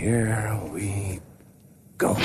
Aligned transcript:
here 0.00 0.58
we 0.72 1.20
go. 1.98 2.16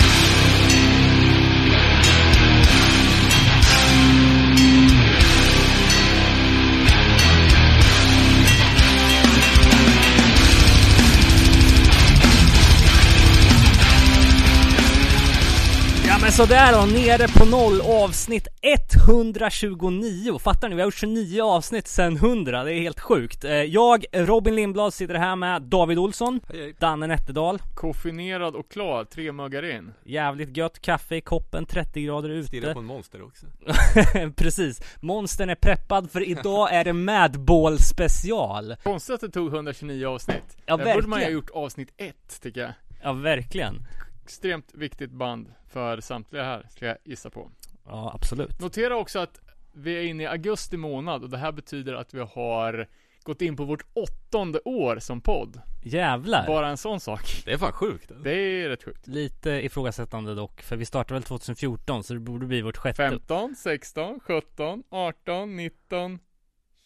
Ja 16.37 16.41
men 16.41 16.47
sådär 16.47 16.71
då, 16.73 16.85
nere 16.85 17.27
på 17.39 17.45
noll 17.45 17.81
avsnitt 17.81 18.47
129. 18.61 20.39
Fattar 20.39 20.69
ni? 20.69 20.75
Vi 20.75 20.81
har 20.81 20.87
gjort 20.87 20.95
29 20.95 21.41
avsnitt 21.41 21.87
sen 21.87 22.15
100, 22.15 22.63
det 22.63 22.73
är 22.73 22.79
helt 22.79 22.99
sjukt. 22.99 23.43
Eh, 23.43 23.51
Jag, 23.51 24.05
Robin 24.13 24.55
Lindblad, 24.55 24.93
sitter 24.93 25.15
här 25.15 25.35
med 25.35 25.61
David 25.61 25.97
Olsson, 25.99 26.39
Hej, 26.49 26.59
hej. 26.61 26.75
Danne 26.79 27.07
Nätterdal. 27.07 27.59
Koffinerad 27.75 28.55
och 28.55 28.71
klar, 28.71 29.03
tre 29.05 29.31
muggar 29.31 29.75
in. 29.75 29.93
Jävligt 30.05 30.57
gött 30.57 30.81
kaffe 30.81 31.15
i 31.15 31.21
koppen, 31.21 31.65
30 31.65 32.01
grader 32.01 32.43
Stirrar 32.43 32.63
ute. 32.63 32.73
på 32.73 32.79
en 32.79 32.85
monster 32.85 33.23
också. 33.23 33.45
Precis. 34.35 34.81
Monstern 35.01 35.49
är 35.49 35.55
preppad 35.55 36.11
för 36.11 36.27
idag 36.29 36.73
är 36.73 36.83
det 36.83 36.93
Madball 36.93 37.79
special. 37.79 38.75
Konstigt 38.83 39.15
att 39.15 39.21
det 39.21 39.29
tog 39.29 39.53
129 39.53 40.05
avsnitt. 40.07 40.57
Ja, 40.65 40.77
Där 40.77 40.93
borde 40.95 41.07
man 41.07 41.19
ju 41.19 41.25
ha 41.25 41.31
verkligen. 41.31 41.33
gjort 41.33 41.49
avsnitt 41.53 41.89
1, 41.97 42.15
tycker 42.41 42.61
jag. 42.61 42.71
Ja, 43.03 43.13
verkligen. 43.13 43.75
Extremt 44.23 44.71
viktigt 44.73 45.11
band 45.11 45.47
för 45.75 46.01
samtliga 46.01 46.43
här, 46.43 46.67
ska 46.69 46.85
jag 46.85 46.97
gissa 47.03 47.29
på. 47.29 47.51
Ja, 47.85 48.11
absolut. 48.15 48.59
Notera 48.59 48.95
också 48.97 49.19
att 49.19 49.39
vi 49.73 49.97
är 49.97 50.03
inne 50.03 50.23
i 50.23 50.25
augusti 50.25 50.77
månad 50.77 51.23
och 51.23 51.29
det 51.29 51.37
här 51.37 51.51
betyder 51.51 51.93
att 51.93 52.13
vi 52.13 52.19
har 52.19 52.87
gått 53.23 53.41
in 53.41 53.55
på 53.55 53.63
vårt 53.65 53.85
åttonde 53.93 54.59
år 54.65 54.99
som 54.99 55.21
podd. 55.21 55.61
Jävlar. 55.83 56.47
Bara 56.47 56.67
en 56.67 56.77
sån 56.77 56.99
sak. 56.99 57.41
Det 57.45 57.53
är 57.53 57.57
fan 57.57 57.71
sjukt. 57.71 58.11
alltså. 58.11 58.23
Det 58.23 58.33
är 58.33 58.69
rätt 58.69 58.83
sjukt. 58.83 59.07
Lite 59.07 59.49
ifrågasättande 59.49 60.35
dock, 60.35 60.61
för 60.61 60.75
vi 60.75 60.85
startade 60.85 61.13
väl 61.13 61.23
2014 61.23 62.03
så 62.03 62.13
det 62.13 62.19
borde 62.19 62.45
bli 62.45 62.61
vårt 62.61 62.77
sjätte. 62.77 62.95
15, 62.95 63.55
16, 63.55 64.19
17, 64.19 64.83
18, 64.89 65.55
19, 65.55 66.19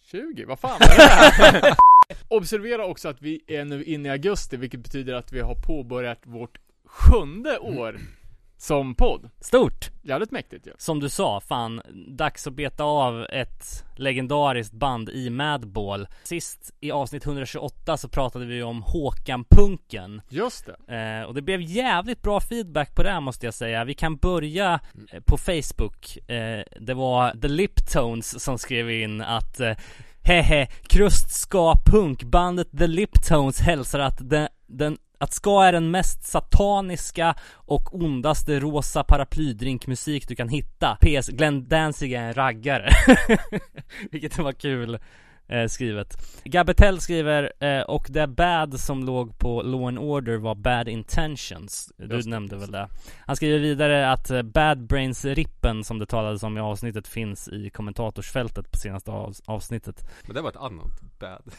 20. 0.02 0.46
Vad 0.46 0.60
fan 0.60 0.82
är 0.82 0.98
det 0.98 1.04
här? 1.04 1.76
Observera 2.28 2.86
också 2.86 3.10
att 3.10 3.22
vi 3.22 3.42
är 3.48 3.66
nu 3.66 3.84
inne 3.84 4.10
i 4.10 4.12
augusti, 4.12 4.58
vilket 4.58 4.80
betyder 4.80 5.14
att 5.14 5.32
vi 5.34 5.40
har 5.40 5.56
påbörjat 5.56 6.20
vårt 6.24 6.58
sjunde 6.86 7.58
år 7.60 8.00
som 8.60 8.96
podd. 8.96 9.30
Stort! 9.40 9.90
Jävligt 10.02 10.32
mäktigt 10.32 10.68
ju. 10.68 10.72
Som 10.78 11.00
du 11.00 11.10
sa, 11.10 11.40
fan, 11.40 11.82
dags 12.08 12.48
att 12.48 12.54
beta 12.54 12.84
av 12.84 13.26
ett 13.30 13.86
legendariskt 13.96 14.74
band 14.74 15.10
i 15.10 15.30
Madball. 15.30 16.08
Sist 16.24 16.74
i 16.80 16.92
avsnitt 16.92 17.26
128 17.26 17.98
så 17.98 18.10
pratade 18.10 18.46
vi 18.46 18.64
om 18.64 18.84
Håkan-punken. 18.84 20.22
Just 20.30 20.70
det. 20.88 20.96
Eh, 20.96 21.28
och 21.28 21.34
det 21.34 21.42
blev 21.42 21.62
jävligt 21.62 22.22
bra 22.22 22.40
feedback 22.40 22.96
på 22.96 23.04
det 23.04 23.12
här 23.12 23.22
måste 23.22 23.48
jag 23.48 23.54
säga. 23.54 23.84
Vi 23.84 23.94
kan 23.94 24.18
börja 24.18 24.80
eh, 25.12 25.22
på 25.22 25.38
Facebook. 25.38 26.30
Eh, 26.30 26.64
det 26.80 26.94
var 26.94 27.32
The 27.42 27.48
Liptones 27.48 28.44
som 28.44 28.58
skrev 28.58 28.92
in 28.92 29.22
att 29.22 29.60
eh, 29.60 29.74
Hehe, 30.24 30.68
Krust 30.82 31.32
ska 31.32 31.76
punkbandet 31.86 32.78
The 32.78 32.88
Liptones 32.88 33.60
hälsar 33.60 34.00
att 34.00 34.30
den, 34.30 34.48
den 34.68 34.98
att 35.20 35.34
ska 35.34 35.64
är 35.64 35.72
den 35.72 35.92
mest 35.92 36.24
sataniska 36.24 37.36
och 37.54 37.96
ondaste 37.96 38.60
rosa 38.60 39.04
paraplydrinkmusik 39.04 40.28
du 40.28 40.36
kan 40.36 40.50
hitta. 40.50 40.98
PS, 41.02 41.28
Glenn 41.28 41.68
Danzig 41.68 42.14
är 42.14 42.22
en 42.22 42.34
raggare. 42.34 42.90
Vilket 44.12 44.38
var 44.38 44.52
kul 44.52 45.00
eh, 45.48 45.68
skrivet. 45.68 46.18
Gabetel 46.44 47.02
skriver, 47.02 47.54
eh, 47.60 47.82
och 47.82 48.08
det 48.10 48.28
bad 48.28 48.80
som 48.80 49.04
låg 49.04 49.38
på 49.38 49.62
Law 49.62 49.88
and 49.88 50.00
Order 50.00 50.38
var 50.38 50.56
Bad 50.56 50.88
Intentions. 50.88 51.92
Du 51.98 52.16
Just 52.16 52.28
nämnde 52.28 52.56
just 52.56 52.64
väl 52.68 52.72
det. 52.72 52.90
Han 53.26 53.36
skriver 53.36 53.60
vidare 53.60 54.12
att 54.12 54.30
eh, 54.30 54.42
Bad 54.42 54.88
Brains-rippen 54.88 55.84
som 55.84 56.00
det 56.00 56.06
talades 56.06 56.44
om 56.44 56.58
i 56.58 56.62
avsnittet 56.62 57.08
finns 57.08 57.48
i 57.48 57.70
kommentatorsfältet 57.70 58.72
på 58.72 58.78
senaste 58.78 59.12
av- 59.12 59.36
avsnittet. 59.46 60.10
Men 60.26 60.36
det 60.36 60.42
var 60.42 60.50
ett 60.50 60.56
annat 60.56 61.02
bad. 61.20 61.42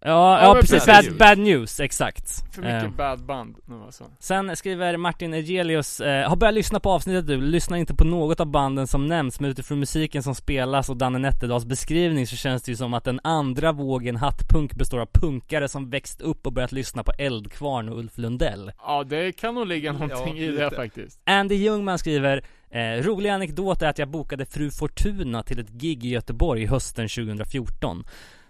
Ja, 0.00 0.42
Ja, 0.42 0.54
precis. 0.60 0.86
Bad, 0.86 1.16
bad 1.18 1.38
news, 1.38 1.80
exakt. 1.80 2.54
För 2.54 2.62
mycket 2.62 2.84
Eh, 2.84 2.90
bad 2.90 3.24
band 3.24 3.56
nu 3.66 3.74
alltså. 3.86 4.04
Sen 4.18 4.56
skriver 4.56 4.96
Martin 4.96 5.34
Egelius, 5.34 6.00
eh, 6.00 6.28
har 6.28 6.36
börjat 6.36 6.54
lyssna 6.54 6.80
på 6.80 6.90
avsnittet 6.90 7.26
du, 7.26 7.36
lyssnar 7.40 7.78
inte 7.78 7.94
på 7.94 8.04
något 8.04 8.40
av 8.40 8.46
banden 8.46 8.86
som 8.86 9.06
nämns 9.06 9.40
men 9.40 9.50
utifrån 9.50 9.78
musiken 9.78 10.22
som 10.22 10.34
spelas 10.34 10.88
och 10.88 10.96
Danne 10.96 11.18
Nätterdals 11.18 11.64
beskrivning 11.64 12.26
så 12.26 12.36
känns 12.36 12.62
det 12.62 12.72
ju 12.72 12.76
som 12.76 12.94
att 12.94 13.04
den 13.04 13.20
andra 13.24 13.72
vågen 13.72 14.16
hattpunk 14.16 14.74
består 14.74 14.98
av 14.98 15.08
punkare 15.12 15.68
som 15.68 15.90
växt 15.90 16.20
upp 16.20 16.46
och 16.46 16.52
börjat 16.52 16.72
lyssna 16.72 17.02
på 17.04 17.12
Eldkvarn 17.18 17.88
och 17.88 17.98
Ulf 17.98 18.18
Lundell. 18.18 18.72
Ja, 18.78 19.04
det 19.04 19.32
kan 19.32 19.54
nog 19.54 19.66
ligga 19.66 19.92
någonting 19.92 20.36
Ja, 20.38 20.44
i 20.44 20.50
det 20.50 20.70
faktiskt. 20.70 21.20
Andy 21.26 21.54
Ljungman 21.54 21.98
skriver 21.98 22.42
eh, 22.70 22.80
Rolig 23.02 23.30
anekdot 23.30 23.82
är 23.82 23.88
att 23.88 23.98
jag 23.98 24.08
bokade 24.08 24.46
Fru 24.46 24.70
Fortuna 24.70 25.42
till 25.42 25.58
ett 25.60 25.70
gig 25.70 26.04
i 26.04 26.08
Göteborg 26.08 26.66
hösten 26.66 27.08
2014 27.08 28.04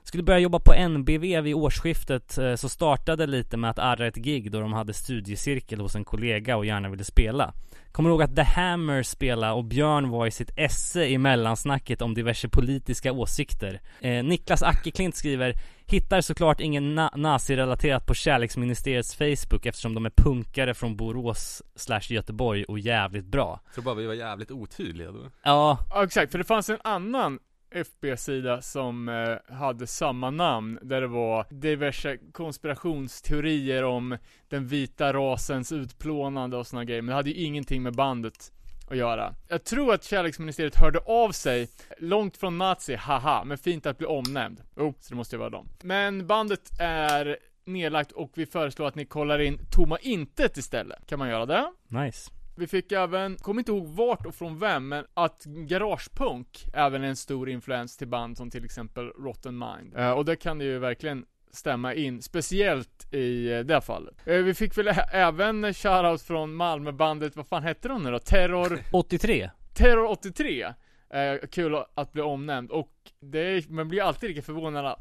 Skulle 0.09 0.23
börja 0.23 0.39
jobba 0.39 0.59
på 0.59 0.89
NBV 0.89 1.41
vid 1.41 1.55
årsskiftet 1.55 2.39
eh, 2.39 2.55
så 2.55 2.69
startade 2.69 3.27
lite 3.27 3.57
med 3.57 3.71
att 3.71 3.79
arra 3.79 4.07
ett 4.07 4.17
gig 4.17 4.53
då 4.53 4.61
de 4.61 4.73
hade 4.73 4.93
studiecirkel 4.93 5.81
hos 5.81 5.95
en 5.95 6.05
kollega 6.05 6.57
och 6.57 6.67
gärna 6.67 6.89
ville 6.89 7.05
spela 7.05 7.55
Kommer 7.93 8.11
ihåg 8.11 8.23
att 8.23 8.37
The 8.37 8.43
Hammer 8.43 9.03
spelade 9.03 9.53
och 9.53 9.65
Björn 9.65 10.09
var 10.09 10.27
i 10.27 10.31
sitt 10.31 10.51
esse 10.57 11.05
i 11.05 11.19
mellansnacket 11.19 12.03
om 12.03 12.15
diverse 12.15 12.49
politiska 12.49 13.13
åsikter 13.13 13.81
eh, 14.01 14.25
Niklas 14.25 14.63
Ackerklint 14.63 15.17
skriver 15.17 15.55
Hittar 15.87 16.21
såklart 16.21 16.61
ingen 16.61 16.99
na- 16.99 17.17
nazi-relaterat 17.17 18.07
på 18.07 18.15
Kärleksministeriets 18.15 19.15
Facebook 19.15 19.67
eftersom 19.67 19.95
de 19.95 20.07
är 20.07 20.13
punkare 20.17 20.75
från 20.75 20.97
Borås 20.97 21.63
slash 21.77 22.01
Göteborg 22.09 22.65
och 22.65 22.79
jävligt 22.79 23.27
bra. 23.27 23.61
Jag 23.65 23.75
tror 23.75 23.85
bara 23.85 23.95
vi 23.95 24.07
var 24.07 24.15
jävligt 24.15 24.51
otydliga 24.51 25.13
då. 25.13 25.31
Ja, 25.43 25.79
Ja, 25.91 26.05
exakt, 26.05 26.33
för 26.33 26.39
det 26.39 26.45
fanns 26.45 26.71
en 26.71 26.79
annan 26.85 27.39
FB-sida 27.71 28.63
som 28.63 29.09
eh, 29.09 29.55
hade 29.55 29.87
samma 29.87 30.31
namn, 30.31 30.79
där 30.83 31.01
det 31.01 31.07
var 31.07 31.47
diverse 31.51 32.19
konspirationsteorier 32.33 33.85
om 33.85 34.19
den 34.49 34.67
vita 34.67 35.13
rasens 35.13 35.73
utplånande 35.73 36.57
och 36.57 36.67
såna 36.67 36.85
grejer, 36.85 37.03
men 37.03 37.09
det 37.09 37.15
hade 37.15 37.31
ju 37.31 37.45
ingenting 37.45 37.83
med 37.83 37.95
bandet 37.95 38.53
att 38.91 38.97
göra. 38.97 39.35
Jag 39.49 39.65
tror 39.65 39.95
att 39.95 40.05
kärleksministeriet 40.05 40.77
hörde 40.77 40.99
av 40.99 41.33
sig, 41.33 41.69
långt 41.99 42.37
från 42.37 42.59
nazi, 42.59 42.95
haha, 42.95 43.45
men 43.45 43.59
fint 43.59 43.87
att 43.87 43.99
bli 43.99 44.07
omnämnd. 44.07 44.63
Jo, 44.77 44.95
så 45.01 45.09
det 45.09 45.17
måste 45.17 45.37
ju 45.37 45.41
vara 45.41 45.51
dem. 45.51 45.69
Men 45.83 46.27
bandet 46.27 46.71
är 46.81 47.37
nedlagt 47.65 48.13
och 48.13 48.31
vi 48.35 48.47
föreslår 48.47 48.87
att 48.89 48.95
ni 48.95 49.05
kollar 49.05 49.39
in 49.39 49.59
Tomma 49.71 49.99
Intet 49.99 50.57
istället. 50.57 51.07
Kan 51.07 51.19
man 51.19 51.29
göra 51.29 51.47
det? 51.47 51.73
nice. 51.89 52.31
Vi 52.59 52.67
fick 52.67 52.93
även, 52.93 53.37
kommer 53.37 53.61
inte 53.61 53.73
ihåg 53.73 53.87
vart 53.87 54.27
och 54.27 54.35
från 54.35 54.59
vem, 54.59 54.89
men 54.89 55.05
att 55.15 55.45
garagepunk 55.45 56.65
även 56.75 57.05
är 57.05 57.09
en 57.09 57.17
stor 57.17 57.49
influens 57.49 57.97
till 57.97 58.09
band 58.09 58.37
som 58.37 58.51
till 58.51 58.65
exempel 58.65 59.09
Rotten 59.09 59.59
Mind. 59.59 59.97
Eh, 59.97 60.11
och 60.11 60.25
det 60.25 60.37
kan 60.37 60.59
det 60.59 60.65
ju 60.65 60.79
verkligen 60.79 61.25
stämma 61.51 61.95
in, 61.95 62.23
speciellt 62.23 63.15
i 63.15 63.53
eh, 63.53 63.61
det 63.61 63.81
fallet. 63.81 64.15
Eh, 64.25 64.37
vi 64.37 64.55
fick 64.55 64.79
väl 64.79 64.89
även 65.13 65.75
shoutout 65.75 66.23
från 66.23 66.55
Malmöbandet, 66.55 67.37
vad 67.37 67.47
fan 67.47 67.63
hette 67.63 67.89
de 67.89 68.03
nu 68.03 68.11
då? 68.11 68.19
Terror, 68.19 68.79
83. 68.93 69.51
Terror 69.75 70.07
83. 70.11 70.63
Eh, 71.11 71.49
kul 71.51 71.77
att 71.95 72.13
bli 72.13 72.23
omnämnd, 72.23 72.71
och 72.71 72.93
det 73.21 73.39
är, 73.39 73.73
man 73.73 73.89
blir 73.89 74.03
alltid 74.03 74.29
lika 74.29 74.43
förvånad 74.43 74.97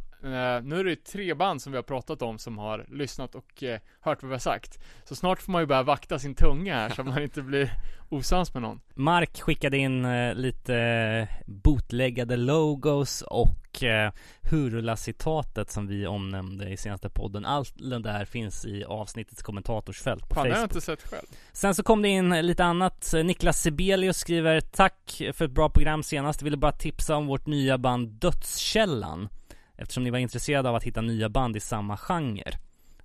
nu 0.63 0.79
är 0.79 0.83
det 0.83 0.95
tre 0.95 1.33
band 1.33 1.61
som 1.61 1.71
vi 1.71 1.77
har 1.77 1.83
pratat 1.83 2.21
om 2.21 2.39
som 2.39 2.57
har 2.57 2.85
lyssnat 2.91 3.35
och 3.35 3.63
eh, 3.63 3.79
hört 4.01 4.23
vad 4.23 4.29
vi 4.29 4.33
har 4.35 4.39
sagt. 4.39 4.79
Så 5.05 5.15
snart 5.15 5.41
får 5.41 5.51
man 5.51 5.61
ju 5.61 5.65
börja 5.65 5.83
vakta 5.83 6.19
sin 6.19 6.35
tunga 6.35 6.75
här 6.75 6.89
så 6.89 7.03
man 7.03 7.23
inte 7.23 7.41
blir 7.41 7.71
osams 8.09 8.53
med 8.53 8.63
någon. 8.63 8.81
Mark 8.95 9.41
skickade 9.41 9.77
in 9.77 10.05
eh, 10.05 10.33
lite 10.33 10.75
eh, 10.75 11.27
bootleggade 11.45 12.35
logos 12.35 13.21
och 13.21 13.83
eh, 13.83 14.11
Hurula-citatet 14.41 15.71
som 15.71 15.88
vi 15.88 16.07
omnämnde 16.07 16.69
i 16.69 16.77
senaste 16.77 17.09
podden. 17.09 17.45
Allt 17.45 17.73
det 17.77 17.99
där 17.99 18.25
finns 18.25 18.65
i 18.65 18.83
avsnittets 18.83 19.41
kommentatorsfält 19.41 20.29
på 20.29 20.35
Fan, 20.35 20.44
det 20.44 20.53
har 20.53 20.62
jag 20.62 20.69
Facebook. 20.69 20.75
inte 20.75 20.85
sett 20.85 21.12
själv. 21.12 21.25
Sen 21.53 21.75
så 21.75 21.83
kom 21.83 22.01
det 22.01 22.09
in 22.09 22.30
lite 22.30 22.63
annat. 22.63 23.13
Niklas 23.23 23.62
Sibelius 23.62 24.18
skriver 24.18 24.62
Tack 24.62 25.21
för 25.33 25.45
ett 25.45 25.51
bra 25.51 25.69
program 25.69 26.03
senast. 26.03 26.41
Ville 26.41 26.57
bara 26.57 26.71
tipsa 26.71 27.15
om 27.15 27.27
vårt 27.27 27.45
nya 27.47 27.77
band 27.77 28.09
Dödskällan. 28.09 29.30
Eftersom 29.77 30.03
ni 30.03 30.09
var 30.09 30.18
intresserade 30.19 30.69
av 30.69 30.75
att 30.75 30.83
hitta 30.83 31.01
nya 31.01 31.29
band 31.29 31.57
i 31.57 31.59
samma 31.59 31.97
genre. 31.97 32.51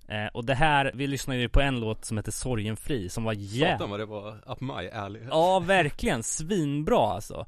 Eh, 0.07 0.25
och 0.33 0.45
det 0.45 0.55
här, 0.55 0.91
vi 0.93 1.07
lyssnade 1.07 1.39
ju 1.39 1.49
på 1.49 1.61
en 1.61 1.79
låt 1.79 2.05
som 2.05 2.17
heter 2.17 2.31
Sorgenfri 2.31 3.09
som 3.09 3.23
var 3.23 3.33
jävligt 3.33 3.71
Satan 3.77 3.89
vad 3.89 3.99
det 3.99 4.05
var 4.05 4.35
up 4.51 4.61
my 4.61 4.89
alley. 4.89 5.21
Ja, 5.29 5.59
verkligen. 5.59 6.23
Svinbra 6.23 7.13
alltså. 7.13 7.45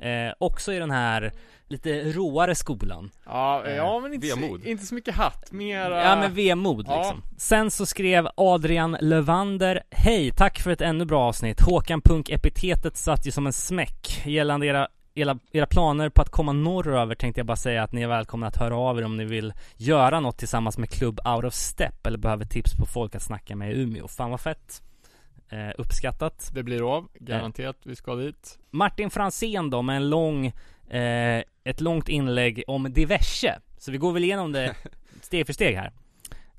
Eh, 0.00 0.32
också 0.38 0.72
i 0.72 0.78
den 0.78 0.90
här 0.90 1.32
lite 1.68 2.12
råare 2.12 2.54
skolan. 2.54 3.10
Ja, 3.24 3.64
Eh, 3.66 3.76
ja 3.76 4.00
men 4.00 4.14
inte, 4.14 4.26
vemod. 4.26 4.62
så, 4.62 4.68
inte 4.68 4.86
så 4.86 4.94
mycket 4.94 5.14
hatt, 5.14 5.52
mera... 5.52 6.02
Ja 6.04 6.16
men 6.16 6.34
vemod 6.34 6.86
Ja. 6.88 6.98
liksom. 6.98 7.22
Sen 7.38 7.70
så 7.70 7.86
skrev 7.86 8.28
Adrian 8.36 8.96
Lövander 9.00 9.82
Hej, 9.90 10.30
tack 10.30 10.60
för 10.60 10.70
ett 10.70 10.80
ännu 10.80 11.04
bra 11.04 11.22
avsnitt. 11.28 11.60
Håkan 11.60 12.00
Punk-epitetet 12.02 12.96
satt 12.96 13.26
ju 13.26 13.30
som 13.30 13.46
en 13.46 13.52
smäck 13.52 14.22
gällande 14.26 14.66
era 14.66 14.88
era, 15.16 15.38
era 15.52 15.66
planer 15.66 16.08
på 16.08 16.22
att 16.22 16.30
komma 16.30 16.52
norröver 16.52 17.14
tänkte 17.14 17.40
jag 17.40 17.46
bara 17.46 17.56
säga 17.56 17.82
att 17.82 17.92
ni 17.92 18.02
är 18.02 18.08
välkomna 18.08 18.46
att 18.46 18.56
höra 18.56 18.76
av 18.76 18.98
er 18.98 19.04
om 19.04 19.16
ni 19.16 19.24
vill 19.24 19.52
göra 19.76 20.20
något 20.20 20.38
tillsammans 20.38 20.78
med 20.78 20.90
Club 20.90 21.20
Out 21.26 21.44
of 21.44 21.54
Step 21.54 22.06
eller 22.06 22.18
behöver 22.18 22.44
tips 22.44 22.74
på 22.74 22.86
folk 22.86 23.14
att 23.14 23.22
snacka 23.22 23.56
med 23.56 23.72
i 23.72 23.82
Umeå. 23.82 24.08
Fan 24.08 24.30
vad 24.30 24.40
fett! 24.40 24.82
Eh, 25.48 25.70
uppskattat. 25.78 26.50
Det 26.54 26.62
blir 26.62 26.96
av, 26.96 27.08
garanterat 27.14 27.76
vi 27.82 27.96
ska 27.96 28.14
dit. 28.14 28.58
Martin 28.70 29.10
Fransén 29.10 29.70
då 29.70 29.82
med 29.82 29.96
en 29.96 30.10
lång, 30.10 30.46
eh, 30.90 31.42
ett 31.64 31.80
långt 31.80 32.08
inlägg 32.08 32.64
om 32.66 32.92
diverse. 32.92 33.58
Så 33.78 33.92
vi 33.92 33.98
går 33.98 34.12
väl 34.12 34.24
igenom 34.24 34.52
det 34.52 34.74
steg 35.20 35.46
för 35.46 35.52
steg 35.52 35.76
här. 35.76 35.92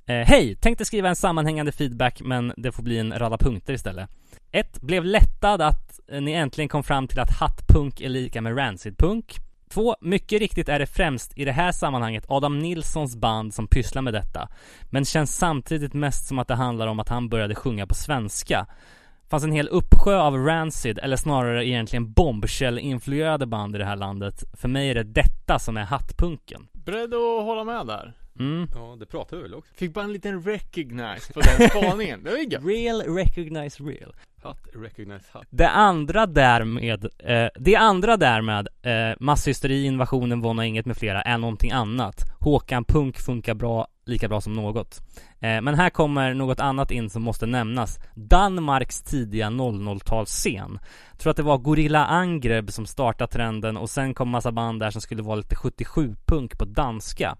Eh, 0.06 0.28
Hej! 0.28 0.56
Tänkte 0.56 0.86
skriva 0.86 1.10
en 1.10 1.16
sammanhängande 1.16 1.72
feedback 1.72 2.22
men 2.22 2.54
det 2.58 2.72
får 2.72 2.84
bli 2.84 2.98
en 2.98 3.20
rada 3.20 3.38
punkter 3.38 3.74
istället. 3.74 4.10
1. 4.52 4.82
Blev 4.82 5.06
lättad 5.06 5.62
att 5.62 6.00
eh, 6.08 6.22
ni 6.22 6.32
äntligen 6.32 6.70
kom 6.70 6.84
fram 6.84 7.08
till 7.08 7.20
att 7.20 7.40
hattpunk 7.40 8.02
är 8.02 8.10
lika 8.10 8.42
med 8.42 8.58
rancid-punk. 8.58 9.38
2. 9.70 9.96
Mycket 10.02 10.40
riktigt 10.40 10.70
är 10.70 10.80
det 10.80 10.88
främst 10.88 11.38
i 11.38 11.46
det 11.46 11.52
här 11.52 11.72
sammanhanget 11.72 12.26
Adam 12.28 12.60
Nilssons 12.60 13.16
band 13.16 13.54
som 13.54 13.68
pysslar 13.68 14.02
med 14.02 14.14
detta. 14.14 14.50
Men 14.90 15.06
känns 15.06 15.36
samtidigt 15.36 15.94
mest 15.94 16.28
som 16.28 16.40
att 16.40 16.48
det 16.48 16.56
handlar 16.56 16.88
om 16.88 17.00
att 17.00 17.10
han 17.10 17.30
började 17.30 17.56
sjunga 17.56 17.88
på 17.88 17.96
svenska. 17.96 18.68
Fanns 19.30 19.44
en 19.44 19.52
hel 19.52 19.68
uppsjö 19.68 20.20
av 20.20 20.38
rancid, 20.38 21.00
eller 21.00 21.16
snarare 21.16 21.68
egentligen 21.68 22.14
bombshell-influerade 22.14 23.46
band 23.46 23.76
i 23.76 23.80
det 23.80 23.86
här 23.86 23.96
landet. 23.96 24.44
För 24.54 24.68
mig 24.68 24.90
är 24.90 24.96
det 24.96 25.04
detta 25.04 25.60
som 25.60 25.78
är 25.78 25.84
hattpunken. 25.84 26.68
Beredd 26.74 27.14
att 27.14 27.44
hålla 27.44 27.64
med 27.64 27.88
där? 27.88 28.14
Mm. 28.40 28.68
Ja, 28.76 28.96
det 29.00 29.06
pratar 29.06 29.38
vi 29.38 29.44
väl 29.44 29.54
också. 29.54 29.74
Fick 29.74 29.94
bara 29.94 30.06
en 30.06 30.14
liten 30.14 30.44
recognize 30.44 31.34
på 31.34 31.40
den 31.40 31.70
spaningen, 31.70 32.24
det 32.24 32.30
var 32.30 32.38
ju. 32.38 32.46
Real 32.46 33.02
recognize 33.02 33.84
real. 33.84 34.16
Hatt, 34.48 34.68
recognize 34.74 35.26
hatt. 35.32 35.48
Det 35.50 35.70
andra 35.70 36.26
därmed, 36.26 37.06
eh, 37.20 37.48
det 37.60 37.76
andra 37.76 38.18
därmed, 38.18 38.68
eh, 38.82 39.16
masshysteri, 39.20 39.86
invasionen, 39.86 40.42
våna 40.42 40.66
inget 40.66 40.86
med 40.86 40.98
flera, 40.98 41.22
är 41.22 41.38
någonting 41.38 41.72
annat. 41.72 42.16
Håkan 42.40 42.84
Punk 42.84 43.18
funkar 43.18 43.54
bra, 43.54 43.88
lika 44.06 44.28
bra 44.28 44.42
som 44.42 44.54
något. 44.54 45.02
Eh, 45.40 45.62
men 45.62 45.76
här 45.76 45.90
kommer 45.90 46.34
något 46.34 46.60
annat 46.60 46.92
in 46.92 47.10
som 47.10 47.24
måste 47.24 47.46
nämnas. 47.46 48.00
Danmarks 48.16 49.02
tidiga 49.02 49.50
00-talsscen. 49.50 50.80
Tror 51.18 51.32
att 51.32 51.38
det 51.38 51.44
var 51.44 51.58
Gorilla 51.58 52.06
Angreb 52.06 52.72
som 52.72 52.86
startade 52.86 53.32
trenden 53.32 53.78
och 53.78 53.90
sen 53.90 54.14
kom 54.14 54.30
massa 54.30 54.52
band 54.52 54.80
där 54.80 54.92
som 54.92 55.02
skulle 55.02 55.24
vara 55.24 55.36
lite 55.36 55.56
77-punk 55.56 56.58
på 56.58 56.66
danska. 56.66 57.38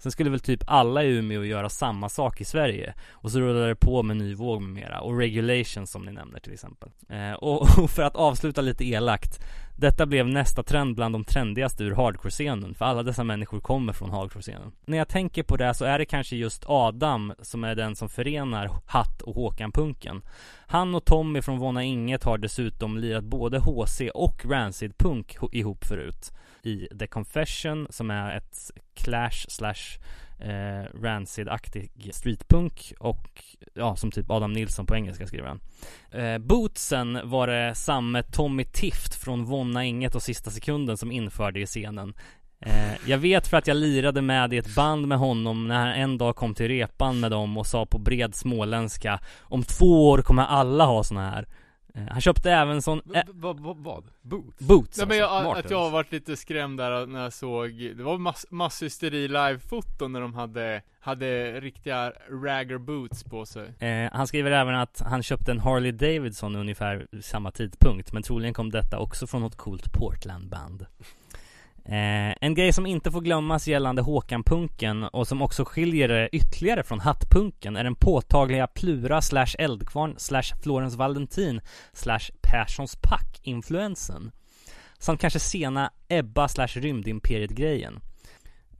Sen 0.00 0.12
skulle 0.12 0.30
väl 0.30 0.40
typ 0.40 0.62
alla 0.66 1.04
i 1.04 1.08
Umeå 1.08 1.44
göra 1.44 1.68
samma 1.68 2.08
sak 2.08 2.40
i 2.40 2.44
Sverige 2.44 2.94
Och 3.10 3.30
så 3.30 3.40
rullade 3.40 3.68
det 3.68 3.74
på 3.74 4.02
med 4.02 4.16
ny 4.16 4.34
våg 4.34 4.62
med 4.62 4.70
mera 4.70 5.00
Och 5.00 5.18
regulations 5.18 5.90
som 5.90 6.04
ni 6.04 6.12
nämner 6.12 6.40
till 6.40 6.52
exempel. 6.52 6.90
Eh, 7.08 7.32
och, 7.32 7.62
och 7.78 7.90
för 7.90 8.02
att 8.02 8.16
avsluta 8.16 8.60
lite 8.60 8.84
elakt 8.84 9.40
Detta 9.76 10.06
blev 10.06 10.28
nästa 10.28 10.62
trend 10.62 10.94
bland 10.94 11.14
de 11.14 11.24
trendigaste 11.24 11.84
ur 11.84 11.94
hardcore-scenen 11.94 12.74
För 12.74 12.84
alla 12.84 13.02
dessa 13.02 13.24
människor 13.24 13.60
kommer 13.60 13.92
från 13.92 14.10
hardcore-scenen. 14.10 14.72
När 14.84 14.98
jag 14.98 15.08
tänker 15.08 15.42
på 15.42 15.56
det 15.56 15.74
så 15.74 15.84
är 15.84 15.98
det 15.98 16.04
kanske 16.04 16.36
just 16.36 16.64
Adam 16.66 17.32
som 17.42 17.64
är 17.64 17.74
den 17.74 17.96
som 17.96 18.08
förenar 18.08 18.70
Hatt 18.86 19.22
och 19.22 19.34
Håkan-punken. 19.34 20.22
Han 20.66 20.94
och 20.94 21.04
Tommy 21.04 21.42
från 21.42 21.58
Våna 21.58 21.84
Inget 21.84 22.24
har 22.24 22.38
dessutom 22.38 22.98
lirat 22.98 23.24
både 23.24 23.58
HC 23.58 24.00
och 24.14 24.44
Rancid-punk 24.44 25.36
ihop 25.52 25.84
förut 25.84 26.32
i 26.62 26.88
The 26.98 27.06
Confession 27.06 27.86
som 27.90 28.10
är 28.10 28.36
ett 28.36 28.70
Clash 28.94 29.46
slash 29.48 29.98
eh, 30.38 30.84
Rancid-aktig 31.02 32.10
streetpunk 32.12 32.92
och 32.98 33.44
ja, 33.74 33.96
som 33.96 34.10
typ 34.10 34.30
Adam 34.30 34.52
Nilsson 34.52 34.86
på 34.86 34.94
engelska 34.94 35.26
skriver 35.26 35.48
han. 35.48 35.60
Eh, 36.10 36.38
bootsen 36.38 37.20
var 37.24 37.46
det 37.46 37.74
samme 37.74 38.22
Tommy 38.22 38.64
Tift 38.64 39.14
från 39.14 39.44
Vonna 39.44 39.84
Inget 39.84 40.14
och 40.14 40.22
Sista 40.22 40.50
Sekunden 40.50 40.96
som 40.96 41.12
införde 41.12 41.60
i 41.60 41.66
scenen. 41.66 42.14
Eh, 42.60 42.92
jag 43.06 43.18
vet 43.18 43.48
för 43.48 43.56
att 43.56 43.66
jag 43.66 43.76
lirade 43.76 44.22
med 44.22 44.52
i 44.52 44.56
ett 44.56 44.74
band 44.74 45.08
med 45.08 45.18
honom 45.18 45.68
när 45.68 45.78
han 45.78 45.92
en 45.92 46.18
dag 46.18 46.36
kom 46.36 46.54
till 46.54 46.68
repan 46.68 47.20
med 47.20 47.30
dem 47.30 47.58
och 47.58 47.66
sa 47.66 47.86
på 47.86 47.98
bred 47.98 48.34
småländska 48.34 49.20
Om 49.40 49.62
två 49.62 50.08
år 50.08 50.22
kommer 50.22 50.44
alla 50.44 50.84
ha 50.84 51.04
såna 51.04 51.30
här 51.30 51.46
han 52.10 52.20
köpte 52.20 52.52
även 52.52 52.82
sån 52.82 53.00
V- 53.04 53.22
va- 53.26 53.52
va- 53.52 53.74
vad? 53.78 54.04
Boots? 54.22 54.58
Boots 54.58 54.98
Nej 54.98 55.06
men 55.06 55.16
jag, 55.18 55.30
alltså, 55.30 55.64
att 55.64 55.70
jag 55.70 55.80
har 55.80 55.90
varit 55.90 56.12
lite 56.12 56.36
skrämd 56.36 56.78
där 56.78 57.06
när 57.06 57.22
jag 57.22 57.32
såg, 57.32 57.70
det 57.96 58.02
var 58.02 58.18
mass, 58.18 58.46
masshysteri 58.50 59.28
live-foton 59.28 60.12
när 60.12 60.20
de 60.20 60.34
hade, 60.34 60.82
hade 61.00 61.60
riktiga 61.60 62.12
ragger 62.44 62.78
boots 62.78 63.24
på 63.24 63.46
sig. 63.46 63.68
Eh, 63.78 64.10
han 64.12 64.26
skriver 64.26 64.50
även 64.50 64.74
att 64.74 65.02
han 65.06 65.22
köpte 65.22 65.50
en 65.50 65.60
Harley 65.60 65.92
Davidson 65.92 66.56
ungefär 66.56 67.06
samma 67.22 67.50
tidpunkt 67.50 68.12
Men 68.12 68.22
troligen 68.22 68.54
kom 68.54 68.70
detta 68.70 68.98
också 68.98 69.26
från 69.26 69.42
något 69.42 69.56
coolt 69.56 69.92
Portland-band 69.92 70.86
eh, 71.90 72.34
En 72.40 72.54
grej 72.54 72.72
som 72.72 72.86
inte 72.86 73.10
får 73.10 73.20
glömmas 73.20 73.68
gällande 73.68 74.02
Håkan-punken 74.02 75.04
och 75.04 75.28
som 75.28 75.42
också 75.42 75.64
skiljer 75.64 76.08
det 76.08 76.28
ytterligare 76.32 76.82
från 76.82 77.00
hattpunken 77.00 77.76
är 77.76 77.84
den 77.84 77.94
påtagliga 77.94 78.66
Plura 78.66 79.22
slash 79.22 79.54
Eldkvarn 79.58 80.14
slash 80.18 80.56
Florens 80.62 80.94
Valentin 80.94 81.60
slash 81.92 82.30
Perssons 82.42 82.96
Pack-influensen. 82.96 84.30
Samt 84.98 85.20
kanske 85.20 85.40
sena 85.40 85.90
Ebba 86.08 86.48
slash 86.48 86.68
Rymdimperiet-grejen. 86.68 88.00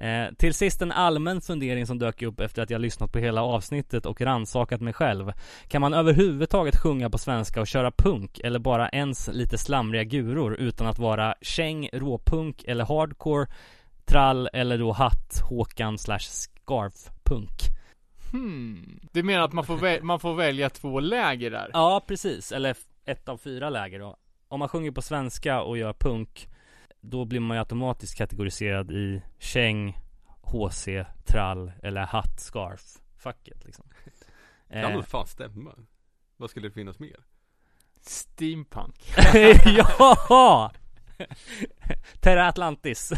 Eh, 0.01 0.35
till 0.39 0.55
sist 0.55 0.83
en 0.83 0.93
allmän 0.93 1.41
fundering 1.41 1.87
som 1.87 1.99
dök 1.99 2.23
upp 2.23 2.41
efter 2.41 2.63
att 2.63 2.71
jag 2.71 2.81
lyssnat 2.81 3.13
på 3.13 3.19
hela 3.19 3.43
avsnittet 3.43 4.07
och 4.07 4.21
ransakat 4.21 4.81
mig 4.81 4.93
själv. 4.93 5.33
Kan 5.69 5.81
man 5.81 5.95
överhuvudtaget 5.95 6.77
sjunga 6.77 7.11
på 7.11 7.19
svenska 7.19 7.61
och 7.61 7.67
köra 7.67 7.91
punk 7.91 8.39
eller 8.39 8.59
bara 8.59 8.89
ens 8.89 9.29
lite 9.33 9.59
slamriga 9.59 10.05
guror 10.05 10.55
utan 10.55 10.87
att 10.87 10.99
vara 10.99 11.35
käng, 11.41 11.89
råpunk 11.93 12.65
eller 12.65 12.85
hardcore, 12.85 13.47
trall 14.05 14.49
eller 14.53 14.79
då 14.79 14.93
hatt, 14.93 15.41
Håkan 15.49 15.99
slash 15.99 16.19
scarf-punk? 16.19 17.61
Hmm. 18.33 19.01
Du 19.13 19.23
menar 19.23 19.45
att 19.45 19.53
man 19.53 19.65
får, 19.65 19.77
väl, 19.77 20.03
man 20.03 20.21
får 20.21 20.35
välja 20.35 20.71
två 20.71 21.01
läger 21.01 21.51
där? 21.51 21.71
Ja, 21.73 22.05
precis. 22.07 22.53
Eller 22.53 22.77
ett 23.05 23.29
av 23.29 23.37
fyra 23.37 23.71
läger 23.71 23.99
då. 23.99 24.17
Om 24.49 24.59
man 24.59 24.69
sjunger 24.69 24.91
på 24.91 25.03
svenska 25.03 25.61
och 25.63 25.79
gör 25.79 25.93
punk 25.93 26.49
då 27.01 27.25
blir 27.25 27.41
man 27.41 27.57
ju 27.57 27.59
automatiskt 27.59 28.19
kategoriserad 28.19 28.91
i 28.91 29.23
käng, 29.39 29.99
HC, 30.43 30.89
trall 31.25 31.73
eller 31.83 32.01
hatt, 32.01 32.41
scarf, 32.41 32.83
facket 33.19 33.65
liksom. 33.65 33.85
Det 34.69 34.75
kan 34.83 34.91
Eh, 34.91 34.97
väl 34.97 35.03
fan 35.03 35.27
stämma? 35.27 35.75
Vad 36.37 36.51
skulle 36.51 36.69
det 36.69 36.75
finnas 36.75 36.99
mer? 36.99 37.17
Steampunk. 38.01 39.13
ja! 39.65 40.73
Terra 42.21 42.49
Atlantis. 42.49 43.13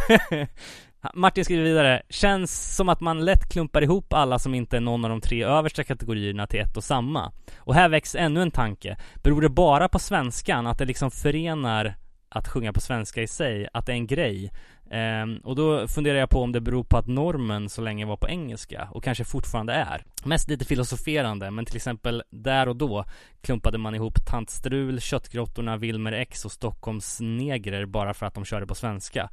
Martin 1.15 1.45
skriver 1.45 1.65
vidare. 1.65 2.03
Känns 2.09 2.77
som 2.77 2.89
att 2.89 3.01
man 3.01 3.25
lätt 3.25 3.53
klumpar 3.53 3.83
ihop 3.83 4.13
alla 4.13 4.39
som 4.39 4.55
inte 4.55 4.77
är 4.77 4.81
någon 4.81 5.05
av 5.05 5.11
de 5.11 5.21
tre 5.21 5.45
översta 5.45 5.85
kategorierna 5.85 6.47
till 6.47 6.61
ett 6.61 6.77
och 6.77 6.85
samma. 6.85 7.33
Och 7.57 7.75
här 7.75 7.89
väcks 7.89 8.15
ännu 8.15 8.43
en 8.43 8.51
tanke. 8.51 8.97
Beror 9.23 9.41
det 9.41 9.49
bara 9.49 9.89
på 9.89 9.99
svenskan 9.99 10.67
att 10.67 10.79
det 10.79 10.85
liksom 10.85 11.11
förenar 11.11 11.95
att 12.33 12.49
sjunga 12.49 12.73
på 12.73 12.81
svenska 12.81 13.23
i 13.23 13.27
sig, 13.27 13.69
att 13.73 13.87
det 13.87 13.93
är 13.93 13.97
en 13.97 14.07
grej? 14.07 14.53
Um, 14.91 15.37
och 15.37 15.57
då 15.57 15.89
funderar 15.89 16.19
jag 16.19 16.31
på 16.31 16.43
om 16.43 16.53
det 16.53 16.61
beror 16.61 16.85
på 16.85 16.97
att 16.97 17.07
normen 17.07 17.69
så 17.69 17.81
länge 17.81 18.07
var 18.07 18.17
på 18.17 18.29
engelska 18.29 18.89
och 18.93 19.05
kanske 19.05 19.25
fortfarande 19.25 19.73
är. 19.73 20.05
Mest 20.25 20.49
lite 20.49 20.65
filosoferande, 20.65 21.51
men 21.51 21.65
till 21.65 21.77
exempel 21.77 22.23
där 22.31 22.69
och 22.69 22.77
då 22.77 23.05
klumpade 23.41 23.79
man 23.79 23.95
ihop 23.95 24.27
Tant 24.27 24.51
Strul, 24.51 25.01
Köttgrottorna, 25.01 25.77
Wilmer 25.77 26.13
X 26.13 26.45
och 26.45 26.53
Stockholms 26.53 27.19
negrer 27.21 27.87
bara 27.87 28.15
för 28.15 28.27
att 28.27 28.35
de 28.35 28.45
körde 28.45 28.67
på 28.67 28.75
svenska. 28.75 29.31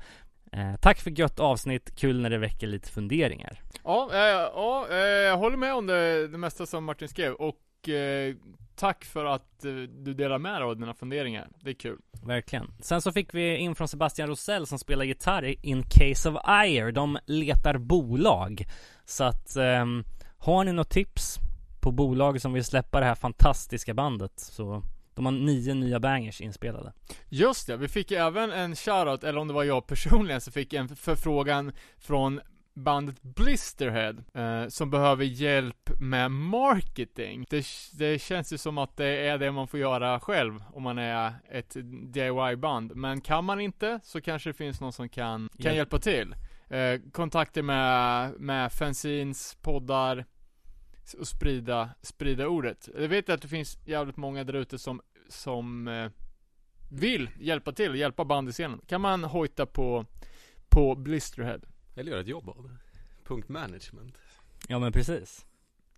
Eh, 0.52 0.76
tack 0.82 1.00
för 1.00 1.12
gött 1.12 1.40
avsnitt, 1.40 1.96
kul 1.96 2.22
när 2.22 2.30
det 2.30 2.38
väcker 2.38 2.68
lite 2.68 2.90
funderingar. 2.90 3.62
Ja, 3.84 4.10
eh, 4.14 4.20
ja, 4.56 4.88
eh, 4.92 4.98
jag 4.98 5.38
håller 5.38 5.58
med 5.58 5.74
om 5.74 5.88
det, 5.88 6.28
det 6.28 6.38
mesta 6.38 6.66
som 6.66 6.84
Martin 6.86 7.08
skrev 7.08 7.34
och 7.34 7.56
eh, 7.88 8.36
tack 8.76 9.06
för 9.06 9.26
att 9.26 9.66
eh, 9.66 9.72
du 9.74 10.14
delar 10.14 10.38
med 10.38 10.54
dig 10.54 10.64
av 10.64 10.76
dina 10.76 10.94
funderingar. 10.94 11.48
Det 11.60 11.70
är 11.70 11.74
kul. 11.74 11.98
Verkligen. 12.26 12.72
Sen 12.80 13.02
så 13.02 13.12
fick 13.12 13.34
vi 13.34 13.58
in 13.58 13.76
från 13.76 13.88
Sebastian 13.88 14.30
Rosell 14.30 14.68
som 14.68 14.80
spelar 14.80 15.06
gitarr 15.06 15.46
i 15.46 15.60
In 15.62 15.84
Case 15.84 16.30
of 16.30 16.38
Ire. 16.66 16.92
De 16.92 17.18
letar 17.26 17.78
bolag. 17.78 18.66
Så 19.06 19.24
att, 19.24 19.56
ehm, 19.56 20.04
har 20.38 20.64
ni 20.64 20.74
något 20.74 20.90
tips 20.90 21.40
på 21.82 21.92
bolag 21.92 22.42
som 22.42 22.54
vill 22.54 22.64
släppa 22.64 23.00
det 23.00 23.06
här 23.06 23.16
fantastiska 23.16 23.94
bandet 23.94 24.40
så 24.40 24.84
de 25.14 25.26
har 25.26 25.32
nio 25.32 25.74
nya 25.74 26.00
bangers 26.00 26.42
inspelade. 26.42 26.94
Just 27.30 27.68
det, 27.68 27.78
vi 27.78 27.88
fick 27.88 28.12
även 28.12 28.52
en 28.52 28.76
shoutout, 28.76 29.24
eller 29.24 29.40
om 29.40 29.48
det 29.48 29.54
var 29.54 29.64
jag 29.64 29.88
personligen, 29.88 30.42
så 30.42 30.52
fick 30.52 30.74
en 30.74 30.96
förfrågan 30.96 31.72
från 31.98 32.42
bandet 32.80 33.22
Blisterhead, 33.22 34.16
eh, 34.34 34.68
som 34.68 34.90
behöver 34.90 35.26
hjälp 35.26 35.90
med 36.00 36.32
marketing. 36.32 37.46
Det, 37.50 37.66
det 37.94 38.22
känns 38.22 38.54
ju 38.54 38.58
som 38.58 38.78
att 38.78 38.98
det 38.98 39.28
är 39.28 39.38
det 39.38 39.52
man 39.52 39.68
får 39.68 39.80
göra 39.80 40.20
själv 40.20 40.64
om 40.74 40.84
man 40.84 40.98
är 40.98 41.34
ett 41.52 41.76
DIY-band. 42.14 42.96
Men 42.96 43.22
kan 43.22 43.46
man 43.46 43.60
inte, 43.60 44.00
så 44.04 44.22
kanske 44.22 44.50
det 44.50 44.54
finns 44.54 44.82
någon 44.82 44.94
som 44.94 45.10
kan, 45.10 45.50
kan 45.60 45.76
hjälpa 45.76 46.00
till. 46.00 46.36
Eh, 46.70 47.00
kontakter 47.12 47.62
med, 47.62 48.34
med 48.40 48.72
fanzines, 48.72 49.58
poddar, 49.62 50.26
och 51.20 51.28
sprida, 51.28 51.90
sprida 52.02 52.48
ordet. 52.48 52.90
Jag 52.98 53.08
vet 53.08 53.30
att 53.30 53.42
det 53.42 53.48
finns 53.48 53.78
jävligt 53.86 54.18
många 54.18 54.44
där 54.44 54.54
ute 54.54 54.80
som, 54.80 55.02
som 55.30 55.88
eh, 55.88 56.12
vill 56.92 57.30
hjälpa 57.40 57.72
till, 57.72 57.96
hjälpa 57.96 58.26
band 58.26 58.50
i 58.50 58.52
scenen, 58.52 58.82
kan 58.88 59.02
man 59.02 59.24
hojta 59.24 59.66
på, 59.66 60.06
på 60.70 60.96
Blisterhead. 60.96 61.60
Eller 62.00 62.12
göra 62.12 62.22
ett 62.22 62.28
jobb 62.28 62.50
av 62.50 62.64
det. 62.64 62.78
Punktmanagement. 63.24 64.18
Ja 64.68 64.80
men 64.80 64.92
precis. 64.92 65.46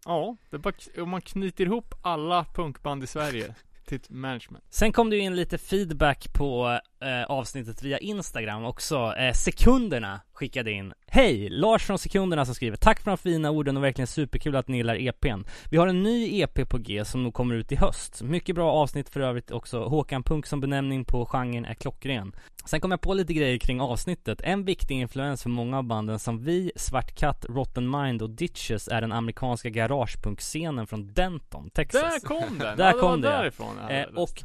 Ja, 0.05 0.37
det 0.49 0.55
är 0.55 0.59
bara, 0.59 0.73
om 0.97 1.09
man 1.09 1.21
knyter 1.21 1.65
ihop 1.65 1.95
alla 2.01 2.45
punkband 2.53 3.03
i 3.03 3.07
Sverige 3.07 3.55
till 3.85 3.95
ett 3.95 4.09
management. 4.09 4.63
Sen 4.69 4.93
kom 4.93 5.09
det 5.09 5.15
ju 5.15 5.21
in 5.21 5.35
lite 5.35 5.57
feedback 5.57 6.33
på 6.33 6.79
eh, 7.01 7.23
avsnittet 7.23 7.83
via 7.83 7.97
Instagram 7.97 8.65
också. 8.65 9.13
Eh, 9.17 9.33
sekunderna 9.33 10.21
skickade 10.33 10.71
in. 10.71 10.93
Hej! 11.07 11.49
Lars 11.49 11.83
från 11.83 11.99
Sekunderna 11.99 12.45
som 12.45 12.55
skriver 12.55 12.77
Tack 12.77 12.99
för 12.99 13.11
de 13.11 13.17
fina 13.17 13.51
orden 13.51 13.77
och 13.77 13.83
verkligen 13.83 14.07
superkul 14.07 14.55
att 14.55 14.67
ni 14.67 14.77
gillar 14.77 14.95
EPn. 14.95 15.43
Vi 15.69 15.77
har 15.77 15.87
en 15.87 16.03
ny 16.03 16.41
EP 16.41 16.69
på 16.69 16.77
G 16.77 17.05
som 17.05 17.23
nog 17.23 17.33
kommer 17.33 17.55
ut 17.55 17.71
i 17.71 17.75
höst. 17.75 18.21
Mycket 18.21 18.55
bra 18.55 18.71
avsnitt 18.71 19.09
för 19.09 19.19
övrigt 19.19 19.51
också. 19.51 19.83
Håkan 19.83 20.23
Punk 20.23 20.45
som 20.45 20.61
benämning 20.61 21.05
på 21.05 21.25
genren 21.25 21.65
är 21.65 21.73
klockren. 21.73 22.35
Sen 22.65 22.81
kom 22.81 22.91
jag 22.91 23.01
på 23.01 23.13
lite 23.13 23.33
grejer 23.33 23.57
kring 23.57 23.81
avsnittet. 23.81 24.41
En 24.41 24.65
viktig 24.65 24.95
influens 24.95 25.43
för 25.43 25.49
många 25.49 25.77
av 25.77 25.83
banden 25.83 26.19
som 26.19 26.43
vi, 26.43 26.71
Svart 26.75 27.15
Katt, 27.15 27.45
Rotten 27.49 27.89
Mind 27.89 28.21
och 28.21 28.29
Ditches 28.29 28.87
är 28.87 29.01
den 29.01 29.11
amerikanska 29.11 29.69
garagepunkscenen 29.69 30.87
från 30.87 31.13
Denton, 31.13 31.69
Texas. 31.69 32.01
Där 32.01 32.27
kom 32.27 32.59
den! 32.59 32.77
Där 32.77 32.85
ja, 32.85 32.93
det 32.93 32.99
kom 32.99 33.09
var 33.09 33.17
det, 33.17 33.37
därifrån 33.37 33.75
jag 33.81 33.99
Eh, 33.99 34.05
och 34.15 34.43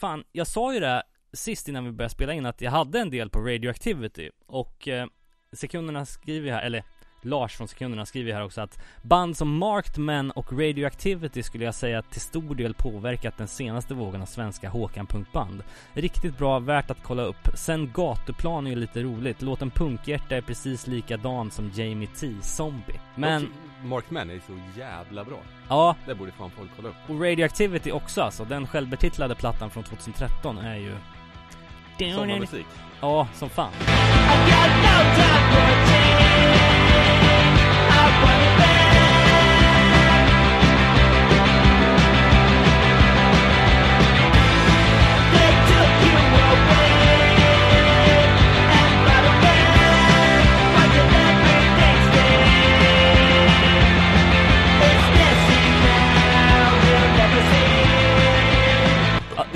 fan, 0.00 0.24
jag 0.32 0.46
sa 0.46 0.74
ju 0.74 0.80
det 0.80 1.02
sist 1.32 1.68
innan 1.68 1.84
vi 1.84 1.92
började 1.92 2.14
spela 2.14 2.32
in 2.32 2.46
att 2.46 2.60
jag 2.60 2.70
hade 2.70 3.00
en 3.00 3.10
del 3.10 3.30
på 3.30 3.40
Radioactivity 3.40 4.30
och 4.46 4.88
eh, 4.88 5.06
sekunderna 5.52 6.06
skriver 6.06 6.52
här, 6.52 6.62
eller 6.62 6.84
Lars 7.22 7.56
från 7.56 7.68
sekunderna 7.68 8.06
skriver 8.06 8.32
här 8.32 8.44
också 8.44 8.60
att 8.60 8.78
band 9.02 9.36
som 9.36 9.58
Marked 9.58 9.98
Men 9.98 10.30
och 10.30 10.52
Radioactivity 10.52 11.42
skulle 11.42 11.64
jag 11.64 11.74
säga 11.74 12.02
till 12.02 12.20
stor 12.20 12.54
del 12.54 12.74
påverkat 12.74 13.38
den 13.38 13.48
senaste 13.48 13.94
vågen 13.94 14.22
av 14.22 14.26
svenska 14.26 14.68
Håkan-punkband. 14.68 15.62
Riktigt 15.94 16.38
bra, 16.38 16.58
värt 16.58 16.90
att 16.90 17.02
kolla 17.02 17.22
upp. 17.22 17.48
Sen 17.54 17.90
Gatuplan 17.94 18.66
är 18.66 18.70
ju 18.70 18.76
lite 18.76 19.02
roligt. 19.02 19.42
Låten 19.42 19.70
Punkhjärta 19.70 20.36
är 20.36 20.40
precis 20.40 20.86
likadan 20.86 21.50
som 21.50 21.70
Jamie 21.74 22.08
T, 22.20 22.34
Zombie. 22.42 23.00
Men, 23.14 23.42
Också, 23.42 23.86
Mark 23.86 24.10
Man 24.10 24.30
är 24.30 24.40
så 24.46 24.78
jävla 24.80 25.24
bra. 25.24 25.38
ja, 25.68 25.96
Det 26.06 26.14
borde 26.14 26.32
fan 26.32 26.50
folk 26.50 26.70
kolla 26.76 26.88
upp. 26.88 26.94
och 27.08 27.20
Radioactivity 27.20 27.92
också 27.92 28.22
alltså. 28.22 28.44
Den 28.44 28.66
självbetitlade 28.66 29.34
plattan 29.34 29.70
från 29.70 29.84
2013 29.84 30.58
är 30.58 30.76
ju... 30.76 30.92
Sommarmusik. 31.98 32.66
Ja, 33.00 33.26
som 33.34 33.50
fan. 33.50 33.72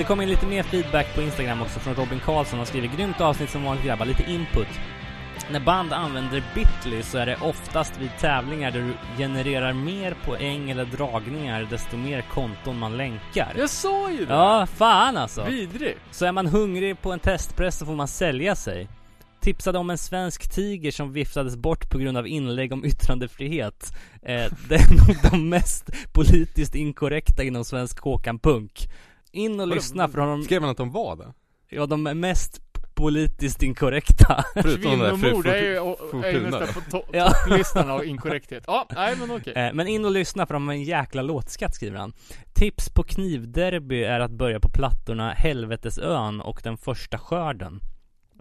Det 0.03 0.07
kom 0.07 0.21
in 0.21 0.29
lite 0.29 0.45
mer 0.45 0.63
feedback 0.63 1.15
på 1.15 1.21
Instagram 1.21 1.61
också 1.61 1.79
från 1.79 1.95
Robin 1.95 2.19
Karlsson. 2.19 2.59
Han 2.59 2.65
skriver 2.65 2.87
grymt 2.97 3.21
avsnitt 3.21 3.49
som 3.49 3.63
vanligt 3.63 3.85
grabbar, 3.85 4.05
lite 4.05 4.31
input. 4.31 4.67
När 5.51 5.59
band 5.59 5.93
använder 5.93 6.43
Bitly 6.55 7.03
så 7.03 7.17
är 7.17 7.25
det 7.25 7.37
oftast 7.41 7.97
vid 8.01 8.09
tävlingar 8.19 8.71
där 8.71 8.79
du 8.79 8.93
genererar 9.17 9.73
mer 9.73 10.15
poäng 10.25 10.69
eller 10.69 10.85
dragningar 10.85 11.67
desto 11.69 11.97
mer 11.97 12.21
konton 12.21 12.79
man 12.79 12.97
länkar. 12.97 13.53
Jag 13.57 13.69
sa 13.69 14.11
ju 14.11 14.25
det! 14.25 14.33
Ja, 14.33 14.65
fan 14.65 15.17
alltså. 15.17 15.43
Vidrigt! 15.43 15.99
Så 16.11 16.25
är 16.25 16.31
man 16.31 16.47
hungrig 16.47 17.01
på 17.01 17.11
en 17.11 17.19
testpress 17.19 17.77
så 17.77 17.85
får 17.85 17.95
man 17.95 18.07
sälja 18.07 18.55
sig. 18.55 18.87
Tipsade 19.41 19.77
om 19.77 19.89
en 19.89 19.97
svensk 19.97 20.51
tiger 20.51 20.91
som 20.91 21.13
viftades 21.13 21.55
bort 21.55 21.89
på 21.89 21.97
grund 21.97 22.17
av 22.17 22.27
inlägg 22.27 22.73
om 22.73 22.85
yttrandefrihet. 22.85 23.95
Eh, 24.21 24.51
det 24.69 24.75
är 24.75 25.07
nog 25.07 25.31
de 25.31 25.49
mest 25.49 25.89
politiskt 26.13 26.75
inkorrekta 26.75 27.43
inom 27.43 27.65
svensk 27.65 27.99
Håkan 27.99 28.39
Punk. 28.39 28.87
In 29.33 29.51
och 29.51 29.57
Vadå, 29.59 29.73
lyssna 29.75 30.07
för 30.07 30.17
honom, 30.19 30.43
Skrev 30.43 30.61
han 30.61 30.71
att 30.71 30.77
de 30.77 30.91
var 30.91 31.15
det? 31.15 31.33
ja 31.69 31.85
de 31.85 32.07
är 32.07 32.13
mest 32.13 32.59
politiskt 32.95 33.63
inkorrekta. 33.63 34.43
Förutom 34.53 34.99
det 34.99 35.05
där 35.05 35.11
Kvinnomord 35.17 35.45
är 35.47 35.57
ju, 35.57 35.75
fru- 36.11 36.23
är 36.23 36.31
ju 36.31 36.41
nästan 36.43 36.67
på 36.83 36.97
to- 36.97 37.03
Ja. 37.13 37.29
topplistan 37.31 37.89
av 37.89 38.05
inkorrekthet. 38.05 38.63
Ja, 38.67 38.87
nej 38.95 39.15
men 39.19 39.31
okej. 39.31 39.53
Eh, 39.53 39.73
Men 39.73 39.87
in 39.87 40.05
och 40.05 40.11
lyssna 40.11 40.45
för 40.45 40.53
de 40.53 40.67
har 40.67 40.73
en 40.75 40.83
jäkla 40.83 41.21
låtskatt 41.21 41.75
skriver 41.75 41.97
han. 41.97 42.13
Tips 42.53 42.89
på 42.89 43.03
knivderby 43.03 44.03
är 44.03 44.19
att 44.19 44.31
börja 44.31 44.59
på 44.59 44.69
plattorna 44.69 45.31
Helvetesön 45.31 46.41
och 46.41 46.59
Den 46.63 46.77
första 46.77 47.17
skörden. 47.17 47.79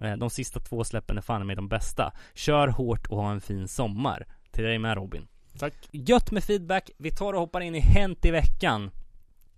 Eh, 0.03 0.13
De 0.17 0.31
sista 0.31 0.61
två 0.61 0.85
släppen 0.85 1.19
är 1.19 1.23
fan 1.23 1.47
med 1.47 1.57
de 1.57 1.69
bästa. 1.69 2.13
Kör 2.35 2.69
hårt 2.69 3.07
och 3.07 3.17
ha 3.23 3.31
en 3.31 3.41
fin 3.41 3.69
sommar. 3.69 4.27
Till 4.51 4.65
dig 4.65 4.79
med 4.79 4.97
Robin. 4.97 5.27
Tack. 5.59 5.75
Gött 5.91 6.31
med 6.31 6.45
feedback. 6.45 6.91
Vi 6.99 7.11
tar 7.11 7.33
och 7.33 7.41
hoppar 7.41 7.61
in 7.61 7.75
i 7.75 7.81
Hänt 7.81 8.25
i 8.25 8.31
veckan. 8.31 8.91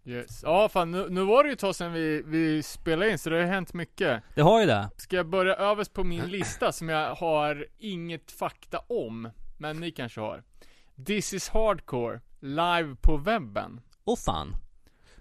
Yes. 0.06 0.40
Ja 0.42 0.68
fan, 0.68 0.90
nu, 0.90 1.08
nu 1.10 1.24
var 1.24 1.42
det 1.42 1.48
ju 1.48 1.52
ett 1.52 1.58
tag 1.58 1.74
sedan 1.74 1.92
vi, 1.92 2.22
vi 2.26 2.62
spelade 2.62 3.10
in 3.10 3.18
så 3.18 3.30
det 3.30 3.36
har 3.36 3.42
ju 3.42 3.48
hänt 3.48 3.74
mycket. 3.74 4.22
Det 4.34 4.40
har 4.40 4.60
ju 4.60 4.66
det. 4.66 4.90
Ska 4.96 5.16
jag 5.16 5.28
börja 5.28 5.54
överst 5.54 5.92
på 5.92 6.04
min 6.04 6.24
lista 6.24 6.72
som 6.72 6.88
jag 6.88 7.14
har 7.14 7.66
inget 7.78 8.30
fakta 8.30 8.78
om, 8.78 9.30
men 9.58 9.76
ni 9.76 9.90
kanske 9.90 10.20
har. 10.20 10.42
This 11.06 11.34
is 11.34 11.48
hardcore, 11.48 12.20
live 12.40 12.96
på 13.00 13.16
webben. 13.16 13.80
Åh 14.04 14.16
fan. 14.16 14.56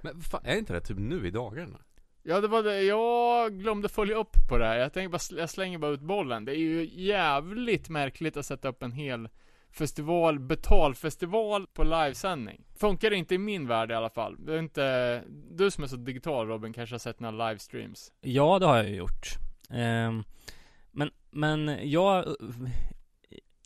Men 0.02 0.22
fan, 0.22 0.42
är 0.46 0.58
inte 0.58 0.74
det 0.74 0.82
typ 0.82 0.98
nu 0.98 1.28
i 1.28 1.32
dagarna? 1.32 1.80
Ja 2.24 2.42
det 2.42 2.48
var 2.48 2.64
det, 2.64 2.82
jag 2.82 3.54
glömde 3.60 3.90
följa 3.90 4.16
upp 4.16 4.36
på 4.50 4.58
det 4.58 4.66
här. 4.66 4.78
Jag 4.78 4.94
tänkte 4.94 5.10
bara, 5.10 5.40
jag 5.40 5.50
slänger 5.50 5.78
bara 5.78 5.92
ut 5.92 6.02
bollen. 6.02 6.46
Det 6.46 6.52
är 6.52 6.60
ju 6.60 6.90
jävligt 6.94 7.90
märkligt 7.90 8.38
att 8.38 8.46
sätta 8.46 8.68
upp 8.68 8.84
en 8.84 8.92
hel 8.92 9.30
festival, 9.72 10.40
betalfestival 10.40 11.68
på 11.68 11.84
livesändning. 11.84 12.66
Funkar 12.84 13.14
inte 13.14 13.36
i 13.36 13.38
min 13.38 13.68
värld 13.68 13.92
i 13.92 13.94
alla 13.94 14.10
fall. 14.10 14.36
Det 14.46 14.54
är 14.54 14.60
inte, 14.60 15.24
du 15.52 15.72
som 15.72 15.84
är 15.84 15.88
så 15.88 15.96
digital 15.96 16.48
Robin 16.48 16.74
kanske 16.74 16.94
har 16.94 17.00
sett 17.00 17.20
några 17.20 17.50
livestreams. 17.50 18.12
Ja, 18.22 18.60
det 18.60 18.66
har 18.66 18.78
jag 18.78 18.90
ju 18.90 18.96
gjort. 18.96 19.28
Ehm, 19.70 20.24
men, 20.92 21.12
men 21.32 21.80
jag 21.90 22.26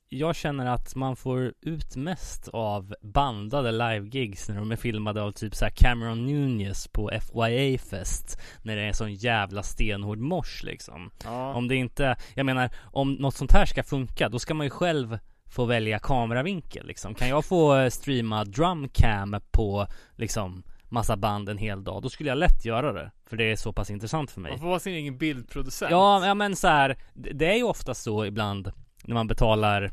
jag 0.09 0.35
känner 0.35 0.65
att 0.65 0.95
man 0.95 1.15
får 1.15 1.53
ut 1.61 1.95
mest 1.95 2.47
av 2.47 2.95
bandade 3.01 3.71
live-gigs 3.71 4.49
när 4.49 4.55
de 4.55 4.71
är 4.71 4.75
filmade 4.75 5.21
av 5.21 5.31
typ 5.31 5.55
så 5.55 5.65
här 5.65 5.71
Cameron 5.71 6.25
Nunez 6.25 6.87
på 6.87 7.11
FYA 7.21 7.77
Fest 7.77 8.41
När 8.61 8.75
det 8.75 8.81
är 8.81 8.93
sån 8.93 9.13
jävla 9.13 9.63
stenhård 9.63 10.17
mors 10.17 10.63
liksom 10.63 11.11
Ja. 11.23 11.53
Om 11.53 11.67
det 11.67 11.75
inte, 11.75 12.15
jag 12.35 12.45
menar 12.45 12.69
om 12.83 13.13
något 13.13 13.35
sånt 13.35 13.51
här 13.51 13.65
ska 13.65 13.83
funka 13.83 14.29
då 14.29 14.39
ska 14.39 14.53
man 14.53 14.65
ju 14.65 14.69
själv 14.69 15.19
få 15.49 15.65
välja 15.65 15.99
kameravinkel 15.99 16.87
liksom 16.87 17.13
Kan 17.15 17.29
jag 17.29 17.45
få 17.45 17.75
eh, 17.75 17.89
streama 17.89 18.43
drumcam 18.45 19.35
på 19.51 19.87
liksom 20.15 20.63
massa 20.89 21.17
band 21.17 21.49
en 21.49 21.57
hel 21.57 21.83
dag 21.83 22.01
Då 22.01 22.09
skulle 22.09 22.29
jag 22.29 22.37
lätt 22.37 22.65
göra 22.65 22.93
det 22.93 23.11
För 23.29 23.37
det 23.37 23.51
är 23.51 23.55
så 23.55 23.73
pass 23.73 23.89
intressant 23.89 24.31
för 24.31 24.41
mig 24.41 24.51
Man 24.51 24.59
får 24.59 24.67
vara 24.67 24.79
sin 24.79 24.93
egen 24.93 25.17
bildproducent. 25.17 25.91
Ja, 25.91 26.25
ja 26.27 26.33
men 26.33 26.55
så 26.55 26.67
här, 26.67 26.97
det 27.13 27.51
är 27.51 27.55
ju 27.55 27.63
ofta 27.63 27.93
så 27.93 28.25
ibland 28.25 28.71
när 29.03 29.13
man 29.13 29.27
betalar 29.27 29.91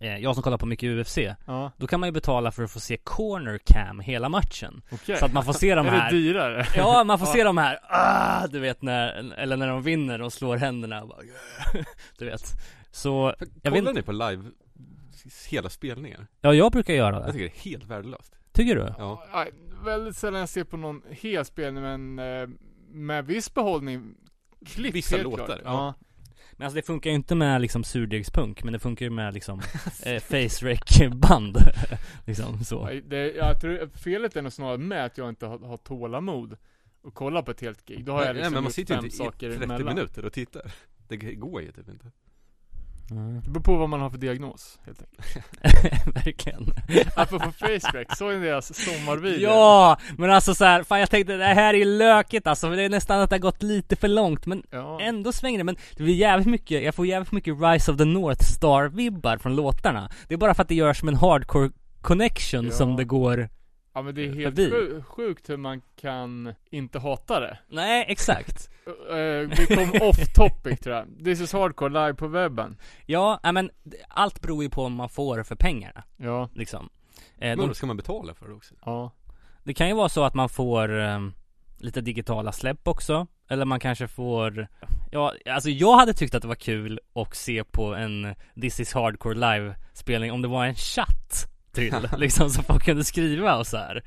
eh, 0.00 0.16
jag 0.16 0.34
som 0.34 0.42
kollar 0.42 0.58
på 0.58 0.66
mycket 0.66 0.90
UFC, 1.00 1.18
Ja, 1.46 1.72
då 1.76 1.86
kan 1.86 2.00
man 2.00 2.08
ju 2.08 2.12
betala 2.12 2.52
för 2.52 2.62
att 2.62 2.70
få 2.70 2.80
se 2.80 2.96
corner 2.96 3.58
cam 3.64 4.00
hela 4.00 4.28
matchen. 4.28 4.82
okej. 4.92 5.16
Så 5.16 5.24
att 5.26 5.32
man 5.32 5.44
får 5.44 5.52
se 5.52 5.74
de 5.74 5.86
Är 5.86 5.90
här 5.90 6.10
det 6.10 6.16
dyrare? 6.18 6.66
Ja, 6.76 7.04
man 7.04 7.18
får 7.18 7.26
se 7.36 7.44
de 7.44 7.58
här, 7.58 7.78
ah, 7.82 8.46
du 8.46 8.58
vet 8.58 8.82
när, 8.82 9.32
eller 9.38 9.56
när 9.56 9.66
de 9.68 9.82
vinner 9.82 10.22
och 10.22 10.32
slår 10.32 10.56
händerna 10.56 11.06
bara. 11.06 11.18
Du 12.18 12.24
vet 12.24 12.42
Så, 12.90 13.34
jag 13.38 13.70
vet 13.70 13.78
Kollar 13.78 13.78
inte, 13.78 13.92
ni 13.92 14.02
på 14.02 14.12
live, 14.12 14.44
hela 15.50 15.68
spelningar? 15.70 16.26
ja 16.40 16.54
jag 16.54 16.72
brukar 16.72 16.94
göra 16.94 17.16
Jag 17.16 17.26
det 17.26 17.32
tycker 17.32 17.44
det 17.44 17.56
är 17.68 17.70
helt 17.70 17.84
värdelöst. 17.84 18.34
Tycker 18.52 18.76
du? 18.76 18.94
Ja. 18.98 19.24
Ja, 19.32 19.46
väldigt 19.84 20.16
sällan 20.16 20.40
jag 20.40 20.48
ser 20.48 20.64
på 20.64 20.76
någon 20.76 21.02
hel 21.10 21.44
spelning 21.44 21.82
men 21.82 22.18
eh, 22.18 22.48
med 22.90 23.26
viss 23.26 23.54
behållning. 23.54 24.14
Klipp, 24.66 24.94
Vissa 24.94 25.16
helt 25.16 25.24
låtar, 25.30 25.46
klart. 25.46 25.60
ja. 25.64 25.94
Men 26.52 26.64
alltså 26.64 26.76
det 26.76 26.82
funkar 26.82 27.10
ju 27.10 27.16
inte 27.16 27.34
med 27.34 27.60
liksom 27.60 27.84
surdegspunk, 27.84 28.64
men 28.64 28.72
det 28.72 28.78
funkar 28.78 29.06
ju 29.06 29.10
med 29.10 29.34
liksom 29.34 29.60
eh, 30.04 30.20
face 30.20 31.08
band 31.14 31.56
Liksom 32.26 32.64
så 32.64 32.88
Ja, 32.92 33.00
Det, 33.06 33.32
jag 33.34 33.60
tror, 33.60 33.88
felet 33.98 34.36
är 34.36 34.42
nog 34.42 34.52
snarare 34.52 34.78
med 34.78 35.04
att 35.04 35.18
jag 35.18 35.28
inte 35.28 35.46
har, 35.46 35.58
har 35.58 35.76
tålamod 35.76 36.56
och 37.02 37.14
kolla 37.14 37.42
på 37.42 37.50
ett 37.50 37.60
helt 37.60 37.84
gig. 37.84 38.04
Då 38.04 38.12
har 38.12 38.18
jag 38.20 38.26
Nej, 38.26 38.34
liksom 38.34 38.54
men 38.54 38.62
man 38.62 38.72
sitter 38.72 38.94
ju 38.94 39.00
inte 39.00 39.16
i 39.16 39.30
30 39.30 39.64
emellan. 39.64 39.84
minuter 39.94 40.24
och 40.24 40.32
tittar. 40.32 40.72
Det 41.08 41.16
går 41.16 41.62
ju 41.62 41.72
typ 41.72 41.88
inte. 41.88 42.10
Mm. 43.10 43.40
Det 43.44 43.50
beror 43.50 43.62
på 43.62 43.76
vad 43.76 43.88
man 43.88 44.00
har 44.00 44.10
för 44.10 44.18
diagnos, 44.18 44.78
helt 44.86 45.02
enkelt. 45.02 45.46
Verkligen 46.26 46.64
Apropå 47.16 47.52
FaceTrack, 47.52 48.16
såg 48.16 48.32
ni 48.34 48.38
deras 48.46 48.84
sommarvideo? 48.84 49.40
Ja! 49.50 49.98
Men 50.18 50.30
alltså 50.30 50.54
så 50.54 50.64
här, 50.64 50.82
fan 50.82 51.00
jag 51.00 51.10
tänkte 51.10 51.36
det 51.36 51.44
här 51.44 51.74
är 51.74 51.78
ju 51.78 51.84
lökigt 51.84 52.46
alltså, 52.46 52.70
det 52.70 52.82
är 52.82 52.88
nästan 52.88 53.20
att 53.20 53.30
det 53.30 53.36
har 53.36 53.40
gått 53.40 53.62
lite 53.62 53.96
för 53.96 54.08
långt 54.08 54.46
men 54.46 54.62
Ja. 54.70 55.00
ändå 55.00 55.32
svänger 55.32 55.58
det, 55.58 55.64
men 55.64 55.76
det 55.96 56.02
blir 56.02 56.14
jävligt 56.14 56.48
mycket, 56.48 56.82
jag 56.82 56.94
får 56.94 57.06
jävligt 57.06 57.32
mycket 57.32 57.54
Rise 57.62 57.92
of 57.92 57.98
the 57.98 58.04
North 58.04 58.42
Star 58.44 58.88
vibbar 58.88 59.36
från 59.38 59.56
låtarna 59.56 60.10
Det 60.28 60.34
är 60.34 60.38
bara 60.38 60.54
för 60.54 60.62
att 60.62 60.68
det 60.68 60.74
görs 60.74 60.98
som 60.98 61.08
en 61.08 61.16
hardcore 61.16 61.70
connection 62.00 62.64
Ja. 62.64 62.70
som 62.72 62.96
det 62.96 63.04
går 63.04 63.48
Ja 63.94 64.02
men 64.02 64.14
det 64.14 64.22
är 64.24 64.32
helt 64.34 64.56
Förbi. 64.56 64.70
sju- 64.70 65.02
sjukt 65.08 65.50
hur 65.50 65.56
man 65.56 65.80
kan 66.00 66.54
inte 66.70 66.98
hata 66.98 67.40
det. 67.40 67.58
Nej, 67.68 68.04
exakt. 68.08 68.70
Uh, 68.88 69.48
vi 69.58 69.66
kom 69.66 69.92
off 70.08 70.32
topic 70.34 70.80
tror 70.80 70.96
jag. 70.96 71.24
This 71.24 71.40
is 71.40 71.52
hardcore 71.52 71.90
live 71.90 72.14
på 72.14 72.26
webben. 72.28 72.76
Ja, 73.06 73.40
men 73.52 73.70
allt 74.08 74.40
beror 74.40 74.62
ju 74.62 74.70
på 74.70 74.82
vad 74.82 74.90
man 74.90 75.08
får 75.08 75.42
för 75.42 75.54
pengarna, 75.56 76.04
Ja, 76.16 76.48
liksom. 76.54 76.88
Eh, 77.38 77.56
Men 77.56 77.68
då 77.68 77.74
ska 77.74 77.86
man 77.86 77.96
betala 77.96 78.34
för 78.34 78.48
det 78.48 78.54
också? 78.54 78.74
ja. 78.84 79.12
det 79.64 79.74
kan 79.74 79.88
ju 79.88 79.94
vara 79.94 80.08
så 80.08 80.24
att 80.24 80.34
man 80.34 80.48
får 80.48 80.92
ehm, 80.98 81.32
lite 81.78 82.00
digitala 82.00 82.52
släpp 82.52 82.88
också. 82.88 83.26
Eller 83.50 83.64
man 83.64 83.80
kanske 83.80 84.08
får, 84.08 84.68
ja, 85.10 85.32
alltså 85.50 85.70
jag 85.70 85.96
hade 85.96 86.14
tyckt 86.14 86.34
att 86.34 86.42
det 86.42 86.48
var 86.48 86.54
kul 86.54 87.00
att 87.14 87.36
se 87.36 87.64
på 87.64 87.94
en 87.94 88.34
This 88.60 88.80
is 88.80 88.94
Hardcore 88.94 89.34
live-spelning 89.34 90.32
om 90.32 90.42
det 90.42 90.48
var 90.48 90.64
en 90.64 90.74
chatt 90.74 91.48
till, 91.78 92.08
liksom, 92.18 92.50
så 92.50 92.62
folk 92.62 92.84
kunde 92.84 93.04
skriva 93.04 93.56
och 93.56 93.66
så 93.66 93.76
här. 93.76 94.02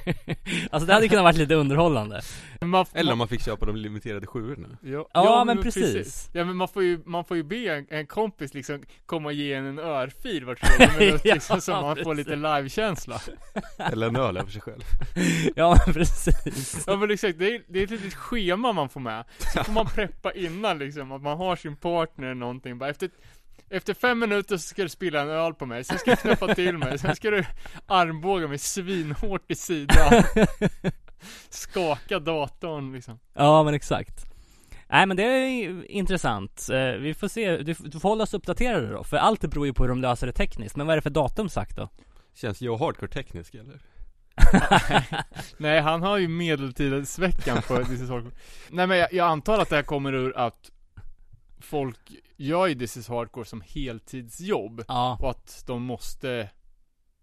alltså 0.70 0.86
det 0.86 0.94
hade 0.94 1.08
kunnat 1.08 1.24
varit 1.24 1.36
lite 1.36 1.54
underhållande. 1.54 2.20
Men 2.60 2.68
Man, 2.70 2.86
Eller 2.94 3.12
om 3.12 3.18
man, 3.18 3.28
fick 3.28 3.44
köpa 3.44 3.66
de 3.66 3.76
limiterade 3.76 4.26
sjuorna? 4.26 4.68
ja, 4.82 5.08
Ja, 5.14 5.44
men 5.44 5.62
precis. 5.62 6.30
Ja 6.32 6.44
men 6.44 6.56
man 6.56 6.68
får 6.68 6.82
ju, 6.82 7.00
man 7.06 7.24
får 7.24 7.36
ju 7.36 7.42
be 7.42 7.56
en, 7.76 7.86
en 7.90 8.06
kompis 8.06 8.54
liksom 8.54 8.82
komma 9.06 9.28
och 9.28 9.32
ge 9.32 9.52
en 9.54 9.64
en 9.66 9.78
örfil 9.78 10.44
var 10.44 10.54
tredje 10.54 10.98
minut 10.98 11.20
Ja, 11.24 11.34
liksom 11.34 11.60
så 11.60 11.70
man 11.72 11.96
får 11.96 12.04
precis. 12.04 12.16
lite 12.26 12.36
livekänsla. 12.36 13.20
Eller 13.78 14.06
en 14.06 14.16
öl 14.16 14.36
över 14.36 14.50
sig 14.50 14.60
själv? 14.60 14.82
Ja 15.56 15.78
men 15.86 15.94
precis. 15.94 16.84
Ja 16.86 16.96
men 16.96 17.10
exakt, 17.10 17.38
det 17.38 17.54
är, 17.54 17.62
det 17.68 17.78
är 17.78 17.84
ett 17.84 17.90
litet 17.90 18.14
schema 18.14 18.72
man 18.72 18.88
får 18.88 19.00
med. 19.00 19.24
Så 19.54 19.64
får 19.64 19.72
man 19.72 19.86
preppa 19.86 20.32
innan 20.32 20.78
liksom, 20.78 21.12
att 21.12 21.22
man 21.22 21.38
har 21.38 21.56
sin 21.56 21.76
partner 21.76 22.26
eller 22.26 22.34
någonting. 22.34 22.78
Bara 22.78 22.90
efter, 22.90 23.10
efter 23.76 23.94
fem 23.94 24.18
minuter 24.18 24.56
så 24.56 24.68
ska 24.68 24.82
du 24.82 24.88
spilla 24.88 25.20
en 25.20 25.28
öl 25.28 25.54
på 25.54 25.66
mig, 25.66 25.84
sen 25.84 25.98
ska 25.98 26.10
du 26.10 26.16
knäppa 26.16 26.54
till 26.54 26.78
mig, 26.78 26.98
sen 26.98 27.16
ska 27.16 27.30
du 27.30 27.44
armbåga 27.86 28.48
mig 28.48 28.58
svinhårt 28.58 29.50
i 29.50 29.54
sidan. 29.54 30.22
Skaka 31.48 32.18
datorn 32.18 32.92
liksom. 32.92 33.18
Ja 33.34 33.62
men 33.62 33.74
exakt. 33.74 34.24
Nej 34.88 35.06
men 35.06 35.16
det 35.16 35.22
är 35.22 35.90
intressant. 35.90 36.68
Eh, 36.72 36.92
Vi 36.92 37.14
får 37.14 37.28
se, 37.28 37.56
du, 37.56 37.74
får 37.74 38.08
hålla 38.08 38.22
oss 38.22 38.34
uppdaterade 38.34 38.92
då. 38.92 39.04
För 39.04 39.16
allt 39.16 39.40
beror 39.40 39.66
ju 39.66 39.72
på 39.74 39.82
hur 39.82 39.88
de 39.88 40.00
löser 40.00 40.26
det 40.26 40.32
tekniskt. 40.32 40.76
Men 40.76 40.86
vad 40.86 40.92
är 40.92 40.96
det 40.96 41.02
för 41.02 41.10
datum 41.10 41.48
sagt 41.48 41.76
då? 41.76 41.88
Känns 42.34 42.62
jag 42.62 42.76
hardcore 42.76 43.10
teknisk 43.10 43.54
eller? 43.54 43.80
Nej 45.56 45.80
han 45.80 46.02
har 46.02 46.18
ju 46.18 46.28
medeltidsveckan 46.28 47.62
på 47.62 47.84
This 47.84 48.00
is 48.00 48.10
Hardcore. 48.10 48.34
Nej 48.70 48.86
men 48.86 48.98
jag, 48.98 49.12
jag 49.12 49.26
antar 49.28 49.58
att 49.58 49.68
det 49.68 49.76
här 49.76 49.82
kommer 49.82 50.12
ur 50.12 50.36
att 50.38 50.70
folk 51.64 52.12
gör 52.36 52.66
ju 52.66 52.74
This 52.74 52.96
is 52.96 53.08
Hardcore 53.08 53.44
som 53.44 53.60
heltidsjobb. 53.60 54.84
Ja. 54.88 55.18
Och 55.20 55.30
att 55.30 55.64
de 55.66 55.82
måste 55.82 56.50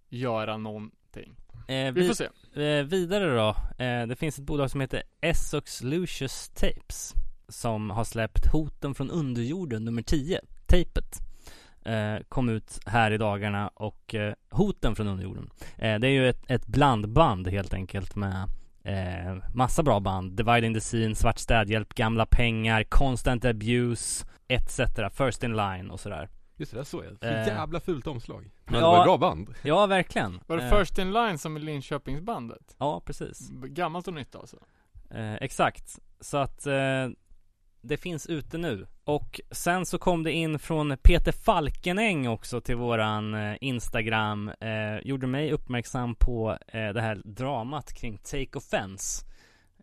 göra 0.10 0.58
någonting. 0.58 1.36
Eh, 1.68 1.76
Vi 1.76 1.92
vi, 1.92 2.08
får 2.08 2.14
se. 2.14 2.26
eh, 2.64 2.84
vidare 2.86 3.36
då. 3.36 3.50
Eh, 3.86 4.08
det 4.08 4.16
finns 4.16 4.40
ett 4.40 4.46
bolag 4.46 4.72
som 4.72 4.82
heter 4.82 5.04
Essox 5.22 5.82
Lucius 5.84 6.50
Tapes. 6.50 7.14
Som 7.48 7.90
har 7.90 8.04
släppt 8.04 8.46
Hoten 8.52 8.96
från 8.96 9.12
underjorden 9.12 9.86
nummer 9.86 10.02
10. 10.02 10.40
Tejpet. 10.68 11.18
Eh, 11.86 12.16
kom 12.30 12.50
ut 12.50 12.80
här 12.86 13.12
i 13.12 13.18
dagarna 13.18 13.68
och 13.68 14.16
eh, 14.16 14.34
Hoten 14.50 14.96
från 14.96 15.08
underjorden. 15.08 15.50
Eh, 15.78 16.00
det 16.00 16.08
är 16.08 16.12
ju 16.12 16.30
ett, 16.30 16.44
ett 16.52 16.68
blandband 16.68 17.48
helt 17.48 17.74
enkelt 17.74 18.16
med 18.16 18.48
eh, 18.84 19.38
massa 19.54 19.84
bra 19.84 20.00
band. 20.00 20.32
Dividing 20.38 20.74
the 20.74 20.82
Scene, 20.82 21.16
Svart 21.16 21.38
städhjälp, 21.40 21.94
Gamla 21.94 22.26
pengar, 22.26 22.84
Constant 22.84 23.46
Abuse, 23.46 24.26
etc. 24.48 24.80
First 25.14 25.44
in 25.44 25.56
line 25.56 25.92
och 25.92 26.00
sådär. 26.00 26.30
Just 26.58 26.72
det, 26.72 26.78
där 26.78 26.84
såg 26.84 27.06
jag. 27.06 27.20
Så 27.20 27.26
Eh. 27.26 27.48
jävla 27.48 27.80
fult 27.80 28.08
omslag. 28.08 28.50
Men 28.66 28.74
Ja. 28.74 28.80
det 28.80 28.86
var 28.86 29.00
ett 29.00 29.06
bra 29.06 29.18
band. 29.18 29.54
Ja, 29.62 29.86
verkligen. 29.86 30.40
Var 30.48 30.58
det 30.58 30.64
Eh, 30.64 30.78
First 30.80 30.98
In 30.98 31.14
Line 31.14 31.38
som 31.38 31.56
är 31.56 31.60
Linköpingsbandet? 31.60 32.76
Ja, 32.80 33.02
precis. 33.06 33.50
Gammalt 33.50 34.08
och 34.08 34.14
nytt 34.14 34.36
alltså? 34.36 34.58
Eh, 35.12 35.34
exakt. 35.34 36.00
Så 36.20 36.38
att 36.38 36.66
eh, 36.68 36.74
det 37.82 37.98
finns 37.98 38.28
ute 38.28 38.58
nu. 38.58 38.88
Och 39.04 39.42
sen 39.52 39.86
så 39.86 39.98
kom 39.98 40.24
det 40.24 40.32
in 40.32 40.60
från 40.60 40.98
Peter 41.04 41.32
Falkenäng 41.32 42.28
också 42.28 42.62
till 42.62 42.76
våran 42.76 43.34
eh, 43.34 43.56
Instagram. 43.62 44.50
Eh, 44.60 44.98
gjorde 45.04 45.28
mig 45.28 45.52
uppmärksam 45.52 46.16
på 46.16 46.58
eh, 46.68 46.90
det 46.90 47.02
här 47.02 47.22
dramat 47.26 47.94
kring 47.94 48.18
Take 48.18 48.58
Offense. 48.58 49.26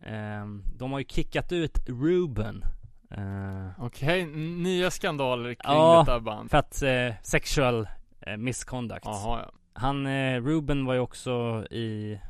Eh, 0.02 0.46
de 0.78 0.92
har 0.92 0.98
ju 0.98 1.04
kickat 1.04 1.52
ut 1.52 1.78
Ruben. 1.88 2.64
Eh, 3.10 3.84
Okej, 3.84 4.20
n- 4.20 4.62
nya 4.62 4.90
skandaler 4.90 5.54
kring 5.54 5.72
Ja. 5.76 6.04
detta 6.06 6.20
band. 6.20 6.50
för 6.50 6.58
att 6.58 6.82
eh, 6.82 7.14
sexual 7.22 7.88
misconduct. 8.38 9.04
Jaha 9.04 9.40
ja. 9.44 9.52
Han, 9.72 10.06
Ruben 10.40 10.84
var 10.84 10.94
ju 10.94 11.00
också 11.00 11.64
i 11.70 12.20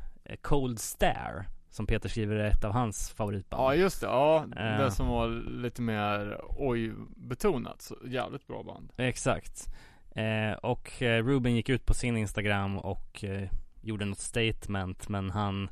Cold 0.41 0.79
Stare. 0.79 1.45
Som 1.71 1.87
Peter 1.87 2.09
skriver 2.09 2.35
är 2.35 2.47
ett 2.49 2.63
av 2.65 2.71
hans 2.71 3.09
favoritband. 3.09 3.63
Ja 3.63 3.75
just 3.75 4.01
det, 4.01 4.07
ja. 4.07 4.45
Eh. 4.57 4.77
Det 4.83 4.91
som 4.91 5.07
var 5.07 5.27
lite 5.61 5.81
mer 5.81 6.41
oj-betonat. 6.57 7.81
Så 7.81 7.95
jävligt 8.05 8.47
bra 8.47 8.63
band. 8.63 8.91
Exakt. 8.97 9.67
Eh, 10.11 10.51
och 10.51 11.01
eh, 11.01 11.23
Ruben 11.23 11.55
gick 11.55 11.69
ut 11.69 11.85
på 11.85 11.93
sin 11.93 12.17
Instagram 12.17 12.77
och 12.77 13.23
eh, 13.23 13.49
gjorde 13.81 14.05
något 14.05 14.19
statement 14.19 15.09
men 15.09 15.29
han, 15.29 15.69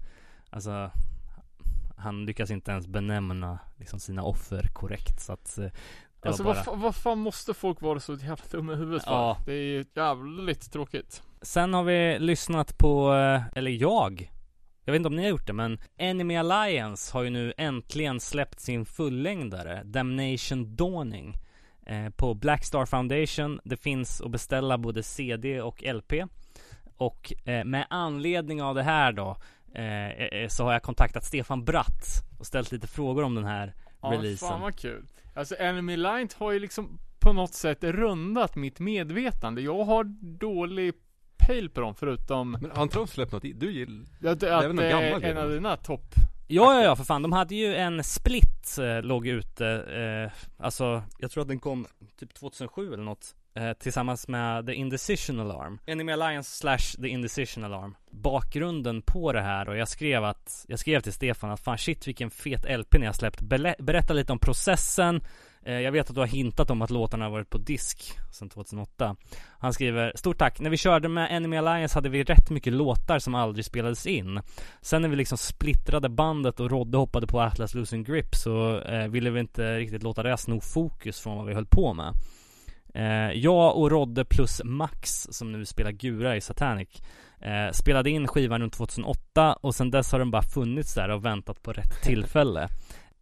alltså 0.50 0.92
han 1.98 2.26
lyckas 2.26 2.52
inte 2.52 2.72
ens 2.72 2.88
benämna 2.88 3.60
liksom, 3.78 4.00
sina 4.00 4.24
offer 4.24 4.68
korrekt 4.74 5.20
så 5.22 5.34
att 5.34 5.58
eh, 5.58 5.66
Alltså 6.22 6.44
var 6.44 6.56
vad, 6.56 6.66
bara... 6.66 6.76
fa- 6.76 6.82
vad 6.82 6.96
fan 6.96 7.20
måste 7.20 7.54
folk 7.54 7.82
vara 7.82 8.00
så 8.00 8.14
jävla 8.14 8.44
dumma 8.52 8.74
i 8.74 8.76
huvudet 8.76 9.04
för? 9.04 9.12
Ja. 9.12 9.38
Det 9.46 9.54
är 9.54 9.56
ju 9.64 9.86
jävligt 9.96 10.72
tråkigt. 10.72 11.24
Sen 11.42 11.74
har 11.74 11.84
vi 11.84 12.20
lyssnat 12.20 12.78
på, 12.78 13.14
eh, 13.14 13.42
eller 13.58 13.72
jag 13.72 14.32
jag 14.88 14.92
vet 14.92 15.00
inte 15.00 15.08
om 15.08 15.16
ni 15.16 15.22
har 15.22 15.30
gjort 15.30 15.48
det 15.48 15.54
men 15.54 15.80
Enemy 15.98 16.36
Alliance 16.38 17.14
har 17.14 17.24
ju 17.24 17.30
nu 17.30 17.54
äntligen 17.58 18.20
släppt 18.20 18.60
sin 18.60 18.86
fullängdare 18.86 19.84
Damnation 19.84 20.76
Dawning 20.76 21.36
eh, 21.86 22.10
På 22.10 22.34
Blackstar 22.34 22.86
Foundation 22.86 23.60
Det 23.64 23.78
finns 23.78 24.22
att 24.22 24.32
beställa 24.32 24.78
både 24.78 25.04
CD 25.04 25.62
och 25.62 25.84
LP 25.84 26.14
Och 26.98 27.34
eh, 27.46 27.66
med 27.66 27.88
anledning 27.90 28.62
av 28.62 28.76
det 28.76 28.84
här 28.84 29.12
då 29.12 29.38
eh, 29.74 30.12
eh, 30.12 30.48
Så 30.48 30.64
har 30.64 30.74
jag 30.74 30.84
kontaktat 30.84 31.24
Stefan 31.24 31.66
Bratt 31.66 32.06
Och 32.40 32.46
ställt 32.46 32.72
lite 32.72 32.88
frågor 32.88 33.24
om 33.24 33.36
den 33.36 33.46
här 33.46 33.74
Ja, 34.02 34.12
releasen 34.12 34.50
fan 34.50 34.62
vad 34.62 34.76
kul. 34.76 35.06
Alltså 35.34 35.56
Enemy 35.56 35.98
Light 35.98 36.34
har 36.34 36.52
ju 36.52 36.60
liksom 36.60 37.00
på 37.20 37.34
något 37.34 37.54
sätt 37.54 37.84
rundat 37.84 38.56
mitt 38.56 38.80
medvetande. 38.80 39.62
Jag 39.62 39.84
har 39.84 40.04
dålig 40.40 40.94
pejl 41.48 41.70
på 41.70 41.82
dem 41.82 41.96
förutom 41.96 42.52
Men 42.52 42.72
har 42.72 42.84
inte 42.84 42.98
de 42.98 43.08
släppt 43.08 43.32
något? 43.32 43.46
i- 43.46 43.54
Du 43.54 43.72
gillar... 43.72 44.06
att, 44.32 44.44
är 44.44 44.52
att 44.52 44.64
väl 44.64 44.68
någon 44.76 44.76
det 44.76 44.90
gammal 44.90 45.20
grej 45.22 45.32
en 45.32 45.38
av 45.38 45.50
dina 45.50 45.78
topp. 45.78 46.14
Ja, 46.48 46.74
ja, 46.74 46.84
ja 46.84 46.96
för 46.96 47.04
fan. 47.04 47.22
De 47.22 47.32
hade 47.32 47.56
ju 47.56 47.76
en 47.76 48.04
split, 48.04 48.78
eh, 48.82 49.02
låg 49.02 49.28
ute, 49.28 49.68
eh, 49.68 50.64
alltså 50.66 51.04
jag 51.20 51.32
tror 51.32 51.42
att 51.42 51.48
den 51.48 51.60
kom 51.60 51.88
typ 52.20 52.34
2007 52.34 52.94
eller 52.94 53.04
något. 53.04 53.36
Eh, 53.56 53.74
tillsammans 53.74 54.28
med 54.28 54.66
The 54.68 54.74
Indecision 54.74 55.40
Alarm. 55.40 55.80
Enemy 55.86 56.12
Alliance 56.12 56.58
slash 56.58 57.02
The 57.02 57.08
Indecision 57.08 57.64
Alarm. 57.64 57.96
Bakgrunden 58.12 59.02
på 59.02 59.34
det 59.34 59.42
här 59.42 59.70
och 59.70 59.78
jag 59.78 59.88
skrev 59.88 60.24
att, 60.24 60.66
jag 60.68 60.80
skrev 60.80 61.00
till 61.02 61.14
Stefan 61.14 61.52
att 61.52 61.60
fan 61.60 61.78
shit 61.78 62.08
vilken 62.08 62.30
fet 62.32 62.66
LP 62.80 62.98
ni 63.00 63.06
har 63.06 63.14
släppt. 63.14 63.42
Bele- 63.42 63.76
berätta 63.84 64.14
lite 64.14 64.32
om 64.32 64.40
processen. 64.40 65.22
Eh, 65.66 65.80
jag 65.82 65.92
vet 65.92 66.10
att 66.10 66.16
du 66.16 66.22
har 66.22 66.28
hintat 66.28 66.70
om 66.70 66.82
att 66.82 66.90
låtarna 66.90 67.26
har 67.26 67.32
varit 67.32 67.50
på 67.50 67.58
disk 67.58 68.18
sedan 68.32 68.50
2008. 68.50 69.16
Han 69.60 69.74
skriver, 69.74 70.12
stort 70.16 70.38
tack. 70.38 70.60
När 70.60 70.70
vi 70.70 70.78
körde 70.78 71.10
med 71.10 71.32
Enemy 71.32 71.58
Alliance 71.58 71.98
hade 71.98 72.10
vi 72.10 72.24
rätt 72.24 72.50
mycket 72.50 72.74
låtar 72.74 73.20
som 73.20 73.36
aldrig 73.36 73.66
spelades 73.66 74.08
in. 74.08 74.42
Sen 74.82 75.02
när 75.02 75.10
vi 75.10 75.16
liksom 75.16 75.38
splittrade 75.38 76.10
bandet 76.10 76.60
och 76.60 76.72
Rodde 76.72 76.98
hoppade 76.98 77.28
på 77.28 77.42
Atlas 77.42 77.74
Losing 77.74 78.04
Grip 78.04 78.36
så 78.36 78.80
eh, 78.80 79.08
ville 79.08 79.30
vi 79.30 79.40
inte 79.40 79.78
riktigt 79.78 80.04
låta 80.04 80.24
det 80.24 80.38
sno 80.38 80.62
fokus 80.62 81.20
från 81.20 81.38
vad 81.38 81.46
vi 81.46 81.54
höll 81.54 81.66
på 81.66 81.94
med. 81.94 82.14
Eh, 82.94 83.32
jag 83.38 83.78
och 83.78 83.92
Rodde 83.92 84.26
plus 84.26 84.62
Max 84.64 85.28
som 85.32 85.52
nu 85.52 85.66
spelar 85.66 85.92
Gura 85.92 86.36
i 86.36 86.42
Satanic 86.42 86.90
eh, 87.42 87.72
spelade 87.72 88.10
in 88.10 88.28
skivan 88.28 88.62
runt 88.62 88.74
2008 88.74 89.54
och 89.62 89.76
sen 89.76 89.92
dess 89.92 90.12
har 90.12 90.20
den 90.20 90.32
bara 90.32 90.42
funnits 90.42 90.94
där 90.94 91.10
och 91.10 91.26
väntat 91.26 91.64
på 91.64 91.72
rätt 91.72 92.02
tillfälle. 92.04 92.68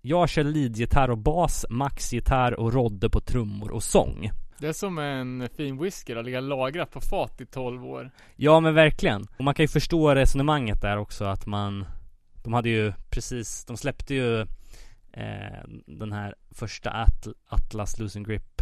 Jag 0.07 0.29
kör 0.29 0.43
leadgitarr 0.43 1.09
och 1.09 1.17
bas, 1.17 1.65
Max 1.69 2.13
gitarr 2.13 2.59
och 2.59 2.73
Rodde 2.73 3.09
på 3.09 3.21
trummor 3.21 3.71
och 3.71 3.83
sång. 3.83 4.31
Det 4.57 4.67
är 4.67 4.73
som 4.73 4.97
en 4.97 5.49
fin 5.57 5.77
whisky 5.77 6.13
att 6.13 6.25
ligga 6.25 6.39
lagrat 6.39 6.91
på 6.91 7.01
fat 7.01 7.41
i 7.41 7.45
12 7.45 7.85
år. 7.85 8.11
Ja 8.35 8.59
men 8.59 8.73
verkligen. 8.73 9.27
Och 9.37 9.43
man 9.43 9.53
kan 9.53 9.63
ju 9.63 9.67
förstå 9.67 10.15
resonemanget 10.15 10.81
där 10.81 10.97
också 10.97 11.25
att 11.25 11.45
man 11.45 11.85
De 12.43 12.53
hade 12.53 12.69
ju 12.69 12.93
precis, 13.09 13.65
de 13.65 13.77
släppte 13.77 14.15
ju 14.15 14.41
eh, 15.11 15.63
Den 15.85 16.11
här 16.11 16.35
första 16.51 16.91
Atl 16.91 17.29
Atlas 17.49 17.99
Losing 17.99 18.23
Grip 18.23 18.61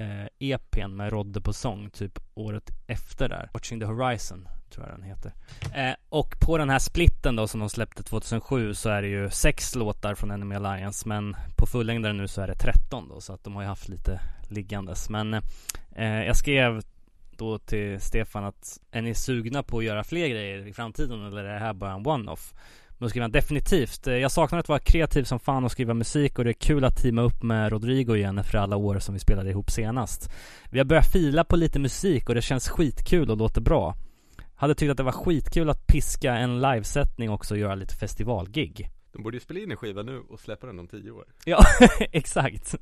eh, 0.00 0.26
EPn 0.38 0.96
med 0.96 1.12
Rodde 1.12 1.40
på 1.40 1.52
sång 1.52 1.90
typ 1.90 2.18
året 2.34 2.70
efter 2.86 3.28
där. 3.28 3.50
Watching 3.52 3.80
the 3.80 3.86
Horizon 3.86 4.48
tror 4.70 4.86
jag 4.86 4.96
den 4.96 5.02
heter. 5.02 5.32
Eh, 5.74 5.94
Och 6.08 6.36
på 6.40 6.58
den 6.58 6.70
här 6.70 6.78
splitten 6.78 7.36
då 7.36 7.48
som 7.48 7.60
de 7.60 7.68
släppte 7.70 8.02
2007 8.02 8.74
så 8.74 8.88
är 8.90 9.02
det 9.02 9.08
ju 9.08 9.30
sex 9.30 9.74
låtar 9.74 10.14
från 10.14 10.30
Enemy 10.30 10.54
Alliance 10.54 11.08
Men 11.08 11.36
på 11.56 11.66
fullängdaren 11.66 12.16
nu 12.16 12.28
så 12.28 12.40
är 12.42 12.46
det 12.46 12.54
13 12.54 13.08
då 13.08 13.20
så 13.20 13.32
att 13.32 13.44
de 13.44 13.54
har 13.54 13.62
ju 13.62 13.68
haft 13.68 13.88
lite 13.88 14.20
liggandes. 14.48 15.10
Men 15.10 15.34
eh, 15.96 16.24
jag 16.24 16.36
skrev 16.36 16.82
då 17.30 17.58
till 17.58 18.00
Stefan 18.00 18.44
att 18.44 18.78
är 18.90 19.02
ni 19.02 19.14
sugna 19.14 19.62
på 19.62 19.78
att 19.78 19.84
göra 19.84 20.04
fler 20.04 20.28
grejer 20.28 20.66
i 20.66 20.72
framtiden 20.72 21.26
eller 21.26 21.44
är 21.44 21.52
det 21.54 21.58
här 21.60 21.72
bara 21.74 21.92
en 21.92 22.06
one-off? 22.06 22.54
Då 23.00 23.08
skrev 23.08 23.22
han 23.22 23.32
definitivt. 23.32 24.06
Eh, 24.06 24.14
jag 24.14 24.32
saknar 24.32 24.58
att 24.58 24.68
vara 24.68 24.78
kreativ 24.78 25.24
som 25.24 25.40
fan 25.40 25.64
och 25.64 25.72
skriva 25.72 25.94
musik 25.94 26.38
och 26.38 26.44
det 26.44 26.50
är 26.50 26.52
kul 26.52 26.84
att 26.84 26.96
teama 26.96 27.22
upp 27.22 27.42
med 27.42 27.72
Rodrigo 27.72 28.16
igen 28.16 28.38
efter 28.38 28.58
alla 28.58 28.76
år 28.76 28.98
som 28.98 29.14
vi 29.14 29.20
spelade 29.20 29.50
ihop 29.50 29.70
senast. 29.70 30.30
Vi 30.70 30.78
har 30.78 30.84
börjat 30.84 31.12
fila 31.12 31.44
på 31.44 31.56
lite 31.56 31.78
musik 31.78 32.28
och 32.28 32.34
det 32.34 32.42
känns 32.42 32.68
skitkul 32.68 33.30
och 33.30 33.36
låter 33.36 33.60
bra. 33.60 33.94
Hade 34.54 34.74
tyckt 34.74 34.90
att 34.90 34.96
det 34.96 35.02
var 35.02 35.12
skitkul 35.12 35.70
att 35.70 35.86
piska 35.86 36.34
en 36.34 36.60
livesättning 36.60 37.30
också 37.30 37.54
och 37.54 37.60
göra 37.60 37.74
lite 37.74 37.94
festivalgig. 37.94 38.90
De 39.12 39.22
borde 39.22 39.36
ju 39.36 39.40
spela 39.40 39.60
in 39.60 39.70
en 39.70 39.76
skiva 39.76 40.02
nu 40.02 40.18
och 40.18 40.40
släppa 40.40 40.66
den 40.66 40.78
om 40.78 40.88
tio 40.88 41.10
år. 41.10 41.24
Ja, 41.44 41.64
exakt. 42.12 42.76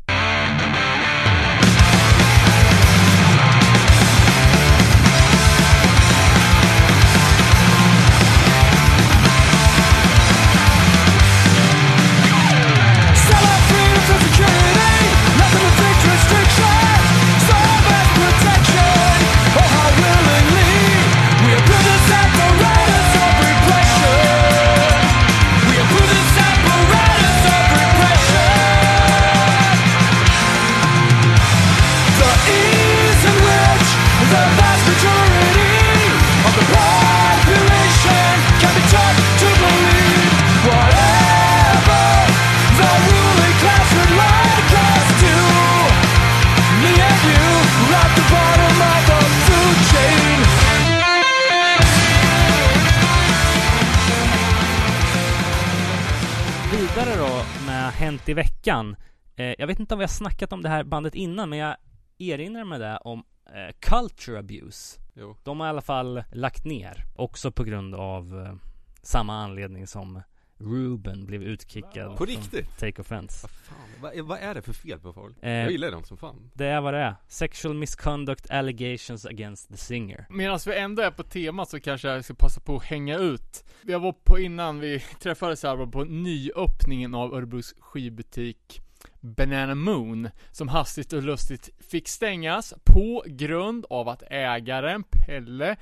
Veckan. 58.67 58.95
Eh, 59.35 59.55
jag 59.57 59.67
vet 59.67 59.79
inte 59.79 59.93
om 59.93 59.99
vi 59.99 60.03
har 60.03 60.09
snackat 60.09 60.53
om 60.53 60.61
det 60.61 60.69
här 60.69 60.83
bandet 60.83 61.15
innan, 61.15 61.49
men 61.49 61.59
jag 61.59 61.75
erinrar 62.17 62.63
mig 62.63 62.79
det 62.79 62.97
om 62.97 63.23
eh, 63.45 63.75
Culture 63.79 64.39
Abuse. 64.39 64.99
Jo. 65.13 65.35
De 65.43 65.59
har 65.59 65.67
i 65.67 65.69
alla 65.69 65.81
fall 65.81 66.23
lagt 66.31 66.65
ner, 66.65 67.05
också 67.15 67.51
på 67.51 67.63
grund 67.63 67.95
av 67.95 68.39
eh, 68.39 68.55
samma 69.01 69.43
anledning 69.43 69.87
som 69.87 70.21
Ruben 70.59 71.25
blev 71.25 71.43
utkickad 71.43 72.17
På 72.17 72.25
riktigt? 72.25 72.77
Take 72.77 73.01
Offense. 73.01 73.39
Vad 73.47 73.51
fan, 73.51 73.77
vad, 74.01 74.13
är- 74.15 74.21
vad 74.21 74.39
är 74.39 74.53
det 74.55 74.61
för 74.61 74.73
fel 74.73 74.99
på 74.99 75.13
folk? 75.13 75.37
Eh, 75.41 75.51
jag 75.51 75.71
gillar 75.71 75.91
dem 75.91 76.03
som 76.03 76.17
fan. 76.17 76.51
Det 76.53 76.65
är 76.65 76.81
vad 76.81 76.93
det 76.93 76.99
är. 76.99 77.15
Sexual 77.27 77.73
misconduct 77.75 78.51
allegations 78.51 79.25
against 79.25 79.69
the 79.69 79.77
singer. 79.77 80.25
Medan 80.29 80.59
vi 80.67 80.77
ändå 80.77 81.01
är 81.01 81.11
på 81.11 81.23
temat 81.23 81.69
så 81.69 81.79
kanske 81.79 82.07
jag 82.07 82.25
ska 82.25 82.33
passa 82.33 82.61
på 82.61 82.75
att 82.75 82.83
hänga 82.83 83.17
ut. 83.17 83.63
Jag 83.81 83.99
var 83.99 84.11
på 84.11 84.39
innan 84.39 84.79
vi 84.79 84.99
träffades 84.99 85.63
här 85.63 85.75
var 85.75 85.87
på 85.87 86.03
nyöppningen 86.03 87.15
av 87.15 87.33
Örebros 87.33 87.75
skivbutik 87.79 88.81
Banana 89.21 89.75
Moon 89.75 90.29
som 90.51 90.67
hastigt 90.67 91.13
och 91.13 91.23
lustigt 91.23 91.69
fick 91.89 92.07
stängas 92.07 92.73
på 92.85 93.23
grund 93.27 93.85
av 93.89 94.09
att 94.09 94.23
ägaren 94.29 95.03
Pelle 95.03 95.75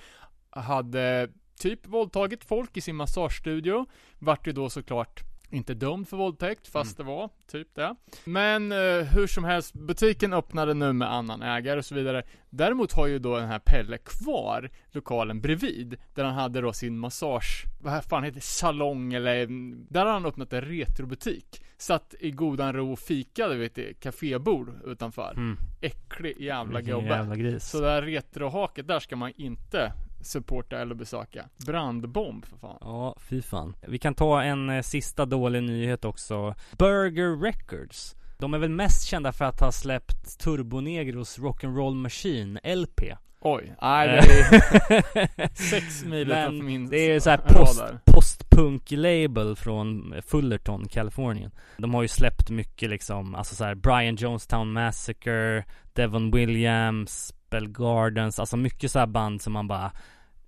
hade 0.49 1.29
typ 1.59 1.87
våldtagit 1.87 2.43
folk 2.43 2.77
i 2.77 2.81
sin 2.81 2.95
massagestudio. 2.95 3.85
Vart 4.19 4.47
ju 4.47 4.51
då 4.51 4.69
såklart 4.69 5.23
inte 5.49 5.73
dömd 5.73 6.07
för 6.07 6.17
våldtäkt, 6.17 6.67
fast 6.67 6.97
det 6.97 7.03
var 7.03 7.29
typ 7.51 7.75
det. 7.75 7.95
Men 8.23 8.71
eh, 8.71 8.77
hur 9.03 9.27
som 9.27 9.43
helst, 9.43 9.73
butiken 9.73 10.33
öppnade 10.33 10.73
nu 10.73 10.93
med 10.93 11.13
annan 11.13 11.41
ägare 11.41 11.79
och 11.79 11.85
så 11.85 11.95
vidare. 11.95 12.23
Däremot 12.49 12.93
har 12.93 13.07
ju 13.07 13.19
då 13.19 13.37
den 13.37 13.47
här 13.47 13.59
Pelle 13.59 13.97
kvar 13.97 14.69
lokalen 14.91 15.41
bredvid, 15.41 15.97
där 16.13 16.23
han 16.23 16.33
hade 16.33 16.61
då 16.61 16.73
sin 16.73 16.99
massage, 16.99 17.65
vad 17.81 17.93
här 17.93 18.01
fan 18.01 18.23
heter 18.23 18.35
det, 18.35 18.41
salong 18.41 19.13
eller, 19.13 19.43
mm, 19.43 19.87
där 19.89 20.05
har 20.05 20.13
han 20.13 20.25
öppnat 20.25 20.53
en 20.53 20.61
retrobutik. 20.61 21.61
Satt 21.77 22.15
i 22.19 22.31
godan 22.31 22.73
ro 22.73 22.91
och 22.91 22.99
fikade 22.99 23.55
vid 23.55 23.77
ett 23.77 23.99
kafébord 23.99 24.69
utanför. 24.85 25.33
Mm. 25.37 25.57
Äcklig 25.81 26.41
jävla 26.41 26.81
gubbe. 26.81 27.07
jävla 27.07 27.35
gris. 27.35 27.69
Så 27.69 27.81
det 27.81 27.89
här 27.89 28.01
retrohaket 28.01 28.87
där 28.87 28.99
ska 28.99 29.15
man 29.15 29.31
inte 29.35 29.93
supporta 30.25 30.79
eller 30.79 30.95
besöka. 30.95 31.45
Brandbomb 31.65 32.45
för 32.45 32.57
fan. 32.57 32.77
Ja, 32.81 33.15
fy 33.29 33.41
fan. 33.41 33.75
Vi 33.87 33.99
kan 33.99 34.15
ta 34.15 34.43
en 34.43 34.69
eh, 34.69 34.81
sista 34.81 35.25
dålig 35.25 35.63
nyhet 35.63 36.05
också. 36.05 36.55
Burger 36.77 37.41
Records. 37.43 38.15
De 38.39 38.53
är 38.53 38.57
väl 38.57 38.69
mest 38.69 39.07
kända 39.07 39.31
för 39.31 39.45
att 39.45 39.59
ha 39.59 39.71
släppt 39.71 40.39
Turbonegros 40.39 41.39
Rock'n'Roll 41.39 41.95
Machine 41.95 42.59
LP. 42.63 43.01
Oj, 43.39 43.75
nej 43.81 44.07
det 44.07 44.13
Eh, 44.17 45.43
är 45.45 45.55
sex 45.69 46.05
mil 46.05 46.27
utanför 46.31 46.63
min 46.63 46.87
det 46.89 46.97
är 46.97 47.13
ju 47.13 47.19
så 47.19 47.29
här 47.29 47.37
radar. 47.37 47.99
post, 48.05 48.49
postpunk-label 48.49 49.55
från 49.55 50.15
Fullerton, 50.25 50.87
Kalifornien. 50.87 51.51
De 51.77 51.93
har 51.93 52.01
ju 52.01 52.07
släppt 52.07 52.49
mycket 52.49 52.89
liksom, 52.89 53.35
alltså 53.35 53.55
så 53.55 53.63
här 53.63 53.75
Brian 53.75 54.15
Jonestown 54.15 54.73
Massacre, 54.73 55.63
Devon 55.93 56.31
Williams, 56.31 57.33
Bell 57.49 57.67
Gardens, 57.67 58.39
alltså 58.39 58.57
mycket 58.57 58.91
så 58.91 58.99
här 58.99 59.07
band 59.07 59.41
som 59.41 59.53
man 59.53 59.67
bara 59.67 59.91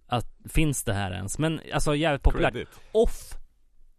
att, 0.08 0.26
finns 0.50 0.84
det 0.84 0.94
här 0.94 1.12
ens? 1.12 1.40
Men 1.40 1.62
alltså 1.74 1.96
jävligt 1.96 2.24
populärt. 2.24 2.54
Credit. 2.54 2.70
Off 2.92 3.38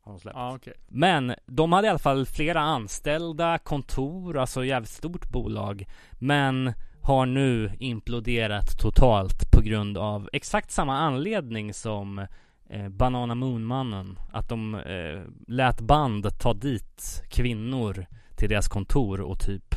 har 0.01 0.12
de 0.12 0.21
släppt. 0.21 0.37
Ja 0.37 0.55
okej. 0.55 0.75
Men 0.88 1.35
de 1.47 1.73
hade 1.73 1.87
i 1.87 1.90
alla 1.90 1.99
fall 1.99 2.27
flera 2.27 2.61
anställda, 2.61 3.59
kontor, 3.59 4.38
alltså 4.38 4.64
jävligt 4.64 4.90
stort 4.90 5.29
bolag. 5.29 5.87
Men 6.12 6.73
har 7.03 7.27
nu 7.27 7.73
imploderat 7.79 8.79
totalt 8.79 9.51
på 9.51 9.61
grund 9.61 9.99
av 9.99 10.29
exakt 10.33 10.71
samma 10.71 10.99
anledning 10.99 11.75
som 11.75 12.27
eh, 12.71 12.88
Banana 12.88 13.35
Moon-mannen. 13.35 14.18
Att 14.33 14.49
de 14.49 14.75
eh, 14.75 15.23
lät 15.47 15.81
band 15.81 16.38
ta 16.38 16.55
dit 16.55 17.23
kvinnor 17.29 18.07
till 18.37 18.49
deras 18.49 18.68
kontor 18.68 19.21
och 19.21 19.38
typ 19.40 19.75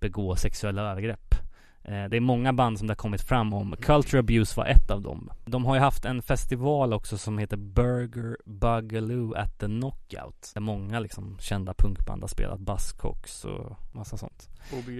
begå 0.00 0.36
sexuella 0.36 0.90
övergrepp. 0.90 1.34
Eh, 1.84 2.04
Det 2.10 2.16
är 2.16 2.20
många 2.20 2.52
band 2.52 2.78
som 2.78 2.86
det 2.86 2.90
har 2.90 2.96
kommit 2.96 3.22
fram 3.22 3.52
om. 3.52 3.74
Culture 3.80 4.20
Abuse 4.20 4.60
var 4.60 4.66
ett 4.66 4.90
av 4.90 5.02
dem. 5.02 5.30
De 5.44 5.64
har 5.64 5.74
ju 5.74 5.80
haft 5.80 6.04
en 6.04 6.22
festival 6.22 6.92
också 6.92 7.18
som 7.18 7.38
heter 7.38 7.56
Burger 7.56 8.36
Bugaloo 8.44 9.34
at 9.34 9.58
the 9.58 9.66
Knockout. 9.66 10.50
Där 10.54 10.60
många 10.60 11.00
liksom 11.00 11.36
kända 11.40 11.74
punkband 11.74 12.22
har 12.22 12.28
spelat. 12.28 12.60
Buzzcocks 12.60 13.44
och 13.44 13.76
massa 13.92 14.16
sånt. 14.16 14.48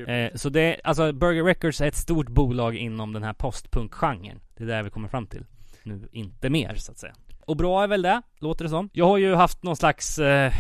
Eh, 0.09 0.31
så 0.35 0.49
det, 0.49 0.81
alltså 0.85 1.13
Burger 1.13 1.45
Records 1.45 1.81
är 1.81 1.87
ett 1.87 1.97
stort 1.97 2.29
bolag 2.29 2.77
inom 2.77 3.13
den 3.13 3.23
här 3.23 3.33
postpunkgenren. 3.33 4.41
Det 4.57 4.63
är 4.65 4.67
där 4.69 4.83
vi 4.83 4.91
kommer 4.91 5.09
fram 5.09 5.27
till. 5.27 5.45
Nu 5.83 6.09
inte 6.13 6.51
mer 6.51 6.75
så 6.75 6.93
att 6.93 6.99
säga. 6.99 7.15
Och 7.47 7.57
bra 7.57 7.83
är 7.83 7.87
väl 7.89 8.03
det, 8.03 8.23
låter 8.39 8.65
det 8.65 8.71
som. 8.71 8.89
Jag 8.93 9.07
har 9.07 9.19
ju 9.19 9.35
haft 9.35 9.63
någon 9.63 9.77
slags 9.77 10.19
eh, 10.19 10.53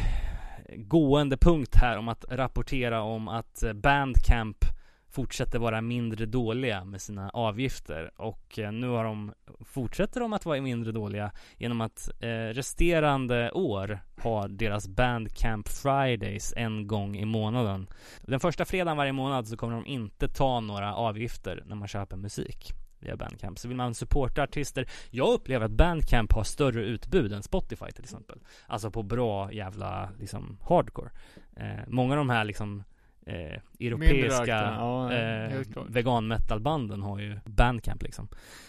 gående 0.76 1.37
punkt 1.37 1.74
här 1.74 1.98
om 1.98 2.08
att 2.08 2.24
rapportera 2.30 3.02
om 3.02 3.28
att 3.28 3.62
eh, 3.62 3.72
Bandcamp 3.72 4.56
fortsätter 5.14 5.59
vara 5.59 5.81
mindre 5.81 6.27
dåliga 6.27 6.85
med 6.85 7.00
sina 7.00 7.31
avgifter 7.31 8.11
och 8.16 8.59
eh, 8.59 8.72
nu 8.72 8.88
har 8.88 9.05
de 9.05 9.33
fortsätter 9.61 10.20
de 10.20 10.33
att 10.33 10.46
vara 10.46 10.61
mindre 10.61 10.92
dåliga 10.92 11.33
genom 11.57 11.81
att 11.81 12.11
eh, 12.20 12.29
resterande 12.29 13.50
år 13.50 13.98
har 14.16 14.48
deras 14.48 14.88
Bandcamp 14.88 15.68
Fridays 15.68 16.55
en 16.57 16.87
gång 16.87 17.16
i 17.16 17.24
månaden. 17.24 17.87
Den 18.22 18.40
första 18.40 18.64
fredagen 18.64 18.96
varje 18.96 19.12
månad 19.12 19.48
så 19.48 19.57
kommer 19.57 19.74
de 19.74 19.87
inte 19.87 20.29
ta 20.29 20.61
några 20.61 20.94
avgifter 20.94 21.62
när 21.66 21.77
man 21.77 21.88
köper 21.88 22.16
musik 22.16 22.72
via 23.00 23.16
Bandcamp. 23.16 23.59
Så 23.59 23.68
vill 23.68 23.77
man 23.77 23.94
supporta 23.94 24.42
artister 24.42 24.88
Jag 25.11 25.33
upplever 25.33 25.66
att 25.66 25.72
Bandcamp 25.72 26.33
har 26.33 26.44
större 26.44 26.85
utbud 26.85 27.33
än 27.33 27.42
Spotify 27.42 27.92
till 27.94 28.05
exempel 28.05 28.38
Alltså 28.66 28.90
på 28.90 29.03
bra 29.03 29.53
jävla 29.53 30.11
liksom 30.20 30.59
hardcore 30.68 31.11
eh, 31.57 31.88
Många 31.88 32.12
av 32.12 32.18
de 32.18 32.31
här 32.31 32.44
liksom 32.44 32.85
eh, 33.26 33.60
Europeiska 33.80 34.46
ja, 34.46 35.12
eh, 35.12 35.62
vegan 35.88 36.26
metalbanden 36.26 37.02
har 37.02 37.18
ju 37.18 37.38
Bandcamp 37.44 38.02
liksom 38.02 38.28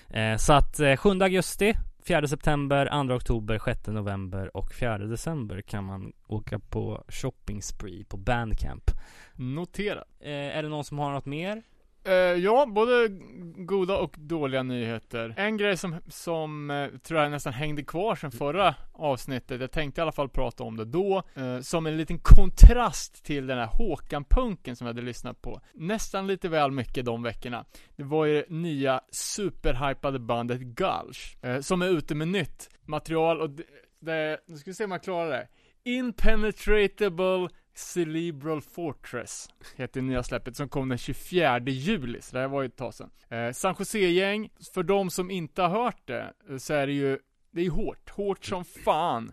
eh, 0.09 0.37
Så 0.37 0.53
att 0.53 0.79
eh, 0.79 0.95
7 0.95 1.09
augusti 1.09 1.73
4 2.07 2.27
september, 2.27 3.07
2 3.07 3.13
oktober, 3.15 3.59
6 3.65 3.87
november 3.87 4.57
och 4.57 4.73
4 4.73 4.97
december 4.97 5.61
kan 5.61 5.83
man 5.83 6.13
åka 6.27 6.59
på 6.59 7.03
shopping 7.07 7.61
spree 7.61 8.05
på 8.05 8.17
Bandcamp. 8.17 8.91
Notera. 9.35 10.03
Eh, 10.19 10.57
är 10.57 10.63
det 10.63 10.69
någon 10.69 10.83
som 10.83 10.99
har 10.99 11.11
något 11.11 11.25
mer? 11.25 11.63
Uh, 12.07 12.13
ja, 12.13 12.65
både 12.65 13.07
goda 13.55 13.97
och 13.97 14.15
dåliga 14.17 14.63
nyheter. 14.63 15.33
En 15.37 15.57
grej 15.57 15.77
som, 15.77 15.95
som 16.07 16.69
uh, 16.69 16.97
tror 16.97 17.19
jag 17.19 17.31
nästan 17.31 17.53
hängde 17.53 17.83
kvar 17.83 18.15
sedan 18.15 18.31
förra 18.31 18.75
avsnittet, 18.93 19.61
jag 19.61 19.71
tänkte 19.71 20.01
i 20.01 20.03
alla 20.03 20.11
fall 20.11 20.29
prata 20.29 20.63
om 20.63 20.77
det 20.77 20.85
då, 20.85 21.23
uh, 21.37 21.59
som 21.59 21.85
en 21.85 21.97
liten 21.97 22.19
kontrast 22.19 23.25
till 23.25 23.47
den 23.47 23.57
här 23.57 23.69
Håkan-punken 23.73 24.75
som 24.75 24.87
jag 24.87 24.93
hade 24.93 25.05
lyssnat 25.05 25.41
på. 25.41 25.61
Nästan 25.73 26.27
lite 26.27 26.49
väl 26.49 26.71
mycket 26.71 27.05
de 27.05 27.23
veckorna. 27.23 27.65
Det 27.95 28.03
var 28.03 28.25
ju 28.25 28.33
det 28.33 28.45
nya 28.49 29.01
superhypade 29.11 30.19
bandet 30.19 30.61
Gulch, 30.61 31.37
som 31.61 31.81
är 31.81 31.87
ute 31.87 32.15
med 32.15 32.27
nytt 32.27 32.69
material 32.85 33.41
och 33.41 33.49
det, 33.49 33.63
det 33.99 34.39
nu 34.47 34.57
ska 34.57 34.69
vi 34.69 34.75
se 34.75 34.85
om 34.85 34.91
jag 34.91 35.03
klarar 35.03 35.29
det. 35.29 35.47
Impenetratable 35.83 37.49
Cerebral 37.75 38.61
Fortress 38.61 39.49
heter 39.75 40.01
det 40.01 40.07
nya 40.07 40.23
släppet 40.23 40.55
som 40.55 40.69
kom 40.69 40.89
den 40.89 40.97
24 40.97 41.59
juli, 41.59 42.21
så 42.21 42.35
det 42.35 42.41
här 42.41 42.47
var 42.47 42.61
ju 42.61 42.65
ett 42.65 42.75
tag 42.75 42.93
sedan. 42.93 43.11
Eh, 43.29 43.51
San 43.51 43.75
Jose-gäng, 43.79 44.49
för 44.73 44.83
de 44.83 45.09
som 45.09 45.31
inte 45.31 45.61
har 45.61 45.83
hört 45.83 46.07
det, 46.07 46.33
så 46.59 46.73
är 46.73 46.87
det 46.87 46.93
ju, 46.93 47.19
det 47.51 47.59
är 47.59 47.63
ju 47.63 47.69
hårt, 47.69 48.09
hårt 48.09 48.45
som 48.45 48.65
fan. 48.65 49.31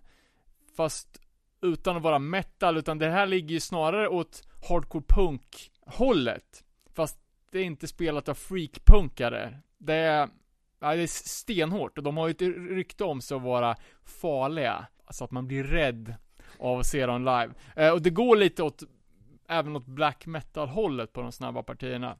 Fast 0.76 1.20
utan 1.62 1.96
att 1.96 2.02
vara 2.02 2.18
metal, 2.18 2.76
utan 2.76 2.98
det 2.98 3.10
här 3.10 3.26
ligger 3.26 3.54
ju 3.54 3.60
snarare 3.60 4.08
åt 4.08 4.42
hardcore 4.68 5.04
punk 5.08 5.70
hållet. 5.80 6.64
Fast 6.94 7.18
det 7.50 7.58
är 7.58 7.64
inte 7.64 7.88
spelat 7.88 8.28
av 8.28 8.34
freakpunkare. 8.34 9.58
Det 9.78 9.94
är, 9.94 10.28
ja, 10.80 10.94
det 10.94 11.02
är 11.02 11.06
stenhårt 11.06 11.98
och 11.98 12.04
de 12.04 12.16
har 12.16 12.28
ju 12.28 12.30
ett 12.30 12.70
rykte 12.70 13.04
om 13.04 13.20
sig 13.20 13.36
att 13.36 13.42
vara 13.42 13.76
farliga. 14.04 14.86
Alltså 15.04 15.24
att 15.24 15.30
man 15.30 15.46
blir 15.46 15.64
rädd 15.64 16.14
av 16.58 16.78
att 16.78 16.86
se 16.86 17.06
dem 17.06 17.20
live. 17.20 17.50
Eh, 17.76 17.92
och 17.92 18.02
det 18.02 18.10
går 18.10 18.36
lite 18.36 18.62
åt, 18.62 18.82
även 19.48 19.76
åt 19.76 19.86
black 19.86 20.26
metal 20.26 20.68
hållet 20.68 21.12
på 21.12 21.22
de 21.22 21.32
snabba 21.32 21.62
partierna. 21.62 22.16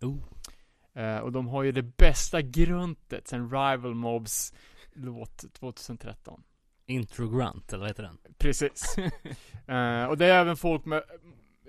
Eh, 0.95 1.17
och 1.17 1.33
de 1.33 1.49
har 1.49 1.63
ju 1.63 1.73
det 1.73 1.83
bästa 1.83 2.43
gruntet 2.43 3.29
sen 3.29 3.51
Rival 3.51 3.95
Mobs 3.95 4.53
låt 4.93 5.53
2013. 5.53 6.43
Intro 6.87 7.29
Grunt, 7.29 7.73
eller 7.73 7.81
vad 7.81 7.91
heter 7.91 8.03
den? 8.03 8.19
Precis. 8.39 8.97
eh, 9.67 10.05
och 10.05 10.19
det 10.19 10.27
är 10.27 10.41
även 10.41 10.57
folk 10.57 10.85
med, 10.85 11.03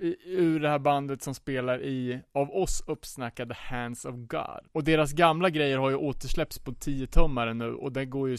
i, 0.01 0.15
ur 0.25 0.59
det 0.59 0.69
här 0.69 0.79
bandet 0.79 1.21
som 1.21 1.35
spelar 1.35 1.81
i, 1.81 2.21
av 2.31 2.51
oss 2.51 2.83
uppsnackade 2.87 3.53
Hands 3.53 4.05
of 4.05 4.15
God. 4.15 4.67
Och 4.71 4.83
deras 4.83 5.13
gamla 5.13 5.49
grejer 5.49 5.77
har 5.77 5.89
ju 5.89 5.95
återsläppts 5.95 6.59
på 6.59 6.71
10-tummare 6.71 7.53
nu 7.53 7.73
och 7.73 7.91
det 7.91 8.05
går 8.05 8.29
ju, 8.29 8.37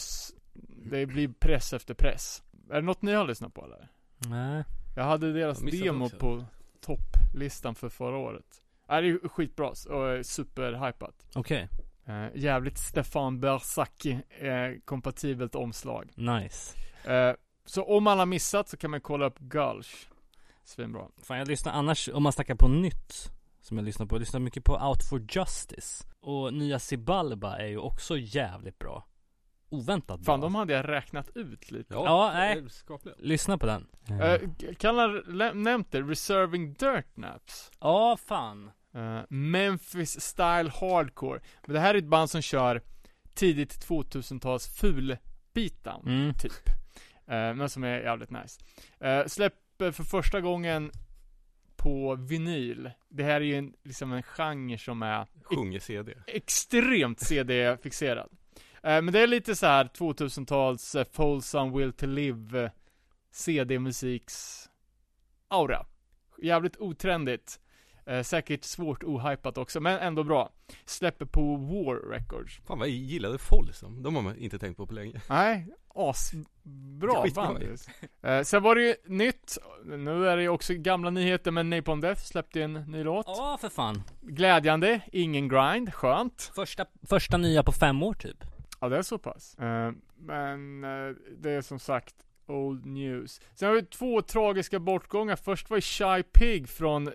det 0.91 1.05
blir 1.05 1.27
press 1.27 1.73
efter 1.73 1.93
press. 1.93 2.43
Är 2.69 2.75
det 2.75 2.81
något 2.81 3.01
ni 3.01 3.13
har 3.13 3.27
lyssnat 3.27 3.53
på 3.53 3.65
eller? 3.65 3.89
Nej. 4.29 4.63
Jag 4.95 5.03
hade 5.03 5.33
deras 5.33 5.61
Jag 5.61 5.71
demo 5.71 6.05
också. 6.05 6.17
på 6.17 6.45
topplistan 6.81 7.75
för 7.75 7.89
förra 7.89 8.17
året. 8.17 8.45
Nej, 8.89 9.01
det 9.01 9.07
är 9.07 9.11
ju 9.11 9.29
skitbra 9.29 9.69
och 9.69 10.09
är 10.09 10.23
superhypat. 10.23 11.27
Okej. 11.35 11.69
Eh, 12.05 12.25
jävligt 12.35 12.77
Stefan 12.77 13.39
Bersaki 13.39 14.11
eh, 14.39 14.79
kompatibelt 14.85 15.55
omslag. 15.55 16.11
Nice. 16.15 16.77
Eh, 17.03 17.35
så 17.65 17.83
om 17.83 18.03
man 18.03 18.19
har 18.19 18.25
missat 18.25 18.69
så 18.69 18.77
kan 18.77 18.91
man 18.91 19.01
kolla 19.01 19.25
upp 19.25 19.39
Gulch. 19.39 20.07
Svinbra. 20.63 21.07
Fan 21.23 21.37
jag 21.37 21.47
lyssnar 21.47 21.73
annars, 21.73 22.09
om 22.13 22.23
man 22.23 22.31
snackar 22.31 22.55
på 22.55 22.67
nytt 22.67 23.31
Som 23.61 23.77
jag 23.77 23.85
lyssnar 23.85 24.05
på, 24.05 24.15
jag 24.15 24.19
lyssnar 24.19 24.39
mycket 24.39 24.63
på 24.63 24.73
Out 24.77 25.03
for 25.09 25.19
Justice 25.29 26.05
Och 26.19 26.53
nya 26.53 26.79
Sibalba 26.79 27.57
är 27.57 27.67
ju 27.67 27.77
också 27.77 28.17
jävligt 28.17 28.79
bra 28.79 29.05
Oväntat 29.79 30.25
Fan, 30.25 30.39
bra 30.39 30.47
de 30.47 30.55
hade 30.55 30.73
jag 30.73 30.87
räknat 30.89 31.29
ut 31.35 31.71
lite. 31.71 31.93
Ja, 31.93 32.31
nej. 32.33 32.55
det 32.55 32.61
är 32.65 32.69
Skapligt. 32.69 33.17
Lyssna 33.19 33.57
på 33.57 33.65
den 33.65 33.87
Eh, 34.21 34.41
kan 34.79 34.95
ha 34.95 35.07
lä- 35.07 35.53
nämnt 35.53 35.91
det, 35.91 36.01
Reserving 36.01 36.73
Dirt 36.73 37.17
Naps. 37.17 37.71
Ja, 37.79 38.17
fan 38.27 38.71
Eh, 38.95 39.19
Memphis 39.29 40.21
Style 40.21 40.69
Hardcore. 40.69 41.39
Men 41.65 41.73
det 41.73 41.79
här 41.79 41.93
är 41.93 41.97
ett 41.97 42.05
band 42.07 42.29
som 42.29 42.41
kör 42.41 42.81
tidigt 43.33 43.87
2000-tals 43.87 44.67
ful 44.79 45.17
beatdown. 45.53 46.07
mm. 46.07 46.33
typ. 46.33 46.51
Eh, 47.27 47.53
men 47.53 47.69
som 47.69 47.83
är 47.83 47.99
jävligt 47.99 48.29
nice. 48.29 48.61
Uh, 49.05 49.27
släpper 49.27 49.91
för 49.91 50.03
första 50.03 50.41
gången 50.41 50.91
på 51.75 52.15
vinyl. 52.15 52.91
Det 53.09 53.23
här 53.23 53.35
är 53.35 53.45
ju 53.45 53.55
en, 53.55 53.73
liksom 53.83 54.13
en 54.13 54.23
genre 54.23 54.77
som 54.77 55.01
är 55.03 55.25
Sjunger 55.43 55.79
CD. 55.79 56.13
extremt 56.27 57.19
CD-fixerad. 57.19 58.29
Eh, 58.85 59.01
men 59.01 59.13
det 59.13 59.19
är 59.19 59.27
lite 59.27 59.55
så 59.55 59.65
här 59.65 59.85
2000-tals 59.85 60.95
uh, 60.95 61.03
Folsom 61.11 61.77
Will 61.77 61.93
to 61.93 62.05
Live 62.05 62.63
eh, 62.63 62.71
CD-musiks 63.31 64.69
aura. 65.47 65.85
Jävligt 66.41 66.77
otrendigt. 66.77 67.59
Eh, 68.05 68.21
säkert 68.21 68.63
svårt 68.63 69.03
ohypat 69.03 69.57
också, 69.57 69.79
men 69.79 69.99
ändå 69.99 70.23
bra. 70.23 70.49
Släpper 70.85 71.25
på 71.25 71.55
War 71.55 72.09
Records. 72.09 72.61
Fan 72.67 72.79
vad 72.79 72.87
jag 72.87 72.95
gillade 72.95 73.37
Folsom. 73.37 74.03
De 74.03 74.15
har 74.15 74.21
man 74.21 74.37
inte 74.37 74.59
tänkt 74.59 74.77
på 74.77 74.87
på 74.87 74.93
länge. 74.93 75.21
Nej, 75.29 75.67
asbra 75.95 77.25
band. 77.35 77.63
Eh, 78.21 78.41
sen 78.41 78.63
var 78.63 78.75
det 78.75 78.81
ju 78.81 78.95
nytt, 79.05 79.57
nu 79.85 80.27
är 80.27 80.37
det 80.37 80.41
ju 80.41 80.49
också 80.49 80.73
gamla 80.73 81.09
nyheter, 81.09 81.51
men 81.51 81.69
Napalm 81.69 82.01
Death 82.01 82.21
släppte 82.21 82.61
en 82.61 82.73
ny 82.73 83.03
låt. 83.03 83.25
Ja, 83.27 83.57
för 83.61 83.69
fan 83.69 84.03
Glädjande, 84.21 85.01
ingen 85.11 85.47
grind, 85.47 85.93
skönt. 85.93 86.51
Första, 86.55 86.85
första 87.09 87.37
nya 87.37 87.63
på 87.63 87.71
fem 87.71 88.03
år 88.03 88.13
typ 88.13 88.54
Ja, 88.85 88.89
det 88.89 88.97
är 88.97 89.01
så 89.01 89.17
pass. 89.17 89.55
Uh, 89.61 89.91
men 90.15 90.83
uh, 90.83 91.15
det 91.37 91.51
är 91.51 91.61
som 91.61 91.79
sagt 91.79 92.15
old 92.47 92.85
news. 92.85 93.41
Sen 93.55 93.67
har 93.67 93.75
vi 93.75 93.85
två 93.85 94.21
tragiska 94.21 94.79
bortgångar. 94.79 95.35
Först 95.35 95.69
var 95.69 95.77
ju 95.77 95.81
Shy 95.81 96.23
Pig 96.23 96.69
från 96.69 97.09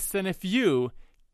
SNFU, 0.00 0.88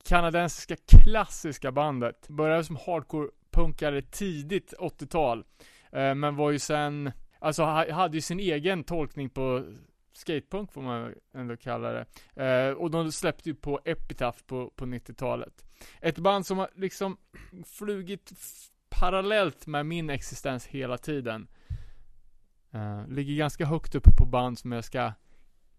kanadensiska 0.05 0.77
klassiska 0.77 1.73
bandet. 1.73 2.29
Började 2.29 2.64
som 2.64 2.77
hardcore-punkare 2.77 4.03
tidigt 4.03 4.75
80-tal. 4.79 5.38
uh, 5.97 6.01
eh, 6.01 6.14
men 6.14 6.37
var 6.37 6.51
ju 6.51 6.59
sen, 6.59 7.12
alltså 7.38 7.62
ha- 7.62 7.92
hade 7.92 8.16
ju 8.16 8.20
sin 8.20 8.40
egen 8.40 8.85
tolkning 8.85 9.31
på 9.31 9.64
skatepunk 10.12 10.73
får 10.73 10.83
man 10.83 11.14
ändå 11.35 11.57
kalla 11.57 11.92
det. 11.92 12.07
Eh, 12.44 12.73
och 12.73 12.90
de 12.90 13.12
släppte 13.12 13.49
ju 13.49 13.55
på 13.55 13.81
Epitaph 13.85 14.38
på, 14.47 14.70
på 14.77 14.85
90-talet. 14.87 15.64
Ett 16.01 16.18
band 16.18 16.47
som 16.47 16.59
har 16.59 16.68
liksom 16.75 17.16
flugit 17.66 18.33
parallellt 19.00 19.66
med 19.66 19.87
min 19.87 20.11
existens 20.11 20.66
hela 20.66 20.98
tiden. 20.98 21.48
Uh, 22.74 23.09
ligger 23.09 23.35
ganska 23.37 23.66
högt 23.66 23.94
upp 23.94 24.16
på 24.18 24.26
band 24.26 24.59
som 24.59 24.72
jag 24.72 24.85
ska 24.85 25.12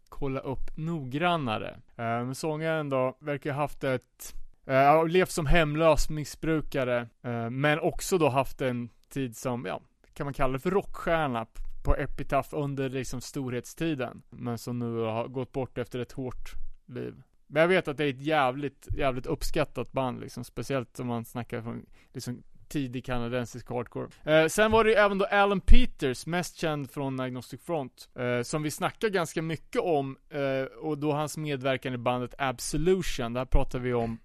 kolla 0.10 0.40
upp 0.40 0.78
noggrannare. 0.78 1.80
Uh, 2.00 2.34
sångaren 2.34 2.90
då 2.90 3.18
verkar 3.20 3.52
ha 3.52 3.62
haft 3.62 3.84
ett, 3.84 4.36
uh, 4.70 5.08
levt 5.08 5.32
som 5.32 5.46
hemlös 5.46 6.10
missbrukare, 6.10 7.10
uh, 7.26 7.50
men 7.50 7.80
också 7.80 8.18
då 8.18 8.30
haft 8.30 8.62
en 8.62 8.90
tid 9.10 9.38
som, 9.38 9.66
ja, 9.66 9.82
kan 10.14 10.26
man 10.26 10.34
kalla 10.34 10.54
det 10.54 10.60
för 10.60 10.72
rockstjärna 10.72 11.46
på 11.84 11.96
Epitaph 11.96 12.50
under 12.52 12.90
liksom 12.90 13.22
storhetstiden. 13.22 14.22
Men 14.30 14.58
som 14.58 14.80
nu 14.80 15.00
har 15.00 15.28
gått 15.28 15.52
bort 15.52 15.78
efter 15.78 16.00
ett 16.00 16.12
hårt 16.12 16.54
liv. 16.86 17.22
Men 17.48 17.62
jag 17.62 17.68
vet 17.68 17.88
att 17.88 17.98
det 17.98 18.04
är 18.04 18.10
ett 18.10 18.22
jävligt, 18.22 18.88
jävligt 18.98 19.26
uppskattat 19.26 19.92
band 19.92 20.20
liksom, 20.20 20.44
speciellt 20.44 21.00
om 21.00 21.08
man 21.08 21.26
snackar 21.26 21.62
från 21.62 21.86
liksom 22.14 22.44
tidig 22.68 23.06
kanadensisk 23.06 23.70
hardcore. 23.70 24.08
Eh, 24.24 24.48
sen 24.48 24.72
var 24.72 24.84
det 24.84 24.90
ju 24.90 24.96
även 24.96 25.18
då 25.18 25.26
Alan 25.26 25.62
Peters, 25.62 26.26
mest 26.26 26.58
känd 26.58 26.92
från 26.92 27.20
Agnostic 27.20 27.62
Front, 27.62 28.10
eh, 28.16 28.42
som 28.42 28.64
vi 28.64 28.72
snackar 28.72 29.10
ganska 29.10 29.42
mycket 29.42 29.82
om, 29.82 30.18
eh, 30.30 30.78
och 30.78 30.98
då 30.98 31.12
hans 31.12 31.38
medverkan 31.38 31.94
i 31.94 31.98
bandet 31.98 32.36
Absolution, 32.38 33.34
det 33.34 33.40
här 33.40 33.46
pratade 33.46 33.84
vi 33.84 33.94
om 33.94 34.18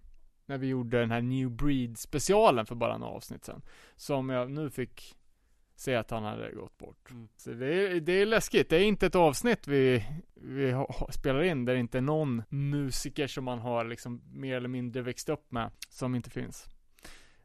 när 0.47 0.59
vi 0.59 0.67
gjorde 0.67 1.01
den 1.01 1.11
här 1.11 1.21
New 1.21 1.51
Breed 1.51 1.99
specialen 1.99 2.67
för 2.67 2.75
bara 2.75 2.99
några 2.99 3.13
avsnitt 3.13 3.45
sen. 3.45 3.63
Som 3.97 4.29
jag 4.29 4.51
nu 4.51 4.71
fick 4.71 5.17
se 5.81 5.95
att 5.95 6.11
han 6.11 6.25
hade 6.25 6.53
gått 6.53 6.79
bort. 6.79 7.11
Mm. 7.11 7.29
Så 7.37 7.51
det 7.51 7.75
är, 7.75 8.01
det 8.01 8.13
är 8.13 8.27
läskigt. 8.27 8.69
Det 8.69 8.77
är 8.77 8.83
inte 8.83 9.07
ett 9.07 9.15
avsnitt 9.15 9.69
vi, 9.69 10.05
vi 10.35 10.71
ha, 10.71 10.93
ha, 10.93 11.13
spelar 11.13 11.43
in 11.43 11.65
där 11.65 11.75
det 11.75 11.81
inte 11.81 11.99
är 11.99 12.03
någon 12.03 12.43
musiker 12.49 13.27
som 13.27 13.45
man 13.45 13.59
har 13.59 13.85
liksom 13.85 14.23
mer 14.33 14.57
eller 14.57 14.69
mindre 14.69 15.03
växt 15.03 15.29
upp 15.29 15.53
med, 15.53 15.71
som 15.89 16.15
inte 16.15 16.31
finns. 16.31 16.67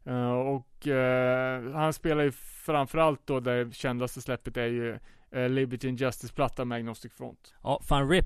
Eh, 0.05 0.31
och 0.31 0.87
eh, 0.87 1.71
han 1.73 1.93
spelar 1.93 2.23
ju 2.23 2.31
framförallt 2.65 3.27
då, 3.27 3.39
det 3.39 3.75
kändaste 3.75 4.21
släppet 4.21 4.57
är 4.57 4.65
ju 4.65 4.99
uh, 5.35 5.49
Liberty 5.49 5.89
and 5.89 5.99
Justice-plattan 5.99 6.67
med 6.67 6.75
Agnostic 6.75 7.13
Front. 7.13 7.55
Ja, 7.63 7.81
fan 7.83 8.09
RIP. 8.09 8.25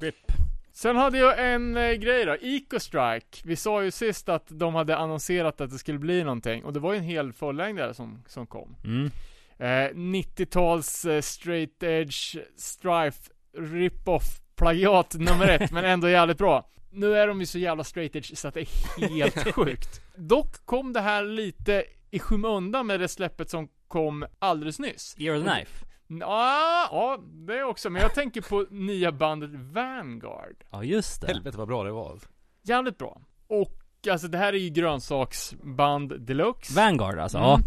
RIP. 0.00 0.32
Sen 0.72 0.96
hade 0.96 1.18
jag 1.18 1.52
en 1.52 1.76
eh, 1.76 1.92
grej 1.92 2.24
då, 2.24 2.36
Ecostrike. 2.40 3.38
Vi 3.44 3.56
sa 3.56 3.82
ju 3.82 3.90
sist 3.90 4.28
att 4.28 4.46
de 4.48 4.74
hade 4.74 4.96
annonserat 4.96 5.60
att 5.60 5.70
det 5.70 5.78
skulle 5.78 5.98
bli 5.98 6.24
någonting, 6.24 6.64
och 6.64 6.72
det 6.72 6.80
var 6.80 6.92
ju 6.92 6.98
en 6.98 7.04
hel 7.04 7.32
fullängdare 7.32 7.94
som, 7.94 8.22
som 8.26 8.46
kom. 8.46 8.76
Mm. 8.84 9.10
Eh, 9.58 9.94
90-tals 9.94 11.04
eh, 11.04 11.20
straight 11.20 11.82
edge 11.82 12.36
strife 12.56 13.30
rip-off 13.58 14.40
plagiat 14.56 15.14
nummer 15.14 15.48
ett, 15.48 15.70
men 15.72 15.84
ändå 15.84 16.08
jävligt 16.08 16.38
bra. 16.38 16.68
Nu 16.90 17.16
är 17.16 17.26
de 17.28 17.40
ju 17.40 17.46
så 17.46 17.58
jävla 17.58 17.84
straight 17.84 18.16
edge 18.16 18.38
så 18.38 18.48
att 18.48 18.54
det 18.54 18.60
är 18.60 19.08
helt 19.08 19.52
sjukt. 19.54 20.00
Dock 20.16 20.66
kom 20.66 20.92
det 20.92 21.00
här 21.00 21.24
lite 21.24 21.84
i 22.10 22.18
skymundan 22.18 22.86
med 22.86 23.00
det 23.00 23.08
släppet 23.08 23.50
som 23.50 23.68
kom 23.88 24.26
alldeles 24.38 24.78
nyss. 24.78 25.14
Year 25.18 25.38
of 25.38 25.44
the 25.44 25.50
Knife. 25.50 25.84
Ja, 26.06 26.88
ja, 26.90 27.18
det 27.46 27.62
också. 27.64 27.90
Men 27.90 28.02
jag 28.02 28.14
tänker 28.14 28.40
på 28.40 28.66
nya 28.70 29.12
bandet 29.12 29.50
Vanguard. 29.52 30.56
Ja, 30.70 30.84
just 30.84 31.20
det. 31.20 31.26
Helvete 31.26 31.58
vad 31.58 31.68
bra 31.68 31.84
det 31.84 31.92
var. 31.92 32.18
Jävligt 32.62 32.98
bra. 32.98 33.20
Och 33.48 33.78
alltså 34.10 34.28
det 34.28 34.38
här 34.38 34.52
är 34.52 34.58
ju 34.58 34.68
grönsaksband 34.68 36.20
deluxe. 36.20 36.74
Vanguard 36.74 37.18
alltså, 37.18 37.38
Mm. 37.38 37.48
ja. 37.50 37.58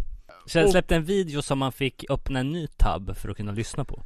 Så 0.46 0.58
jag 0.60 0.70
släppte 0.70 0.96
en 0.96 1.04
video 1.04 1.42
som 1.42 1.60
man 1.60 1.72
fick 1.72 2.06
öppna 2.10 2.40
en 2.40 2.50
ny 2.50 2.68
tab 2.68 3.18
för 3.18 3.30
att 3.30 3.38
kunna 3.38 3.52
lyssna 3.52 3.86
på. 3.86 4.04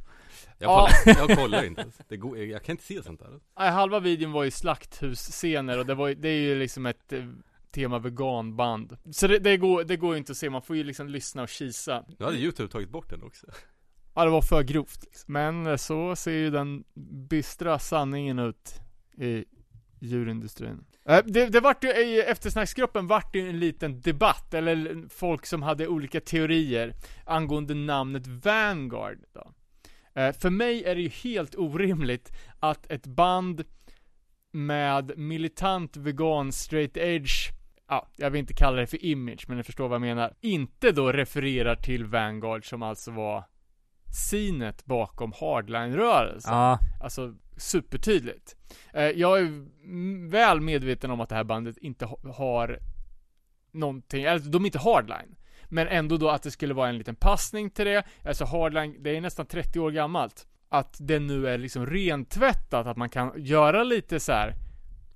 Jag 0.58 0.70
Ja. 0.70 0.88
kollar, 1.04 1.18
jag 1.28 1.38
kollar 1.38 1.64
inte 1.64 1.86
det 2.08 2.16
går, 2.16 2.38
jag 2.38 2.62
kan 2.64 2.72
inte 2.72 2.84
se 2.84 3.02
sånt 3.02 3.20
där 3.20 3.40
Nej, 3.58 3.70
halva 3.70 4.00
videon 4.00 4.32
var 4.32 4.44
ju 4.44 4.50
slakthus-scener 4.50 5.78
och 5.78 5.86
det 5.86 5.94
var 5.94 6.10
det 6.14 6.28
är 6.28 6.40
ju 6.40 6.54
liksom 6.58 6.86
ett 6.86 7.12
eh, 7.12 7.24
tema 7.70 7.98
veganband. 7.98 8.96
Så 9.12 9.26
det, 9.26 9.38
det, 9.38 9.56
går, 9.56 9.84
det 9.84 9.96
går 9.96 10.14
ju 10.14 10.18
inte 10.18 10.32
att 10.32 10.36
se, 10.38 10.50
man 10.50 10.62
får 10.62 10.76
ju 10.76 10.84
liksom 10.84 11.08
lyssna 11.08 11.42
och 11.42 11.48
kisa. 11.48 12.04
Nu 12.18 12.24
hade 12.24 12.36
youtube 12.36 12.68
tagit 12.68 12.90
bort 12.90 13.10
den 13.10 13.22
också 13.22 13.46
Ja, 14.14 14.24
det 14.24 14.30
var 14.30 14.42
för 14.42 14.62
grovt 14.62 15.04
liksom. 15.04 15.32
Men 15.32 15.66
eh, 15.66 15.76
så 15.76 16.16
ser 16.16 16.32
ju 16.32 16.50
den 16.50 16.84
bistra 17.30 17.78
sanningen 17.78 18.38
ut 18.38 18.80
i 19.18 19.44
djurindustrin. 20.00 20.84
Eh, 21.04 21.20
Det, 21.24 21.46
det 21.46 21.60
vart 21.60 21.84
ju, 21.84 21.88
i 21.88 22.20
eftersnacksgruppen 22.20 23.06
vart 23.06 23.36
ju 23.36 23.48
en 23.48 23.58
liten 23.58 24.00
debatt, 24.00 24.54
eller 24.54 25.08
folk 25.08 25.46
som 25.46 25.62
hade 25.62 25.88
olika 25.88 26.20
teorier 26.20 26.94
angående 27.26 27.74
namnet 27.74 28.26
Vanguard 28.26 29.18
då. 29.34 29.52
Eh, 30.14 30.32
För 30.32 30.50
mig 30.50 30.84
är 30.84 30.94
det 30.94 31.00
ju 31.02 31.08
helt 31.08 31.54
orimligt 31.54 32.32
att 32.60 32.90
ett 32.90 33.06
band 33.06 33.64
med 34.52 35.18
militant 35.18 35.96
vegan 35.96 36.52
straight 36.52 36.96
edge 36.96 37.50
Ja, 37.88 38.08
jag 38.16 38.30
vill 38.30 38.38
inte 38.38 38.54
kalla 38.54 38.76
det 38.76 38.86
för 38.86 39.04
image, 39.04 39.44
men 39.48 39.56
ni 39.56 39.62
förstår 39.62 39.88
vad 39.88 39.94
jag 39.94 40.00
menar. 40.00 40.34
Inte 40.40 40.92
då 40.92 41.12
refererar 41.12 41.76
till 41.76 42.04
Vanguard 42.04 42.68
som 42.68 42.82
alltså 42.82 43.10
var 43.10 43.44
sinet 44.30 44.84
bakom 44.84 45.32
hardline-rörelsen. 45.32 46.54
Ja, 46.54 46.78
Alltså 47.02 47.34
supertydligt. 47.56 48.56
Eh, 48.94 49.02
jag 49.04 49.38
är 49.40 49.66
väl 50.30 50.60
medveten 50.60 51.10
om 51.10 51.20
att 51.20 51.28
det 51.28 51.34
här 51.34 51.44
bandet 51.44 51.76
inte 51.78 52.04
ha- 52.06 52.32
har 52.36 52.78
någonting, 53.72 54.26
alltså 54.26 54.50
de 54.50 54.62
är 54.62 54.66
inte 54.66 54.78
hardline. 54.78 55.36
Men 55.72 55.88
ändå 55.88 56.16
då 56.16 56.28
att 56.28 56.42
det 56.42 56.50
skulle 56.50 56.74
vara 56.74 56.88
en 56.88 56.98
liten 56.98 57.16
passning 57.16 57.70
till 57.70 57.84
det. 57.84 58.04
Alltså 58.24 58.44
hardline, 58.44 58.96
det 59.02 59.16
är 59.16 59.20
nästan 59.20 59.46
30 59.46 59.80
år 59.80 59.90
gammalt. 59.90 60.46
Att 60.68 60.96
det 61.00 61.18
nu 61.18 61.48
är 61.48 61.58
liksom 61.58 61.86
rentvättat, 61.86 62.86
att 62.86 62.96
man 62.96 63.08
kan 63.08 63.32
göra 63.36 63.84
lite 63.84 64.20
så 64.20 64.32
här 64.32 64.54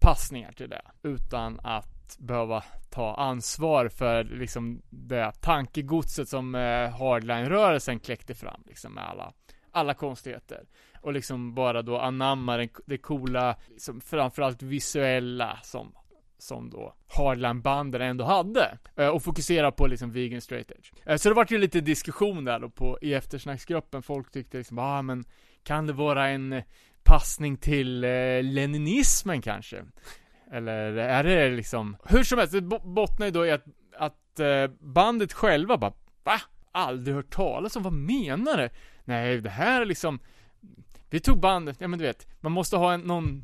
passningar 0.00 0.52
till 0.52 0.70
det. 0.70 0.82
Utan 1.02 1.60
att 1.62 2.16
behöva 2.18 2.64
ta 2.90 3.14
ansvar 3.14 3.88
för 3.88 4.24
liksom 4.24 4.82
det 4.90 5.32
tankegodset 5.40 6.28
som 6.28 6.54
eh, 6.54 6.90
hardline-rörelsen 6.90 8.00
kläckte 8.00 8.34
fram 8.34 8.62
liksom 8.66 8.92
med 8.92 9.08
alla, 9.08 9.32
alla 9.70 9.94
konstigheter. 9.94 10.64
Och 11.00 11.12
liksom 11.12 11.54
bara 11.54 11.82
då 11.82 11.98
anamma 11.98 12.56
den, 12.56 12.68
det 12.86 12.98
coola, 12.98 13.56
liksom 13.68 14.00
framförallt 14.00 14.62
visuella 14.62 15.58
som 15.62 15.92
som 16.38 16.70
då 16.70 16.94
Harlem-banden 17.08 18.02
ändå 18.02 18.24
hade. 18.24 18.78
Eh, 18.96 19.08
och 19.08 19.22
fokusera 19.22 19.72
på 19.72 19.86
liksom 19.86 20.12
vegan 20.12 20.40
straight 20.40 20.70
edge. 20.70 20.92
Eh, 21.06 21.16
så 21.16 21.28
det 21.28 21.34
vart 21.34 21.50
ju 21.50 21.58
lite 21.58 21.80
diskussion 21.80 22.44
där 22.44 22.60
då 22.60 22.70
på, 22.70 22.98
i 23.02 23.14
eftersnacksgruppen. 23.14 24.02
Folk 24.02 24.30
tyckte 24.32 24.58
liksom, 24.58 24.78
ah 24.78 25.02
men 25.02 25.24
kan 25.62 25.86
det 25.86 25.92
vara 25.92 26.28
en 26.28 26.52
eh, 26.52 26.64
passning 27.04 27.56
till 27.56 28.04
eh, 28.04 28.42
leninismen 28.42 29.42
kanske? 29.42 29.84
Eller 30.52 30.92
är 30.96 31.24
det 31.24 31.50
liksom, 31.50 31.96
hur 32.04 32.22
som 32.22 32.38
helst, 32.38 32.52
det 32.52 32.62
bottnar 32.62 33.26
ju 33.26 33.32
då 33.32 33.46
i 33.46 33.50
att, 33.50 33.64
att 33.98 34.40
eh, 34.40 34.66
bandet 34.80 35.32
själva 35.32 35.78
bara, 35.78 35.92
va? 36.24 36.40
Aldrig 36.72 37.16
hört 37.16 37.30
talas 37.30 37.76
om, 37.76 37.82
vad 37.82 37.92
menar 37.92 38.56
du? 38.56 38.68
Nej, 39.04 39.40
det 39.40 39.50
här 39.50 39.80
är 39.80 39.84
liksom, 39.84 40.18
vi 41.10 41.20
tog 41.20 41.40
bandet, 41.40 41.76
ja 41.80 41.88
men 41.88 41.98
du 41.98 42.04
vet, 42.04 42.26
man 42.40 42.52
måste 42.52 42.76
ha 42.76 42.92
en, 42.92 43.00
någon, 43.00 43.42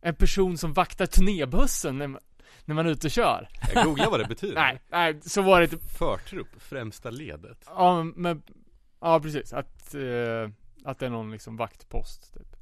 en 0.00 0.14
person 0.14 0.58
som 0.58 0.72
vaktar 0.72 1.06
turnébussen 1.06 1.98
när 1.98 2.06
man, 2.06 2.20
när 2.64 2.74
man 2.74 2.86
är 2.86 2.90
ute 2.90 3.06
och 3.06 3.10
kör. 3.10 3.48
Jag 3.74 3.84
googlar 3.84 4.10
vad 4.10 4.20
det 4.20 4.26
betyder 4.28 4.54
Nej, 4.62 4.80
nej, 4.88 5.20
så 5.22 5.42
var 5.42 5.60
det 5.60 5.72
inte, 5.72 5.86
Förtrupp, 5.98 6.48
främsta 6.62 7.10
ledet 7.10 7.64
ja 7.66 8.02
men, 8.04 8.42
ja 9.00 9.20
precis, 9.20 9.52
att, 9.52 9.94
eh, 9.94 10.50
att 10.84 10.98
det 10.98 11.06
är 11.06 11.10
någon 11.10 11.30
liksom 11.30 11.56
vaktpost 11.56 12.34
typ. 12.34 12.56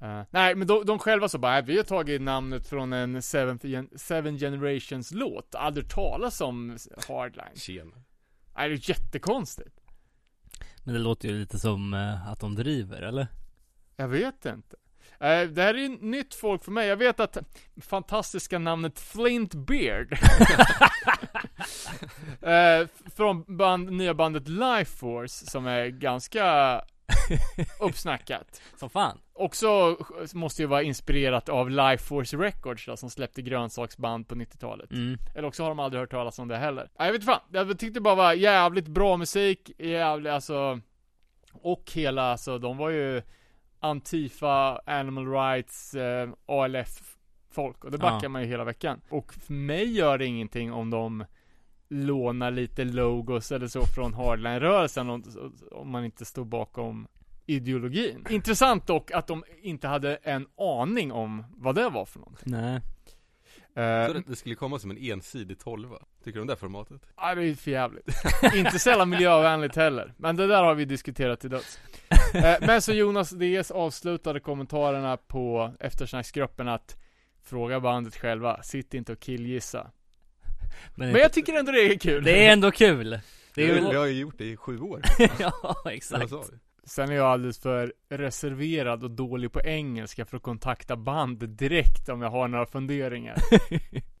Eh, 0.00 0.22
nej, 0.30 0.54
men 0.54 0.66
de, 0.66 0.86
de 0.86 0.98
själva 0.98 1.28
så 1.28 1.38
bara, 1.38 1.52
"Nej, 1.52 1.62
vi 1.62 1.76
har 1.76 1.84
tagit 1.84 2.22
namnet 2.22 2.66
från 2.68 2.92
en 2.92 3.22
Seven, 3.22 3.58
gen- 3.62 3.90
seven 3.96 4.38
Generations 4.38 5.12
låt, 5.12 5.54
aldrig 5.54 5.88
talas 5.90 6.40
om 6.40 6.76
Hardline. 7.08 7.56
Tjena 7.56 7.90
Nej, 8.56 8.68
det 8.68 8.74
är 8.74 8.90
jättekonstigt. 8.90 9.80
men 10.84 10.94
det 10.94 11.00
låter 11.00 11.28
ju 11.28 11.38
lite 11.38 11.58
som 11.58 11.94
eh, 11.94 12.28
att 12.28 12.40
de 12.40 12.54
driver, 12.54 13.02
eller? 13.02 13.26
Jag 13.96 14.08
vet 14.08 14.46
inte. 14.46 14.76
Eh, 15.24 15.48
det 15.48 15.62
här 15.62 15.74
är 15.74 15.88
nytt 16.04 16.34
folk 16.34 16.64
för 16.64 16.72
mig. 16.72 16.88
Jag 16.88 16.96
vet 16.96 17.20
att 17.20 17.38
fantastiska 17.80 18.58
namnet 18.58 19.00
Flint 19.00 19.54
Beard 19.54 20.12
f- 20.12 20.90
Från 23.16 23.56
band, 23.56 23.92
nya 23.92 24.14
bandet 24.14 24.48
Life 24.48 24.96
Force 24.96 25.46
som 25.46 25.66
är 25.66 25.86
ganska 25.86 26.80
uppsnackat. 27.80 28.62
Som 28.76 28.90
fan. 28.90 29.18
Också 29.32 29.96
måste 30.34 30.62
ju 30.62 30.66
vara 30.66 30.82
inspirerat 30.82 31.48
av 31.48 31.70
Life 31.70 32.04
Force 32.04 32.36
Records 32.36 32.86
då, 32.86 32.96
som 32.96 33.10
släppte 33.10 33.42
grönsaksband 33.42 34.28
på 34.28 34.34
90-talet. 34.34 34.92
Mm. 34.92 35.18
Eller 35.34 35.48
också 35.48 35.62
har 35.62 35.70
de 35.70 35.78
aldrig 35.78 36.00
hört 36.00 36.10
talas 36.10 36.38
om 36.38 36.48
det 36.48 36.56
heller. 36.56 36.88
Jag 36.98 37.12
vet 37.12 37.24
fan. 37.24 37.40
Jag 37.52 37.78
tyckte 37.78 38.00
bara 38.00 38.14
var 38.14 38.32
jävligt 38.32 38.88
bra 38.88 39.16
musik, 39.16 39.70
jävligt 39.78 40.32
alltså 40.32 40.80
Och 41.52 41.90
hela, 41.94 42.22
alltså 42.22 42.58
de 42.58 42.76
var 42.76 42.90
ju 42.90 43.22
Antifa, 43.84 44.80
Animal 44.86 45.26
Rights, 45.32 45.94
eh, 45.94 46.28
ALF 46.46 47.16
folk 47.50 47.84
och 47.84 47.90
det 47.90 47.98
backar 47.98 48.22
Ja. 48.22 48.28
man 48.28 48.42
ju 48.42 48.48
hela 48.48 48.64
veckan. 48.64 49.00
Och 49.10 49.34
för 49.34 49.52
mig 49.52 49.92
gör 49.96 50.18
det 50.18 50.26
ingenting 50.26 50.72
om 50.72 50.90
de 50.90 51.24
lånar 51.88 52.50
lite 52.50 52.84
logos 52.84 53.52
eller 53.52 53.66
så 53.66 53.86
från 53.86 54.14
hardline-rörelsen 54.14 55.10
om, 55.10 55.24
om 55.72 55.90
man 55.90 56.04
inte 56.04 56.24
står 56.24 56.44
bakom 56.44 57.06
ideologin. 57.46 58.26
Intressant 58.30 58.86
dock 58.86 59.10
att 59.10 59.26
de 59.26 59.44
inte 59.62 59.88
hade 59.88 60.16
en 60.16 60.46
aning 60.58 61.12
om 61.12 61.44
vad 61.56 61.74
det 61.74 61.88
var 61.88 62.04
för 62.04 62.18
någonting. 62.18 62.52
Nej. 62.52 62.80
Eh, 63.76 64.06
Så 64.06 64.12
det, 64.12 64.22
det 64.26 64.36
skulle 64.36 64.54
komma 64.54 64.78
som 64.78 64.90
en 64.90 64.98
ensidig 64.98 65.58
tolva 65.58 65.98
Tycker 66.24 66.38
du 66.38 66.40
om 66.40 66.46
det 66.46 66.56
formatet? 66.56 67.02
Ja, 67.16 67.34
det 67.34 67.44
är 67.46 67.54
för 67.54 67.70
jävligt. 67.70 68.08
Inte 68.54 68.78
sällan 68.78 69.08
miljövänligt 69.08 69.76
heller. 69.76 70.14
Men 70.16 70.36
det 70.36 70.46
där 70.46 70.62
har 70.62 70.74
vi 70.74 70.84
diskuterat 70.84 71.40
till 71.40 71.50
döds. 71.50 71.80
Eh, 72.34 72.54
Men 72.60 72.82
så 72.82 72.92
Jonas 72.92 73.30
DS 73.30 73.70
avslutade 73.70 74.40
kommentarerna 74.40 75.16
på 75.16 75.74
eftersnacksgruppen 75.80 76.68
att 76.68 76.96
Fråga 77.46 77.80
bandet 77.80 78.16
själva, 78.16 78.62
sitt 78.62 78.94
inte 78.94 79.12
och 79.12 79.20
killgissa. 79.20 79.90
Men, 80.94 81.12
Men 81.12 81.20
jag 81.20 81.32
tycker 81.32 81.52
ändå 81.52 81.72
det 81.72 81.80
är 81.80 81.98
kul. 81.98 82.24
det 82.24 82.46
är 82.46 82.52
ändå 82.52 82.70
kul. 82.70 83.10
Det 83.54 83.62
är 83.62 83.74
vi, 83.74 83.80
ju... 83.80 83.88
vi 83.90 83.96
har 83.96 84.06
ju 84.06 84.20
gjort 84.20 84.38
det 84.38 84.44
i 84.44 84.56
sju 84.56 84.80
år 84.80 85.02
ja, 85.38 85.82
exakt. 85.90 86.32
Sen 86.86 87.10
är 87.10 87.14
jag 87.14 87.26
alldeles 87.26 87.58
för 87.58 87.92
reserverad 88.10 89.04
och 89.04 89.10
dålig 89.10 89.52
på 89.52 89.60
engelska 89.60 90.24
för 90.24 90.36
att 90.36 90.42
kontakta 90.42 90.96
band 90.96 91.48
direkt 91.48 92.08
om 92.08 92.22
jag 92.22 92.30
har 92.30 92.48
några 92.48 92.66
funderingar. 92.66 93.36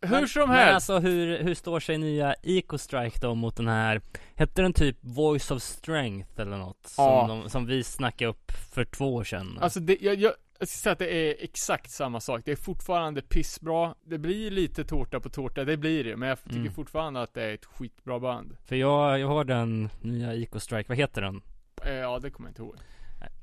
Hur 0.00 0.26
som 0.26 0.48
Men 0.48 0.58
helst. 0.58 0.74
alltså 0.74 0.98
hur, 0.98 1.42
hur 1.42 1.54
står 1.54 1.80
sig 1.80 1.98
nya 1.98 2.34
Eco-Strike 2.42 3.20
då 3.20 3.34
mot 3.34 3.56
den 3.56 3.68
här 3.68 4.00
Hette 4.34 4.62
den 4.62 4.72
typ 4.72 4.96
Voice 5.00 5.50
of 5.50 5.62
Strength 5.62 6.40
eller 6.40 6.56
något? 6.56 6.86
Som, 6.86 7.04
Ja. 7.04 7.26
de, 7.28 7.50
som 7.50 7.66
vi 7.66 7.84
snackade 7.84 8.30
upp 8.30 8.52
för 8.74 8.84
två 8.84 9.14
år 9.14 9.24
sedan 9.24 9.58
Alltså 9.60 9.80
det, 9.80 9.96
jag, 10.00 10.14
jag, 10.14 10.32
jag 10.58 10.68
ska 10.68 10.76
säga 10.82 10.92
att 10.92 10.98
det 10.98 11.14
är 11.30 11.36
exakt 11.44 11.90
samma 11.90 12.20
sak. 12.20 12.42
Det 12.44 12.52
är 12.52 12.56
fortfarande 12.56 13.22
pissbra. 13.22 13.94
Det 14.04 14.18
blir 14.18 14.50
lite 14.50 14.84
tårta 14.84 15.20
på 15.20 15.28
tårta, 15.28 15.64
det 15.64 15.76
blir 15.76 16.04
det. 16.04 16.16
Men 16.16 16.28
jag 16.28 16.42
tycker 16.44 16.56
Mm. 16.56 16.72
fortfarande 16.72 17.22
att 17.22 17.34
det 17.34 17.42
är 17.42 17.54
ett 17.54 17.64
skitbra 17.64 18.20
band. 18.20 18.56
För 18.64 18.76
jag, 18.76 19.18
jag 19.20 19.28
har 19.28 19.44
den 19.44 19.88
nya 20.00 20.32
Eco-Strike, 20.34 20.84
vad 20.88 20.96
heter 20.98 21.22
den? 21.22 21.42
Eh, 21.84 21.92
ja, 21.92 22.18
det 22.18 22.30
kommer 22.30 22.48
jag 22.48 22.50
inte 22.50 22.62
ihåg. 22.62 22.76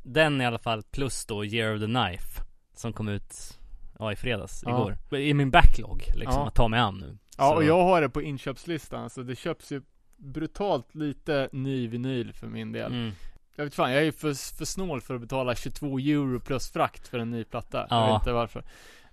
Den 0.04 0.42
i 0.42 0.46
alla 0.46 0.60
fall, 0.60 0.84
plus 0.84 1.26
då 1.26 1.46
Year 1.46 1.76
of 1.76 1.80
the 1.82 1.86
Knife 1.86 2.42
Som 2.74 2.94
kom 2.94 3.08
ut, 3.08 3.60
ja 4.00 4.12
i 4.12 4.16
fredags, 4.16 4.64
Ja. 4.66 4.70
igår 5.10 5.20
I 5.20 5.34
min 5.34 5.52
backlog 5.52 6.04
liksom, 6.16 6.42
Ja. 6.42 6.48
att 6.48 6.56
ta 6.56 6.68
mig 6.68 6.80
an 6.80 6.98
nu 6.98 7.18
Ja, 7.38 7.50
Så- 7.50 7.56
och 7.56 7.64
jag 7.64 7.84
har 7.84 8.02
det 8.02 8.10
på 8.10 8.22
inköpslistan, 8.22 9.10
så 9.10 9.24
det 9.24 9.36
köps 9.36 9.72
ju 9.72 9.82
brutalt 10.18 10.96
lite 10.96 11.50
ny 11.52 11.88
vinyl 11.88 12.34
för 12.34 12.48
min 12.48 12.72
del. 12.72 12.92
mm. 12.92 13.12
Jag 13.56 13.64
vet 13.64 13.76
fan, 13.76 13.92
jag 13.92 14.04
är 14.08 14.12
för, 14.12 14.56
för 14.58 14.66
snål 14.66 15.02
för 15.02 15.16
att 15.16 15.22
betala 15.22 15.56
22 15.56 16.00
euro 16.00 16.40
plus 16.40 16.72
frakt 16.72 17.08
för 17.08 17.20
en 17.20 17.32
ny 17.32 17.44
platta. 17.44 17.78
Jag 17.78 17.88
Ja. 17.90 18.14
vet 18.14 18.22
inte 18.22 18.32
varför. 18.32 18.60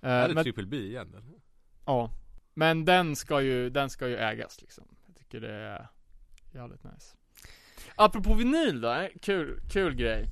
Eh, 0.01 0.09
Är 0.09 0.27
det 0.27 0.33
men, 0.33 0.43
Triple 0.43 0.65
B 0.65 0.77
igen 0.77 1.07
eller? 1.17 1.23
ja. 1.85 2.11
Men 2.53 2.85
den 2.85 3.15
ska 3.15 3.41
ju, 3.41 3.69
den 3.69 3.89
ska 3.89 4.07
ju 4.07 4.17
ägas 4.17 4.61
liksom. 4.61 4.83
Jag 5.07 5.15
tycker 5.15 5.41
det 5.41 5.53
är 5.53 5.87
jävligt 6.53 6.83
nice. 6.83 7.15
Apropå 7.95 8.33
vinyl 8.33 8.81
då, 8.81 8.91
eh, 8.91 9.07
kul, 9.21 9.59
kul 9.71 9.95
grej. 9.95 10.25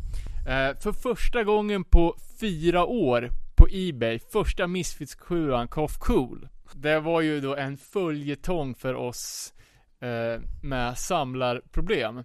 Eh, 0.48 0.80
för 0.80 0.92
första 0.92 1.44
gången 1.44 1.84
på 1.84 2.16
fyra 2.40 2.86
år 2.86 3.32
på 3.56 3.68
Ebay, 3.72 4.20
första 4.20 4.68
Misfits 4.68 5.16
7 5.16 5.52
Cough 5.72 5.94
Cool. 6.00 6.48
Det 6.74 7.00
var 7.00 7.22
ju 7.22 7.42
då 7.42 7.56
en 7.56 7.78
följetong 7.78 8.76
för 8.76 8.94
oss 8.94 9.54
eh, 10.02 10.42
med 10.64 10.98
samlarproblem. 10.98 12.24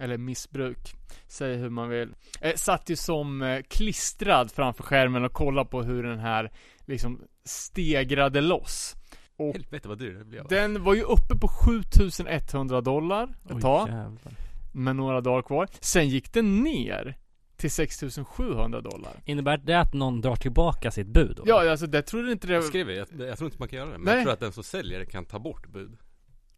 Eller 0.00 0.18
missbruk. 0.18 0.94
Säg 1.28 1.56
hur 1.56 1.70
man 1.70 1.88
vill. 1.88 2.14
Eh, 2.40 2.54
satt 2.54 2.90
ju 2.90 2.96
som 2.96 3.42
eh, 3.42 3.62
klistrad 3.62 4.50
framför 4.52 4.82
skärmen 4.82 5.24
och 5.24 5.32
kollade 5.32 5.70
på 5.70 5.82
hur 5.82 6.02
den 6.02 6.18
här 6.18 6.52
liksom 6.86 7.20
stegrade 7.44 8.40
loss. 8.40 8.94
Och 9.36 9.52
Helvete 9.52 9.88
vad 9.88 9.98
dyr 9.98 10.14
det 10.14 10.24
blev. 10.24 10.48
den 10.48 10.82
var 10.84 10.94
ju 10.94 11.02
uppe 11.02 11.34
på 11.40 11.48
7100 11.48 12.80
dollar 12.80 13.24
ett 13.24 13.54
Oj, 13.54 13.60
tag, 13.60 13.88
jävlar. 13.88 14.32
Med 14.74 14.96
några 14.96 15.20
dagar 15.20 15.42
kvar. 15.42 15.68
Sen 15.80 16.08
gick 16.08 16.32
den 16.32 16.62
ner 16.62 17.16
till 17.56 17.70
6700 17.70 18.80
dollar. 18.80 19.12
Innebär 19.24 19.56
det 19.56 19.80
att 19.80 19.94
någon 19.94 20.20
drar 20.20 20.36
tillbaka 20.36 20.90
sitt 20.90 21.06
bud 21.06 21.36
då? 21.36 21.42
Ja, 21.46 21.70
alltså 21.70 21.86
det 21.86 22.02
trodde 22.02 22.32
inte 22.32 22.46
det 22.46 22.52
Jag 22.52 22.72
det, 22.72 22.94
jag, 22.94 23.28
jag 23.28 23.38
tror 23.38 23.46
inte 23.46 23.58
man 23.58 23.68
kan 23.68 23.78
göra 23.78 23.90
det, 23.90 23.98
men 23.98 24.04
Nej. 24.04 24.14
jag 24.14 24.22
tror 24.22 24.32
att 24.32 24.40
den 24.40 24.52
som 24.52 24.64
säljer 24.64 24.98
det 24.98 25.06
kan 25.06 25.24
ta 25.24 25.38
bort 25.38 25.66
bud. 25.66 25.96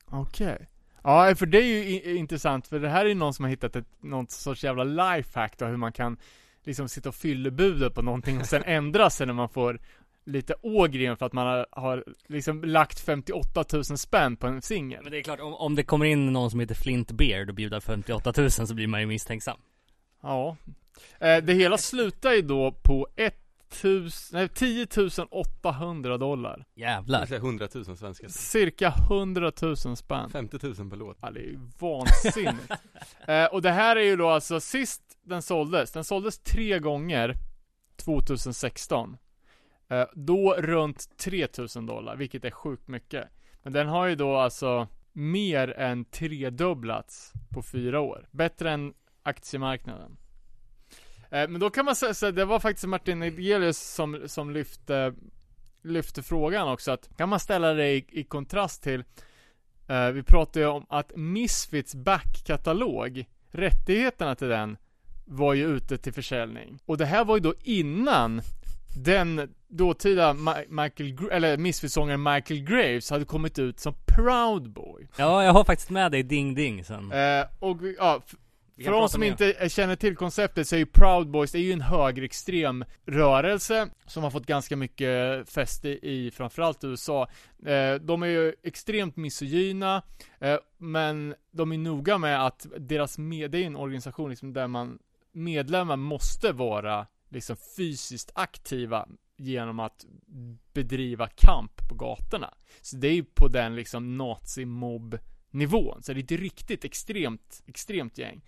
Okej. 0.06 0.68
Ja, 1.02 1.34
för 1.34 1.46
det 1.46 1.58
är 1.58 1.62
ju 1.62 2.16
intressant, 2.16 2.66
för 2.66 2.80
det 2.80 2.88
här 2.88 3.04
är 3.04 3.08
ju 3.08 3.14
någon 3.14 3.34
som 3.34 3.44
har 3.44 3.50
hittat 3.50 3.76
ett, 3.76 3.86
någon 4.00 4.26
sorts 4.28 4.64
jävla 4.64 4.84
lifehack 4.84 5.58
då, 5.58 5.66
hur 5.66 5.76
man 5.76 5.92
kan 5.92 6.16
liksom 6.64 6.88
sitta 6.88 7.08
och 7.08 7.14
fylla 7.14 7.50
budet 7.50 7.94
på 7.94 8.02
någonting 8.02 8.40
och 8.40 8.46
sen 8.46 8.62
ändra 8.66 9.10
sig 9.10 9.26
när 9.26 9.34
man 9.34 9.48
får 9.48 9.80
lite 10.26 10.54
ågren 10.62 11.16
för 11.16 11.26
att 11.26 11.32
man 11.32 11.46
har, 11.46 11.66
har 11.70 12.04
liksom 12.26 12.64
lagt 12.64 13.00
58 13.00 13.64
000 13.72 13.84
spänn 13.84 14.36
på 14.36 14.46
en 14.46 14.62
singel. 14.62 15.02
Men 15.02 15.12
det 15.12 15.18
är 15.18 15.22
klart, 15.22 15.40
om, 15.40 15.54
om 15.54 15.74
det 15.74 15.82
kommer 15.82 16.06
in 16.06 16.32
någon 16.32 16.50
som 16.50 16.60
heter 16.60 16.74
Flint 16.74 17.10
Beard 17.10 17.48
och 17.48 17.54
bjuder 17.54 17.80
58 17.80 18.32
000 18.36 18.50
så 18.50 18.74
blir 18.74 18.86
man 18.86 19.00
ju 19.00 19.06
misstänksam 19.06 19.58
Ja. 20.22 20.56
Eh, 21.18 21.44
det 21.44 21.54
hela 21.54 21.78
slutar 21.78 22.32
ju 22.32 22.42
då 22.42 22.72
på 22.72 23.08
1000, 23.16 24.38
nej, 24.38 24.48
10 24.48 24.86
800 25.30 26.18
dollar. 26.18 26.66
Jävlar 26.74 27.26
säga 27.26 27.38
100 27.38 27.68
000 27.74 27.96
svenska. 27.96 28.28
Cirka 28.28 28.94
100 29.10 29.52
000 29.62 29.76
spänn. 29.76 30.30
50 30.30 30.58
000 30.62 30.90
per 30.90 30.96
låt. 30.96 31.18
Ja, 31.20 31.30
det 31.30 31.40
är 31.40 31.44
ju 31.44 31.58
vansinnigt. 31.78 32.70
eh, 33.28 33.44
och 33.44 33.62
det 33.62 33.70
här 33.70 33.96
är 33.96 34.04
ju 34.04 34.16
då 34.16 34.28
alltså 34.28 34.60
sist 34.60 35.02
den 35.22 35.42
såldes, 35.42 35.92
den 35.92 36.04
såldes 36.04 36.38
tre 36.38 36.78
gånger 36.78 37.34
2016. 37.96 39.16
Eh, 39.88 40.04
då 40.14 40.54
runt 40.58 41.18
3000 41.18 41.86
dollar, 41.86 42.16
vilket 42.16 42.44
är 42.44 42.50
sjukt 42.50 42.88
mycket. 42.88 43.28
Men 43.62 43.72
den 43.72 43.88
har 43.88 44.06
ju 44.06 44.14
då 44.14 44.36
alltså 44.36 44.88
mer 45.12 45.78
än 45.78 46.04
tredubblats 46.04 47.32
på 47.50 47.62
fyra 47.62 48.00
år. 48.00 48.28
Bättre 48.30 48.70
än 48.70 48.94
aktiemarknaden. 49.22 50.16
Eh, 51.30 51.48
men 51.48 51.60
då 51.60 51.70
kan 51.70 51.84
man 51.84 51.96
säga 51.96 52.14
så 52.14 52.30
det 52.30 52.44
var 52.44 52.60
faktiskt 52.60 52.86
Martin 52.86 53.22
Edelius 53.22 53.78
som, 53.78 54.22
som 54.26 54.50
lyfte, 54.50 55.14
lyfte 55.82 56.22
frågan 56.22 56.68
också 56.68 56.92
att 56.92 57.16
kan 57.16 57.28
man 57.28 57.40
ställa 57.40 57.72
det 57.72 57.90
i, 57.90 58.04
i 58.08 58.24
kontrast 58.24 58.82
till 58.82 59.04
Eh, 59.88 60.10
vi 60.10 60.22
pratade 60.22 60.60
ju 60.60 60.66
om 60.66 60.86
att 60.88 61.16
Misfits 61.16 61.94
backkatalog, 61.94 63.26
rättigheterna 63.50 64.34
till 64.34 64.48
den, 64.48 64.76
var 65.24 65.54
ju 65.54 65.66
ute 65.66 65.98
till 65.98 66.12
försäljning. 66.12 66.78
Och 66.86 66.98
det 66.98 67.06
här 67.06 67.24
var 67.24 67.36
ju 67.36 67.40
då 67.40 67.54
innan 67.62 68.42
den 68.96 69.54
dåtida 69.68 70.32
Ma- 70.32 70.82
Michael, 70.82 71.12
Gra- 71.14 71.30
eller 71.30 71.56
Misfits-sångaren 71.56 72.22
Michael 72.22 72.60
Graves 72.60 73.10
hade 73.10 73.24
kommit 73.24 73.58
ut 73.58 73.80
som 73.80 73.94
Proud 74.06 74.70
Boy. 74.70 75.08
Ja, 75.16 75.44
jag 75.44 75.52
har 75.52 75.64
faktiskt 75.64 75.90
med 75.90 76.12
dig 76.12 76.22
Ding 76.22 76.54
Ding 76.54 76.84
sen 76.84 77.12
Eh, 77.12 77.46
och 77.58 77.76
ja, 77.98 78.22
för 78.84 78.90
de 78.90 79.08
som 79.08 79.22
inte 79.22 79.52
eh, 79.52 79.68
känner 79.68 79.96
till 79.96 80.16
konceptet 80.16 80.68
så 80.68 80.74
är 80.74 80.78
ju 80.78 80.86
Proud 80.86 81.30
Boys, 81.30 81.52
det 81.52 81.58
är 81.58 81.62
ju 81.62 81.72
en 81.72 81.80
högerextrem 81.80 82.84
rörelse 83.06 83.88
som 84.06 84.22
har 84.22 84.30
fått 84.30 84.46
ganska 84.46 84.76
mycket 84.76 85.48
fäste 85.50 85.88
i 85.88 86.30
framförallt 86.34 86.84
USA. 86.84 87.28
Eh, 87.66 87.94
de 87.94 88.22
är 88.22 88.26
ju 88.26 88.54
extremt 88.62 89.16
misogyna, 89.16 90.02
eh, 90.40 90.56
men 90.78 91.34
de 91.50 91.72
är 91.72 91.78
noga 91.78 92.18
med 92.18 92.46
att 92.46 92.66
deras 92.78 93.18
med, 93.18 93.50
det 93.50 93.58
är 93.62 93.66
en 93.66 93.76
organisation 93.76 94.30
liksom 94.30 94.52
där 94.52 94.66
man 94.68 94.98
medlemmar 95.32 95.96
måste 95.96 96.52
vara 96.52 97.06
liksom 97.28 97.56
fysiskt 97.76 98.30
aktiva 98.34 99.08
genom 99.36 99.80
att 99.80 100.06
bedriva 100.72 101.28
kamp 101.28 101.88
på 101.88 101.94
gatorna. 101.94 102.54
Så 102.80 102.96
det 102.96 103.08
är 103.08 103.14
ju 103.14 103.24
på 103.24 103.48
den 103.48 103.76
liksom 103.76 104.16
nazi-mobb 104.16 105.18
nivån. 105.50 106.02
Så 106.02 106.12
det 106.12 106.20
är 106.20 106.24
ett 106.34 106.40
riktigt 106.40 106.84
extremt, 106.84 107.62
extremt 107.66 108.18
gäng. 108.18 108.44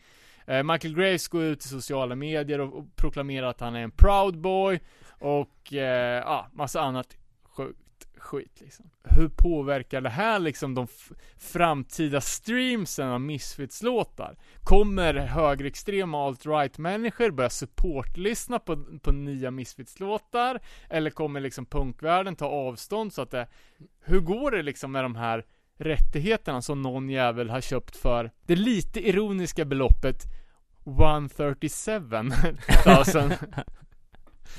Eh, 0.47 0.63
Michael 0.63 0.95
Graves 0.95 1.29
går 1.29 1.43
ut 1.43 1.65
i 1.65 1.69
sociala 1.69 2.15
medier 2.15 2.61
och, 2.61 2.79
och 2.79 2.97
proklamerar 2.97 3.47
att 3.47 3.61
han 3.61 3.75
är 3.75 3.81
en 3.81 3.91
proud 3.91 4.39
boy 4.39 4.81
och 5.09 5.73
eh, 5.73 6.23
ja, 6.25 6.49
massa 6.53 6.81
annat 6.81 7.17
sjukt 7.43 7.88
skit 8.19 8.61
liksom. 8.61 8.91
Hur 9.03 9.29
påverkar 9.29 10.01
det 10.01 10.11
här 10.11 10.39
liksom 10.39 10.75
de 10.75 10.87
framtida 11.39 12.21
streamsen 12.21 13.09
av 13.09 13.21
Misfits-låtar? 13.21 14.37
Kommer 14.63 15.15
högerextrema 15.15 16.27
alt-right 16.27 16.79
människor 16.79 17.31
börja 17.31 17.51
supportlyssna 17.51 18.59
på, 18.59 18.85
på 19.03 19.13
nya 19.13 19.51
Misfits-låtar? 19.51 20.61
Eller 20.91 21.11
kommer 21.11 21.41
liksom 21.41 21.67
punkvärlden 21.67 22.37
ta 22.37 22.47
avstånd 22.47 23.13
så 23.13 23.23
att 23.23 23.31
det, 23.31 23.47
hur 24.01 24.21
går 24.21 24.51
det 24.51 24.63
liksom 24.63 24.93
med 24.93 25.05
de 25.05 25.17
här 25.17 25.45
rättigheterna 25.79 26.63
som 26.63 26.83
någon 26.83 27.11
jävel 27.11 27.51
har 27.51 27.61
köpt 27.61 27.97
för 27.97 28.31
det 28.47 28.57
lite 28.57 29.09
ironiska 29.09 29.65
beloppet 29.65 30.23
137 30.87 32.01
000. 32.01 32.33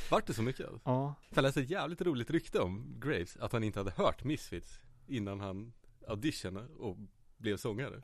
Vart 0.10 0.28
det 0.28 0.34
så 0.34 0.42
mycket? 0.42 0.68
Alltså? 0.68 0.82
ja. 0.86 1.16
Jag 1.30 1.42
läste 1.42 1.62
ett 1.62 1.70
jävligt 1.70 2.02
roligt 2.02 2.30
rykte 2.30 2.60
om 2.60 2.96
Graves, 3.00 3.38
att 3.38 3.54
han 3.54 3.64
inte 3.64 3.80
hade 3.80 3.92
hört 3.92 4.24
Misfits 4.24 4.80
innan 5.08 5.40
han 5.40 5.74
auditionade 6.08 6.68
och 6.68 6.98
blev 7.38 7.58
sångare. 7.58 8.02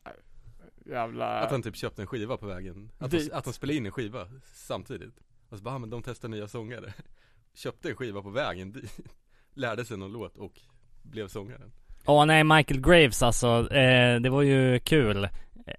Jävla... 0.86 1.40
Att 1.40 1.52
han 1.52 1.62
typ 1.62 1.76
köpte 1.76 2.02
en 2.02 2.08
skiva 2.08 2.38
på 2.38 2.46
vägen, 2.46 2.92
att 2.98 3.12
de, 3.12 3.30
att 3.34 3.44
de 3.44 3.54
spelade 3.54 3.78
in 3.78 3.86
en 3.86 3.92
skiva 3.92 4.28
samtidigt. 4.54 5.20
Och 5.50 5.58
så 5.58 5.64
bara, 5.64 5.76
ah, 5.76 5.80
men 5.80 5.90
de 5.90 6.04
testar 6.04 6.30
nya 6.30 6.48
sångare. 6.48 6.94
Köpte 7.54 7.90
en 7.90 7.96
skiva 7.96 8.22
på 8.22 8.30
vägen 8.30 8.72
dit, 8.72 9.00
lärde 9.54 9.86
sig 9.86 9.98
någon 9.98 10.12
låt 10.12 10.38
och 10.38 10.62
blev 11.04 11.28
sångaren. 11.28 11.72
Åh 12.06 12.26
nej, 12.26 12.44
Michael 12.44 12.82
Graves 12.82 13.24
alltså, 13.24 13.74
eh, 13.74 14.20
det 14.22 14.30
var 14.30 14.42
ju 14.42 14.80
kul 14.80 15.30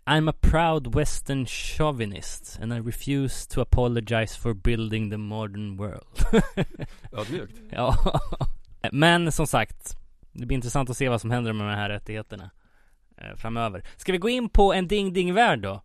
I'm 0.05 0.28
a 0.28 0.32
proud 0.41 0.95
western 0.95 1.47
chauvinist 1.47 2.59
and 2.62 2.74
I 2.74 2.76
refuse 2.78 3.47
to 3.49 3.61
apologize 3.61 4.37
for 4.37 4.55
building 4.55 5.11
the 5.11 5.16
modern 5.16 5.76
world 5.76 6.18
Ödmjukt. 7.12 7.61
Ja 7.70 7.97
Men 8.93 9.32
som 9.32 9.47
sagt 9.47 9.97
Det 10.32 10.47
blir 10.47 10.55
intressant 10.57 10.91
att 10.91 10.97
se 10.97 11.09
vad 11.09 11.20
som 11.20 11.30
händer 11.30 11.53
med 11.53 11.66
de 11.68 11.74
här 11.74 11.89
rättigheterna 11.89 12.51
eh, 13.16 13.37
Framöver 13.37 13.82
Ska 13.97 14.12
vi 14.12 14.18
gå 14.18 14.28
in 14.28 14.49
på 14.49 14.72
en 14.72 14.89
Ding 14.89 15.12
Ding 15.12 15.34
Värld 15.34 15.61
då? 15.61 15.82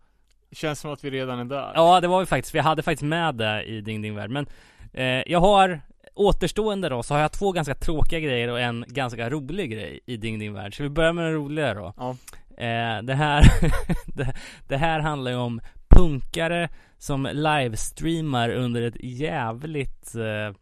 Känns 0.51 0.79
som 0.79 0.91
att 0.93 1.03
vi 1.03 1.09
redan 1.09 1.39
är 1.39 1.45
där. 1.45 1.71
Ja 1.75 2.01
det 2.01 2.07
var 2.07 2.19
vi 2.19 2.25
faktiskt, 2.25 2.55
vi 2.55 2.59
hade 2.59 2.83
faktiskt 2.83 3.03
med 3.03 3.35
det 3.35 3.63
i 3.63 3.81
Ding 3.81 4.01
Ding 4.01 4.15
Värld 4.15 4.29
Men 4.29 4.47
eh, 4.93 5.05
jag 5.05 5.39
har 5.39 5.81
Återstående 6.13 6.89
då 6.89 7.03
så 7.03 7.13
har 7.13 7.21
jag 7.21 7.31
två 7.31 7.51
ganska 7.51 7.75
tråkiga 7.75 8.19
grejer 8.19 8.47
och 8.47 8.59
en 8.59 8.85
ganska 8.87 9.29
rolig 9.29 9.71
grej 9.71 9.99
i 10.05 10.17
Ding 10.17 10.39
Ding 10.39 10.53
Värld 10.53 10.73
Ska 10.73 10.83
vi 10.83 10.89
börja 10.89 11.13
med 11.13 11.25
den 11.25 11.33
roliga 11.33 11.73
då? 11.73 11.93
Ja. 11.97 12.15
Eh, 12.61 13.01
det 13.03 13.15
här 13.15 13.43
det, 14.05 14.33
det 14.67 14.77
här 14.77 14.99
handlar 14.99 15.31
ju 15.31 15.37
om 15.37 15.61
punkare 15.89 16.69
som 16.97 17.29
livestreamar 17.33 18.49
under 18.49 18.81
ett 18.81 18.97
jävligt 19.03 20.15
eh, 20.15 20.55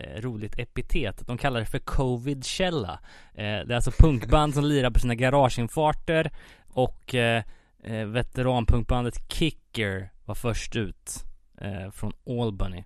eh 0.00 0.20
roligt 0.20 0.58
epitet. 0.58 1.26
De 1.26 1.38
kallar 1.38 1.60
det 1.60 1.66
för 1.66 1.78
Covid-källa. 1.78 2.98
Eh, 3.34 3.42
det 3.66 3.70
är 3.70 3.74
alltså 3.74 3.90
punkband 3.90 4.54
som 4.54 4.64
lirar 4.64 4.90
på 4.90 5.00
sina 5.00 5.14
garageinfarter 5.14 6.30
och 6.68 7.14
eh, 7.14 7.42
eh, 7.84 8.06
veteranpunkbandet 8.06 9.32
Kicker 9.32 10.10
var 10.24 10.34
först 10.34 10.76
ut 10.76 11.24
eh, 11.60 11.90
från 11.90 12.12
Albany 12.26 12.84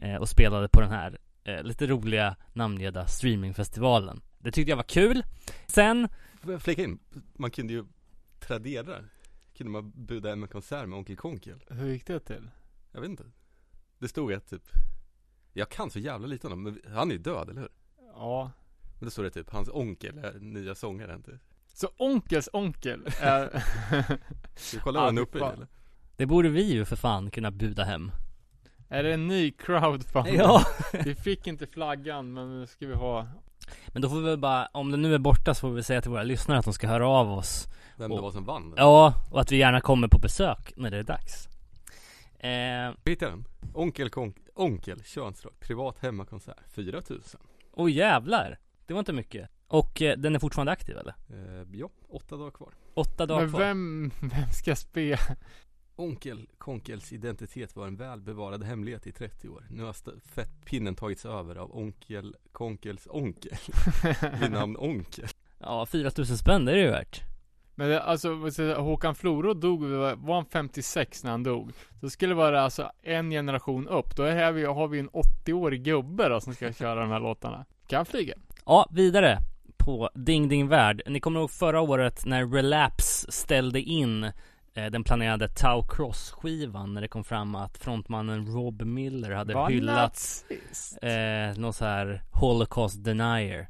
eh, 0.00 0.16
och 0.16 0.28
spelade 0.28 0.68
på 0.68 0.80
den 0.80 0.90
här 0.90 1.18
eh, 1.44 1.62
lite 1.62 1.86
roliga 1.86 2.36
namngivna 2.52 3.06
streamingfestivalen. 3.06 4.20
Det 4.38 4.50
tyckte 4.50 4.70
jag 4.70 4.76
var 4.76 4.82
kul. 4.82 5.22
Sen, 5.66 6.08
flika 6.60 6.82
in? 6.82 6.98
Man 7.34 7.50
kunde 7.50 7.72
ju 7.72 7.84
Tradera 8.40 9.04
Kunde 9.56 9.70
man 9.70 9.92
buda 9.94 10.28
hem 10.28 10.42
en 10.42 10.48
konsert 10.48 10.88
med 10.88 10.98
Onkel 10.98 11.16
Konkel 11.16 11.64
Hur 11.68 11.88
gick 11.88 12.06
det 12.06 12.20
till? 12.20 12.50
Jag 12.92 13.00
vet 13.00 13.10
inte 13.10 13.24
Det 13.98 14.08
stod 14.08 14.32
att 14.32 14.50
typ 14.50 14.70
Jag 15.52 15.68
kan 15.68 15.90
så 15.90 15.98
jävla 15.98 16.26
lite 16.26 16.46
om 16.46 16.62
men 16.62 16.80
han 16.94 17.10
är 17.10 17.12
ju 17.12 17.20
död, 17.20 17.50
eller 17.50 17.60
hur? 17.60 17.70
Ja. 18.14 18.50
Men 18.98 19.06
då 19.06 19.10
står 19.10 19.22
det 19.22 19.30
typ, 19.30 19.50
hans 19.50 19.68
onkel 19.68 20.18
är 20.18 20.38
nya 20.38 20.74
sångaren 20.74 21.22
typ 21.22 21.40
Så 21.66 21.88
onkels 21.96 22.48
onkel 22.52 23.06
är... 23.20 23.48
Ska 24.54 24.76
vi 24.76 24.82
kolla 24.82 25.00
vad 25.00 25.08
han 25.08 25.18
är 25.18 25.22
uppe 25.22 25.38
i 25.38 25.40
fan. 25.40 25.54
eller? 25.54 25.66
det 26.16 26.26
borde 26.26 26.48
vi 26.48 26.62
ju 26.62 26.84
för 26.84 26.96
fan 26.96 27.30
kunna 27.30 27.50
buda 27.50 27.84
hem. 27.84 28.10
Är 28.88 29.02
det 29.02 29.14
en 29.14 29.28
ny 29.28 29.50
crowdfunding? 29.50 30.34
Ja! 30.34 30.66
Vi 31.04 31.14
fick 31.14 31.46
inte 31.46 31.66
flaggan, 31.66 32.32
men 32.32 32.60
nu 32.60 32.66
ska 32.66 32.86
vi 32.86 32.94
ha 32.94 33.28
Men 33.88 34.02
då 34.02 34.08
får 34.08 34.16
vi 34.16 34.22
väl 34.22 34.38
bara, 34.38 34.66
om 34.72 34.90
den 34.90 35.02
nu 35.02 35.14
är 35.14 35.18
borta 35.18 35.54
så 35.54 35.60
får 35.60 35.70
vi 35.70 35.82
säga 35.82 36.00
till 36.02 36.10
våra 36.10 36.22
lyssnare 36.22 36.58
att 36.58 36.64
de 36.64 36.74
ska 36.74 36.88
höra 36.88 37.08
av 37.08 37.32
oss. 37.32 37.68
Vem 37.96 38.10
det 38.10 38.16
Och- 38.16 38.22
var 38.22 38.30
som 38.32 38.44
vann? 38.44 38.74
Ja, 38.76 39.14
och 39.30 39.40
att 39.40 39.52
vi 39.52 39.56
gärna 39.56 39.80
kommer 39.80 40.08
på 40.08 40.18
besök 40.18 40.72
när 40.76 40.90
det 40.90 40.98
är 40.98 41.02
dags. 41.02 41.48
Eh, 42.38 43.10
Hittade 43.10 43.30
den? 43.30 43.44
Onkel 43.74 44.10
Konk, 44.10 44.36
Onkel 44.54 45.02
könsrock, 45.04 45.60
privat 45.60 45.96
hemmakonsert, 46.00 46.56
4000 46.74 47.40
oj 47.72 47.92
jävlar! 47.92 48.58
Det 48.86 48.92
var 48.94 48.98
inte 48.98 49.12
mycket. 49.12 49.48
Och 49.68 50.02
eh, 50.02 50.16
den 50.18 50.34
är 50.34 50.38
fortfarande 50.38 50.72
aktiv 50.72 50.96
eller? 50.98 51.14
eh, 51.30 51.66
Ja, 51.72 51.88
åtta 52.10 52.36
dagar 52.36 52.50
kvar 52.50 52.68
Åtta 52.94 53.26
dagar 53.26 53.40
Men 53.40 53.50
kvar. 53.50 53.60
vem, 53.60 54.10
vem 54.20 54.48
ska 54.52 54.76
spela? 54.76 55.18
Onkel 55.96 56.48
Konkels 56.58 57.12
identitet 57.12 57.76
var 57.76 57.86
en 57.86 57.96
väl 57.96 58.20
bevarad 58.20 58.62
hemlighet 58.62 59.06
i 59.06 59.12
30 59.12 59.48
år. 59.48 59.66
Nu 59.70 59.82
har 59.82 60.20
fettpinnen 60.34 60.94
tagits 60.94 61.26
över 61.26 61.56
av 61.56 61.76
Onkel 61.76 62.36
Konkels 62.52 63.06
onkel 63.10 63.52
vid 64.40 64.50
namn 64.50 64.76
Onkel. 64.76 65.28
Ja, 65.58 65.86
4000 65.86 66.38
spänn, 66.38 66.64
det 66.64 66.72
är 66.72 66.76
det 66.76 66.82
ju 66.82 66.90
värt. 66.90 67.22
Men 67.74 67.88
det, 67.88 68.02
alltså, 68.02 68.34
Håkan 68.76 69.14
Floro 69.14 69.54
dog, 69.54 69.82
var 70.16 70.34
han 70.34 70.46
56 70.46 71.24
när 71.24 71.30
han 71.30 71.42
dog? 71.42 71.72
Så 72.00 72.10
skulle 72.10 72.30
det 72.30 72.36
vara 72.36 72.60
alltså 72.60 72.90
en 73.02 73.30
generation 73.30 73.88
upp, 73.88 74.16
då 74.16 74.22
är 74.22 74.52
vi, 74.52 74.64
har 74.64 74.88
vi 74.88 74.98
en 74.98 75.10
80-årig 75.10 75.82
gubbe 75.82 76.28
då 76.28 76.40
som 76.40 76.54
ska 76.54 76.72
köra 76.72 77.00
de 77.00 77.10
här 77.10 77.20
låtarna. 77.20 77.64
Kan 77.86 78.06
flyga. 78.06 78.34
Ja, 78.66 78.88
vidare 78.92 79.38
på 79.84 80.10
Ding 80.14 80.48
Ding 80.48 80.68
Värld. 80.68 81.02
Ni 81.06 81.20
kommer 81.20 81.40
ihåg 81.40 81.50
förra 81.50 81.80
året 81.80 82.26
när 82.26 82.46
Relapse 82.46 83.32
ställde 83.32 83.80
in 83.80 84.32
den 84.74 85.04
planerade 85.04 85.48
Tau 85.48 85.82
Cross-skivan 85.82 86.94
när 86.94 87.00
det 87.00 87.08
kom 87.08 87.24
fram 87.24 87.54
att 87.54 87.78
frontmannen 87.78 88.46
Rob 88.46 88.82
Miller 88.82 89.30
hade 89.30 89.54
Var 89.54 89.70
hyllat 89.70 90.44
eh, 91.02 91.60
någon 91.60 91.72
så 91.72 91.84
här 91.84 92.22
Holocaust 92.30 93.04
denier 93.04 93.68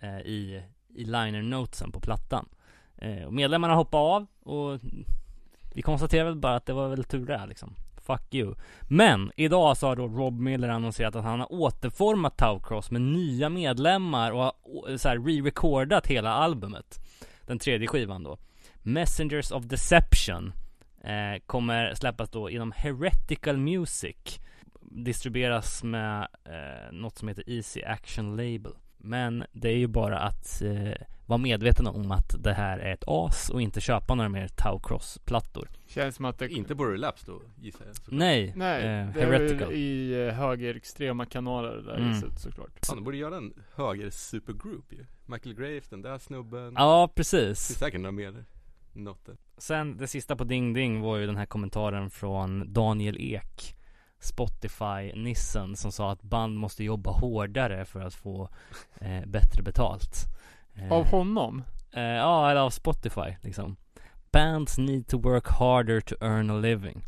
eh, 0.00 0.18
i, 0.18 0.62
i 0.94 1.04
liner 1.04 1.42
notesen 1.42 1.92
på 1.92 2.00
plattan. 2.00 2.48
Eh, 2.96 3.24
och 3.24 3.32
medlemmarna 3.32 3.74
hoppade 3.74 4.02
av 4.02 4.26
och 4.42 4.80
vi 5.74 5.82
konstaterade 5.82 6.34
bara 6.34 6.56
att 6.56 6.66
det 6.66 6.72
var 6.72 6.88
väl 6.88 7.04
tur 7.04 7.26
det 7.26 7.46
liksom. 7.46 7.74
Fuck 7.96 8.34
you. 8.34 8.54
Men 8.80 9.32
idag 9.36 9.76
så 9.76 9.86
har 9.86 9.96
då 9.96 10.08
Rob 10.08 10.40
Miller 10.40 10.68
annonserat 10.68 11.16
att 11.16 11.24
han 11.24 11.40
har 11.40 11.52
återformat 11.52 12.36
Taucross 12.36 12.90
med 12.90 13.00
nya 13.00 13.48
medlemmar 13.48 14.32
och 14.32 14.42
har 14.42 14.96
så 14.96 15.08
här 15.08 15.16
re-recordat 15.16 16.06
hela 16.06 16.30
albumet. 16.30 17.00
Den 17.46 17.58
tredje 17.58 17.88
skivan 17.88 18.22
då. 18.22 18.38
Messengers 18.86 19.50
of 19.52 19.64
Deception 19.64 20.52
eh, 21.04 21.42
kommer 21.46 21.94
släppas 21.94 22.30
då 22.30 22.50
inom 22.50 22.72
Heretical 22.72 23.56
Music 23.56 24.38
distribueras 24.80 25.82
med 25.84 26.28
eh, 26.44 26.92
något 26.92 27.18
som 27.18 27.28
heter 27.28 27.44
Easy 27.50 27.82
Action 27.82 28.36
Label. 28.36 28.72
Men 28.96 29.44
det 29.52 29.68
är 29.68 29.76
ju 29.76 29.86
bara 29.86 30.18
att 30.18 30.62
eh, 30.62 30.92
vara 31.26 31.38
medveten 31.38 31.86
om 31.86 32.10
att 32.10 32.34
det 32.44 32.52
här 32.52 32.78
är 32.78 32.92
ett 32.92 33.04
as 33.06 33.50
och 33.50 33.62
inte 33.62 33.80
köpa 33.80 34.14
några 34.14 34.28
mer 34.28 34.48
Tau 34.48 34.80
Cross-plattor. 34.80 35.68
Känns 35.86 36.16
som 36.16 36.24
att 36.24 36.38
det... 36.38 36.48
Inte 36.48 36.76
på 36.76 36.84
Relapse 36.84 37.26
då, 37.26 37.42
gissar 37.56 37.84
jag. 37.86 37.96
såklart. 37.96 38.18
Nej, 38.18 38.52
Nej, 38.56 38.76
eh, 38.78 38.82
det 39.14 39.20
är 39.22 39.26
Heretical. 39.26 39.68
väl 39.68 39.76
i 39.76 40.26
eh, 40.28 40.34
högerextrema 40.34 41.26
kanaler 41.26 41.76
där 41.76 41.96
Mm. 41.96 42.10
mm. 42.12 42.30
såklart. 42.36 42.86
Fan, 42.86 42.96
de 42.96 43.04
borde 43.04 43.16
göra 43.16 43.36
en 43.36 43.52
höger 43.76 44.10
supergroup 44.10 44.92
ju. 44.92 45.04
Michael 45.26 45.54
Graves, 45.54 45.88
den 45.88 46.02
där 46.02 46.18
snubben. 46.18 46.72
Ja, 46.76 47.10
Det 47.16 47.22
finns 47.24 47.30
precis. 47.30 47.78
säkert 47.78 48.00
några 48.00 48.12
mer. 48.12 48.44
Något. 48.94 49.28
Sen 49.58 49.96
det 49.96 50.06
sista 50.06 50.36
på 50.36 50.44
Ding 50.44 50.72
Ding 50.72 51.00
var 51.00 51.16
ju 51.16 51.26
den 51.26 51.36
här 51.36 51.46
kommentaren 51.46 52.10
från 52.10 52.72
Daniel 52.72 53.16
Ek 53.20 53.76
Spotify-nissen 54.24 55.76
som 55.76 55.92
sa 55.92 56.12
att 56.12 56.22
band 56.22 56.58
måste 56.58 56.84
jobba 56.84 57.10
hårdare 57.10 57.84
för 57.84 58.00
att 58.00 58.14
få 58.14 58.48
eh, 59.00 59.26
bättre 59.26 59.62
betalt. 59.62 60.24
Eh, 60.74 60.92
Av 60.92 61.06
honom? 61.06 61.62
Eh, 61.92 62.02
ja, 62.02 62.50
eller 62.50 62.60
av 62.60 62.70
Spotify 62.70 63.36
liksom. 63.40 63.76
Bands 64.32 64.78
need 64.78 65.06
to 65.06 65.18
work 65.18 65.48
harder 65.48 66.00
to 66.00 66.14
earn 66.20 66.50
a 66.50 66.58
living. 66.58 67.04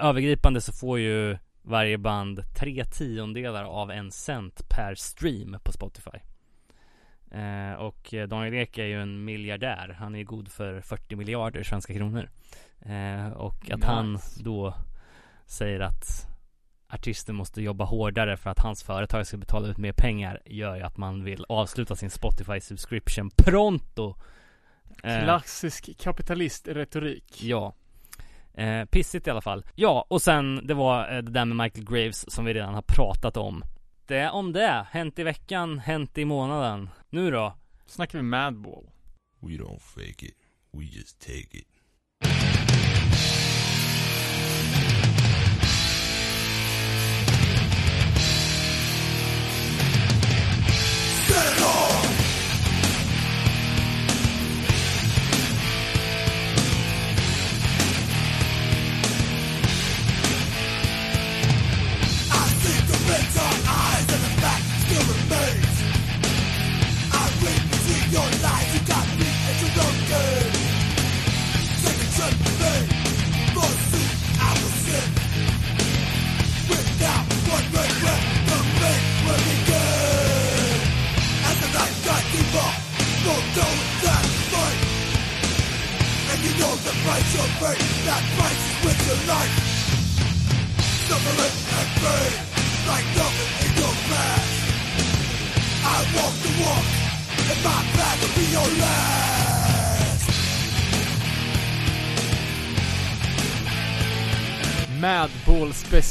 Övergripande 0.00 0.60
så 0.60 0.72
får 0.72 0.98
ju 0.98 1.38
varje 1.62 1.98
band 1.98 2.42
tre 2.54 2.84
tiondelar 2.84 3.64
av 3.64 3.90
en 3.90 4.10
cent 4.10 4.68
per 4.68 4.94
stream 4.94 5.56
på 5.64 5.72
Spotify. 5.72 6.18
Eh, 7.34 7.72
och 7.74 8.14
Daniel 8.28 8.54
Ek 8.54 8.78
är 8.78 8.84
ju 8.84 9.02
en 9.02 9.24
miljardär. 9.24 9.96
Han 9.98 10.14
är 10.14 10.22
god 10.24 10.48
för 10.48 10.80
40 10.80 11.16
miljarder 11.16 11.62
svenska 11.62 11.94
kronor. 11.94 12.28
Eh, 12.80 13.32
och 13.32 13.70
att 13.70 13.84
han 13.84 14.12
Nice. 14.12 14.42
då 14.44 14.74
säger 15.46 15.80
att 15.80 16.26
artister 16.88 17.32
måste 17.32 17.62
jobba 17.62 17.84
hårdare 17.84 18.36
för 18.36 18.50
att 18.50 18.58
hans 18.58 18.82
företag 18.82 19.26
ska 19.26 19.36
betala 19.36 19.68
ut 19.68 19.78
mer 19.78 19.92
pengar 19.92 20.40
gör 20.46 20.76
ju 20.76 20.82
att 20.82 20.96
man 20.96 21.24
vill 21.24 21.44
avsluta 21.48 21.96
sin 21.96 22.10
Spotify 22.10 22.60
subscription 22.60 23.30
pronto. 23.36 24.14
Eh, 25.02 25.22
Klassisk 25.22 25.98
kapitalistretorik. 25.98 27.42
Ja. 27.42 27.74
Eh, 28.54 28.84
pissigt 28.84 29.26
i 29.26 29.30
alla 29.30 29.40
fall. 29.40 29.64
Ja, 29.74 30.06
och 30.08 30.22
sen 30.22 30.66
det 30.66 30.74
var 30.74 31.12
eh, 31.16 31.22
det 31.22 31.30
där 31.30 31.44
med 31.44 31.56
Michael 31.56 31.84
Graves 31.86 32.32
som 32.32 32.44
vi 32.44 32.54
redan 32.54 32.74
har 32.74 32.82
pratat 32.82 33.36
om. 33.36 33.62
Det 34.06 34.30
om 34.30 34.52
det. 34.52 34.86
Hänt 34.90 35.18
i 35.18 35.22
veckan, 35.22 35.78
hänt 35.78 36.18
i 36.18 36.24
månaden. 36.24 36.88
Nu 37.14 37.30
då? 37.30 37.58
Snackar 37.86 38.18
vi 38.18 38.22
Madball. 38.22 38.90
We 39.40 39.50
don't 39.50 39.78
fake 39.78 40.26
it. 40.26 40.34
We 40.70 40.84
just 40.84 41.18
take 41.18 41.58
it. 41.58 41.68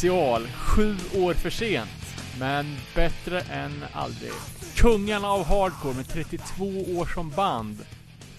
Special. 0.02 0.48
Sju 0.48 0.96
år 1.16 1.34
för 1.34 1.50
sent. 1.50 1.90
Men 2.40 2.66
bättre 2.96 3.42
än 3.42 3.72
aldrig. 3.94 4.32
Kungarna 4.76 5.28
av 5.28 5.46
hardcore 5.46 5.96
med 5.96 6.08
32 6.08 6.66
år 6.98 7.14
som 7.14 7.30
band. 7.30 7.78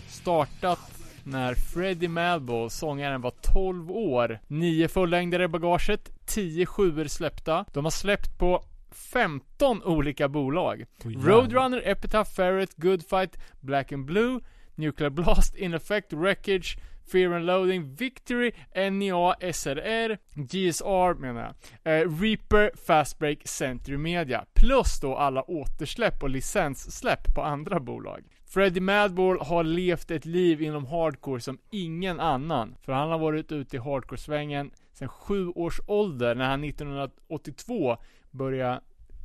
Startat 0.09 0.79
när 1.25 1.55
Freddie 1.55 2.09
Madball, 2.09 2.71
sångaren, 2.71 3.21
var 3.21 3.33
12 3.53 3.91
år. 3.91 4.39
Nio 4.47 4.89
fullängdare 4.89 5.45
i 5.45 5.49
bagaget, 5.49 6.11
10 6.27 6.67
sjuor 6.67 7.05
släppta. 7.05 7.65
De 7.73 7.85
har 7.85 7.91
släppt 7.91 8.39
på 8.39 8.65
15 8.91 9.83
olika 9.83 10.29
bolag. 10.29 10.85
Roadrunner, 11.05 11.83
Epitaph, 11.85 12.31
Ferret, 12.31 12.75
Good 12.77 13.09
Fight, 13.09 13.39
Black 13.61 13.93
and 13.93 14.05
Blue, 14.05 14.41
Nuclear 14.75 15.11
Blast, 15.11 15.55
In 15.55 15.75
Effect, 15.75 16.13
Wreckage, 16.13 16.77
Fear 17.13 17.33
and 17.33 17.47
Loading, 17.47 17.95
Victory, 17.95 18.53
NEA, 18.75 19.35
SRR, 19.53 20.19
GSR 20.35 21.15
menar 21.15 21.55
jag, 21.83 22.01
eh, 22.01 22.21
Reaper, 22.21 22.71
Fastbreak, 22.87 23.49
Century 23.49 23.97
Media. 23.97 24.45
Plus 24.55 25.01
då 25.01 25.17
alla 25.17 25.43
återsläpp 25.43 26.23
och 26.23 26.31
licenssläpp 26.31 27.35
på 27.35 27.43
andra 27.43 27.81
bolag. 27.81 28.25
Freddie 28.47 28.81
Madball 28.81 29.41
har 29.41 29.65
levt 29.65 30.11
ett 30.11 30.25
liv 30.25 30.63
inom 30.63 30.87
hardcore 30.87 31.41
som 31.41 31.59
ingen 31.71 32.21
annan. 32.21 32.75
För 32.83 32.93
han 32.93 33.11
har 33.11 33.19
varit 33.19 33.53
ute 33.53 33.77
i 33.77 33.79
hardcore-svängen 33.79 34.71
sedan 34.93 35.09
sju 35.09 35.49
års 35.49 35.81
ålder 35.87 36.35
när 36.35 36.49
han 36.49 36.65
1982 36.65 37.97
började 38.31 38.81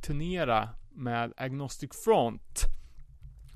turnera 0.06 0.68
med 0.90 1.32
Agnostic 1.36 1.90
Front. 2.04 2.64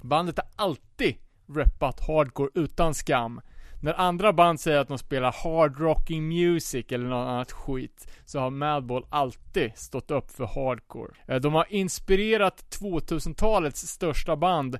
Bandet 0.03 0.39
har 0.39 0.67
alltid 0.67 1.15
reppat 1.49 2.01
hardcore 2.01 2.51
utan 2.55 2.95
skam. 2.95 3.41
När 3.83 3.95
andra 4.01 4.33
band 4.33 4.61
säger 4.61 4.79
att 4.79 4.89
de 4.89 4.99
spelar 4.99 5.33
hard 5.45 5.81
rocking 5.81 6.29
music 6.29 6.87
eller 6.89 7.07
något 7.09 7.27
annat 7.29 7.53
skit, 7.53 8.13
så 8.25 8.39
har 8.41 8.51
Madball 8.51 9.07
alltid 9.11 9.73
stått 9.77 10.11
upp 10.11 10.31
för 10.31 10.45
hardcore. 10.47 11.13
Eh, 11.27 11.37
De 11.41 11.55
har 11.55 11.67
inspirerat 11.71 12.79
2000-talets 12.81 13.81
största 13.81 14.37
band 14.37 14.79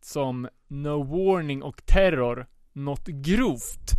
som 0.00 0.48
No 0.68 1.02
Warning 1.02 1.62
och 1.62 1.86
Terror 1.86 2.46
något 2.72 3.06
grovt. 3.06 3.90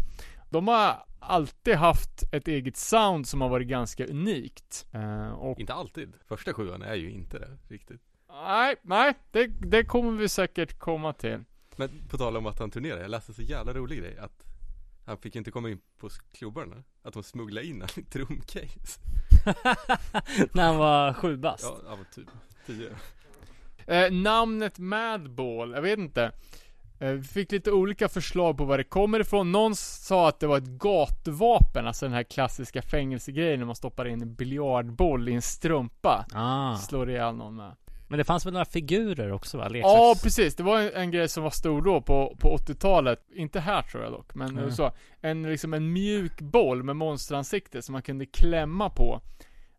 De 0.49 0.67
har 0.67 0.95
alltid 1.19 1.75
haft 1.75 2.33
ett 2.33 2.47
eget 2.47 2.77
sound 2.77 3.27
som 3.27 3.41
har 3.41 3.49
varit 3.49 3.67
ganska 3.67 4.05
unikt. 4.05 4.85
Eh, 4.93 5.31
och 5.31 5.59
Inte 5.59 5.73
alltid. 5.73 6.13
Första 6.27 6.53
sjuan 6.53 6.81
är 6.81 6.95
ju 6.95 7.11
inte 7.11 7.39
det 7.39 7.57
riktigt. 7.67 8.01
nej, 8.29 8.75
nej, 8.81 9.13
det, 9.31 9.47
det 9.47 9.83
kommer 9.83 10.11
vi 10.11 10.29
säkert 10.29 10.79
komma 10.79 11.13
till. 11.13 11.43
Men 11.75 12.07
på 12.09 12.17
tal 12.17 12.37
om 12.37 12.45
att 12.45 12.59
han 12.59 12.71
turnerar, 12.71 13.01
jag 13.01 13.11
läste 13.11 13.33
så 13.33 13.41
jävla 13.41 13.73
rolig 13.73 13.99
grej 13.99 14.17
att 14.17 14.45
han 15.05 15.17
fick 15.17 15.35
inte 15.35 15.51
komma 15.51 15.69
in 15.69 15.79
på 15.99 16.09
klubbarna. 16.33 16.83
Att 17.03 17.13
de 17.13 17.23
smugglade 17.23 17.67
in 17.67 17.81
han 17.81 17.89
i 17.95 18.03
trumcase. 18.03 18.99
När 20.53 20.63
han 20.63 20.77
var 20.77 21.13
sju 21.13 21.37
bast. 21.37 21.63
Ja, 21.63 21.89
han 21.89 21.97
var 21.97 22.05
typ 22.05 22.27
tio. 22.65 22.89
Eh, 23.87 24.11
namnet 24.11 24.79
Madball, 24.79 25.71
jag 25.71 25.81
vet 25.81 25.99
inte. 25.99 26.31
Eh, 26.99 27.11
vi 27.11 27.23
fick 27.23 27.51
lite 27.51 27.71
olika 27.71 28.09
förslag 28.09 28.57
på 28.57 28.65
var 28.65 28.77
det 28.77 28.83
kommer 28.83 29.19
ifrån. 29.19 29.51
Någon 29.51 29.75
sa 29.75 30.29
att 30.29 30.39
det 30.39 30.47
var 30.47 30.57
ett 30.57 30.67
gatvapen, 30.67 31.87
alltså 31.87 32.05
den 32.05 32.13
här 32.13 32.23
klassiska 32.23 32.81
fängelsegrejen 32.81 33.59
när 33.59 33.65
man 33.65 33.75
stoppar 33.75 34.07
in 34.07 34.21
en 34.21 34.35
biljardboll 34.35 35.29
i 35.29 35.33
en 35.33 35.41
strumpa. 35.41 36.25
Ah. 36.33 36.75
Slår 36.77 37.09
ihjäl 37.09 37.35
någon 37.35 37.55
med. 37.55 37.75
Men 38.07 38.17
det 38.17 38.23
fanns 38.23 38.45
väl 38.45 38.53
några 38.53 38.65
figurer 38.65 39.31
också 39.31 39.57
va? 39.57 39.63
Ja, 39.63 39.69
Leksaks... 39.69 40.23
precis. 40.23 40.55
Det 40.55 40.63
var 40.63 40.79
en, 40.81 40.93
en 40.93 41.11
grej 41.11 41.29
som 41.29 41.43
var 41.43 41.49
stor 41.49 41.81
då 41.81 42.01
på, 42.01 42.35
på 42.39 42.57
80-talet. 42.57 43.19
Inte 43.35 43.59
här 43.59 43.81
tror 43.81 44.03
jag 44.03 44.11
dock, 44.11 44.35
men 44.35 44.57
Mm. 44.57 44.71
så. 44.71 44.91
En, 45.21 45.43
liksom 45.43 45.73
en 45.73 45.93
mjuk 45.93 46.41
boll 46.41 46.83
med 46.83 46.95
monsteransikte 46.95 47.81
som 47.81 47.93
man 47.93 48.01
kunde 48.01 48.25
klämma 48.25 48.89
på. 48.89 49.21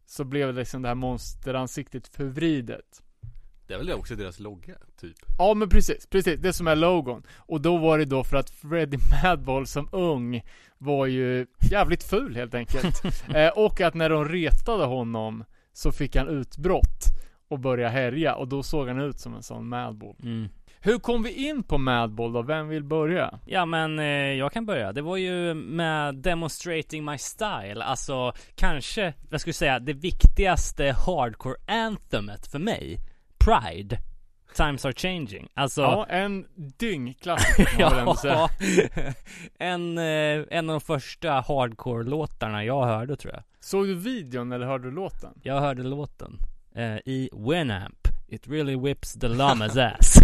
Så 0.07 0.25
blev 0.25 0.55
liksom 0.55 0.83
det 0.83 0.89
här 0.89 0.95
monsteransiktet 0.95 2.09
förvridet. 2.09 3.03
Det 3.67 3.75
är 3.75 3.79
väl 3.79 3.93
också 3.93 4.15
deras 4.17 4.39
logga, 4.41 4.75
typ. 5.01 5.17
Ja 5.39 5.55
men 5.55 5.69
precis, 5.69 6.07
precis. 6.07 6.41
Det 6.41 6.53
som 6.53 6.67
är 6.67 6.77
logon. 6.77 7.23
Och 7.37 7.61
då 7.61 7.77
var 7.79 7.99
det 7.99 8.05
då 8.05 8.25
för 8.25 8.37
att 8.37 8.51
Freddie 8.51 8.99
Madball 9.23 9.67
som 9.67 9.89
ung 9.93 10.43
var 10.79 11.07
ju 11.07 11.47
jävligt 11.71 12.05
ful 12.05 12.37
helt 12.37 12.55
enkelt. 12.55 13.03
eh, 13.35 13.49
och 13.49 13.81
att 13.81 13.95
när 13.95 14.11
de 14.11 14.25
retade 14.29 14.85
honom 14.85 15.45
så 15.73 15.93
fick 15.93 16.17
han 16.17 16.29
utbrott 16.29 17.05
och 17.49 17.59
började 17.61 17.93
härja 17.93 18.35
och 18.35 18.49
då 18.49 18.63
såg 18.63 18.89
han 18.89 19.01
ut 19.01 19.19
som 19.19 19.35
en 19.35 19.43
sån 19.43 19.69
Madball. 19.69 20.17
Mm. 20.23 20.49
Hur 20.81 20.99
kom 20.99 21.23
vi 21.23 21.49
in 21.49 21.63
på 21.63 21.79
Madball 21.79 22.33
då? 22.33 22.43
Vem 22.43 22.69
vill 22.69 22.85
börja? 22.85 23.39
Ja 23.47 23.67
men 23.67 23.99
eh, 23.99 24.05
jag 24.33 24.53
kan 24.53 24.67
börja. 24.67 24.93
Det 24.93 25.03
var 25.03 25.17
ju 25.17 25.55
med 25.55 26.15
Demonstrating 26.15 27.05
My 27.05 27.19
Style, 27.19 27.85
alltså 27.85 28.33
kanske, 28.55 29.15
jag 29.31 29.41
skulle 29.41 29.55
säga 29.55 29.79
det 29.79 29.93
viktigaste 29.93 30.97
hardcore 31.07 31.57
anthemet 31.67 32.47
för 32.47 32.59
mig. 32.59 32.99
Pride. 33.39 33.99
Times 34.57 34.85
are 34.85 34.93
changing. 34.93 35.49
Alltså 35.55 35.81
Ja, 35.81 36.07
en 36.09 36.47
dyngklassiker 36.79 38.15
säga. 38.21 38.49
en, 39.59 39.99
eh, 39.99 40.45
en 40.51 40.71
av 40.71 40.75
de 40.75 40.81
första 40.81 41.31
hardcore-låtarna 41.31 42.65
jag 42.65 42.85
hörde 42.87 43.17
tror 43.17 43.35
jag. 43.35 43.43
Såg 43.61 43.87
du 43.87 43.95
videon 43.95 44.53
eller 44.53 44.67
hörde 44.67 44.85
du 44.85 44.91
låten? 44.91 45.31
Jag 45.43 45.61
hörde 45.61 45.83
låten 45.83 46.39
eh, 46.77 46.97
i 47.05 47.29
Winamp. 47.33 48.09
It 48.29 48.49
really 48.49 48.77
whips 48.77 49.13
the 49.13 49.29
llama's 49.29 49.81
ass. 49.81 50.19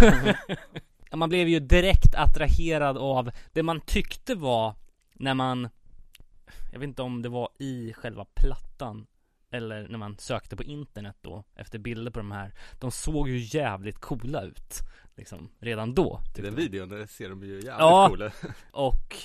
Ja, 1.11 1.17
man 1.17 1.29
blev 1.29 1.47
ju 1.47 1.59
direkt 1.59 2.15
attraherad 2.15 2.97
av 2.97 3.31
det 3.53 3.63
man 3.63 3.81
tyckte 3.81 4.35
var 4.35 4.75
när 5.13 5.33
man 5.33 5.69
Jag 6.71 6.79
vet 6.79 6.87
inte 6.87 7.01
om 7.01 7.21
det 7.21 7.29
var 7.29 7.49
i 7.59 7.93
själva 7.93 8.25
plattan 8.35 9.07
Eller 9.51 9.87
när 9.87 9.97
man 9.97 10.17
sökte 10.19 10.55
på 10.55 10.63
internet 10.63 11.15
då 11.21 11.43
Efter 11.55 11.79
bilder 11.79 12.11
på 12.11 12.19
de 12.19 12.31
här 12.31 12.53
De 12.79 12.91
såg 12.91 13.29
ju 13.29 13.37
jävligt 13.59 13.99
coola 13.99 14.41
ut 14.41 14.79
Liksom 15.15 15.49
redan 15.59 15.93
då 15.95 16.21
I 16.37 16.41
den 16.41 16.53
man. 16.53 16.55
videon, 16.55 16.89
där 16.89 17.05
ser 17.05 17.29
de 17.29 17.43
ju 17.43 17.53
jävligt 17.53 17.69
Ja. 17.69 18.07
coola 18.09 18.31
Och 18.71 19.15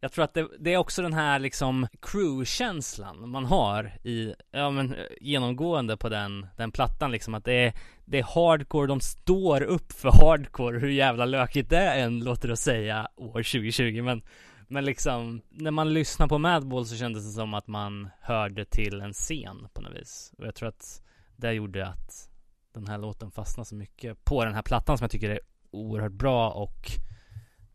jag 0.00 0.12
tror 0.12 0.24
att 0.24 0.34
det, 0.34 0.48
det 0.58 0.74
är 0.74 0.76
också 0.76 1.02
den 1.02 1.12
här 1.12 1.38
liksom 1.38 1.86
crew-känslan 2.02 3.28
man 3.28 3.44
har 3.44 3.92
i, 4.04 4.34
ja 4.50 4.70
men 4.70 4.94
eh, 4.94 5.04
genomgående 5.20 5.96
på 5.96 6.08
den, 6.08 6.46
den 6.56 6.72
plattan 6.72 7.10
liksom 7.10 7.34
att 7.34 7.44
det 7.44 7.52
är, 7.52 7.72
det 8.04 8.18
är 8.18 8.22
hardcore, 8.22 8.86
de 8.86 9.00
står 9.00 9.62
upp 9.62 9.92
för 9.92 10.10
hardcore, 10.10 10.78
hur 10.78 10.88
jävla 10.88 11.24
lökigt 11.24 11.70
det 11.70 11.90
än 11.90 12.24
låter 12.24 12.48
att 12.48 12.58
säga 12.58 13.08
år 13.16 13.42
2020 13.42 14.02
men 14.02 14.22
men 14.70 14.84
liksom, 14.84 15.42
när 15.48 15.70
man 15.70 15.94
lyssnar 15.94 16.28
på 16.28 16.38
Madball 16.38 16.86
så 16.86 16.96
kändes 16.96 17.24
det 17.24 17.30
som 17.30 17.54
att 17.54 17.66
man 17.66 18.08
hörde 18.20 18.64
till 18.64 19.00
en 19.00 19.12
scen 19.12 19.68
på 19.72 19.82
något 19.82 19.96
vis. 19.96 20.32
Och 20.38 20.46
jag 20.46 20.54
tror 20.54 20.68
att 20.68 21.02
det 21.36 21.52
gjorde 21.52 21.86
att 21.86 22.30
den 22.74 22.86
här 22.86 22.98
låten 22.98 23.30
fastnade 23.30 23.68
så 23.68 23.74
mycket 23.74 24.24
på 24.24 24.44
den 24.44 24.54
här 24.54 24.62
plattan 24.62 24.98
som 24.98 25.04
jag 25.04 25.10
tycker 25.10 25.30
är 25.30 25.40
oerhört 25.70 26.12
bra 26.12 26.50
och 26.50 26.90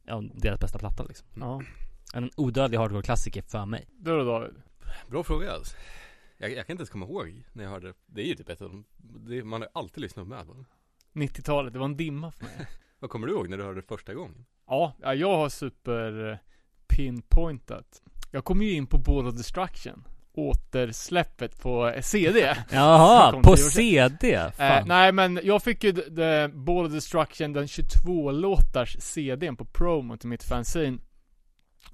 ja, 0.05 0.23
deras 0.33 0.59
bästa 0.59 0.79
platta 0.79 1.03
liksom. 1.03 1.27
Ja. 1.35 1.61
En 2.15 2.29
odödlig 2.37 2.77
hardcore-klassiker 2.77 3.41
för 3.41 3.65
mig. 3.65 3.85
Du 3.99 4.11
då 4.17 4.23
David? 4.23 4.61
Bra 5.07 5.23
fråga 5.23 5.51
alltså. 5.51 5.75
jag, 6.37 6.51
jag 6.51 6.67
kan 6.67 6.73
inte 6.73 6.81
ens 6.81 6.89
komma 6.89 7.05
ihåg 7.05 7.43
när 7.53 7.63
jag 7.63 7.71
hörde 7.71 7.93
Det 8.05 8.21
är 8.21 8.25
ju 8.25 8.35
typ 8.35 8.49
ett 8.49 8.61
av 8.61 8.69
de 8.69 8.85
det, 9.29 9.43
Man 9.43 9.61
har 9.61 9.69
alltid 9.73 10.01
lyssnat 10.01 10.25
på 10.25 10.29
Madball 10.29 10.65
90-talet, 11.13 11.73
det 11.73 11.79
var 11.79 11.85
en 11.85 11.97
dimma 11.97 12.31
för 12.31 12.43
mig. 12.43 12.67
Vad 12.99 13.09
kommer 13.09 13.27
du 13.27 13.33
ihåg 13.33 13.49
när 13.49 13.57
du 13.57 13.63
hörde 13.63 13.81
det 13.81 13.87
första 13.87 14.13
gången? 14.13 14.45
Ja, 14.67 14.93
ja, 15.01 15.13
jag 15.15 15.37
har 15.37 15.49
super 15.49 16.31
eh, 16.31 16.37
pinpointat. 16.87 18.01
Jag 18.31 18.43
kom 18.45 18.61
ju 18.61 18.71
in 18.73 18.87
på 18.87 18.97
Ball 18.97 19.27
of 19.27 19.35
Destruction. 19.35 20.03
Återsläppet 20.33 21.61
på 21.61 21.87
eh, 21.87 22.01
CD. 22.01 22.55
Jaha, 22.71 23.41
på 23.41 23.51
det. 23.51 23.57
CD? 23.57 24.33
Eh, 24.57 24.85
nej 24.85 25.11
men 25.11 25.39
jag 25.43 25.63
fick 25.63 25.83
ju 25.83 25.91
d- 25.91 26.47
Ball 26.53 26.85
of 26.85 26.91
Destruction, 26.91 27.53
den 27.53 27.67
22 27.67 28.31
låtars 28.31 28.97
CDn 28.99 29.55
på 29.55 29.65
promo 29.65 30.17
till 30.17 30.29
mitt 30.29 30.43
fanzine 30.43 30.97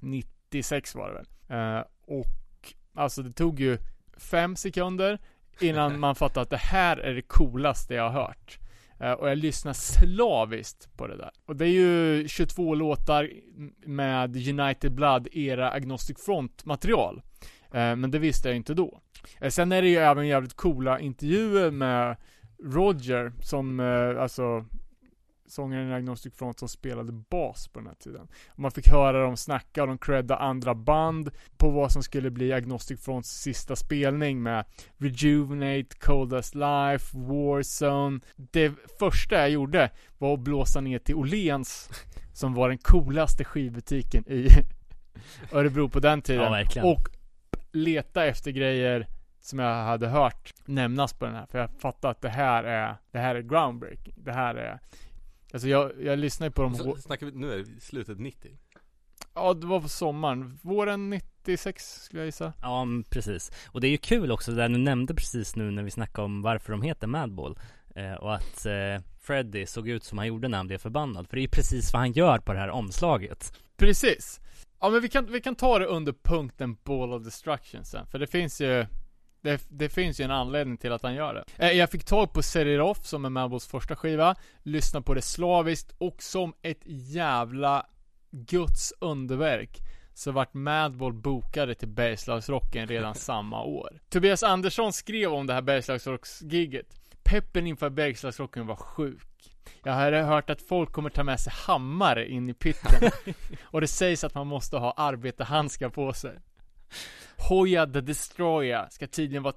96 0.02 0.94
var 0.94 1.08
det 1.08 1.14
väl. 1.14 1.26
Eh, 1.58 1.84
och 2.06 2.74
alltså 2.94 3.22
det 3.22 3.32
tog 3.32 3.60
ju 3.60 3.78
fem 4.16 4.56
sekunder 4.56 5.18
innan 5.60 6.00
man 6.00 6.14
fattade 6.14 6.42
att 6.42 6.50
det 6.50 6.56
här 6.56 6.96
är 6.96 7.14
det 7.14 7.22
coolaste 7.22 7.94
jag 7.94 8.10
har 8.10 8.22
hört. 8.22 8.58
Eh, 9.00 9.12
och 9.12 9.30
jag 9.30 9.38
lyssnar 9.38 9.72
slaviskt 9.72 10.96
på 10.96 11.06
det 11.06 11.16
där. 11.16 11.30
Och 11.46 11.56
det 11.56 11.64
är 11.64 11.72
ju 11.72 12.28
22 12.28 12.74
låtar 12.74 13.30
med 13.86 14.36
United 14.48 14.92
Blood 14.92 15.28
era 15.32 15.70
Agnostic 15.70 16.24
Front 16.24 16.64
material. 16.64 17.22
Eh, 17.72 17.96
men 17.96 18.10
det 18.10 18.18
visste 18.18 18.48
jag 18.48 18.56
inte 18.56 18.74
då. 18.74 19.00
Eh, 19.40 19.50
sen 19.50 19.72
är 19.72 19.82
det 19.82 19.88
ju 19.88 19.96
även 19.96 20.26
jävligt 20.26 20.54
coola 20.54 21.00
intervjuer 21.00 21.70
med 21.70 22.16
Roger 22.64 23.32
som, 23.42 23.80
eh, 23.80 24.22
alltså 24.22 24.64
sångaren 25.50 25.90
i 25.90 25.94
Agnostic 25.94 26.34
Front 26.34 26.58
som 26.58 26.68
spelade 26.68 27.12
bas 27.12 27.68
på 27.68 27.78
den 27.78 27.88
här 27.88 27.94
tiden. 27.94 28.28
Man 28.56 28.70
fick 28.70 28.88
höra 28.88 29.22
dem 29.22 29.36
snacka 29.36 29.82
och 29.82 29.88
de 29.88 29.98
credda 29.98 30.36
andra 30.36 30.74
band 30.74 31.30
på 31.56 31.70
vad 31.70 31.92
som 31.92 32.02
skulle 32.02 32.30
bli 32.30 32.52
Agnostic 32.52 33.00
Fronts 33.00 33.30
sista 33.30 33.76
spelning 33.76 34.42
med 34.42 34.64
Rejuvenate, 34.96 35.96
Coldest 36.00 36.54
Life, 36.54 37.18
Warzone. 37.18 38.20
Det 38.36 38.72
första 38.98 39.34
jag 39.34 39.50
gjorde 39.50 39.90
var 40.18 40.34
att 40.34 40.40
blåsa 40.40 40.80
ner 40.80 40.98
till 40.98 41.14
Åhléns 41.14 41.90
som 42.32 42.54
var 42.54 42.68
den 42.68 42.78
coolaste 42.78 43.44
skivbutiken 43.44 44.28
i 44.28 44.48
Örebro 45.52 45.88
på 45.88 46.00
den 46.00 46.22
tiden. 46.22 46.66
Ja. 46.74 46.84
Och 46.84 47.08
leta 47.72 48.26
efter 48.26 48.50
grejer 48.50 49.06
som 49.40 49.58
jag 49.58 49.84
hade 49.84 50.08
hört 50.08 50.54
nämnas 50.64 51.12
på 51.12 51.24
den 51.24 51.34
här. 51.34 51.46
För 51.46 51.58
jag 51.58 51.70
fattade 51.80 52.10
att 52.10 52.20
det 52.20 52.28
här 52.28 52.64
är, 52.64 52.96
det 53.10 53.18
här 53.18 53.34
är 53.34 53.42
groundbreaking. 53.42 54.14
Det 54.16 54.32
här 54.32 54.54
är 54.54 54.80
Alltså 55.52 55.68
jag, 55.68 55.92
jag 56.02 56.18
lyssnar 56.18 56.46
ju 56.46 56.50
på 56.50 56.62
de 56.62 56.74
Så, 56.74 56.96
snackar 56.96 57.26
vi, 57.26 57.32
nu 57.32 57.52
är 57.52 57.58
det 57.58 57.80
slutet 57.80 58.20
90 58.20 58.50
Ja, 59.34 59.54
det 59.54 59.66
var 59.66 59.80
på 59.80 59.88
sommaren. 59.88 60.58
Våren 60.62 61.10
96 61.10 62.02
skulle 62.02 62.20
jag 62.20 62.26
gissa. 62.26 62.52
Ja, 62.62 62.84
men 62.84 63.04
precis. 63.04 63.52
Och 63.66 63.80
det 63.80 63.86
är 63.86 63.90
ju 63.90 63.98
kul 63.98 64.32
också, 64.32 64.50
det 64.50 64.56
där 64.56 64.68
du 64.68 64.78
nämnde 64.78 65.14
precis 65.14 65.56
nu 65.56 65.70
när 65.70 65.82
vi 65.82 65.90
snackade 65.90 66.24
om 66.24 66.42
varför 66.42 66.72
de 66.72 66.82
heter 66.82 67.06
Madball. 67.06 67.58
Eh, 67.94 68.12
och 68.12 68.34
att 68.34 68.66
eh, 68.66 69.02
Freddy 69.20 69.66
såg 69.66 69.88
ut 69.88 70.04
som 70.04 70.18
han 70.18 70.26
gjorde 70.26 70.48
när 70.48 70.58
han 70.58 70.66
blev 70.66 70.78
förbannad. 70.78 71.28
För 71.28 71.36
det 71.36 71.40
är 71.40 71.42
ju 71.42 71.48
precis 71.48 71.92
vad 71.92 72.00
han 72.00 72.12
gör 72.12 72.38
på 72.38 72.52
det 72.52 72.58
här 72.58 72.70
omslaget. 72.70 73.52
Precis. 73.76 74.40
Ja 74.80 74.90
men 74.90 75.00
vi 75.00 75.08
kan, 75.08 75.32
vi 75.32 75.40
kan 75.40 75.54
ta 75.54 75.78
det 75.78 75.86
under 75.86 76.12
punkten 76.12 76.76
Ball 76.84 77.12
of 77.12 77.24
Destruction 77.24 77.84
sen, 77.84 78.06
för 78.06 78.18
det 78.18 78.26
finns 78.26 78.60
ju 78.60 78.86
det, 79.42 79.66
det 79.68 79.88
finns 79.88 80.20
ju 80.20 80.24
en 80.24 80.30
anledning 80.30 80.76
till 80.76 80.92
att 80.92 81.02
han 81.02 81.14
gör 81.14 81.34
det. 81.34 81.44
Eh, 81.66 81.72
jag 81.72 81.90
fick 81.90 82.04
tag 82.04 82.32
på 82.32 82.40
Off 82.82 83.06
som 83.06 83.24
är 83.24 83.30
Madballs 83.30 83.66
första 83.66 83.96
skiva, 83.96 84.34
lyssna 84.62 85.02
på 85.02 85.14
det 85.14 85.22
slaviskt 85.22 85.94
och 85.98 86.22
som 86.22 86.52
ett 86.62 86.82
jävla 86.84 87.86
Guds 88.30 88.92
underverk 89.00 89.80
så 90.14 90.32
vart 90.32 90.54
Madball 90.54 91.12
bokade 91.12 91.74
till 91.74 91.88
Bergslagsrocken 91.88 92.86
redan 92.86 93.14
samma 93.14 93.62
år. 93.62 94.00
Tobias 94.08 94.42
Andersson 94.42 94.92
skrev 94.92 95.32
om 95.32 95.46
det 95.46 95.54
här 95.54 95.62
Bergslagsrocksgiget. 95.62 97.00
Peppen 97.22 97.66
inför 97.66 97.90
Bergslagsrocken 97.90 98.66
var 98.66 98.76
sjuk. 98.76 99.26
Jag 99.82 99.92
har 99.92 100.12
hört 100.12 100.50
att 100.50 100.62
folk 100.62 100.92
kommer 100.92 101.10
ta 101.10 101.24
med 101.24 101.40
sig 101.40 101.52
hammare 101.56 102.30
in 102.30 102.48
i 102.48 102.54
pitten. 102.54 103.10
och 103.62 103.80
det 103.80 103.86
sägs 103.86 104.24
att 104.24 104.34
man 104.34 104.46
måste 104.46 104.76
ha 104.76 104.92
arbetarhandskar 104.96 105.88
på 105.88 106.12
sig. 106.12 106.38
Hoya 107.48 107.86
the 107.86 108.00
Destroyer 108.00 108.88
ska 108.90 109.06
tydligen 109.06 109.42
vara, 109.42 109.54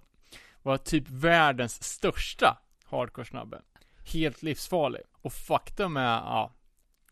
vara 0.61 0.77
typ 0.77 1.09
världens 1.09 1.83
största 1.83 2.57
hardcore-snabbe. 2.85 3.61
Helt 4.13 4.43
livsfarlig. 4.43 5.01
Och 5.21 5.33
faktum 5.33 5.97
är, 5.97 6.15
ja, 6.15 6.53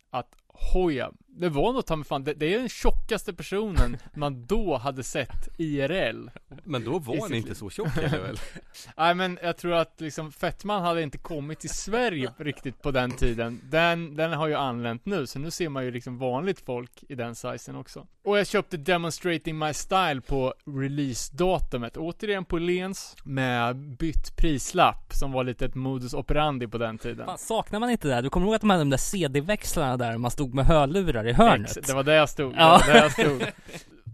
att 0.10 0.36
Hoya, 0.48 1.12
det 1.34 1.50
var 1.50 1.74
nog 1.74 1.86
ta 1.86 1.96
mig 1.96 2.06
fan, 2.06 2.24
det, 2.24 2.34
det 2.34 2.54
är 2.54 2.60
den 2.60 2.70
tjockaste 2.70 3.34
personen 3.34 3.98
man 4.14 4.46
då 4.46 4.78
hade 4.78 5.04
sett 5.04 5.50
IRL. 5.58 6.30
Men 6.64 6.84
då 6.84 7.00
var 7.00 7.22
han 7.22 7.34
inte 7.34 7.50
liv. 7.50 7.56
så 7.56 7.70
tjock 7.70 7.98
eller 7.98 8.22
väl? 8.22 8.40
Nej 8.98 9.16
men 9.16 9.40
jag 9.42 9.58
tror 9.58 9.74
att 9.74 10.02
liksom 10.02 10.32
Fettman 10.32 10.82
hade 10.82 11.02
inte 11.02 11.18
kommit 11.18 11.60
till 11.60 11.70
Sverige 11.70 12.34
riktigt 12.38 12.82
på 12.82 12.92
den 12.92 13.12
tiden. 13.12 13.62
Den, 13.64 14.16
den 14.16 14.32
har 14.32 14.48
ju 14.48 14.56
anlänt 14.56 15.06
nu, 15.06 15.28
så 15.28 15.40
nu 15.40 15.52
ser 15.52 15.70
man 15.70 15.86
ju 15.86 15.92
liksom 15.92 16.18
vanligt 16.18 16.60
folk 16.60 17.04
i 17.10 17.16
den 17.16 17.36
sizen 17.36 17.76
också. 17.76 18.08
Och 18.24 18.38
jag 18.38 18.48
köpte 18.48 18.78
Demonstrating 18.78 19.60
My 19.60 19.74
Style 19.74 20.22
på 20.22 20.54
releasedatumet, 20.66 21.98
återigen 21.98 22.46
på 22.46 22.58
Lens, 22.58 23.16
med 23.24 23.76
bytt 23.76 24.36
prislapp, 24.38 25.14
som 25.14 25.32
var 25.32 25.44
lite 25.44 25.66
ett 25.66 25.76
modus 25.76 26.14
operandi 26.14 26.68
på 26.68 26.78
den 26.78 26.98
tiden. 26.98 27.26
Fan, 27.26 27.38
saknar 27.38 27.80
man 27.80 27.90
inte 27.90 28.08
det? 28.08 28.22
Du 28.22 28.30
kommer 28.30 28.46
ihåg 28.46 28.56
att 28.56 28.62
de 28.62 28.70
hade 28.70 28.82
de 28.82 28.90
där 28.90 28.98
CD-växlarna 28.98 29.98
där 29.98 30.18
man 30.18 30.32
stod 30.32 30.54
med 30.54 30.66
hörlurar 30.66 31.21
i 31.26 31.32
hörnet? 31.34 31.78
Ex, 31.78 31.88
det 31.88 31.94
var 31.94 32.04
där 32.04 32.16
jag 32.16 32.30
stod, 32.30 32.54
det 32.54 32.60
Ja. 32.60 32.82
där 32.86 32.96
jag 32.96 33.12
stod. 33.12 33.46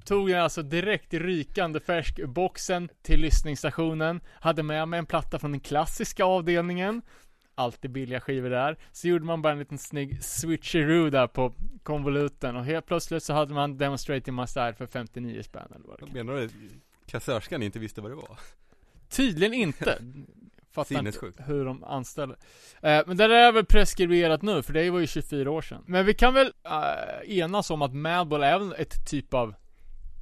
Tog 0.06 0.30
den 0.30 0.42
alltså 0.42 0.62
direkt 0.62 1.14
rykande 1.14 1.80
färsk 1.80 2.26
boxen 2.26 2.90
till 3.02 3.20
lyssningsstationen, 3.20 4.22
hade 4.34 4.64
med 4.64 4.88
mig 4.88 4.98
en 5.00 5.06
platta 5.06 5.40
från 5.40 5.52
den 5.52 5.60
klassiska 5.60 6.26
avdelningen, 6.26 7.02
alltid 7.56 7.92
billiga 7.92 8.20
skivor 8.20 8.50
där, 8.50 8.78
så 8.92 9.08
gjorde 9.08 9.26
man 9.26 9.42
bara 9.42 9.54
en 9.54 9.60
liten 9.60 9.78
snygg 9.78 10.24
switcheroo 10.24 11.10
där 11.10 11.28
på 11.28 11.54
konvoluten 11.84 12.56
och 12.56 12.66
helt 12.66 12.86
plötsligt 12.86 13.24
så 13.24 13.34
hade 13.34 13.54
man 13.54 13.78
Demonstrating 13.78 14.36
My 14.36 14.48
Style 14.48 14.74
för 14.74 14.86
59 14.88 15.44
spänn 15.44 15.68
eller 15.76 15.88
vad 15.88 16.00
det. 16.00 16.06
Menar 16.14 16.34
du 16.34 16.46
att 16.46 16.52
kassörskan 17.06 17.64
inte 17.64 17.80
visste 17.80 18.02
vad 18.02 18.12
det 18.12 18.16
var? 18.16 18.40
Tydligen 19.10 19.54
inte. 19.54 19.98
Fattar 20.84 21.00
inte 21.00 21.12
Sinnessjukt. 21.12 21.40
hur 21.50 21.66
de 21.66 21.84
anställer. 21.84 22.36
Eh, 22.82 23.02
men 23.08 23.18
det 23.18 23.28
där 23.28 23.30
är 23.30 23.52
väl 23.52 23.66
preskriberat 23.66 24.42
nu, 24.42 24.64
för 24.64 24.74
det 24.74 24.90
var 24.90 25.00
ju 25.00 25.08
24 25.08 25.52
år 25.52 25.62
sedan. 25.62 25.84
Men 25.88 26.06
vi 26.06 26.14
kan 26.14 26.34
väl 26.34 26.54
eh, 26.64 27.38
enas 27.40 27.70
om 27.72 27.82
att 27.82 27.94
Madball 27.94 28.44
är 28.44 28.60
väl 28.60 28.74
ett 28.78 29.10
typ 29.10 29.34
av 29.34 29.54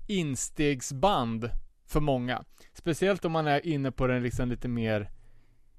instegsband 0.08 1.50
för 1.88 2.00
många. 2.00 2.44
Speciellt 2.74 3.26
om 3.26 3.32
man 3.32 3.48
är 3.48 3.66
inne 3.68 3.92
på 3.92 4.08
den 4.08 4.24
liksom 4.24 4.50
lite 4.50 4.68
mer 4.68 5.10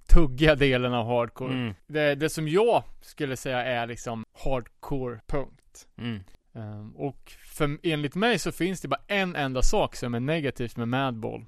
tuggiga 0.09 0.55
delen 0.55 0.95
av 0.95 1.07
hardcore. 1.07 1.53
Mm, 1.55 1.75
Det, 1.87 2.15
det 2.15 2.29
som 2.29 2.49
jag 2.49 2.83
skulle 3.01 3.37
säga 3.37 3.65
är 3.65 3.87
liksom 3.87 4.25
hardcore 4.45 5.21
punkt. 5.27 5.87
mm. 5.99 6.21
Ehm, 6.55 6.91
och 6.97 7.33
för, 7.45 7.79
enligt 7.83 8.15
mig 8.15 8.39
så 8.39 8.53
finns 8.53 8.81
det 8.81 8.89
bara 8.89 9.01
en 9.07 9.37
enda 9.37 9.63
sak 9.63 9.97
som 9.97 10.15
är 10.15 10.21
negativt 10.21 10.77
med 10.77 10.89
Madball. 10.89 11.45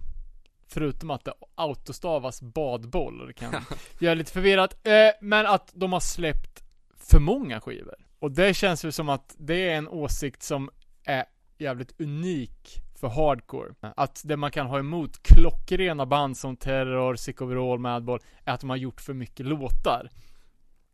Förutom 0.69 1.11
att 1.11 1.25
det 1.25 1.33
autostavas 1.55 2.43
badboll 2.43 3.21
och 3.21 3.27
det 3.27 3.33
kan 3.33 3.55
göra 3.99 4.15
lite 4.15 4.33
förvirrat. 4.33 4.87
Eh, 4.87 4.93
men 5.21 5.47
att 5.47 5.71
de 5.75 5.93
har 5.93 6.01
släppt 6.01 6.63
för 6.97 7.19
många 7.19 7.61
skivor. 7.61 7.95
Och 8.19 8.31
det 8.31 8.55
känns 8.55 8.85
ju 8.85 8.93
som 8.93 9.09
att 9.09 9.35
det 9.39 9.71
är 9.71 9.77
en 9.77 9.89
åsikt 9.89 10.43
som 10.43 10.71
är 11.05 11.25
jävligt 11.59 12.01
unik 12.01 12.83
för 13.01 13.09
hardcore. 13.09 13.75
Att 13.81 14.23
det 14.25 14.37
man 14.37 14.51
kan 14.51 14.67
ha 14.67 14.79
emot 14.79 15.23
klockrena 15.23 16.07
band 16.07 16.37
som 16.37 16.57
Terror, 16.57 17.17
Sick 17.17 17.41
Overall, 17.41 17.79
Madball, 17.79 18.21
är 18.45 18.53
att 18.53 18.61
de 18.61 18.71
har 18.71 18.77
gjort 18.77 19.01
för 19.01 19.15
mycket 19.15 19.47
låtar. 19.47 20.11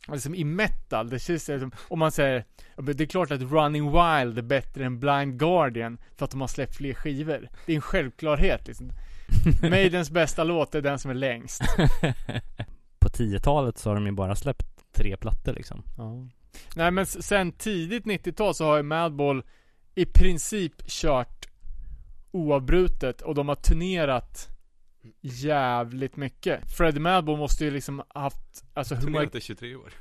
Liksom 0.09 0.35
i 0.35 0.45
metal, 0.45 1.11
det 1.11 1.18
känns 1.18 1.45
som, 1.45 1.72
om 1.89 1.99
man 1.99 2.12
säger, 2.12 2.45
det 2.77 3.01
är 3.01 3.07
klart 3.07 3.31
att 3.31 3.41
Running 3.41 3.85
Wild 3.85 4.39
är 4.39 4.43
bättre 4.43 4.85
än 4.85 5.01
Blind 5.01 5.39
Guardian 5.39 5.99
för 6.16 6.25
att 6.25 6.31
de 6.31 6.41
har 6.41 6.49
släppt 6.49 6.77
fler 6.77 6.95
skivor. 6.95 7.49
Det 7.66 7.72
är 7.72 7.77
en 7.77 7.83
självklarhet 7.83 8.66
liksom. 8.66 8.93
Maidens 9.70 10.11
bästa 10.11 10.45
låt 10.45 10.74
är 10.74 10.82
den 10.82 10.99
som 10.99 11.11
är 11.11 11.14
längst. 11.14 11.61
På 12.99 13.09
10-talet 13.09 13.78
så 13.78 13.91
har 13.91 13.95
de 13.95 14.07
ju 14.07 14.12
bara 14.12 14.37
släppt 14.37 14.66
tre 14.93 15.16
plattor 15.16 15.53
liksom. 15.53 15.82
Ja. 15.97 16.28
Nej 16.76 16.91
men 16.91 17.07
sen 17.07 17.53
tidigt 17.53 18.05
90-tal 18.05 18.55
så 18.55 18.64
har 18.64 18.76
ju 18.76 18.82
Madball 18.82 19.43
i 19.95 20.07
princip 20.07 20.87
kört 20.87 21.47
oavbrutet 22.30 23.20
och 23.20 23.35
de 23.35 23.49
har 23.49 23.55
turnerat 23.55 24.49
jävligt 25.20 26.16
mycket. 26.16 26.76
Freddie 26.76 27.01
Madball 27.01 27.37
måste 27.37 27.64
ju 27.64 27.70
liksom 27.70 28.03
haft, 28.09 28.64
alltså 28.74 28.95
hur 28.95 29.03
många, 29.03 29.18
Turnerat 29.18 29.35
i 29.35 29.41
23 29.41 29.76
år. 29.76 29.93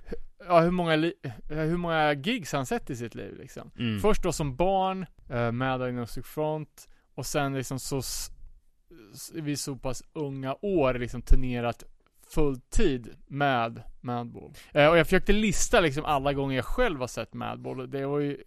ja, 0.47 0.59
hur 0.59 0.71
många, 0.71 0.95
li, 0.95 1.13
hur 1.49 1.77
många 1.77 2.13
gigs 2.13 2.53
han 2.53 2.65
sett 2.65 2.89
i 2.89 2.95
sitt 2.95 3.15
liv 3.15 3.37
liksom. 3.37 3.71
Mm. 3.79 3.99
Först 3.99 4.23
då 4.23 4.31
som 4.31 4.55
barn, 4.55 5.05
eh, 5.29 5.51
med 5.51 5.79
Diagnostic 5.79 6.25
Front 6.25 6.89
och 7.15 7.25
sen 7.25 7.53
liksom 7.53 7.79
så 7.79 8.01
vid 9.33 9.59
så 9.59 9.75
pass 9.75 10.03
unga 10.13 10.55
år 10.61 10.93
liksom 10.93 11.21
turnerat 11.21 11.83
fulltid 12.33 13.09
med 13.27 13.83
Madball. 14.01 14.53
Eh, 14.71 14.87
och 14.87 14.97
jag 14.97 15.07
försökte 15.07 15.33
lista 15.33 15.79
liksom 15.79 16.05
alla 16.05 16.33
gånger 16.33 16.55
jag 16.55 16.65
själv 16.65 16.99
har 16.99 17.07
sett 17.07 17.33
Madball 17.33 17.89
det 17.89 18.05
var 18.05 18.19
ju, 18.19 18.43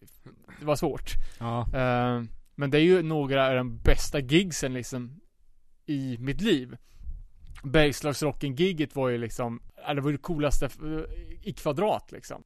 det 0.60 0.66
var 0.66 0.76
svårt. 0.76 1.10
Ja. 1.38 1.60
Eh, 1.60 2.22
men 2.54 2.70
det 2.70 2.78
är 2.78 2.82
ju 2.82 3.02
några 3.02 3.48
av 3.48 3.54
de 3.54 3.78
bästa 3.78 4.20
gigsen 4.20 4.74
liksom 4.74 5.20
i 5.86 6.16
mitt 6.20 6.40
liv. 6.40 6.76
Bergslagsrocken-giget 7.62 8.96
var 8.96 9.08
ju 9.08 9.18
liksom, 9.18 9.60
det 9.94 10.00
var 10.00 10.10
ju 10.10 10.16
det 10.16 10.22
coolaste 10.22 10.66
eh, 10.66 11.48
i 11.48 11.52
kvadrat 11.52 12.12
liksom. 12.12 12.44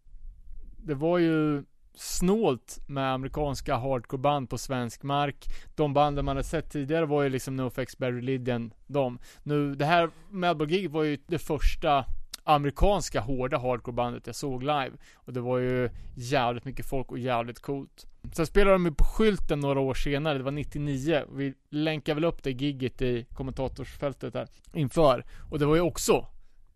Det 0.77 0.95
var 0.95 1.19
ju 1.19 1.65
snålt 2.01 2.79
med 2.87 3.13
amerikanska 3.13 3.77
hardcoreband 3.77 4.51
på 4.51 4.59
svensk 4.59 5.03
mark. 5.03 5.49
De 5.75 5.95
banden 5.95 6.25
man 6.25 6.37
hade 6.37 6.49
sett 6.49 6.71
tidigare 6.71 7.07
var 7.07 7.23
ju 7.23 7.29
liksom 7.29 7.57
NoFX, 7.57 7.99
Barry 7.99 8.21
Lydian, 8.21 8.75
de. 8.87 9.19
Nu, 9.43 9.75
det 9.75 9.85
här 9.85 10.11
Melbourne-giget 10.31 10.91
var 10.91 11.03
ju 11.03 11.19
det 11.27 11.39
första 11.39 12.05
amerikanska 12.45 13.21
hårda 13.21 13.59
hardcorebandet 13.59 14.27
jag 14.27 14.37
såg 14.37 14.63
live. 14.63 14.93
Och 15.15 15.33
det 15.33 15.41
var 15.41 15.59
ju 15.59 15.91
jävligt 16.15 16.65
mycket 16.65 16.87
folk 16.87 17.11
och 17.11 17.19
jävligt 17.19 17.61
coolt. 17.61 18.07
Sen 18.33 18.47
spelade 18.47 18.75
de 18.75 18.85
ju 18.87 18.93
på 18.93 19.05
skylten 19.05 19.61
några 19.61 19.81
år 19.81 19.95
senare, 19.95 20.39
det 20.39 20.45
var 20.45 20.51
99. 20.51 21.25
Vi 21.33 21.55
länkar 21.71 22.15
väl 22.15 22.25
upp 22.25 22.43
det 22.43 22.51
gigget 22.51 23.03
i 23.03 23.27
kommentatorsfältet 23.35 24.35
här 24.35 24.49
inför. 24.73 25.25
Och 25.51 25.59
det 25.59 25.67
var 25.67 25.75
ju 25.75 25.81
också 25.81 26.27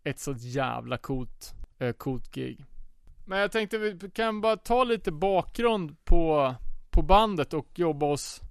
ett 0.03 0.19
så 0.19 0.33
jävla 0.37 0.97
coolt, 0.97 1.53
eh, 1.79 1.91
coolt 1.91 2.31
gig. 2.31 2.65
Men 3.25 3.39
jag 3.39 3.51
tänkte 3.51 3.77
vi 3.77 4.09
kan 4.09 4.41
bara 4.41 4.57
ta 4.57 4.83
lite 4.83 5.11
bakgrund 5.11 6.05
på, 6.05 6.55
på 6.89 7.01
bandet 7.01 7.53
och 7.53 7.79
jobba 7.79 8.05
oss 8.05 8.41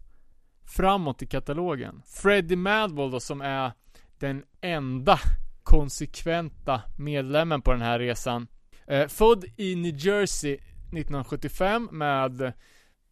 framåt 0.64 1.22
i 1.22 1.26
katalogen. 1.26 2.02
Freddie 2.06 2.56
Madball 2.56 3.10
då 3.10 3.20
som 3.20 3.40
är 3.40 3.72
den 4.18 4.44
enda 4.60 5.18
konsekventa 5.62 6.82
medlemmen 6.98 7.62
på 7.62 7.72
den 7.72 7.80
här 7.80 7.98
resan. 7.98 8.46
Eh, 8.86 9.08
född 9.08 9.44
i 9.56 9.76
New 9.76 9.94
Jersey 9.96 10.54
1975 10.54 11.88
med 11.92 12.52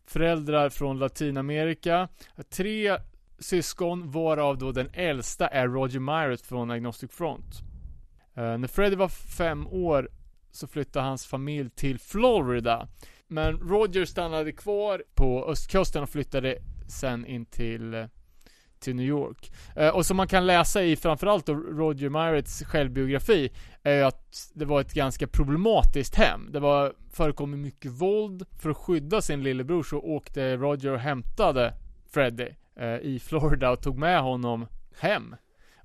föräldrar 0.07 0.71
från 0.71 0.99
Latinamerika. 0.99 2.09
Tre 2.51 2.99
syskon 3.39 4.11
varav 4.11 4.59
då 4.59 4.73
den 4.73 4.91
äldsta 4.93 5.49
är 5.49 5.69
Roger 5.69 6.01
Myret 6.01 6.41
från 6.41 6.71
Agnostic 6.71 7.11
Front. 7.11 7.61
Eh, 8.35 8.59
när 8.59 8.69
Freddie 8.69 8.97
var 8.97 9.09
fem 9.09 9.67
år 9.67 10.11
så 10.53 10.67
flyttade 10.67 11.05
hans 11.05 11.27
familj 11.27 11.71
till 11.71 11.99
Florida. 11.99 12.89
Men 13.27 13.59
Roger 13.59 14.05
stannade 14.05 14.53
kvar 14.53 15.03
på 15.15 15.45
östkusten 15.45 16.03
och 16.03 16.09
flyttade 16.09 16.59
sen 16.89 17.27
in 17.27 17.47
till, 17.47 18.09
till 18.81 18.97
New 18.97 19.07
York. 19.07 19.53
Eh, 19.77 19.89
och 19.89 20.07
som 20.07 20.17
man 20.17 20.29
kan 20.29 20.47
läsa 20.47 20.83
i 20.83 20.97
framförallt 20.97 21.47
då 21.47 21.55
Roger 21.55 22.09
Myrets 22.09 22.63
självbiografi, 22.63 23.53
är 23.83 23.97
ju 23.97 24.03
att 24.03 24.51
det 24.55 24.65
var 24.65 24.81
ett 24.81 24.95
ganska 24.95 25.27
problematiskt 25.27 26.15
hem. 26.15 26.53
Det 26.53 26.61
var, 26.61 26.95
förekom 27.13 27.63
mycket 27.63 27.91
våld. 27.91 28.47
För 28.59 28.71
att 28.71 28.77
skydda 28.77 29.23
sin 29.23 29.43
lillebror 29.43 29.83
så 29.83 29.99
åkte 29.99 30.57
Roger 30.57 30.91
och 30.93 30.99
hämtade 30.99 31.75
Freddie 32.11 32.57
eh, 32.77 32.97
i 32.97 33.19
Florida 33.19 33.71
och 33.71 33.83
tog 33.83 33.99
med 33.99 34.21
honom 34.21 34.67
hem. 34.99 35.37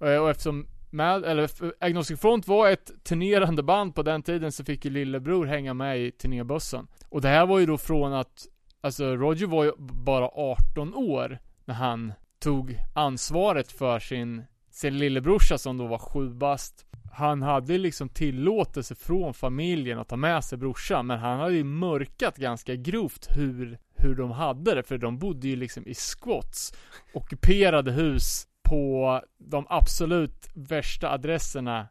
Eh, 0.01 0.17
och 0.17 0.29
eftersom 0.29 0.67
med, 0.89 1.25
eller 1.25 1.49
Agnostic 1.79 2.19
Front 2.19 2.47
var 2.47 2.69
ett 2.69 2.91
turnerande 3.03 3.63
band 3.63 3.95
på 3.95 4.03
den 4.03 4.23
tiden 4.23 4.51
så 4.51 4.63
fick 4.63 4.85
ju 4.85 4.91
lillebror 4.91 5.45
hänga 5.45 5.73
med 5.73 5.99
i 5.99 6.11
turnébussen. 6.11 6.87
Och 7.09 7.21
det 7.21 7.27
här 7.27 7.45
var 7.45 7.59
ju 7.59 7.65
då 7.65 7.77
från 7.77 8.13
att, 8.13 8.47
alltså 8.81 9.15
Roger 9.15 9.47
var 9.47 9.63
ju 9.63 9.71
bara 9.79 10.27
18 10.27 10.95
år 10.95 11.39
när 11.65 11.75
han 11.75 12.13
tog 12.39 12.79
ansvaret 12.93 13.71
för 13.71 13.99
sin, 13.99 14.43
sin 14.71 14.97
lillebrorsa 14.97 15.57
som 15.57 15.77
då 15.77 15.87
var 15.87 15.97
sju 15.97 16.29
bast. 16.29 16.85
Han 17.11 17.41
hade 17.41 17.77
liksom 17.77 18.09
tillåtelse 18.09 18.95
från 18.95 19.33
familjen 19.33 19.99
att 19.99 20.07
ta 20.07 20.15
med 20.15 20.43
sig 20.43 20.57
brorsan, 20.57 21.07
men 21.07 21.19
han 21.19 21.39
hade 21.39 21.53
ju 21.53 21.63
mörkat 21.63 22.37
ganska 22.37 22.75
grovt 22.75 23.27
hur, 23.29 23.79
hur 23.95 24.15
de 24.15 24.31
hade 24.31 24.75
det, 24.75 24.83
för 24.83 24.97
de 24.97 25.19
bodde 25.19 25.47
ju 25.47 25.55
liksom 25.55 25.87
i 25.87 25.93
squats, 25.93 26.73
ockuperade 27.13 27.91
hus 27.91 28.47
på 28.69 29.21
de 29.37 29.65
absolut 29.69 30.49
värsta 30.53 31.11
adresserna 31.11 31.87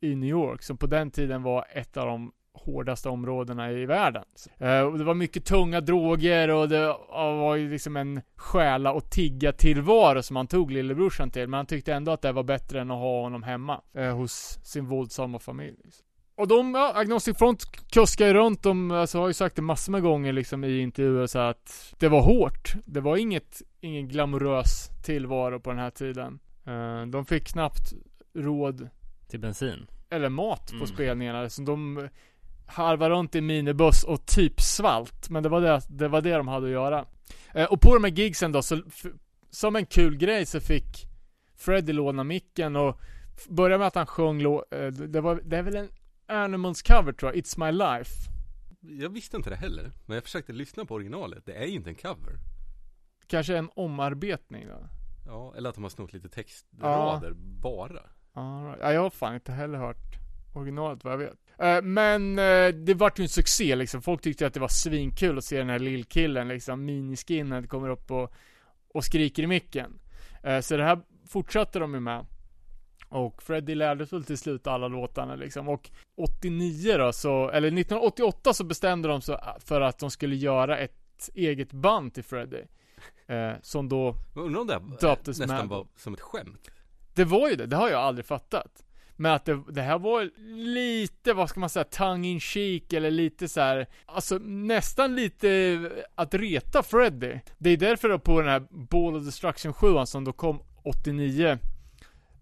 i 0.00 0.14
New 0.14 0.28
York, 0.28 0.62
som 0.62 0.76
på 0.76 0.86
den 0.86 1.10
tiden 1.10 1.42
var 1.42 1.66
ett 1.72 1.96
av 1.96 2.06
de 2.06 2.32
hårdaste 2.54 3.08
områdena 3.08 3.72
i 3.72 3.86
världen. 3.86 4.24
Eh, 4.58 4.80
och 4.80 4.98
det 4.98 5.04
var 5.04 5.14
mycket 5.14 5.44
tunga 5.44 5.80
droger 5.80 6.50
och 6.50 6.68
det 6.68 6.96
var 7.12 7.56
ju 7.56 7.70
liksom 7.70 7.96
en 7.96 8.20
stjäla 8.36 8.92
och 8.92 9.10
tigga 9.10 9.52
tillvaro 9.52 10.22
som 10.22 10.36
han 10.36 10.46
tog 10.46 10.70
lillebrorsan 10.70 11.30
till. 11.30 11.48
Men 11.48 11.58
han 11.58 11.66
tyckte 11.66 11.94
ändå 11.94 12.12
att 12.12 12.22
det 12.22 12.32
var 12.32 12.42
bättre 12.42 12.80
än 12.80 12.90
att 12.90 12.98
ha 12.98 13.22
honom 13.22 13.42
hemma 13.42 13.80
eh, 13.94 14.16
hos 14.16 14.58
sin 14.62 14.86
våldsamma 14.86 15.38
familj. 15.38 15.76
Och 16.36 16.48
de, 16.48 16.74
ja, 16.74 16.92
Agnostic 16.94 17.38
Front 17.38 17.64
kuskar 17.90 18.26
ju 18.26 18.32
runt, 18.32 18.62
de 18.62 18.90
alltså, 18.90 19.18
har 19.18 19.26
ju 19.26 19.32
sagt 19.32 19.56
det 19.56 19.62
massor 19.62 19.92
med 19.92 20.02
gånger 20.02 20.32
liksom 20.32 20.64
i 20.64 20.78
intervjuer 20.78 21.26
så 21.26 21.38
att 21.38 21.94
det 21.98 22.08
var 22.08 22.22
hårt. 22.22 22.72
Det 22.84 23.00
var 23.00 23.16
inget, 23.16 23.62
ingen 23.84 24.08
glamorös 24.08 24.90
tillvaro 25.04 25.60
på 25.60 25.70
den 25.70 25.78
här 25.78 25.90
tiden. 25.90 26.38
Eh, 26.66 27.06
de 27.06 27.24
fick 27.26 27.46
knappt 27.46 27.92
råd 28.34 28.88
Till 29.28 29.40
bensin. 29.40 29.86
eller 30.10 30.28
mat 30.28 30.66
på 30.70 30.74
Mm. 30.74 30.86
spelningarna. 30.86 31.48
Så 31.50 31.62
de 31.62 32.08
harvade 32.66 33.14
runt 33.14 33.34
i 33.34 33.40
minibuss 33.40 34.04
och 34.04 34.26
typ 34.26 34.60
svalt. 34.60 35.30
Men 35.30 35.42
det 35.42 35.48
var 35.48 35.60
det, 35.60 35.80
det 35.88 36.08
var 36.08 36.20
det 36.20 36.36
de 36.36 36.48
hade 36.48 36.66
att 36.66 36.72
göra. 36.72 37.04
Eh, 37.54 37.64
och 37.64 37.80
på 37.80 37.94
de 37.94 38.04
här 38.04 38.10
gigsen 38.10 38.52
då, 38.52 38.62
så 38.62 38.82
f- 38.88 39.06
som 39.50 39.76
en 39.76 39.86
kul 39.86 40.16
grej 40.16 40.46
så 40.46 40.60
fick 40.60 41.06
Freddie 41.56 41.92
låna 41.92 42.24
micken 42.24 42.76
och 42.76 43.00
börja 43.48 43.78
med 43.78 43.86
att 43.86 43.94
han 43.94 44.06
sjöng 44.06 44.40
lå- 44.42 44.64
eh, 44.70 44.86
det 44.92 45.20
var, 45.20 45.40
det 45.44 45.56
är 45.56 45.62
väl 45.62 45.76
en 45.76 45.88
Animals 46.26 46.82
cover 46.82 47.12
tror 47.12 47.32
jag, 47.34 47.44
It's 47.44 47.58
My 47.66 47.72
Life. 47.72 48.10
Jag 48.80 49.08
visste 49.10 49.36
inte 49.36 49.50
det 49.50 49.56
heller, 49.56 49.90
men 50.06 50.14
jag 50.14 50.24
försökte 50.24 50.52
lyssna 50.52 50.84
på 50.84 50.94
originalet. 50.94 51.46
Det 51.46 51.52
är 51.52 51.66
ju 51.66 51.72
inte 51.74 51.90
en 51.90 51.94
cover. 51.96 52.32
Kanske 53.34 53.56
en 53.56 53.70
omarbetning 53.74 54.66
då. 54.68 54.88
Ja, 55.26 55.54
eller 55.56 55.68
att 55.68 55.74
de 55.74 55.84
har 55.84 55.90
snott 55.90 56.12
lite 56.12 56.28
textrader 56.28 57.32
bara. 57.36 58.00
All 58.32 58.66
right. 58.66 58.78
Ja, 58.82 58.92
jag 58.92 59.00
har 59.00 59.10
fan 59.10 59.34
inte 59.34 59.52
heller 59.52 59.78
hört 59.78 60.18
originalet 60.52 61.04
vad 61.04 61.12
jag 61.12 61.18
vet. 61.18 61.38
Eh, 61.58 61.82
men 61.82 62.38
eh, 62.38 62.68
det 62.68 62.94
vart 62.94 63.18
ju 63.18 63.22
en 63.22 63.28
succé 63.28 63.76
liksom. 63.76 64.02
Folk 64.02 64.22
tyckte 64.22 64.46
att 64.46 64.54
det 64.54 64.60
var 64.60 64.68
svinkul 64.68 65.38
att 65.38 65.44
se 65.44 65.58
den 65.58 65.68
här 65.68 65.78
lillkillen 65.78 66.48
liksom, 66.48 66.84
miniskinhead 66.84 67.66
kommer 67.66 67.88
upp 67.88 68.10
och, 68.10 68.32
och 68.94 69.04
skriker 69.04 69.42
i 69.42 69.46
micken. 69.46 70.00
Eh, 70.42 70.60
så 70.60 70.76
det 70.76 70.84
här 70.84 71.00
fortsatte 71.28 71.78
de 71.78 71.94
ju 71.94 72.00
med. 72.00 72.26
Och 73.08 73.42
Freddie 73.42 73.74
lärde 73.74 74.06
sig 74.06 74.24
till 74.24 74.38
slut 74.38 74.66
alla 74.66 74.88
låtarna 74.88 75.34
liksom. 75.34 75.68
Och 75.68 75.90
89 76.16 76.98
då 76.98 77.12
så, 77.12 77.50
eller 77.50 77.68
1988 77.68 78.54
så 78.54 78.64
bestämde 78.64 79.08
de 79.08 79.20
sig 79.20 79.38
för 79.58 79.80
att 79.80 79.98
de 79.98 80.10
skulle 80.10 80.36
göra 80.36 80.78
ett 80.78 81.30
eget 81.34 81.72
band 81.72 82.14
till 82.14 82.24
Freddie. 82.24 82.66
Eh, 83.26 83.52
som 83.62 83.88
då 83.88 84.16
undrar 84.34 84.76
om 84.76 84.90
det 84.90 85.06
Döptes 85.06 85.38
nästan 85.38 85.56
Madball. 85.56 85.78
var 85.78 85.86
som 85.96 86.14
ett 86.14 86.20
skämt? 86.20 86.70
Det 87.14 87.24
var 87.24 87.48
ju 87.48 87.56
det, 87.56 87.66
det 87.66 87.76
har 87.76 87.90
jag 87.90 88.00
aldrig 88.00 88.26
fattat. 88.26 88.84
Men 89.16 89.32
att 89.32 89.44
det, 89.44 89.62
det 89.68 89.82
här 89.82 89.98
var 89.98 90.30
lite, 90.74 91.32
vad 91.32 91.50
ska 91.50 91.60
man 91.60 91.68
säga, 91.68 91.84
tongue 91.84 92.28
in 92.28 92.40
cheek 92.40 92.92
eller 92.92 93.10
lite 93.10 93.48
så 93.48 93.60
här, 93.60 93.86
alltså 94.06 94.38
nästan 94.38 95.16
lite 95.16 95.90
att 96.14 96.34
reta 96.34 96.82
Freddy. 96.82 97.38
Det 97.58 97.70
är 97.70 97.76
därför 97.76 98.08
då 98.08 98.18
på 98.18 98.40
den 98.40 98.50
här 98.50 98.66
Ball 98.70 99.16
of 99.16 99.24
Destruction 99.24 99.72
7 99.72 99.86
som 100.06 100.24
då 100.24 100.32
kom 100.32 100.62
89, 100.82 101.58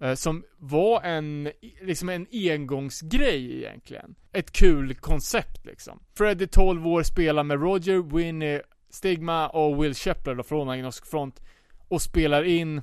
eh, 0.00 0.14
som 0.14 0.44
var 0.58 1.02
en, 1.02 1.50
liksom 1.80 2.08
en 2.08 2.26
engångsgrej 2.32 3.56
egentligen. 3.56 4.14
Ett 4.32 4.52
kul 4.52 4.94
koncept 4.94 5.66
liksom. 5.66 6.02
Freddy 6.14 6.46
12 6.46 6.86
år 6.86 7.02
spelar 7.02 7.42
med 7.42 7.62
Roger, 7.62 8.16
Winnie, 8.16 8.60
Stigma 8.92 9.48
och 9.48 9.84
Will 9.84 9.94
Shepler 9.94 10.34
då 10.34 10.42
från 10.42 10.68
Agnostic 10.68 11.10
Front 11.10 11.42
och 11.88 12.02
spelar 12.02 12.42
in 12.42 12.80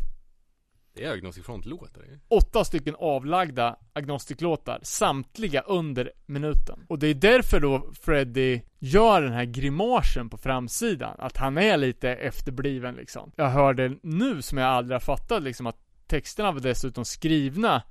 Det 0.93 1.05
är 1.05 1.11
Agnostic 1.11 1.45
Front-låtar 1.45 2.03
åtta 2.27 2.63
stycken 2.63 2.95
avlagda 2.99 3.75
agnostiklåtar, 3.93 4.79
samtliga 4.83 5.61
under 5.61 6.11
minuten. 6.25 6.85
Och 6.87 6.99
det 6.99 7.07
är 7.07 7.13
därför 7.13 7.59
då 7.59 7.91
Freddy 8.01 8.61
gör 8.79 9.21
den 9.21 9.33
här 9.33 9.45
grimasen 9.45 10.29
på 10.29 10.37
framsidan, 10.37 11.15
att 11.19 11.37
han 11.37 11.57
är 11.57 11.77
lite 11.77 12.09
efterbliven 12.09 12.95
liksom. 12.95 13.31
Jag 13.35 13.49
hörde 13.49 13.95
nu 14.03 14.41
som 14.41 14.57
jag 14.57 14.67
aldrig 14.67 14.95
har 14.95 14.99
fattat 14.99 15.43
liksom 15.43 15.67
att 15.67 15.77
texterna 16.07 16.51
var 16.51 16.59
dessutom 16.59 17.05
skrivna 17.05 17.83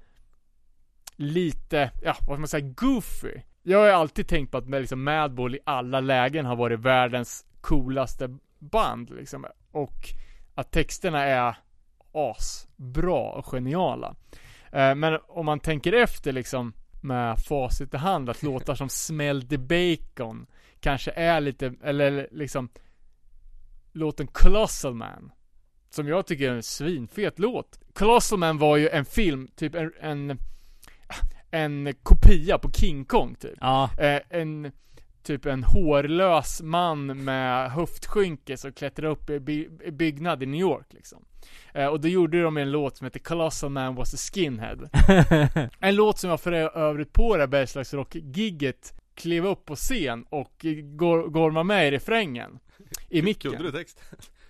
lite, 1.17 1.91
ja 2.03 2.17
vad 2.21 2.25
ska 2.25 2.39
man 2.39 2.49
säga, 2.49 2.75
goofy. 2.77 3.41
Jag 3.63 3.79
har 3.79 3.87
ju 3.87 3.93
alltid 3.93 4.29
tänkt 4.29 4.51
på 4.51 4.59
att 4.59 4.71
liksom 4.71 5.05
Madball 5.05 5.55
i 5.55 5.59
alla 5.65 6.01
lägen 6.01 6.47
har 6.47 6.57
varit 6.57 6.81
världens 6.81 7.45
coolaste 7.61 8.39
band 8.59 9.11
liksom. 9.11 9.47
Och 9.71 10.09
att 10.55 10.71
texterna 10.71 11.25
är 11.25 11.57
asbra 12.13 13.31
och 13.31 13.47
geniala. 13.47 14.17
Eh, 14.73 14.95
men 14.95 15.19
om 15.29 15.47
man 15.47 15.61
tänker 15.61 15.93
efter 15.93 16.33
liksom 16.33 16.73
med 17.01 17.39
facit 17.39 17.95
i 17.95 17.97
hand, 17.97 18.31
att 18.31 18.43
låtar 18.43 18.75
som 18.75 18.89
Smällde 18.89 19.59
Bacon 19.59 20.47
kanske 20.81 21.11
är 21.11 21.41
lite, 21.41 21.75
eller 21.83 22.29
liksom 22.31 22.69
låten 23.93 24.27
Colossal 24.27 24.95
Man. 24.95 25.33
Som 25.91 26.09
jag 26.09 26.27
tycker 26.27 26.51
är 26.51 26.55
en 26.55 26.63
svinfet 26.63 27.39
låt. 27.39 27.81
Colossal 27.93 28.39
Man 28.39 28.59
var 28.59 28.77
ju 28.77 28.89
en 28.89 29.05
film, 29.05 29.49
typ 29.57 29.75
en, 29.75 29.93
en, 30.01 30.39
en 31.51 31.95
kopia 32.03 32.59
på 32.59 32.73
King 32.73 33.05
Kong 33.05 33.35
typ. 33.35 33.59
Ja, 33.61 33.91
Eh, 33.99 34.21
en 34.31 34.73
typ 35.29 35.47
en 35.47 35.65
hårlös 35.65 36.63
man 36.63 37.25
med 37.25 37.71
höftskynke 37.71 38.57
som 38.57 38.73
klättrar 38.73 39.09
upp 39.11 39.31
i 39.31 39.41
by- 39.41 39.69
byggnad 39.93 40.43
i 40.43 40.47
New 40.47 40.61
York 40.61 40.87
liksom. 40.91 41.25
Eh, 41.75 41.87
och 41.87 42.01
då 42.01 42.09
gjorde 42.09 42.43
de 42.43 42.57
en 42.57 42.71
låt 42.71 42.97
som 42.97 43.05
heter 43.05 43.19
Colossal 43.21 43.71
Man 43.71 43.95
was 43.95 44.15
a 44.15 44.17
skinhead. 44.17 44.77
en 45.81 45.95
låt 45.95 46.19
som 46.19 46.31
jag 46.31 46.41
för 46.41 46.53
övrigt 46.53 47.13
på 47.13 47.37
det 47.37 47.43
här 47.43 47.47
Bergslagsrock-gigget 47.49 48.95
klev 49.15 49.47
upp 49.47 49.65
på 49.65 49.77
scen 49.77 50.25
och 50.31 50.67
går, 50.97 51.29
gormade 51.29 51.65
med 51.65 51.89
i 51.89 51.91
refrängen. 51.91 52.59
I 53.09 53.23
micken. 53.23 53.51
Kunde 53.53 53.71
du 53.71 53.79
text? 53.79 54.01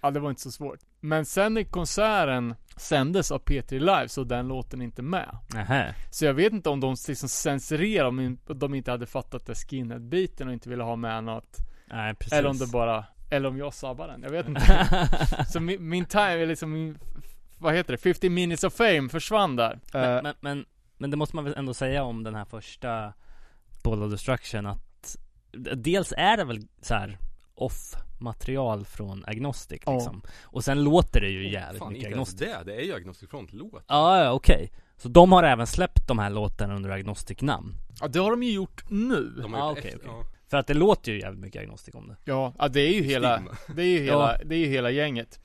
Ja, 0.01 0.11
det 0.11 0.20
var 0.20 0.31
inte 0.31 0.43
så 0.43 0.51
svårt. 0.51 0.79
Men 1.01 1.24
sen 1.24 1.59
i 1.59 1.64
konserten 1.64 2.55
sändes 2.76 3.30
av 3.30 3.44
P3 3.44 3.78
Live 3.78 4.09
så 4.09 4.24
den 4.24 4.49
låten 4.49 4.82
inte 4.82 5.03
med. 5.03 5.38
nähä. 5.55 5.94
Så 6.11 6.24
jag 6.24 6.34
vet 6.34 6.53
inte 6.53 6.68
om 6.68 6.80
de 6.80 6.96
liksom 7.09 7.28
censurerade 7.28 8.09
om 8.09 8.38
de 8.46 8.74
inte 8.74 8.90
hade 8.90 9.07
fattat 9.07 9.46
det 9.46 9.55
skinhead-biten 9.55 10.46
och 10.49 10.53
inte 10.53 10.68
ville 10.68 10.82
ha 10.82 10.96
med 10.96 11.24
något. 11.24 11.59
Nej, 11.86 12.14
precis. 12.14 12.32
Eller 12.32 12.49
om 12.49 12.59
det 12.59 12.66
bara, 12.66 13.05
eller 13.30 13.49
om 13.49 13.59
jag 13.59 13.74
sabbar 13.74 14.09
den. 14.09 14.22
Jag 14.22 14.30
vet 14.30 14.49
inte. 14.49 14.99
så 15.49 15.61
min, 15.61 15.88
min 15.88 16.05
time, 16.05 16.46
liksom 16.46 16.72
min, 16.72 16.99
vad 17.59 17.74
heter 17.74 17.92
det? 17.92 17.99
50 17.99 18.28
minutes 18.28 18.64
of 18.64 18.74
fame 18.74 19.09
försvann 19.09 19.57
där. 19.57 19.80
Men, 19.92 20.22
men, 20.22 20.34
men, 20.40 20.64
men 20.99 21.11
det 21.11 21.16
måste 21.16 21.36
man 21.36 21.44
väl 21.44 21.55
ändå 21.57 21.74
säga 21.74 22.03
om 22.03 22.22
den 22.22 22.34
här 22.34 22.44
första 22.44 23.12
Ball 23.82 24.03
of 24.03 24.11
Destruction 24.11 24.66
att 24.66 25.16
Dels 25.76 26.12
är 26.16 26.36
det 26.36 26.44
väl 26.44 26.61
så 26.80 26.94
här 26.94 27.18
off 27.62 27.94
material 28.20 28.84
från 28.84 29.24
Agnostic 29.26 29.80
Ja. 29.86 29.94
liksom. 29.94 30.22
Och 30.42 30.64
sen 30.64 30.84
låter 30.84 31.20
det 31.20 31.28
ju 31.28 31.50
jävligt 31.52 31.78
Fan, 31.78 31.92
mycket 31.92 32.04
inte 32.06 32.16
ens 32.16 32.28
Agnostic. 32.34 32.64
det. 32.64 32.72
Det 32.72 32.80
är 32.80 32.84
ju 32.84 32.94
Agnostic 32.94 33.30
Front-låt. 33.30 33.84
Ja, 33.88 34.24
ja, 34.24 34.32
okej. 34.32 34.72
Så 34.96 35.09
de 35.09 35.32
har 35.32 35.42
även 35.42 35.66
släppt 35.66 36.09
de 36.09 36.18
här 36.18 36.30
låtarna 36.30 36.74
under 36.76 36.90
Agnostic 36.90 37.40
namn. 37.40 37.74
ja, 38.00 38.09
det 38.09 38.18
har 38.18 38.30
de 38.30 38.42
ju 38.42 38.52
gjort 38.52 38.90
nu. 38.90 39.34
De 39.42 39.54
har 39.54 39.61
Ah, 39.61 39.68
gjort 39.70 39.78
okej, 39.78 39.92
efter, 39.92 40.09
okej. 40.11 40.32
För 40.50 40.56
att 40.56 40.66
det 40.66 40.74
låter 40.74 41.12
ju 41.12 41.20
jävligt 41.20 41.40
mycket 41.40 41.62
Agnostic 41.62 41.94
om 41.94 42.09
det. 42.09 42.16
Ja, 42.24 42.54
ja 42.59 42.68
det 42.68 42.80
är 42.80 42.92
ju 42.94 43.02
hela, 43.02 43.42
det 43.76 43.82
är 43.82 43.86
ju 43.86 43.98
hela, 44.02 44.32
Ja. 44.38 44.44
det 44.44 44.54
är 44.54 44.59
ju 44.59 44.66
hela 44.66 44.90
gänget. 44.90 45.40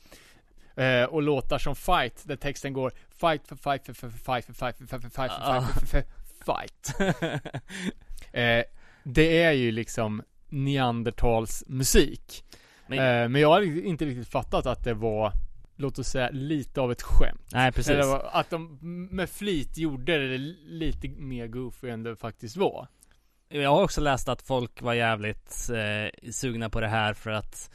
Eh, 0.75 1.03
och 1.03 1.21
låtar 1.21 1.57
som 1.57 1.75
Fight, 1.75 2.23
där 2.27 2.35
texten 2.35 2.73
går 2.73 2.93
Fight 3.09 3.47
för 3.47 3.55
fight 3.55 3.85
för 3.85 3.93
för 3.93 4.09
för 4.09 4.17
fight 4.17 4.45
för 4.45 4.53
fight 4.53 4.77
för 4.77 4.85
för 4.85 4.99
för 4.99 5.09
fight 5.09 5.31
för 5.31 5.61
fight 5.61 5.79
för 5.79 5.87
för 5.87 6.03
fight. 6.45 7.53
Eh, 8.35 8.63
det 9.03 9.43
är 9.43 9.51
ju 9.51 9.71
liksom 9.71 10.23
neandertals 10.53 11.63
musik. 11.67 12.43
Men- 12.87 12.99
eh, 12.99 13.29
men 13.29 13.41
jag 13.41 13.49
har 13.49 13.85
inte 13.85 14.05
riktigt 14.05 14.27
fattat 14.27 14.65
att 14.65 14.83
det 14.83 14.93
var 14.93 15.31
låt 15.75 15.99
oss 15.99 16.07
säga, 16.07 16.29
lite 16.29 16.81
av 16.81 16.91
ett 16.91 17.01
skämt. 17.01 17.49
Nej 17.51 17.71
precis. 17.71 17.91
Eller 17.91 18.37
att 18.37 18.49
de 18.49 18.77
med 19.11 19.29
flit 19.29 19.77
gjorde 19.77 20.27
det 20.27 20.37
lite 20.65 21.09
mer 21.09 21.47
goofy 21.47 21.89
än 21.89 22.03
det 22.03 22.15
faktiskt 22.15 22.57
var. 22.57 22.87
Jag 23.49 23.69
har 23.69 23.83
också 23.83 24.01
läst 24.01 24.29
att 24.29 24.41
folk 24.41 24.81
var 24.81 24.93
jävligt 24.93 25.69
eh, 25.69 26.31
sugna 26.31 26.69
på 26.69 26.81
det 26.81 26.87
här 26.87 27.13
för 27.13 27.31
att 27.31 27.69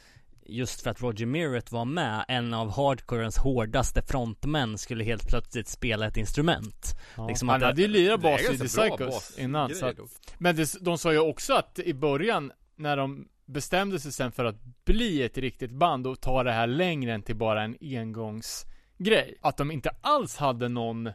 Just 0.51 0.81
för 0.81 0.89
att 0.89 1.01
Roger 1.01 1.25
Merritt 1.25 1.71
var 1.71 1.85
med, 1.85 2.25
en 2.27 2.53
av 2.53 2.71
hardcorens 2.71 3.37
hårdaste 3.37 4.01
frontmän 4.01 4.77
skulle 4.77 5.03
helt 5.03 5.27
plötsligt 5.27 5.67
spela 5.67 6.07
ett 6.07 6.17
instrument 6.17 6.99
Liksom 7.27 7.49
Han 7.49 7.61
hade 7.61 7.81
ju 7.81 7.87
lirat 7.87 8.21
bas 8.21 8.41
i 8.41 8.57
The 8.57 8.67
Psychos 8.67 9.37
innan. 9.37 9.75
Så 9.75 9.85
att, 9.85 9.97
men 10.37 10.55
det, 10.55 10.75
de 10.81 10.97
sa 10.97 11.11
ju 11.11 11.19
också 11.19 11.53
att 11.53 11.79
i 11.79 11.93
början, 11.93 12.51
när 12.79 12.97
de 12.97 13.27
bestämde 13.45 13.99
sig 13.99 14.11
sen 14.11 14.31
för 14.31 14.45
att 14.45 14.63
bli 14.85 15.23
ett 15.23 15.37
riktigt 15.37 15.71
band 15.71 16.07
och 16.07 16.21
ta 16.21 16.43
det 16.43 16.51
här 16.51 16.67
längre 16.67 17.13
än 17.13 17.21
till 17.21 17.35
bara 17.35 17.63
en 17.63 17.77
engångsgrej. 17.81 19.37
Att 19.41 19.57
de 19.57 19.71
inte 19.71 19.89
alls 20.01 20.37
hade 20.37 20.69
någon, 20.69 21.09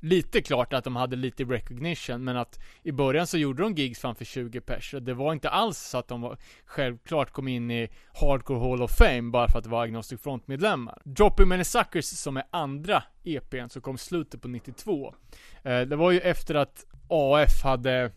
lite 0.00 0.42
klart 0.42 0.72
att 0.72 0.84
de 0.84 0.96
hade 0.96 1.16
lite 1.16 1.44
recognition, 1.44 2.24
men 2.24 2.36
att 2.36 2.60
i 2.82 2.92
början 2.92 3.26
så 3.26 3.38
gjorde 3.38 3.62
de 3.62 3.74
gigs 3.74 4.00
framför 4.00 4.24
20 4.24 4.60
pers. 4.60 4.94
och 4.94 5.02
Det 5.02 5.14
var 5.14 5.32
inte 5.32 5.50
alls 5.50 5.78
så 5.78 5.98
att 5.98 6.08
de 6.08 6.20
var, 6.20 6.36
självklart 6.64 7.30
kom 7.30 7.48
in 7.48 7.70
i 7.70 7.88
Hardcore 8.20 8.60
Hall 8.60 8.82
of 8.82 8.96
Fame 8.98 9.30
bara 9.30 9.48
för 9.48 9.58
att 9.58 9.64
det 9.64 9.70
var 9.70 9.82
Agnostic 9.82 10.20
Front-medlemmar. 10.20 11.02
Dropping 11.04 11.48
Many 11.48 11.64
Suckers 11.64 12.04
som 12.04 12.36
är 12.36 12.44
andra 12.50 13.02
EPn 13.24 13.68
som 13.68 13.82
kom 13.82 13.94
i 13.94 13.98
slutet 13.98 14.42
på 14.42 14.48
92. 14.48 15.14
Eh, 15.62 15.80
det 15.80 15.96
var 15.96 16.10
ju 16.10 16.20
efter 16.20 16.54
att 16.54 16.86
AF 17.08 17.62
hade, 17.64 18.12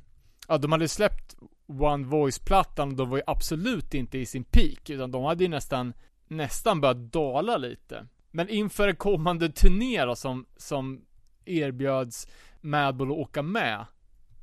ja 0.48 0.58
de 0.58 0.72
hade 0.72 0.88
släppt 0.88 1.36
One 1.68 2.08
Voice-plattan 2.08 2.96
de 2.96 3.10
var 3.10 3.18
ju 3.18 3.24
absolut 3.28 3.94
inte 3.94 4.18
i 4.18 4.26
sin 4.26 4.44
peak, 4.44 4.90
utan 4.90 5.12
de 5.12 5.24
hade 5.24 5.44
ju 5.44 5.50
nästan, 5.50 5.94
nästan 6.28 6.82
börjat 6.82 6.98
dala 6.98 7.58
lite. 7.58 8.08
Men 8.32 8.50
inför 8.50 8.88
en 8.88 8.96
kommande 8.96 9.50
turné 9.50 10.06
då, 10.06 10.16
som, 10.16 10.46
som 10.58 11.06
erbjöds 11.46 12.28
Madball 12.62 13.12
att 13.12 13.18
åka 13.18 13.42
med 13.42 13.86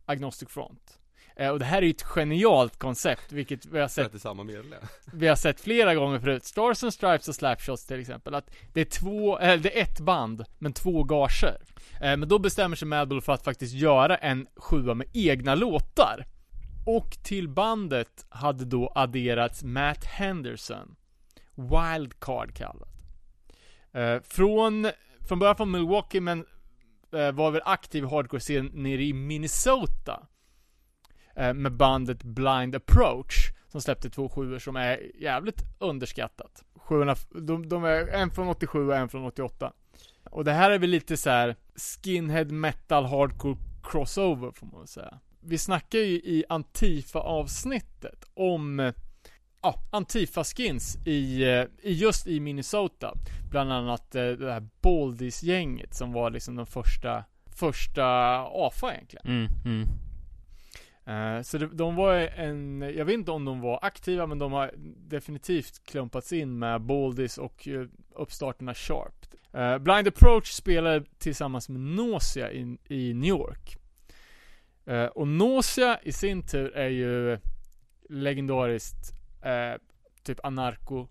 Agnostic 0.07 0.49
Front. 0.49 1.01
Eh, 1.37 1.51
och 1.51 1.59
det 1.59 1.65
här 1.65 1.79
är 1.79 1.83
ju 1.83 1.91
ett 1.91 2.03
genialt 2.03 2.79
koncept, 2.79 3.33
vilket 3.33 3.67
vi 3.67 3.81
har 3.81 3.89
sett 3.89 4.13
det 4.13 4.19
samma 4.19 4.45
medlem. 4.45 4.81
vi 5.13 5.29
har 5.29 5.37
sett 5.37 5.61
flera 5.61 5.95
gånger 5.95 6.19
förut. 6.19 6.45
Stars 6.45 6.85
and 6.85 6.95
Stripes 6.95 7.29
och 7.29 7.35
Slapshots 7.35 7.87
till 7.87 8.01
exempel. 8.01 8.35
Att 8.35 8.51
det 8.73 8.81
är 8.81 8.85
två, 8.85 9.39
eller 9.39 9.63
det 9.63 9.79
är 9.79 9.83
ett 9.83 10.01
band, 10.01 10.45
men 10.59 10.73
två 10.73 11.05
gager. 11.05 11.63
Eh, 12.01 12.17
men 12.17 12.29
då 12.29 12.39
bestämmer 12.39 12.77
sig 12.77 12.89
Madball 12.89 13.21
för 13.21 13.33
att 13.33 13.45
faktiskt 13.45 13.75
göra 13.75 14.17
en 14.17 14.47
sjua 14.57 14.95
med 14.95 15.07
egna 15.13 15.55
låtar. 15.55 16.27
Och 16.87 17.11
till 17.23 17.49
bandet 17.49 18.27
hade 18.29 18.65
då 18.65 18.93
adderats 18.95 19.63
Matt 19.63 20.05
Henderson. 20.05 20.97
Wildcard 21.55 22.55
kallad. 22.55 22.89
Eh, 23.93 24.21
från, 24.23 24.91
från 25.29 25.39
början 25.39 25.57
från 25.57 25.71
Milwaukee 25.71 26.21
men 26.21 26.47
eh, 27.13 27.33
var 27.33 27.51
väl 27.51 27.63
aktiv 27.65 28.05
hardcore-scen 28.05 28.71
nere 28.75 29.03
i 29.03 29.13
Minnesota. 29.13 30.27
Eh, 31.37 31.55
med 31.55 31.73
bandet 31.73 32.23
Blind 32.23 32.75
Approach. 32.77 33.53
Som 33.69 33.81
släppte 33.81 34.11
två 34.11 34.29
sjuor 34.29 34.59
som 34.59 34.77
är 34.77 35.23
jävligt 35.23 35.63
underskattat. 35.79 36.65
Sjuorna, 36.75 37.15
de, 37.31 37.69
de 37.69 37.85
är 37.85 38.09
en 38.09 38.31
från 38.31 38.49
87 38.49 38.89
och 38.89 38.97
en 38.97 39.09
från 39.09 39.25
88. 39.25 39.73
Och 40.31 40.45
det 40.45 40.53
här 40.53 40.71
är 40.71 40.79
väl 40.79 40.91
lite 40.91 41.17
så 41.17 41.31
här 41.31 41.57
skinhead 41.77 42.45
metal 42.45 43.05
hardcore 43.05 43.57
crossover 43.83 44.51
får 44.51 44.67
man 44.67 44.81
väl 44.81 44.89
säga. 44.89 45.19
Vi 45.43 45.59
snackar 45.59 45.99
ju 45.99 46.15
i 46.15 46.45
Antifa-avsnittet 46.49 48.25
om 48.35 48.93
Ja, 49.63 49.75
Antifa-skins 49.91 50.99
i, 51.07 51.45
i 51.83 51.93
just 51.93 52.27
i 52.27 52.41
Minnesota. 52.41 53.15
Bland 53.51 53.73
annat 53.73 54.15
eh, 54.15 54.29
det 54.29 54.53
här 54.53 54.69
Baldis-gänget 54.83 55.95
som 55.95 56.13
var 56.13 56.31
liksom 56.31 56.57
den 56.57 56.67
första, 56.67 57.25
första 57.57 58.05
AFA 58.53 58.95
egentligen. 58.95 59.27
mm, 59.27 59.49
mm. 59.65 59.89
Eh, 61.07 61.43
Så 61.43 61.59
det, 61.59 61.67
de 61.67 61.95
var 61.97 62.15
en, 62.15 62.81
jag 62.97 63.05
vet 63.05 63.15
inte 63.15 63.31
om 63.31 63.45
de 63.45 63.61
var 63.61 63.79
aktiva 63.83 64.27
men 64.27 64.39
de 64.39 64.53
har 64.53 64.71
definitivt 65.09 65.85
klumpats 65.85 66.33
in 66.33 66.59
med 66.59 66.81
Baldis 66.81 67.39
och 67.39 67.69
eh, 67.69 67.87
uppstarterna 68.15 68.75
Sharp. 68.75 69.27
Blind 69.81 70.09
Approach 70.09 70.53
spelade 70.53 71.05
tillsammans 71.19 71.69
med 71.69 71.81
Nausea 71.81 72.53
i, 72.53 72.79
i 72.89 73.15
New 73.15 73.29
York. 73.29 73.77
Eh, 74.91 75.05
Och 75.07 75.29
Nausea 75.29 76.01
i 76.03 76.13
sin 76.13 76.47
tur 76.47 76.73
är 76.75 76.89
ju 76.89 77.39
legendariskt 78.09 79.13
eh, 79.43 79.75
typ 80.23 80.45
anarko 80.45 81.09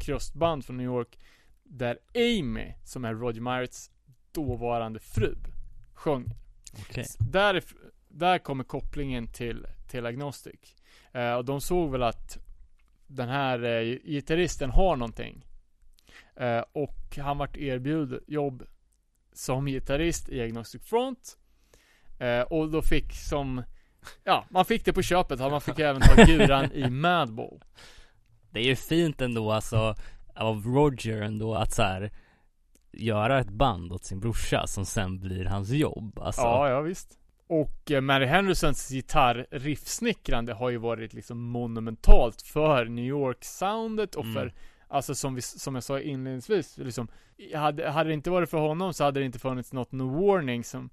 krustband 0.00 0.64
från 0.64 0.76
New 0.76 0.86
York. 0.86 1.18
Där 1.62 1.98
Amy, 2.14 2.72
som 2.84 3.04
är 3.04 3.14
Roger 3.14 3.40
Myretts 3.40 3.90
dåvarande 4.32 5.00
fru, 5.00 5.36
sjöng. 5.94 6.24
Okej 6.80 7.04
Där, 7.18 7.64
där 8.08 8.38
kommer 8.38 8.64
kopplingen 8.64 9.26
till, 9.26 9.66
till 9.90 10.06
Agnostic. 10.06 10.76
Eh, 11.12 11.34
och 11.34 11.44
de 11.44 11.60
såg 11.60 11.90
väl 11.90 12.02
att 12.02 12.38
den 13.06 13.28
här 13.28 13.62
eh, 13.64 13.98
gitarristen 14.04 14.70
har 14.70 14.96
någonting. 14.96 15.46
Eh, 16.36 16.64
och 16.72 17.16
han 17.16 17.38
vart 17.38 17.56
erbjuden 17.56 18.20
jobb 18.26 18.66
som 19.32 19.66
gitarrist 19.66 20.28
i 20.28 20.40
Agnostic 20.42 20.82
Front. 20.82 21.38
Eh, 22.18 22.40
och 22.40 22.70
då 22.70 22.82
fick 22.82 23.12
som, 23.12 23.62
ja, 24.24 24.44
man 24.50 24.64
fick 24.64 24.84
det 24.84 24.92
på 24.92 25.02
köpet. 25.02 25.38
Man 25.40 25.60
fick 25.60 25.78
även 25.78 26.02
ta 26.02 26.24
guran 26.24 26.72
i 26.72 26.90
Madball. 26.90 27.64
Det 28.50 28.60
är 28.60 28.64
ju 28.64 28.76
fint 28.76 29.20
ändå 29.20 29.52
alltså 29.52 29.94
Av 30.34 30.64
Roger 30.66 31.22
ändå 31.22 31.54
att 31.54 31.72
så 31.72 31.82
här 31.82 32.10
Göra 32.92 33.40
ett 33.40 33.50
band 33.50 33.92
åt 33.92 34.04
sin 34.04 34.20
brorsa 34.20 34.66
som 34.66 34.86
sen 34.86 35.20
blir 35.20 35.44
hans 35.44 35.70
jobb 35.70 36.18
alltså 36.18 36.42
Ja, 36.42 36.68
ja 36.68 36.80
visst. 36.80 37.18
Och 37.46 37.90
eh, 37.90 38.00
Mary 38.00 38.26
Hendersons 38.26 38.90
gitarr-riffsnickrande 38.90 40.52
har 40.52 40.70
ju 40.70 40.76
varit 40.76 41.12
liksom 41.12 41.42
monumentalt 41.42 42.42
för 42.42 42.84
New 42.84 43.04
York-soundet 43.04 44.14
och 44.14 44.24
Mm. 44.24 44.34
för 44.34 44.52
Alltså 44.88 45.14
som, 45.14 45.34
vi, 45.34 45.42
som 45.42 45.74
jag 45.74 45.84
sa 45.84 46.00
inledningsvis, 46.00 46.78
liksom 46.78 47.08
hade, 47.54 47.90
hade 47.90 48.10
det 48.10 48.14
inte 48.14 48.30
varit 48.30 48.50
för 48.50 48.58
honom 48.58 48.94
så 48.94 49.04
hade 49.04 49.20
det 49.20 49.26
inte 49.26 49.38
funnits 49.38 49.72
något 49.72 49.92
No 49.92 50.26
Warning 50.26 50.64
som 50.64 50.90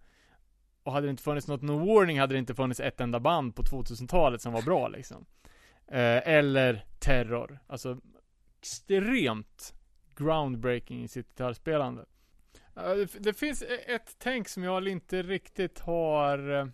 och 0.84 0.92
hade 0.92 1.08
det 1.08 1.12
inte 1.12 1.24
funnits 1.24 1.48
något 1.48 1.62
No 1.62 1.72
Warning 1.72 2.20
hade 2.20 2.36
det 2.36 2.40
inte 2.40 2.56
funnits 2.56 2.80
ett 2.80 3.02
enda 3.02 3.20
band 3.20 3.56
på 3.56 3.64
2000-talet 3.64 4.42
som 4.42 4.54
var 4.54 4.62
bra 4.62 4.88
liksom 4.88 5.26
eh, 5.88 6.28
Eller 6.28 6.86
Terror, 7.00 7.60
alltså 7.68 7.98
Extremt 8.62 9.74
groundbreaking 10.16 11.04
i 11.04 11.08
sitt 11.08 11.28
gitarrspelande 11.28 12.06
eh, 12.76 12.84
det, 12.84 13.20
det 13.20 13.34
finns 13.34 13.62
e-, 13.62 13.94
ett 13.94 14.16
tänk 14.20 14.50
som 14.50 14.64
jag 14.64 14.88
inte 14.88 15.22
riktigt 15.22 15.80
har 15.80 16.60
eh, 16.60 16.66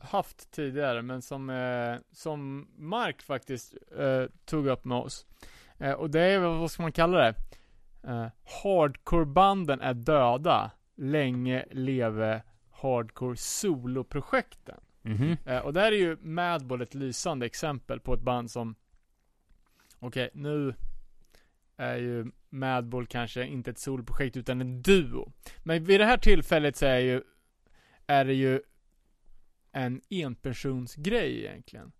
haft 0.00 0.50
tidigare, 0.50 1.02
men 1.02 1.22
som, 1.22 1.50
eh, 1.50 1.96
som 2.12 2.68
Mark 2.76 3.22
faktiskt 3.22 3.74
eh, 3.98 4.24
tog 4.44 4.66
upp 4.66 4.84
med 4.84 4.98
oss. 4.98 5.26
Och 5.96 6.10
det 6.10 6.20
är, 6.20 6.38
vad 6.38 6.70
ska 6.70 6.82
man 6.82 6.92
kalla 6.92 7.18
det? 7.18 7.34
Hardcorebanden 8.02 8.30
Hardcore-banden 8.62 9.80
är 9.80 9.94
döda. 9.94 10.70
Länge 10.96 11.64
leve 11.70 12.42
Hardcore 12.80 13.36
soloprojekten. 13.36 14.80
Mhm. 15.02 15.36
Eh, 15.46 15.58
och 15.58 15.72
där 15.72 15.92
är 15.92 15.96
ju 15.96 16.16
Madball 16.20 16.82
ett 16.82 16.94
lysande 16.94 17.46
exempel 17.46 18.00
på 18.00 18.14
ett 18.14 18.20
band 18.20 18.50
som 18.50 18.74
Okej, 19.98 20.30
nu 20.34 20.74
är 21.76 21.96
ju 21.96 22.30
Madball 22.48 23.06
kanske 23.06 23.46
inte 23.46 23.70
ett 23.70 23.78
soloprojekt 23.78 24.36
utan 24.36 24.60
en 24.60 24.82
duo. 24.82 25.32
Men 25.58 25.84
vid 25.84 26.00
det 26.00 26.06
här 26.06 26.18
tillfället 26.18 26.76
så 26.76 26.86
är 26.86 26.98
ju 26.98 27.22
Är 28.06 28.24
det 28.24 28.34
ju 28.34 28.62
En 29.72 30.00
enpersonsgrej 30.10 31.44
egentligen. 31.44 31.92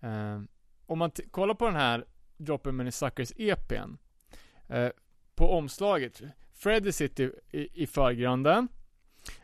Eh, 0.00 0.40
om 0.86 0.98
man 0.98 1.10
kollar 1.30 1.54
på 1.54 1.66
den 1.66 1.76
här 1.76 2.04
Dropping 2.36 2.74
Many 2.74 2.90
Suckers 2.90 3.32
EPn 3.36 3.96
eh, 4.68 4.88
På 5.34 5.50
omslaget 5.50 6.22
Freddy 6.52 6.92
sitter 6.92 7.32
i, 7.50 7.82
i 7.82 7.86
förgrunden 7.86 8.68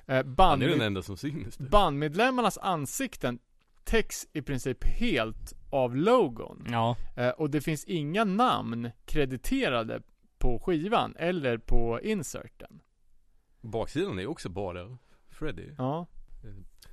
eh, 0.07 0.15
Han 0.17 0.35
band 0.35 0.63
är 0.63 0.69
den 0.69 0.81
enda 0.81 1.03
som 1.03 1.17
syns 1.17 1.57
typ. 1.57 1.69
bandmedlemmarnas 1.71 2.59
ansikten 2.59 3.39
täcks 3.85 4.27
i 4.33 4.43
princip 4.43 4.85
helt 4.85 5.53
av 5.71 5.97
logon. 5.97 6.67
Ja, 6.71 6.97
Eh, 7.17 7.29
och 7.29 7.51
det 7.51 7.61
finns 7.61 7.85
inga 7.85 8.25
namn 8.25 8.91
krediterade 9.05 10.03
på 10.39 10.59
skivan 10.59 11.15
eller 11.19 11.59
på 11.59 12.01
inserten. 12.03 12.81
Baksidan 13.61 14.19
är 14.19 14.27
också 14.27 14.49
bara 14.49 14.99
Freddy. 15.31 15.69
Ja. 15.79 16.07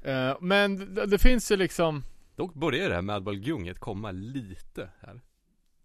Eh, 0.03 0.37
men 0.41 0.93
det, 0.95 1.05
det 1.05 1.17
finns 1.19 1.51
ju 1.51 1.55
liksom, 1.57 2.03
Dock 2.35 2.53
börjar 2.53 2.89
det 2.89 2.95
här 2.95 3.01
Madball-gunget 3.01 3.79
komma 3.79 4.11
lite 4.11 4.89
här. 4.99 5.21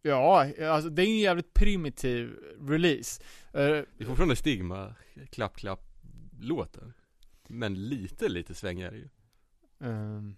ja, 0.02 0.46
alltså 0.68 0.90
det 0.90 1.02
är 1.02 1.06
en 1.06 1.18
jävligt 1.18 1.54
primitiv 1.54 2.30
release. 2.68 3.22
Eh, 3.52 3.60
Det 3.60 3.86
är 3.98 4.04
fortfarande 4.04 4.36
stigma, 4.36 4.94
klapp, 5.30 5.56
klapp, 5.56 5.93
låtar. 6.44 6.92
Men 7.48 7.88
lite, 7.88 8.28
lite 8.28 8.54
svängigare 8.54 8.96
ju. 8.96 9.08
ehm, 9.80 10.36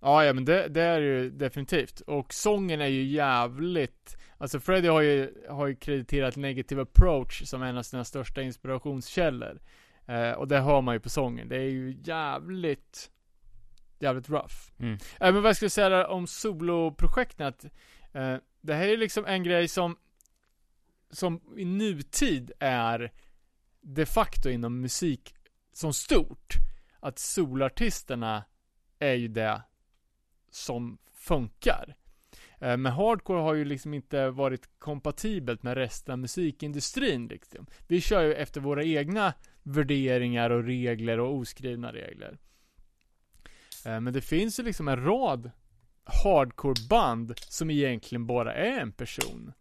Ja, 0.00 0.24
ja 0.24 0.32
men 0.32 0.44
det, 0.44 0.68
det 0.68 0.82
är 0.82 1.00
ju 1.00 1.30
definitivt. 1.30 2.00
Och 2.00 2.34
sången 2.34 2.80
är 2.80 2.86
ju 2.86 3.02
jävligt 3.02 4.16
Alltså 4.38 4.60
Freddie 4.60 4.88
har 4.88 5.00
ju, 5.00 5.34
har 5.48 5.66
ju 5.66 5.76
krediterat 5.76 6.36
Negative 6.36 6.82
Approach 6.82 7.42
som 7.46 7.62
en 7.62 7.78
av 7.78 7.82
sina 7.82 8.04
största 8.04 8.42
inspirationskällor. 8.42 9.60
Eh, 10.06 10.30
och 10.30 10.48
det 10.48 10.60
hör 10.60 10.80
man 10.80 10.94
ju 10.94 11.00
på 11.00 11.08
sången. 11.08 11.48
Det 11.48 11.56
är 11.56 11.70
ju 11.70 11.96
jävligt 12.04 13.10
Jävligt 14.00 14.30
rough. 14.30 14.54
Mm. 14.78 14.92
Eh, 14.92 14.98
men 15.32 15.34
vad 15.34 15.48
jag 15.48 15.56
skulle 15.56 15.70
säga 15.70 16.08
om 16.08 16.26
soloprojekten 16.26 17.46
att 17.46 17.64
eh, 18.12 18.36
Det 18.60 18.74
här 18.74 18.88
är 18.88 18.96
liksom 18.96 19.24
en 19.26 19.42
grej 19.44 19.68
som 19.68 19.96
Som 21.10 21.40
i 21.56 21.64
nutid 21.64 22.52
är 22.58 23.12
De 23.80 24.06
facto 24.06 24.48
inom 24.48 24.80
musik 24.80 25.34
som 25.78 25.92
stort 25.92 26.54
Att 27.00 27.18
solartisterna 27.18 28.44
är 28.98 29.14
ju 29.14 29.28
det 29.28 29.62
som 30.50 30.98
funkar. 31.14 31.96
Eh, 32.58 32.76
men 32.76 32.92
hardcore 32.92 33.40
har 33.40 33.54
ju 33.54 33.64
liksom 33.64 33.94
inte 33.94 34.30
varit 34.30 34.68
kompatibelt 34.78 35.62
med 35.62 35.74
resten 35.76 36.12
av 36.12 36.18
musikindustrin 36.18 37.26
liksom. 37.26 37.66
Vi 37.86 38.00
kör 38.00 38.22
ju 38.22 38.34
efter 38.34 38.60
våra 38.60 38.84
egna 38.84 39.34
värderingar 39.62 40.50
och 40.50 40.64
regler 40.64 41.20
och 41.20 41.34
oskrivna 41.34 41.92
regler. 41.92 42.38
Eh, 43.84 44.00
men 44.00 44.12
det 44.12 44.20
finns 44.20 44.60
ju 44.60 44.62
liksom 44.62 44.88
en 44.88 45.04
rad 45.04 45.50
hardcore-band 46.04 47.34
som 47.38 47.70
egentligen 47.70 48.26
bara 48.26 48.54
är 48.54 48.80
en 48.80 48.92
person. 48.92 49.52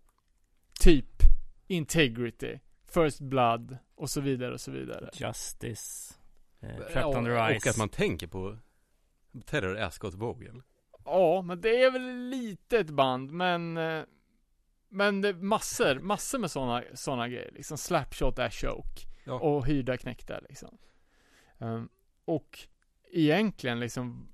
Typ 0.79 1.23
Integrity, 1.67 2.59
First 3.03 3.19
Blood 3.19 3.77
och 3.95 4.09
så 4.09 4.21
vidare 4.21 4.53
och 4.53 4.61
så 4.61 4.71
vidare. 4.71 5.09
Justice, 5.13 6.13
eh, 6.61 6.69
Ja, 6.69 6.89
Trapped 6.93 7.17
Under 7.17 7.53
Ice. 7.59 7.65
och 7.65 7.69
att 7.69 7.77
man 7.77 7.89
tänker 7.89 8.27
på 8.27 8.57
Terror 9.45 9.77
Ascot 9.77 10.13
Vogel. 10.13 10.61
Ja, 11.05 11.41
men 11.41 11.61
det 11.61 11.83
är 11.83 11.91
väl 11.91 12.29
lite 12.29 12.79
ett 12.79 12.89
band, 12.89 13.31
men 13.31 13.77
eh, 13.77 14.03
Men 14.89 15.21
det 15.21 15.29
är 15.29 15.33
massor, 15.33 15.99
massor 15.99 16.39
med 16.39 16.51
sådana 16.51 16.83
såna 16.93 17.27
grejer 17.29 17.51
liksom 17.51 17.77
Slapshot 17.77 18.39
är 18.39 18.49
choke 18.49 19.01
Ja. 19.25 19.33
Och 19.39 19.67
hyrda 19.67 19.97
knäckta 19.97 20.39
liksom 20.39 20.77
Ehm, 21.59 21.89
Och 22.25 22.59
Egentligen 23.11 23.79
liksom 23.79 24.27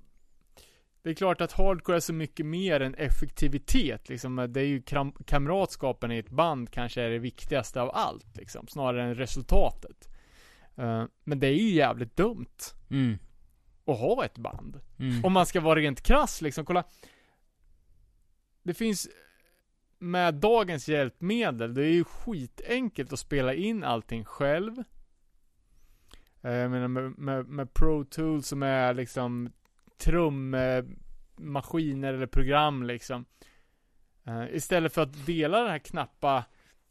Det 1.04 1.10
är 1.10 1.14
klart 1.14 1.40
att 1.40 1.52
hardcore 1.52 1.96
är 1.96 2.00
så 2.00 2.12
mycket 2.12 2.46
mer 2.46 2.80
än 2.80 2.94
effektivitet 2.94 4.08
liksom 4.08 4.36
Det 4.50 4.60
är 4.60 4.66
ju 4.66 4.82
kamratskapen 5.26 6.12
i 6.12 6.18
ett 6.18 6.30
band 6.30 6.70
kanske 6.70 7.02
är 7.02 7.10
det 7.10 7.18
viktigaste 7.18 7.80
av 7.80 7.90
allt 7.94 8.36
liksom 8.36 8.66
Snarare 8.68 9.02
än 9.02 9.14
resultatet 9.14 10.08
Ehm, 10.76 11.08
Men 11.24 11.40
det 11.40 11.46
är 11.46 11.52
ju 11.54 11.70
jävligt 11.70 12.16
dumt 12.16 12.56
Mm. 12.90 13.18
Att 13.86 13.98
ha 13.98 14.24
ett 14.24 14.38
band 14.38 14.80
Mm. 14.98 15.24
om 15.24 15.32
man 15.32 15.46
ska 15.46 15.60
vara 15.60 15.80
rent 15.80 16.00
krass 16.02 16.42
liksom, 16.42 16.64
kolla. 16.64 16.84
Det 18.62 18.74
finns 18.74 19.08
med 19.98 20.34
dagens 20.34 20.88
hjälpmedel, 20.88 21.74
det 21.74 21.82
är 21.84 21.92
ju 21.92 22.04
skitenkelt 22.04 23.12
att 23.12 23.18
spela 23.18 23.54
in 23.54 23.84
allting 23.84 24.24
själv. 24.24 24.78
Eh, 26.42 26.52
Jag 26.52 26.70
menar 26.70 26.88
med, 26.88 27.18
med, 27.18 27.46
med 27.48 27.74
Pro 27.74 28.04
Tools 28.04 28.48
som 28.48 28.62
är 28.62 28.94
liksom 28.94 29.52
trummaskiner 29.98 32.14
eller 32.14 32.26
program 32.26 32.82
liksom. 32.82 33.24
Eh, 34.24 34.44
Istället 34.50 34.94
för 34.94 35.02
att 35.02 35.26
dela 35.26 35.60
den 35.60 35.70
här 35.70 35.78
knappa 35.78 36.44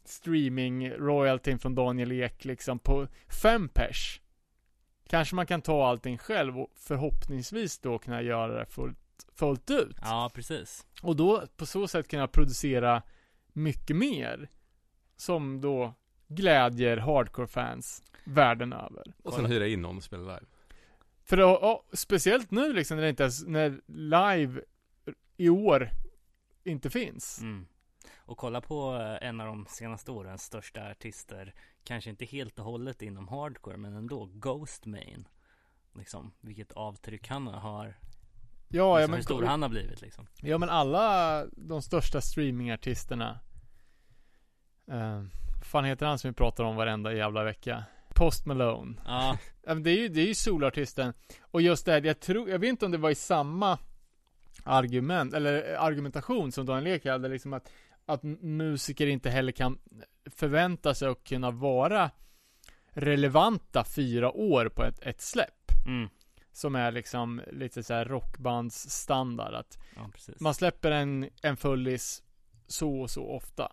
streaming 0.04 0.90
royaltyn 0.90 1.58
från 1.58 1.74
Daniel 1.74 2.12
Ek 2.12 2.44
liksom 2.44 2.78
på 2.78 3.06
fem 3.42 3.68
pers. 3.68 4.20
Kanske 5.08 5.34
man 5.34 5.46
kan 5.46 5.62
ta 5.62 5.86
allting 5.86 6.18
själv 6.18 6.58
och 6.58 6.70
förhoppningsvis 6.74 7.78
då 7.78 7.98
kunna 7.98 8.22
göra 8.22 8.58
det 8.58 8.66
fullt, 8.66 8.98
fullt 9.32 9.70
ut. 9.70 9.96
Ja, 10.00 10.30
precis. 10.34 10.86
Och 11.02 11.16
då 11.16 11.42
på 11.56 11.66
så 11.66 11.88
sätt 11.88 12.08
kunna 12.08 12.28
producera 12.28 13.02
mycket 13.52 13.96
mer. 13.96 14.48
Som 15.16 15.60
då 15.60 15.94
glädjer 16.28 16.96
hardcore-fans 16.96 18.02
världen 18.24 18.72
över. 18.72 19.14
Och 19.22 19.32
sen 19.32 19.46
hyra 19.46 19.66
in 19.66 19.82
någon 19.82 19.96
och 19.96 20.02
spela 20.02 20.22
live. 20.22 20.46
För 21.24 21.36
då, 21.36 21.58
ja, 21.62 21.84
speciellt 21.92 22.50
nu 22.50 22.72
liksom 22.72 22.96
när 22.96 23.04
det 23.04 23.10
inte 23.10 23.22
ens, 23.22 23.46
när 23.46 23.80
live 23.86 24.60
i 25.36 25.48
år 25.48 25.90
inte 26.64 26.90
finns. 26.90 27.40
Mm. 27.40 27.66
Och 28.16 28.38
kolla 28.38 28.60
på 28.60 28.96
eh, 28.96 29.28
en 29.28 29.40
av 29.40 29.46
de 29.46 29.66
senaste 29.68 30.10
årens 30.10 30.42
största 30.42 30.90
artister 30.90 31.54
Kanske 31.84 32.10
inte 32.10 32.24
helt 32.24 32.58
och 32.58 32.64
hållet 32.64 33.02
inom 33.02 33.28
hardcore 33.28 33.76
men 33.76 33.96
ändå 33.96 34.26
Ghostmain 34.26 35.28
Liksom, 35.94 36.32
vilket 36.40 36.72
avtryck 36.72 37.28
han 37.28 37.46
har 37.46 37.86
Ja, 37.86 37.94
ja 38.68 38.96
liksom, 38.96 39.10
men, 39.10 39.16
Hur 39.16 39.22
stor 39.22 39.42
han 39.42 39.62
har 39.62 39.68
blivit 39.68 40.00
liksom 40.00 40.26
ja 40.40 40.58
men 40.58 40.68
alla 40.68 41.46
de 41.46 41.82
största 41.82 42.20
streamingartisterna 42.20 43.40
eh, 44.86 45.22
vad 45.56 45.66
fan 45.66 45.84
heter 45.84 46.06
han 46.06 46.18
som 46.18 46.30
vi 46.30 46.34
pratar 46.34 46.64
om 46.64 46.76
varenda 46.76 47.12
jävla 47.12 47.44
vecka? 47.44 47.84
Post 48.14 48.46
Malone. 48.46 48.94
Ja, 49.04 49.38
det 49.74 49.90
är 49.90 49.96
ju, 49.96 50.08
det 50.08 50.20
är 50.20 50.26
ju 50.26 50.34
solartisten. 50.34 51.12
Och 51.40 51.62
just 51.62 51.86
det 51.86 51.92
här, 51.92 52.02
jag 52.02 52.20
tror, 52.20 52.50
jag 52.50 52.58
vet 52.58 52.68
inte 52.70 52.86
om 52.86 52.92
det 52.92 52.98
var 52.98 53.10
i 53.10 53.14
samma 53.14 53.78
argument, 54.64 55.34
eller 55.34 55.76
argumentation 55.78 56.52
som 56.52 56.66
Daniel 56.66 56.96
Ek 56.96 57.06
hade, 57.06 57.28
liksom 57.28 57.52
att, 57.52 57.70
att 58.06 58.22
musiker 58.22 59.06
inte 59.06 59.30
heller 59.30 59.52
kan 59.52 59.78
förvänta 60.30 60.94
sig 60.94 61.08
att 61.08 61.24
kunna 61.24 61.50
vara 61.50 62.10
relevanta 62.90 63.84
fyra 63.84 64.32
år 64.32 64.68
på 64.68 64.84
ett, 64.84 64.98
ett 65.02 65.20
släpp. 65.20 65.86
mm. 65.86 66.08
Som 66.52 66.74
är 66.74 66.92
liksom 66.92 67.42
lite 67.52 67.82
så 67.82 67.94
här 67.94 68.04
rockbandsstandard. 68.04 69.54
Att 69.54 69.78
ja 69.96 70.10
man 70.40 70.54
släpper 70.54 70.90
en, 70.90 71.30
en 71.42 71.56
fullis 71.56 72.22
så 72.66 73.00
och 73.00 73.10
så 73.10 73.26
ofta. 73.30 73.72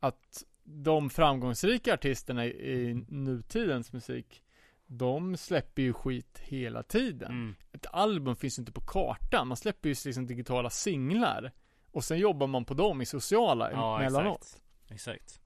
Att 0.00 0.44
de 0.66 1.10
framgångsrika 1.10 1.94
artisterna 1.94 2.46
i, 2.46 2.48
i 2.50 2.94
nutidens 3.08 3.92
musik, 3.92 4.42
de 4.86 5.36
släpper 5.36 5.82
ju 5.82 5.92
skit 5.92 6.38
hela 6.42 6.82
tiden. 6.82 7.30
mm. 7.30 7.54
Ett 7.72 7.86
album 7.92 8.36
finns 8.36 8.58
ju 8.58 8.60
inte 8.60 8.72
på 8.72 8.80
kartan, 8.80 9.48
man 9.48 9.56
släpper 9.56 9.88
ju 9.88 9.94
liksom 10.04 10.26
digitala 10.26 10.70
singlar. 10.70 11.52
Och 11.92 12.04
sen 12.04 12.18
jobbar 12.18 12.46
man 12.46 12.64
på 12.64 12.74
dem 12.74 13.02
i 13.02 13.06
sociala 13.06 13.72
Ja, 13.72 14.00
emellanåt. 14.00 14.40
exakt 14.40 14.62
Exakt 14.90 15.40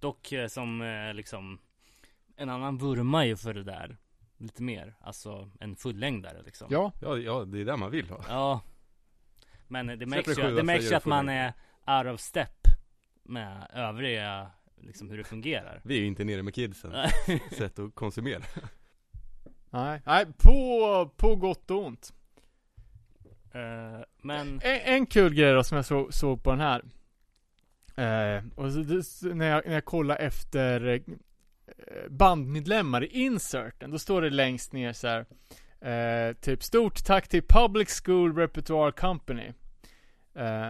Dock 0.00 0.32
eh, 0.32 0.46
som 0.48 0.82
eh, 0.82 1.14
liksom 1.14 1.58
En 2.36 2.48
annan 2.48 2.78
vurmar 2.78 3.24
ju 3.24 3.36
för 3.36 3.54
det 3.54 3.64
där 3.64 3.96
Lite 4.36 4.62
mer, 4.62 4.96
alltså 5.00 5.50
en 5.60 5.76
fullängdare 5.76 6.42
liksom 6.42 6.68
Ja, 6.70 6.92
Ja, 7.02 7.18
ja, 7.18 7.44
det 7.44 7.60
är 7.60 7.64
det 7.64 7.76
man 7.76 7.90
vill 7.90 8.10
ha. 8.10 8.24
Ja 8.28 8.60
Men 9.68 9.86
det 9.86 10.06
märks 10.06 10.38
ju, 10.38 10.54
det 10.56 10.62
märks 10.62 10.90
ju 10.90 10.94
att 10.94 11.06
man 11.06 11.28
är 11.28 11.52
out 11.86 12.14
of 12.14 12.20
step 12.20 12.59
Med 13.22 13.66
övriga, 13.74 14.50
liksom 14.80 15.10
hur 15.10 15.18
det 15.18 15.24
fungerar 15.24 15.80
Vi 15.84 15.96
är 15.96 16.00
ju 16.00 16.06
inte 16.06 16.24
nere 16.24 16.42
med 16.42 16.54
kidsen. 16.54 16.92
Sätt 17.52 17.78
att 17.78 17.94
konsumera. 17.94 18.42
nej, 19.70 20.02
nej, 20.06 20.26
på, 20.38 21.10
på 21.16 21.36
gott 21.36 21.70
och 21.70 21.84
ont. 21.84 22.12
Eh, 23.52 24.04
Men, 24.22 24.60
En, 24.64 24.80
en 24.84 25.06
kul 25.06 25.34
grej 25.34 25.52
då 25.52 25.64
som 25.64 25.76
jag 25.76 25.84
såg, 25.84 26.14
såg 26.14 26.42
på 26.42 26.50
den 26.50 26.60
här. 26.60 26.82
Eh, 27.96 28.44
och 28.54 28.72
så, 28.72 28.78
det, 28.78 29.34
när, 29.34 29.46
jag, 29.46 29.66
när 29.66 29.74
jag 29.74 29.84
kollar 29.84 30.16
efter 30.16 30.86
eh, 30.86 31.00
bandmedlemmar 32.08 33.04
i 33.04 33.06
inserten, 33.06 33.90
då 33.90 33.98
står 33.98 34.22
det 34.22 34.30
längst 34.30 34.72
ner 34.72 34.92
så 34.92 35.08
här. 35.08 35.26
Eh, 35.80 36.32
typ 36.34 36.62
stort 36.62 37.04
tack 37.04 37.28
till 37.28 37.42
Public 37.48 38.02
School 38.04 38.36
Repertoire 38.36 38.92
Company. 38.92 39.52
Eh, 40.34 40.68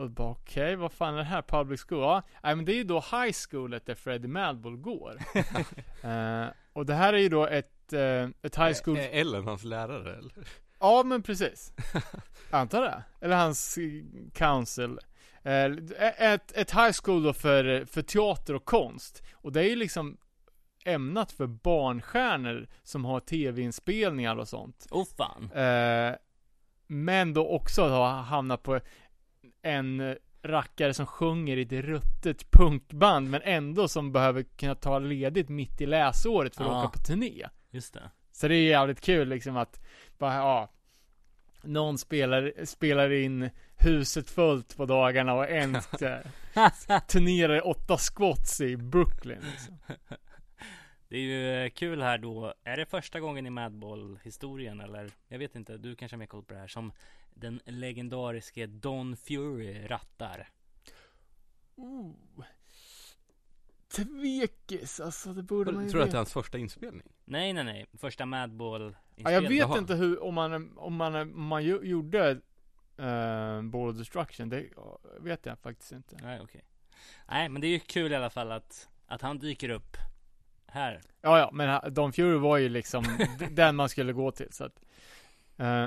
och 0.00 0.10
bara 0.10 0.30
okej, 0.30 0.76
vad 0.76 0.92
fan 0.92 1.14
är 1.14 1.18
det 1.18 1.24
här? 1.24 1.42
Public 1.42 1.84
School? 1.88 2.00
Ja, 2.00 2.22
nej, 2.42 2.56
men 2.56 2.64
det 2.64 2.72
är 2.72 2.76
ju 2.76 2.84
då 2.84 3.04
high 3.10 3.32
schoolet 3.32 3.86
där 3.86 3.94
Freddie 3.94 4.28
Madball 4.28 4.76
går. 4.76 5.18
eh, 6.02 6.46
och 6.72 6.86
det 6.86 6.94
här 6.94 7.12
är 7.12 7.18
ju 7.18 7.28
då 7.28 7.46
ett, 7.46 7.92
eh, 7.92 8.28
ett 8.42 8.56
high 8.56 8.74
school 8.84 8.96
Är 8.96 9.20
Ellen 9.20 9.44
hans 9.44 9.64
lärare 9.64 10.16
eller? 10.16 10.32
Ja 10.78 11.02
men 11.02 11.22
precis 11.22 11.72
Antar 12.50 12.82
det 12.82 13.02
Eller 13.20 13.36
hans 13.36 13.78
eh, 13.78 13.84
council 14.34 14.98
ett, 15.42 16.52
ett 16.52 16.70
high 16.70 16.92
school 17.02 17.22
då 17.22 17.32
för, 17.32 17.84
för 17.84 18.02
teater 18.02 18.54
och 18.54 18.64
konst 18.64 19.22
Och 19.34 19.52
det 19.52 19.60
är 19.60 19.68
ju 19.68 19.76
liksom 19.76 20.16
Ämnat 20.84 21.32
för 21.32 21.46
barnstjärnor 21.46 22.66
Som 22.82 23.04
har 23.04 23.20
tv-inspelningar 23.20 24.36
och 24.36 24.48
sånt 24.48 24.86
oh 24.90 25.06
fan 25.16 25.50
Men 26.86 27.34
då 27.34 27.48
också 27.48 27.88
har 27.88 28.22
hamnat 28.22 28.62
på 28.62 28.80
En 29.62 30.16
rackare 30.42 30.94
som 30.94 31.06
sjunger 31.06 31.56
i 31.56 31.62
ett 31.62 31.72
ruttet 31.72 32.50
punkband 32.50 33.30
Men 33.30 33.42
ändå 33.44 33.88
som 33.88 34.12
behöver 34.12 34.42
kunna 34.42 34.74
ta 34.74 34.98
ledigt 34.98 35.48
mitt 35.48 35.80
i 35.80 35.86
läsåret 35.86 36.56
för 36.56 36.64
att 36.64 36.70
Ja. 36.70 36.78
åka 36.84 36.88
på 36.98 37.04
turné 37.04 37.46
Just 37.70 37.94
det 37.94 38.10
så 38.32 38.48
det 38.48 38.54
är 38.54 38.68
jävligt 38.68 39.00
kul 39.00 39.28
liksom 39.28 39.56
att 39.56 39.80
bara, 40.18 40.34
ja 40.34 40.68
Någon 41.62 41.98
spelar, 41.98 42.64
spelar 42.64 43.10
in 43.12 43.50
huset 43.76 44.30
fullt 44.30 44.76
på 44.76 44.86
dagarna 44.86 45.34
och 45.34 45.48
en 45.50 45.74
eh, 46.00 47.00
turnerar 47.08 47.56
i 47.56 47.60
åtta 47.60 47.96
squats 47.98 48.60
i 48.60 48.76
Brooklyn 48.76 49.40
liksom. 49.50 49.78
Det 51.08 51.16
är 51.16 51.20
ju 51.20 51.64
eh, 51.64 51.70
kul 51.70 52.02
här 52.02 52.18
då. 52.18 52.54
Är 52.64 52.76
det 52.76 52.86
första 52.86 53.20
gången 53.20 53.46
i 53.46 53.50
Madball-historien 53.50 54.80
eller? 54.80 55.10
Jag 55.28 55.38
vet 55.38 55.56
inte, 55.56 55.76
du 55.76 55.96
kanske 55.96 56.14
har 56.14 56.18
mer 56.18 56.26
koll 56.26 56.42
på 56.44 56.54
det 56.54 56.60
här. 56.60 56.68
Som 56.68 56.92
den 57.40 57.60
legendariske 57.64 58.66
Don 58.66 59.16
Fury 59.16 59.86
rattar. 59.86 60.48
Oh. 61.76 62.12
Tvekis, 63.88 65.00
alltså 65.00 65.32
det 65.32 65.42
borde 65.42 65.72
man 65.72 65.88
Tror 65.88 65.92
ju 65.92 65.98
du 65.98 66.02
att 66.04 66.10
det 66.10 66.14
är 66.14 66.18
hans 66.18 66.32
första 66.32 66.58
inspelning? 66.58 67.12
Nej, 67.24 67.52
nej, 67.52 67.64
nej. 67.64 67.86
Första 67.98 68.26
Madball 68.26 68.96
Ja, 69.16 69.30
jag 69.30 69.40
vet 69.40 69.52
Jaha. 69.52 69.78
inte 69.78 69.94
hur, 69.94 70.22
om 70.22 70.34
man, 70.34 70.78
om 70.78 70.94
man, 70.94 71.14
om 71.14 71.46
man 71.46 71.64
gjorde 71.64 72.30
uh, 73.00 73.62
Ball 73.62 73.88
of 73.88 73.96
Destruction, 73.96 74.48
det 74.48 74.66
vet 75.20 75.46
jag 75.46 75.58
faktiskt 75.58 75.92
inte. 75.92 76.16
Nej, 76.22 76.40
okej. 76.40 76.64
Nej, 77.28 77.48
men 77.48 77.60
det 77.60 77.66
är 77.66 77.70
ju 77.70 77.78
kul 77.78 78.12
i 78.12 78.16
alla 78.16 78.30
fall 78.30 78.52
att, 78.52 78.88
att 79.06 79.22
han 79.22 79.38
dyker 79.38 79.68
upp 79.68 79.96
här. 80.66 81.00
Ja, 81.20 81.38
ja, 81.38 81.50
men 81.52 81.94
Don 81.94 82.12
Fury 82.12 82.38
var 82.38 82.56
ju 82.58 82.68
liksom 82.68 83.04
den 83.50 83.76
man 83.76 83.88
skulle 83.88 84.12
gå 84.12 84.30
till, 84.30 84.52
så 84.52 84.64
att. 84.64 84.80
eh, 85.56 85.86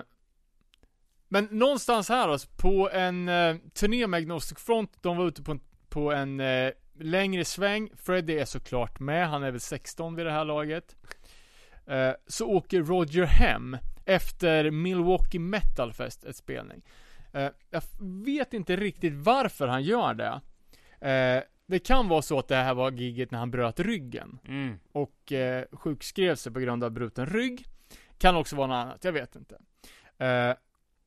men 1.34 1.48
någonstans 1.52 2.10
här 2.10 2.30
alltså, 2.30 2.48
på 2.58 2.90
en 2.94 3.30
uh, 3.30 3.56
turné 3.74 4.08
med 4.08 4.18
Agnostic 4.18 4.58
Front, 4.60 4.92
de 5.02 5.18
var 5.18 5.28
ute 5.28 5.44
på 5.44 5.52
en, 5.52 5.60
på 5.90 6.12
en 6.12 6.40
eh, 6.40 6.72
längre 7.00 7.46
sväng. 7.46 7.90
Freddie 7.96 8.40
är 8.40 8.46
såklart 8.46 9.00
med, 9.00 9.30
han 9.30 9.44
är 9.44 9.52
väl 9.52 9.60
16 9.60 10.16
vid 10.16 10.26
det 10.26 10.32
här 10.32 10.46
laget. 10.46 10.96
Eh, 11.88 12.12
så 12.28 12.48
åker 12.48 12.84
Roger 12.84 13.26
hem 13.26 13.78
efter 14.06 14.72
Milwaukee 14.72 15.40
Metal 15.40 15.94
Fest, 15.94 16.24
ett 16.24 16.36
spelning. 16.36 16.82
Eh, 17.34 17.50
jag 17.70 17.84
vet 18.26 18.54
inte 18.54 18.76
riktigt 18.76 19.14
varför 19.14 19.68
han 19.68 19.84
gör 19.84 20.14
det. 20.14 20.42
Eh, 21.10 21.44
det 21.66 21.80
kan 21.80 22.08
vara 22.08 22.22
så 22.22 22.40
att 22.40 22.48
det 22.48 22.56
här 22.56 22.74
var 22.74 22.92
giget 22.92 23.32
när 23.32 23.40
han 23.40 23.52
bröt 23.52 23.80
ryggen 23.80 24.40
Mm. 24.48 24.80
och 24.92 25.32
eh, 25.32 25.66
sjukskrev 25.72 26.36
sig 26.36 26.54
på 26.54 26.60
grund 26.60 26.84
av 26.84 26.92
bruten 26.92 27.26
rygg. 27.26 27.66
Kan 28.18 28.36
också 28.36 28.56
vara 28.56 28.68
något 28.68 28.76
annat, 28.86 29.04
jag 29.04 29.12
vet 29.12 29.36
inte. 29.36 29.58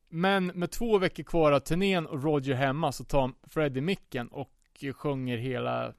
Men 0.09 0.45
med 0.45 0.71
två 0.71 0.97
veckor 0.97 1.23
kvar 1.23 1.51
av 1.51 1.59
turnén 1.59 2.05
och 2.05 2.23
Roger 2.23 2.53
hemma 2.53 2.91
så 2.91 3.03
tar 3.03 3.33
Freddie 3.43 3.81
micken 3.81 4.27
och 4.27 4.51
sjunger 4.95 5.37
hela 5.37 5.93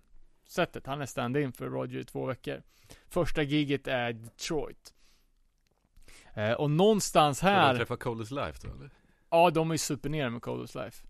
setet. 0.47 0.87
Han 0.87 1.01
är 1.01 1.07
stand-in 1.07 1.53
för 1.53 1.67
Roger 1.67 1.99
i 1.99 2.05
två 2.05 2.27
veckor. 2.27 2.63
Första 3.09 3.43
giget 3.43 3.87
är 3.87 4.13
Detroit. 4.13 4.95
Eh, 6.35 6.53
och 6.53 6.71
någonstans 6.71 7.41
Här. 7.41 7.73
De 7.73 7.79
träffa 7.79 7.97
Coldest 7.97 8.31
Life 8.31 8.59
då 8.63 8.75
eller? 8.75 8.91
Ja, 9.31 9.51
de 9.51 9.71
är 9.71 9.75
ju 9.75 9.79
supernere 9.79 10.31
med 10.31 10.43
Coldest 10.43 10.75
Life. 10.75 11.07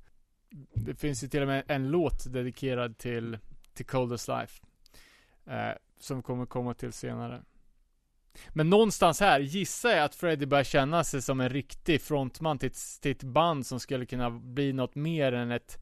Det 0.75 0.95
finns 0.95 1.25
ju 1.25 1.29
till 1.29 1.43
och 1.43 1.49
med 1.49 1.65
en 1.69 1.91
låt 1.91 2.33
dedikerad 2.33 2.99
till, 2.99 3.39
till 3.75 3.87
Coldest 3.87 4.29
Life. 4.29 4.63
Eh, 5.47 5.73
som 5.99 6.23
kommer 6.23 6.47
komma 6.47 6.75
till 6.75 6.93
senare. 6.93 7.43
Men 8.49 8.71
någonstans 8.71 9.21
här 9.21 9.41
gissar 9.41 9.91
jag 9.91 10.05
att 10.05 10.15
Freddie 10.15 10.47
börjar 10.47 10.65
känna 10.65 11.05
sig 11.05 11.23
som 11.23 11.41
en 11.41 11.49
riktig 11.49 12.03
frontman 12.03 12.59
till 12.59 12.67
ett, 12.67 12.79
till 13.01 13.13
ett 13.13 13.23
band 13.23 13.67
som 13.67 13.81
skulle 13.81 14.07
kunna 14.07 14.31
bli 14.31 14.73
något 14.73 14.95
mer 14.95 15.33
än 15.33 15.51
ett 15.51 15.79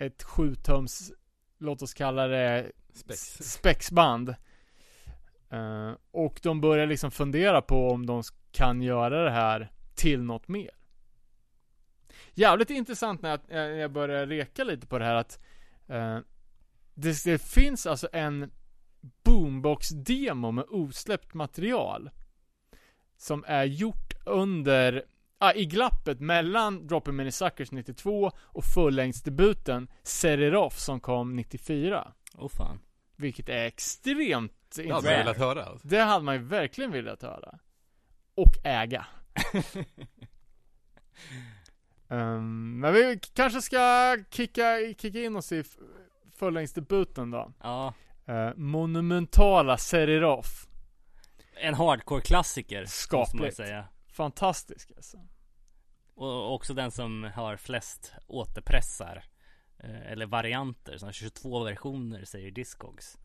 ett 0.00 0.22
sjutums, 0.22 1.12
låt 1.58 1.82
oss 1.82 1.94
kalla 1.94 2.26
det 2.26 2.72
Spex. 2.92 3.20
spexband. 3.52 4.34
Eh, 5.50 5.92
och 6.10 6.40
de 6.42 6.60
börjar 6.60 6.86
liksom 6.86 7.10
fundera 7.10 7.62
på 7.62 7.90
om 7.90 8.06
de 8.06 8.22
kan 8.52 8.82
göra 8.82 9.24
det 9.24 9.30
här 9.30 9.72
till 9.94 10.22
något 10.22 10.48
mer. 10.48 10.70
Jävligt 12.34 12.70
intressant 12.70 13.22
när 13.22 13.30
jag, 13.30 13.40
när 13.48 13.70
jag 13.70 13.92
börjar 13.92 14.26
reka 14.26 14.64
lite 14.64 14.86
på 14.86 14.98
det 14.98 15.04
här 15.04 15.14
att 15.14 15.38
eh, 15.86 16.18
det, 16.94 17.24
det 17.24 17.42
finns 17.42 17.86
alltså 17.86 18.08
en 18.12 18.50
boombox-demo 19.60 20.50
med 20.50 20.64
osläppt 20.68 21.34
material. 21.34 22.10
Som 23.16 23.44
är 23.46 23.64
gjort 23.64 24.12
under, 24.24 25.04
ah, 25.38 25.52
i 25.52 25.64
glappet 25.64 26.20
mellan 26.20 26.86
Dropping 26.86 27.16
Many 27.16 27.30
Suckers 27.30 27.72
92 27.72 28.32
och 28.38 28.64
fullängdsdebuten 28.64 29.88
Set 30.02 30.40
It 30.40 30.54
Off 30.54 30.78
som 30.78 31.00
kom 31.00 31.36
94. 31.36 32.12
Åh 32.34 32.48
fan. 32.48 32.80
Vilket 33.16 33.48
är 33.48 33.66
extremt 33.66 34.52
Det 34.76 34.90
hade 34.90 34.92
man 34.92 35.02
velat 35.02 35.36
höra 35.36 35.64
alltså. 35.64 35.88
Det 35.88 36.00
hade 36.00 36.24
man 36.24 36.34
ju 36.34 36.42
verkligen 36.42 36.92
velat 36.92 37.22
höra. 37.22 37.58
Och 38.34 38.66
äga. 38.66 39.06
Ehm, 42.08 42.80
men 42.80 42.94
vi 42.94 43.20
kanske 43.34 43.62
ska 43.62 44.16
kicka, 44.30 44.94
kicka 44.98 45.20
in 45.20 45.36
oss 45.36 45.52
i 45.52 45.64
fullängdsdebuten 46.36 47.30
då. 47.30 47.52
Ja. 47.62 47.94
Eh, 48.30 48.54
monumentala 48.56 49.76
Seriroff. 49.78 50.66
En 51.62 51.74
hardcore-klassiker. 51.74 52.84
Skapligt. 52.84 53.56
säga. 53.56 53.88
Fantastisk 54.12 54.92
alltså. 54.96 55.18
Och 56.14 56.54
också 56.54 56.74
den 56.74 56.90
som 56.90 57.30
har 57.34 57.56
flest 57.56 58.12
återpressar. 58.26 59.24
eh, 59.78 60.12
Eller 60.12 60.26
varianter. 60.26 60.98
Såna 60.98 61.12
22 61.12 61.64
versioner 61.64 62.24
säger 62.24 62.50
Discogs. 62.50 63.18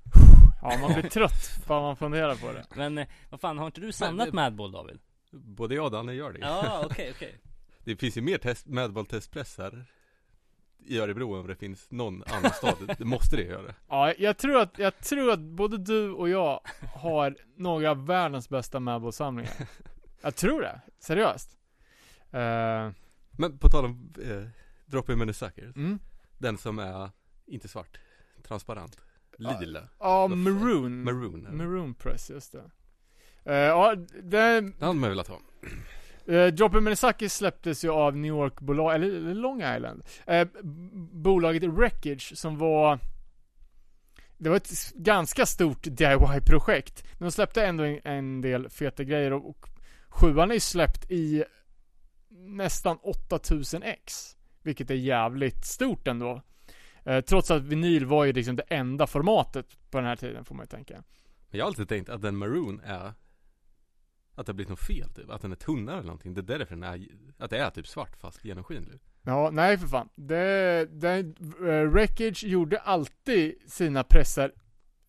Ja, 0.61 0.77
man 0.81 0.93
blir 0.93 1.09
trött 1.09 1.65
bara 1.67 1.81
man 1.81 1.95
funderar 1.97 2.35
på 2.35 2.51
det. 2.51 2.65
Men 2.75 2.97
eh, 2.97 3.07
vad 3.29 3.39
fan, 3.41 3.57
har 3.57 3.65
inte 3.65 3.81
du 3.81 3.91
samlat 3.91 4.33
Madball 4.33 4.71
David? 4.71 4.99
Både 5.31 5.75
jag 5.75 5.85
och 5.85 5.91
Danne 5.91 6.13
gör 6.13 6.33
det. 6.33 6.39
Ja, 6.39 6.83
okej, 6.85 7.11
okej. 7.15 7.39
Det 7.83 7.95
finns 7.95 8.17
ju 8.17 8.21
mer 8.21 8.37
test, 8.37 8.65
Madball 8.67 9.05
testpressar 9.05 9.85
i 10.87 10.99
Örebro 10.99 11.35
vad 11.35 11.47
det 11.47 11.55
finns 11.55 11.91
någon 11.91 12.23
annan 12.23 12.51
stad. 12.51 12.95
Det 12.97 13.05
måste 13.05 13.35
det 13.35 13.43
göra. 13.43 13.73
Ja, 13.89 14.13
jag 14.17 14.37
tror 14.37 14.59
att, 14.61 14.79
jag 14.79 14.97
tror 14.99 15.31
att 15.31 15.39
både 15.39 15.77
du 15.77 16.11
och 16.11 16.29
jag 16.29 16.59
har 16.95 17.35
några 17.55 17.91
av 17.91 18.05
världens 18.05 18.49
bästa 18.49 18.79
Madball-samlingar. 18.79 19.53
Jag 20.21 20.35
tror 20.35 20.61
det. 20.61 20.81
Seriöst. 20.99 21.57
Eh, 22.31 22.89
Men 23.31 23.57
på 23.59 23.69
tal 23.69 23.85
om 23.85 24.13
eh, 24.23 24.43
Drop 24.85 25.09
in 25.09 25.17
Many 25.17 25.33
Suckers. 25.33 25.75
mm. 25.75 25.99
Den 26.37 26.57
som 26.57 26.79
är, 26.79 27.09
inte 27.45 27.67
svart, 27.67 27.99
transparent. 28.47 28.97
Lila. 29.37 29.79
Ja, 29.99 30.29
fan? 30.29 30.43
Maroon. 30.43 31.03
Maroon. 31.03 31.45
eller? 31.45 31.57
Maroon 31.57 31.93
Press, 31.93 32.29
just 32.29 32.51
det. 32.51 32.63
Eh, 33.45 33.55
ja, 33.55 33.95
det, 33.95 34.21
Den 34.61 34.73
hade 34.79 34.93
man 34.99 35.09
velat 35.09 35.27
ha. 35.27 35.39
Eh, 36.27 36.35
uh, 36.35 36.47
Dropper 36.47 36.79
Minisaki 36.79 37.29
släpptes 37.29 37.85
ju 37.85 37.89
av 37.89 38.17
New 38.17 38.29
York-bolag, 38.29 38.95
eller, 38.95 39.33
Long 39.33 39.61
Island. 39.61 40.03
Uh, 40.31 40.63
bolaget 41.11 41.63
Wreckage 41.63 42.37
som 42.37 42.57
var 42.57 42.99
det 44.37 44.49
var 44.49 44.57
ett 44.57 44.93
ganska 44.93 45.45
stort 45.45 45.83
DIY-projekt. 45.83 47.03
Men 47.13 47.25
de 47.25 47.31
släppte 47.31 47.65
ändå 47.65 47.83
en, 47.83 47.99
en 48.03 48.41
del 48.41 48.69
feta 48.69 49.03
grejer 49.03 49.33
och, 49.33 49.49
och 49.49 49.69
sjuan 50.09 50.49
är 50.49 50.53
ju 50.53 50.59
släppt 50.59 51.11
i 51.11 51.43
nästan 52.29 52.97
8000 52.97 53.83
ex. 53.83 54.37
Vilket 54.61 54.91
är 54.91 54.95
jävligt 54.95 55.65
stort 55.65 56.07
ändå. 56.07 56.41
Eh, 57.03 57.21
trots 57.21 57.51
att 57.51 57.63
vinyl 57.63 58.05
var 58.05 58.25
ju 58.25 58.33
liksom 58.33 58.55
det 58.55 58.63
enda 58.67 59.07
formatet 59.07 59.91
på 59.91 59.97
den 59.97 60.07
här 60.07 60.15
tiden 60.15 60.45
får 60.45 60.55
man 60.55 60.63
ju 60.63 60.67
tänka. 60.67 61.03
Jag 61.49 61.63
har 61.63 61.67
alltid 61.67 61.89
tänkt 61.89 62.09
att 62.09 62.21
den 62.21 62.37
Maroon 62.37 62.81
är 62.85 63.13
att 64.35 64.45
det 64.45 64.49
har 64.49 64.55
blivit 64.55 64.69
något 64.69 64.79
fel 64.79 65.09
typ, 65.09 65.29
att 65.29 65.41
den 65.41 65.51
är 65.51 65.55
tunnare 65.55 65.95
eller 65.95 66.07
någonting. 66.07 66.33
Det 66.33 66.41
är 66.41 66.57
därför 66.59 66.75
den 66.75 66.83
är, 66.83 67.07
att 67.37 67.49
det 67.49 67.57
är 67.57 67.69
typ 67.69 67.87
svart 67.87 68.15
fast 68.15 68.45
genomskinlig. 68.45 68.99
Ja, 69.21 69.49
nej 69.53 69.77
för 69.77 69.87
fan. 69.87 70.09
Det, 70.15 70.85
det, 70.91 71.23
uh, 71.61 71.89
Wreckage 71.91 72.43
gjorde 72.43 72.79
alltid 72.79 73.55
sina 73.67 74.03
pressar 74.03 74.51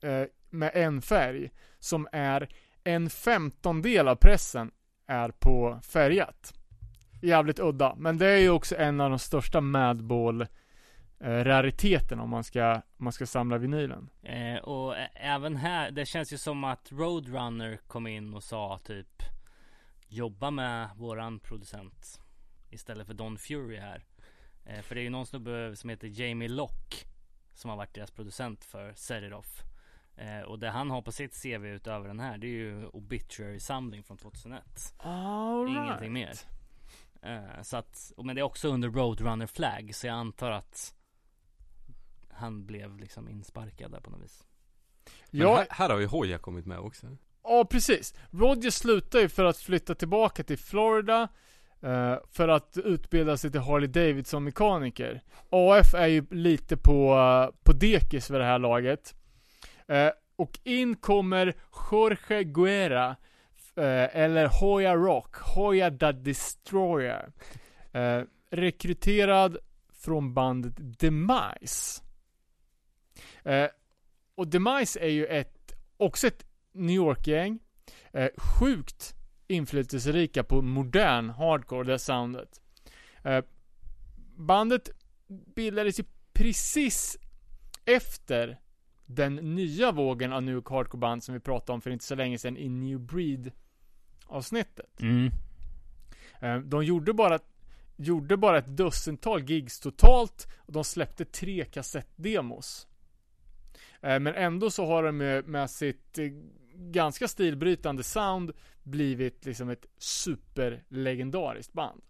eh, 0.02 0.24
med 0.50 0.70
en 0.74 1.02
färg. 1.02 1.50
Som 1.78 2.08
är 2.12 2.48
en 2.84 3.10
femtondel 3.10 4.08
av 4.08 4.16
pressen 4.16 4.70
är 5.06 5.28
på 5.28 5.80
färgat. 5.82 6.54
Jävligt 7.22 7.58
udda. 7.58 7.94
Men 7.98 8.18
det 8.18 8.26
är 8.26 8.38
ju 8.38 8.50
också 8.50 8.76
en 8.76 9.00
av 9.00 9.10
de 9.10 9.18
största 9.18 9.60
Madball 9.60 10.46
eh, 11.20 11.44
rariteterna 11.44 12.22
om 12.22 12.30
man 12.30 12.44
ska, 12.44 12.74
om 12.74 13.04
man 13.04 13.12
ska 13.12 13.26
samla 13.26 13.58
vinylen. 13.58 14.10
Eh, 14.22 14.56
och 14.58 14.94
även 15.14 15.56
här, 15.56 15.90
det 15.90 16.06
känns 16.06 16.32
ju 16.32 16.38
som 16.38 16.64
att 16.64 16.92
Roadrunner 16.92 17.76
kom 17.86 18.06
in 18.06 18.34
och 18.34 18.42
sa 18.44 18.78
typ 18.84 19.22
Jobba 20.08 20.50
med 20.50 20.88
våran 20.96 21.38
producent 21.40 22.20
Istället 22.70 23.06
för 23.06 23.14
Don 23.14 23.38
Fury 23.38 23.76
här. 23.76 24.04
Eh, 24.64 24.80
För 24.82 24.94
det 24.94 25.00
är 25.00 25.02
ju 25.02 25.10
någon 25.10 25.26
snubbe 25.26 25.76
som 25.76 25.90
heter 25.90 26.08
Jamie 26.20 26.48
Lock 26.48 27.06
Som 27.54 27.70
har 27.70 27.76
varit 27.76 27.94
deras 27.94 28.10
producent 28.10 28.64
för 28.64 28.92
Set 28.94 29.22
It 29.24 29.32
Off. 29.32 29.62
Eh, 30.16 30.40
Och 30.40 30.58
det 30.58 30.70
han 30.70 30.90
har 30.90 31.02
på 31.02 31.12
sitt 31.12 31.42
CV 31.42 31.64
utöver 31.66 32.08
den 32.08 32.20
här 32.20 32.38
Det 32.38 32.46
är 32.46 32.50
ju 32.50 32.86
Obituary-samling 32.86 34.02
från 34.02 34.16
2001 34.16 34.94
All 34.98 35.68
Ingenting 35.68 36.12
mer. 36.12 36.32
Eh, 37.22 37.62
Så 37.62 37.76
att, 37.76 38.12
men 38.16 38.36
det 38.36 38.40
är 38.40 38.44
också 38.44 38.68
under 38.68 38.88
Roadrunner 38.88 39.46
Flag 39.46 39.94
Så 39.94 40.06
jag 40.06 40.14
antar 40.14 40.50
att 40.50 40.94
Han 42.36 42.66
blev 42.66 42.98
liksom 42.98 43.28
insparkad 43.28 43.90
där 43.90 44.00
på 44.00 44.10
något 44.10 44.22
vis 44.22 44.44
Men 45.30 45.40
Ja, 45.40 45.56
här, 45.56 45.66
här 45.70 45.88
har 45.88 45.98
ju 45.98 46.06
Hoja 46.06 46.38
kommit 46.38 46.66
med 46.66 46.78
också. 46.78 47.06
Ja, 47.42 47.64
precis. 47.70 48.14
Roger 48.30 48.70
slutar 48.70 49.18
ju 49.18 49.28
för 49.28 49.44
att 49.44 49.58
flytta 49.58 49.94
tillbaka 49.94 50.42
till 50.44 50.58
Florida. 50.58 51.28
eh, 51.80 52.16
för 52.32 52.48
att 52.48 52.76
utbilda 52.84 53.36
sig 53.36 53.50
till 53.50 53.60
Harley 53.60 53.88
Davidson 53.88 54.44
mekaniker. 54.44 55.22
AF 55.50 55.94
är 55.94 56.06
ju 56.06 56.26
lite 56.30 56.76
på, 56.76 57.14
eh, 57.14 57.56
på 57.64 57.72
dekis 57.72 58.30
vid 58.30 58.40
det 58.40 58.44
här 58.44 58.58
laget. 58.58 59.14
Eh, 59.88 60.10
och 60.36 60.58
in 60.64 60.96
kommer 60.96 61.54
Jorge 61.90 62.44
Guerra, 62.44 63.16
eh, 63.76 64.16
eller 64.16 64.60
Hoya 64.60 64.96
Rock, 64.96 65.36
Hoya 65.36 65.90
the 65.90 66.12
Destroyer. 66.12 67.32
Eh, 67.92 68.22
rekryterad 68.50 69.56
från 70.04 70.34
bandet 70.34 70.74
Demise. 70.76 72.02
Eh, 73.46 73.68
och 74.34 74.48
Demise 74.48 75.00
är 75.00 75.08
ju 75.08 75.26
ett, 75.26 75.72
också 75.96 76.26
ett 76.26 76.46
New 76.72 76.96
York-gäng. 76.96 77.58
Eh, 78.12 78.28
sjukt 78.36 79.14
inflytelserika 79.46 80.44
på 80.44 80.62
modern 80.62 81.30
hardcore, 81.30 81.92
det 81.92 81.98
soundet. 81.98 82.60
Eh, 83.22 83.44
bandet 84.36 84.90
bildades 85.54 86.00
ju 86.00 86.04
precis 86.32 87.18
efter 87.84 88.60
den 89.06 89.34
nya 89.34 89.92
vågen 89.92 90.32
av 90.32 90.42
New 90.42 90.54
York 90.54 90.68
Hardcore-band 90.68 91.24
som 91.24 91.34
vi 91.34 91.40
pratade 91.40 91.72
om 91.72 91.80
för 91.80 91.90
inte 91.90 92.04
så 92.04 92.14
länge 92.14 92.38
sedan 92.38 92.56
i 92.56 92.68
New 92.68 93.00
Breed 93.00 93.52
avsnittet. 94.26 95.00
Mm. 95.00 95.30
Eh, 96.40 96.58
De 96.58 96.84
gjorde 96.84 97.12
bara, 97.12 97.38
gjorde 97.96 98.36
bara 98.36 98.58
ett 98.58 98.66
dussintal 98.76 99.50
gigs 99.50 99.80
totalt 99.80 100.48
och 100.56 100.72
de 100.72 100.84
släppte 100.84 101.24
tre 101.24 101.64
kassettdemos. 101.64 102.86
Eh, 104.02 104.20
Men 104.20 104.34
ändå 104.34 104.70
så 104.70 104.86
har 104.86 105.02
de 105.02 105.16
med, 105.16 105.46
med 105.46 105.70
sitt 105.70 106.18
eh, 106.18 106.26
ganska 106.74 107.28
stilbrytande 107.28 108.02
sound 108.02 108.52
blivit 108.82 109.44
liksom 109.44 109.70
ett 109.70 109.86
superlegendariskt 109.98 111.72
band. 111.72 112.02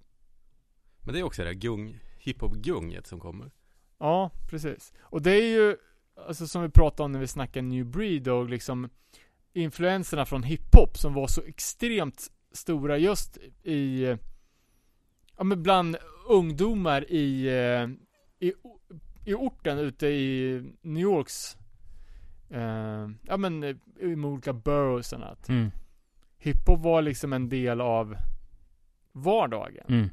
Men 1.00 1.14
det 1.14 1.20
är 1.20 1.22
också 1.22 1.42
det 1.42 1.48
där 1.48 1.54
gung, 1.54 1.98
hiphop-gunget 2.18 3.06
som 3.06 3.20
kommer. 3.20 3.50
Ja, 3.98 4.30
precis. 4.50 4.92
Och 5.00 5.22
det 5.22 5.30
är 5.30 5.48
ju, 5.48 5.76
alltså 6.26 6.46
som 6.46 6.62
vi 6.62 6.68
pratade 6.68 7.04
om 7.04 7.12
när 7.12 7.20
vi 7.20 7.26
snackade 7.26 7.66
New 7.66 7.86
Breed 7.86 8.28
och 8.28 8.48
liksom 8.48 8.88
influenserna 9.52 10.26
från 10.26 10.42
hiphop 10.42 10.98
som 10.98 11.14
var 11.14 11.26
så 11.26 11.42
extremt 11.42 12.30
stora 12.52 12.98
just 12.98 13.38
i, 13.62 14.04
ja 15.36 15.44
men 15.44 15.62
bland 15.62 15.96
ungdomar 16.28 17.10
i, 17.10 17.46
eh, 17.46 17.88
i, 18.48 18.52
i 19.24 19.34
orten 19.34 19.78
ute 19.78 20.06
i 20.06 20.62
New 20.82 21.02
Yorks, 21.02 21.56
eh, 22.51 23.09
ja 23.23 23.36
men 23.36 23.64
i 23.64 23.77
de 24.01 24.24
olika 24.24 24.52
boroughsen 24.52 25.23
att 25.23 25.48
Mm. 25.48 25.70
hiphop 26.39 26.81
var 26.81 27.02
liksom 27.02 27.32
en 27.32 27.48
del 27.48 27.81
av 27.81 28.16
vardagen. 29.12 29.86
Mm. 29.89 30.10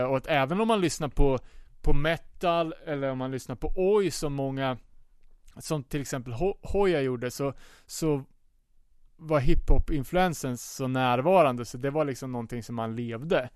Eh, 0.00 0.04
och 0.04 0.16
att 0.16 0.26
även 0.26 0.60
om 0.60 0.68
man 0.68 0.80
lyssnar 0.80 1.08
på, 1.08 1.38
på 1.82 1.92
metal 1.92 2.74
eller 2.86 3.10
om 3.10 3.18
man 3.18 3.30
lyssnar 3.30 3.56
på 3.56 3.72
oj 3.76 4.10
som 4.10 4.32
många, 4.34 4.78
som 5.56 5.82
till 5.84 6.00
exempel 6.00 6.32
Ho- 6.32 6.58
Hoya 6.62 7.00
gjorde, 7.00 7.30
så, 7.30 7.52
så 7.86 8.24
var 9.16 9.40
hiphop-influensen 9.40 10.56
så 10.56 10.88
närvarande 10.88 11.64
så 11.64 11.78
det 11.78 11.90
var 11.90 12.04
liksom 12.04 12.32
någonting 12.32 12.62
som 12.62 12.74
man 12.74 12.96
levde. 12.96 13.50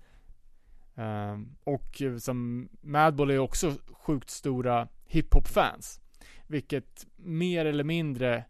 Eh, 0.95 1.37
och 1.63 2.01
eh, 2.01 2.17
som 2.17 2.69
Madball 2.81 3.31
är 3.31 3.39
också 3.39 3.73
sjukt 3.91 4.29
stora 4.29 4.87
hiphop-fans. 5.05 6.01
Vilket 6.49 7.07
mer 7.15 7.65
eller 7.65 7.83
mindre 7.83 8.43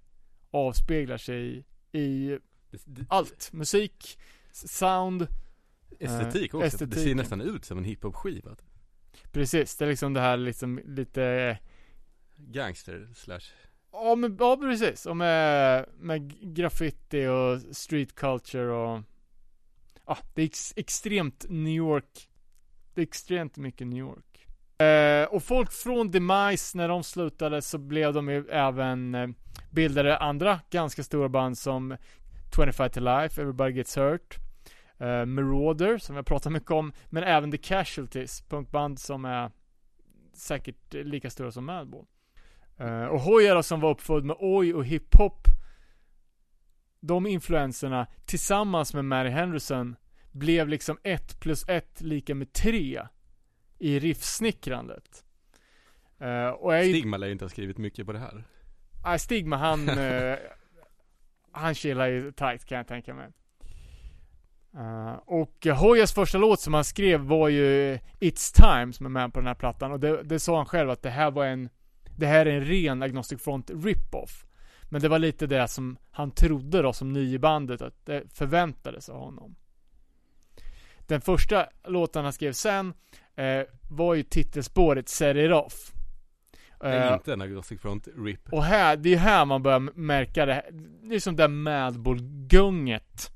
avspeglar 0.51 1.17
sig 1.17 1.65
i 1.91 2.37
allt. 3.07 3.49
Musik, 3.53 4.19
sound, 4.51 5.27
estetik 5.99 6.53
Eh, 6.53 6.59
också. 6.59 6.85
Det 6.85 6.95
ser 6.95 7.15
nästan 7.15 7.41
ut 7.41 7.65
som 7.65 7.77
en 7.77 7.83
hiphop-skiva. 7.83 8.55
Precis, 9.31 9.75
det 9.77 9.85
är 9.85 9.89
liksom 9.89 10.13
det 10.13 10.19
här 10.21 10.37
liksom 10.37 10.81
lite 10.85 11.57
Gangster 12.35 13.09
slash 13.15 13.41
Ja 13.91 14.15
men, 14.15 14.37
ja 14.39 14.57
precis, 14.57 15.05
och 15.05 15.17
med, 15.17 15.85
med 15.99 16.53
graffiti 16.55 17.27
och 17.27 17.75
street 17.75 18.15
culture 18.15 18.71
och 18.71 19.01
Ja, 20.05 20.17
det 20.33 20.41
är 20.41 20.45
ex, 20.45 20.73
extremt 20.75 21.45
New 21.49 21.73
York 21.73 22.29
Det 22.93 23.01
är 23.01 23.03
extremt 23.03 23.57
mycket 23.57 23.87
New 23.87 23.99
York 23.99 24.28
eh, 24.79 25.23
Och 25.29 25.43
folk 25.43 25.71
från 25.71 26.11
Demise, 26.11 26.77
när 26.77 26.87
de 26.87 27.03
slutade 27.03 27.61
så 27.61 27.77
blev 27.77 28.13
de 28.13 28.29
ju 28.29 28.47
även 28.49 29.15
eh, 29.15 29.27
Bildade 29.71 30.17
andra 30.17 30.59
ganska 30.69 31.03
stora 31.03 31.29
band 31.29 31.57
som 31.57 31.97
25 32.55 32.89
to 32.89 32.99
Life, 32.99 33.41
Everybody 33.41 33.71
Gets 33.71 33.97
Hurt 33.97 34.37
eh, 34.97 35.25
Marauder, 35.25 35.97
som 35.97 36.15
jag 36.15 36.25
pratat 36.25 36.51
mycket 36.51 36.71
om 36.71 36.93
Men 37.09 37.23
även 37.23 37.51
The 37.51 37.57
Casualties, 37.57 38.41
punkband 38.41 38.99
som 38.99 39.25
är 39.25 39.51
Säkert 40.33 40.93
lika 40.93 41.29
stora 41.29 41.51
som 41.51 41.65
Madball 41.65 42.05
Eh, 42.79 43.05
och 43.05 43.19
Hoya 43.19 43.53
då, 43.53 43.63
som 43.63 43.79
var 43.79 43.89
uppfödd 43.89 44.25
med 44.25 44.35
oj 44.39 44.73
och 44.73 44.85
hiphop 44.85 45.47
De 46.99 47.27
influenserna 47.27 48.07
tillsammans 48.25 48.93
med 48.93 49.05
Mary 49.05 49.29
Henderson 49.29 49.95
Blev 50.31 50.67
liksom 50.67 50.97
ett 51.03 51.39
plus 51.39 51.65
ett 51.67 52.01
lika 52.01 52.35
med 52.35 52.53
tre. 52.53 53.01
I 53.79 53.99
riffsnickrandet. 53.99 55.23
Eh, 56.19 56.47
Och 56.49 56.75
jag 56.75 56.85
Stigma 56.85 57.17
lär 57.17 57.27
ju 57.27 57.33
inte 57.33 57.45
ha 57.45 57.49
skrivit 57.49 57.77
mycket 57.77 58.05
på 58.05 58.13
det 58.13 58.19
här. 58.19 58.43
Nej, 59.03 59.19
Stigma 59.19 59.57
han 59.57 59.89
eh, 59.99 60.37
Han 61.51 61.75
chillar 61.75 62.07
ju 62.07 62.31
tight 62.31 62.65
kan 62.65 62.77
jag 62.77 62.87
tänka 62.87 63.13
mig. 63.13 63.27
Eh, 64.75 65.13
Och 65.25 65.65
uh, 65.65 65.73
Hoyas 65.73 66.13
första 66.13 66.37
låt 66.37 66.59
som 66.59 66.73
han 66.73 66.83
skrev 66.83 67.19
var 67.19 67.49
ju 67.49 67.95
It's 68.19 68.55
Time 68.55 68.93
som 68.93 69.05
är 69.05 69.09
med 69.09 69.33
på 69.33 69.39
den 69.39 69.47
här 69.47 69.55
plattan. 69.55 69.91
Och 69.91 69.99
det, 69.99 70.23
det 70.23 70.39
sa 70.39 70.57
han 70.57 70.65
själv 70.65 70.89
att 70.89 71.01
det 71.01 71.09
här 71.09 71.31
var 71.31 71.45
en 71.45 71.69
Det 72.17 72.25
här 72.27 72.45
är 72.45 72.51
en 72.57 72.65
ren 72.65 73.03
Agnostic 73.03 73.41
Front 73.43 73.69
rip-off. 73.69 74.45
Men 74.91 75.01
det 75.01 75.07
var 75.09 75.19
lite 75.19 75.47
det 75.47 75.67
som 75.67 75.97
han 76.11 76.31
trodde 76.31 76.81
då 76.81 76.93
som 76.93 77.13
ny 77.13 77.33
i 77.33 77.39
bandet 77.39 77.81
att 77.81 78.05
det 78.05 78.23
förväntades 78.33 79.09
av 79.09 79.19
honom. 79.19 79.55
Den 81.07 81.21
första 81.21 81.67
låten 81.87 82.23
han 82.23 82.33
skrev 82.33 82.53
sen 82.53 82.93
eh, 83.39 83.65
Var 83.89 84.13
ju 84.15 84.23
titelspåret 84.23 85.09
Det 86.81 86.87
är 86.87 87.07
Eh, 87.07 87.13
inte 87.13 87.33
en 87.33 87.41
Agnostic 87.41 87.81
Front 87.81 88.07
RIP. 88.17 88.53
och 88.53 88.63
här, 88.63 88.97
det 88.97 89.13
är 89.13 89.17
här 89.17 89.45
man 89.45 89.63
börjar 89.63 89.79
märka 89.79 90.45
det. 90.45 90.53
här- 90.53 90.69
Det 91.09 91.15
är 91.15 91.19
som 91.19 91.35
där 91.35 91.47
Madball-gunget 91.47 93.31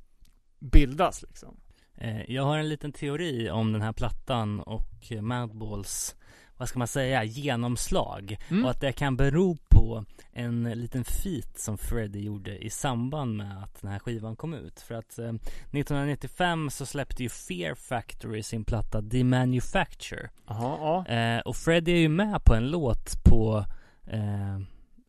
bildas 0.59 1.21
liksom. 1.21 1.59
Eh, 1.97 2.31
Jag 2.31 2.43
har 2.43 2.57
en 2.57 2.69
liten 2.69 2.91
teori 2.91 3.49
om 3.49 3.73
den 3.73 3.81
här 3.81 3.93
plattan 3.93 4.59
och 4.59 5.11
eh, 5.11 5.21
Madballs 5.21 6.15
vad 6.57 6.69
ska 6.69 6.79
man 6.79 6.87
säga, 6.87 7.23
genomslag. 7.23 8.37
Mm. 8.49 8.65
Och 8.65 8.71
att 8.71 8.81
det 8.81 8.91
kan 8.91 9.17
bero 9.17 9.57
på 9.69 10.05
en 10.31 10.63
liten 10.63 11.03
feat 11.03 11.59
som 11.59 11.77
Freddie 11.77 12.19
gjorde 12.19 12.57
i 12.57 12.69
samband 12.69 13.37
med 13.37 13.63
att 13.63 13.81
den 13.81 13.91
här 13.91 13.99
skivan 13.99 14.35
kom 14.35 14.53
ut. 14.53 14.79
För 14.79 14.95
att 14.95 15.19
eh, 15.19 15.25
1995 15.25 16.69
så 16.69 16.85
släppte 16.85 17.23
ju 17.23 17.29
Fear 17.29 17.75
Factory 17.75 18.43
sin 18.43 18.65
platta 18.65 19.01
Demanufacture. 19.01 20.29
Jaha, 20.47 20.77
ja. 21.07 21.15
Eh, 21.15 21.39
och 21.39 21.55
Freddie 21.55 21.91
är 21.91 21.99
ju 21.99 22.09
med 22.09 22.43
på 22.43 22.53
en 22.53 22.69
låt 22.69 23.23
på 23.23 23.65
eh, 24.07 24.59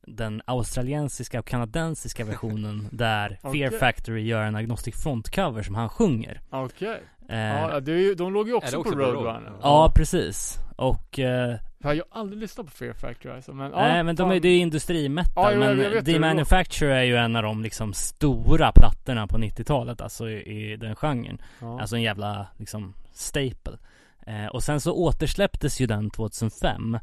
den 0.07 0.43
australiensiska 0.45 1.39
och 1.39 1.47
kanadensiska 1.47 2.25
versionen 2.31 2.89
där 2.93 3.39
Fear 3.43 3.51
Okej. 3.69 3.79
Factory 3.79 4.23
gör 4.27 4.43
en 4.43 4.57
Agnostic 4.57 4.95
Front-cover 5.05 5.63
som 5.63 5.75
han 5.75 5.89
sjunger. 5.89 6.41
Okej. 6.51 7.03
Eh, 7.29 7.39
Ja, 7.39 7.81
det 7.81 7.93
är 7.93 7.97
ju, 7.99 8.15
de 8.15 8.33
låg 8.33 8.49
ju 8.49 8.55
också, 8.55 8.77
också 8.77 8.93
på 8.93 8.99
Roadrunner. 8.99 9.51
Road? 9.51 9.61
Ja, 9.63 9.93
precis. 9.95 10.59
Och, 10.77 11.19
eh, 11.19 11.57
Jag 11.79 11.89
har 11.89 11.95
ju 11.95 12.03
aldrig 12.11 12.41
lyssnat 12.41 12.67
på 12.67 12.73
Fear 12.73 12.93
Factory 12.93 13.35
alltså, 13.35 13.53
men 13.53 13.71
nej 13.71 13.97
ja, 13.97 14.03
men 14.03 14.17
de 14.17 14.31
är, 14.31 14.41
det 14.41 14.49
är 14.49 14.59
industrimetal, 14.61 15.33
Ja, 15.37 15.53
jo, 15.53 15.61
jag 15.61 15.69
men 15.69 15.77
vet 15.79 15.87
hur 15.87 16.01
det 16.03 16.13
Demanufacture 16.13 16.97
är 16.99 17.03
ju 17.03 17.17
en 17.17 17.37
av 17.37 17.43
de 17.43 17.63
liksom 17.63 17.93
stora 17.93 18.73
plattorna 18.73 19.27
på 19.27 19.39
90-talet, 19.39 20.01
alltså 20.01 20.29
i, 20.31 20.73
i 20.73 20.77
den 20.77 20.97
genren. 20.97 21.39
ja. 21.61 21.81
Alltså 21.81 21.97
en 21.97 22.03
jävla, 22.03 22.47
liksom, 22.57 22.95
staple. 23.13 23.79
Eh, 24.27 24.47
och 24.47 24.63
sen 24.63 24.81
så 24.81 24.93
återsläpptes 24.93 25.81
ju 25.81 25.87
den 25.87 26.11
2005. 26.11 26.99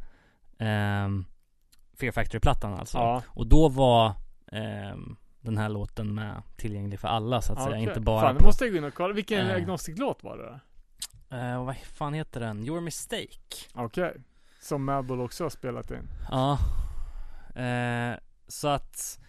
Fear 2.01 2.11
Factory-plattan 2.11 2.73
alltså. 2.73 2.97
ja. 2.97 3.23
Och 3.27 3.47
då 3.47 3.69
var 3.69 4.13
ehm, 4.51 5.15
den 5.41 5.57
här 5.57 5.69
låten 5.69 6.15
med 6.15 6.41
tillgänglig 6.57 6.99
för 6.99 7.07
alla 7.07 7.41
så 7.41 7.53
att 7.53 7.59
säga, 7.63 7.69
okej. 7.69 7.83
inte 7.83 7.99
bara 7.99 8.21
Fan, 8.21 8.37
på... 8.37 8.43
måste 8.43 8.63
jag 8.63 8.71
gå 8.71 8.77
in 8.77 8.83
och 8.83 8.93
kolla. 8.93 9.13
Vilken 9.13 9.47
Eh. 9.47 9.55
Agnostic-låt 9.55 10.23
var 10.23 10.37
det? 10.37 10.59
Eh, 11.37 11.65
vad 11.65 11.77
fan 11.77 12.13
heter 12.13 12.39
den? 12.39 12.65
Your 12.67 12.81
Mistake? 12.81 13.55
Okej. 13.73 14.13
Som 14.61 14.85
Madball 14.85 15.21
också 15.21 15.43
har 15.43 15.49
spelat 15.49 15.91
in. 15.91 16.09
Ja. 16.31 16.57
Eh, 17.61 18.15
så 18.47 18.67
att 18.67 19.19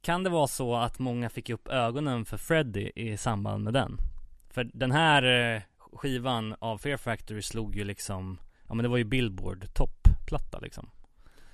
kan 0.00 0.22
det 0.24 0.30
vara 0.30 0.46
så 0.46 0.76
att 0.76 0.98
många 0.98 1.30
fick 1.30 1.50
upp 1.50 1.68
ögonen 1.68 2.24
för 2.24 2.36
Freddy 2.36 2.90
i 2.94 3.16
samband 3.16 3.64
med 3.64 3.72
den? 3.72 3.98
För 4.50 4.64
den 4.64 4.92
här 4.92 5.22
eh, 5.54 5.62
skivan 5.92 6.54
av 6.58 6.78
Fear 6.78 6.96
Factory 6.96 7.42
slog 7.42 7.76
ju 7.76 7.84
liksom, 7.84 8.38
ja 8.68 8.74
men 8.74 8.82
det 8.82 8.88
var 8.88 8.96
ju 8.96 9.04
Billboard 9.04 9.74
toppplatta 9.74 10.58
liksom. 10.58 10.90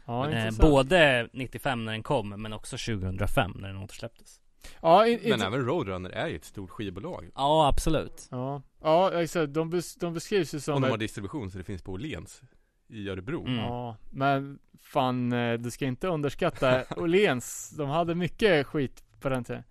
Ja, 0.06 0.30
Eh, 0.30 0.36
intressant. 0.46 0.70
både 0.70 1.28
95 1.32 1.84
när 1.84 1.92
den 1.92 2.02
kom, 2.02 2.28
men 2.28 2.52
också 2.52 2.76
2005 2.76 3.52
när 3.54 3.68
den 3.68 3.76
återsläpptes. 3.82 4.40
Ja, 4.82 5.06
in, 5.06 5.20
Men 5.24 5.42
även 5.42 5.66
Roadrunner 5.66 6.10
är 6.10 6.26
ju 6.28 6.36
ett 6.36 6.44
stort 6.44 6.70
skivbolag. 6.70 7.30
Ja, 7.34 7.68
absolut. 7.68 8.28
Ja, 8.30 8.62
ja 8.82 9.22
exakt. 9.22 9.54
De, 9.54 9.70
bes, 9.70 9.94
de 9.94 10.14
beskrivs 10.14 10.54
ju 10.54 10.58
Och 10.58 10.62
som 10.62 10.74
de 10.82 10.88
har 10.88 10.94
ett, 10.94 11.00
distribution 11.00 11.50
så 11.50 11.58
det 11.58 11.64
finns 11.64 11.82
på 11.82 11.92
Åhléns. 11.92 12.42
i 12.88 13.08
Örebro. 13.08 13.46
Mm. 13.46 13.58
Ja, 13.58 13.96
men 14.10 14.58
fan, 14.82 15.32
eh, 15.32 15.54
du 15.58 15.70
ska 15.70 15.84
inte 15.86 16.08
underskatta 16.08 16.84
Åhléns. 16.96 17.70
De 17.78 17.88
hade 17.88 18.14
mycket 18.14 18.66
skit 18.66 19.04
på 19.20 19.28
den 19.28 19.44
tiden. 19.44 19.62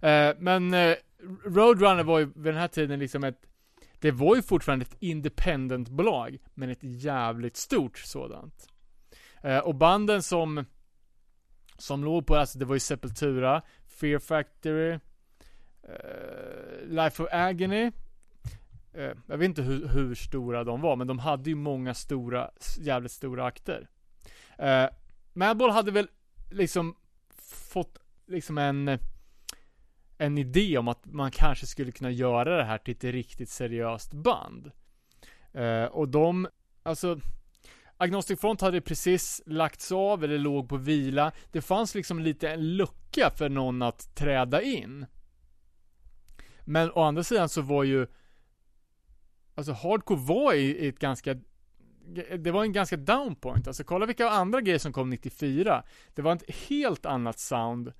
Eh, 0.00 0.34
Men 0.38 0.74
eh, 0.74 0.94
Roadrunner 1.44 2.02
var 2.04 2.18
ju 2.18 2.24
vid 2.24 2.44
den 2.54 2.56
här 2.60 2.68
tiden 2.68 2.98
liksom 2.98 3.24
ett 3.24 3.40
Det 3.98 4.10
var 4.10 4.36
ju 4.36 4.42
fortfarande 4.42 4.82
ett 4.84 4.96
independent-bolag, 5.00 6.38
men 6.54 6.70
ett 6.70 6.78
jävligt 6.82 7.56
stort 7.56 7.98
sådant. 7.98 8.68
Eh, 9.42 9.58
och 9.58 9.74
banden 9.74 10.22
som 10.22 10.64
Som 11.78 12.04
låg 12.04 12.26
på, 12.26 12.36
alltså 12.36 12.58
det 12.58 12.64
var 12.64 12.76
ju 12.76 12.80
Sepultura, 12.80 13.62
Fear 13.86 14.18
Factory 14.18 14.98
eh, 15.82 16.88
Life 16.88 17.22
of 17.22 17.28
Agony 17.32 17.92
eh, 18.92 19.12
Jag 19.26 19.38
vet 19.38 19.44
inte 19.44 19.62
hur, 19.62 19.88
hur 19.88 20.14
stora 20.14 20.64
de 20.64 20.80
var, 20.80 20.96
men 20.96 21.06
de 21.06 21.18
hade 21.18 21.50
ju 21.50 21.56
många 21.56 21.94
stora, 21.94 22.50
jävligt 22.78 23.12
stora 23.12 23.44
akter. 23.44 23.88
Uh, 24.62 24.86
Madball 25.32 25.70
hade 25.70 25.90
väl 25.90 26.08
liksom 26.50 26.96
fått 27.72 27.98
liksom 28.26 28.58
en 28.58 28.98
en 30.18 30.38
idé 30.38 30.78
om 30.78 30.88
att 30.88 31.04
man 31.04 31.30
kanske 31.30 31.66
skulle 31.66 31.92
kunna 31.92 32.10
göra 32.10 32.56
det 32.56 32.64
här 32.64 32.78
till 32.78 32.94
ett 32.94 33.04
riktigt 33.04 33.48
seriöst 33.48 34.12
band. 34.12 34.70
Uh, 35.56 35.84
och 35.84 36.08
de, 36.08 36.48
alltså 36.82 37.20
Agnostic 38.00 38.40
Front 38.40 38.60
hade 38.60 38.80
precis 38.80 39.42
lagts 39.46 39.92
av 39.92 40.24
eller 40.24 40.38
låg 40.38 40.68
på 40.68 40.76
vila. 40.76 41.32
Det 41.52 41.60
fanns 41.62 41.94
liksom 41.94 42.18
lite 42.18 42.50
en 42.50 42.76
lucka 42.76 43.30
för 43.36 43.48
någon 43.48 43.82
att 43.82 44.14
träda 44.14 44.62
in. 44.62 45.06
Men 46.64 46.90
å 46.90 47.02
andra 47.02 47.22
sidan 47.24 47.48
så 47.48 47.62
var 47.62 47.84
ju 47.84 48.06
Alltså 49.54 49.72
hardcore 49.72 50.20
var 50.20 50.54
i, 50.54 50.60
i 50.84 50.88
ett 50.88 50.98
ganska 50.98 51.36
Det 52.38 52.50
var 52.50 52.64
en 52.64 52.72
ganska 52.72 52.96
down 52.96 53.34
point. 53.34 53.66
Alltså 53.66 53.84
kolla 53.84 54.06
vilka 54.06 54.28
andra 54.30 54.60
grejer 54.60 54.78
som 54.78 54.92
kom 54.92 55.10
94. 55.10 55.84
Det 56.14 56.22
var 56.22 56.32
ett 56.32 56.50
helt 56.68 57.06
annat 57.06 57.38
sound 57.38 57.92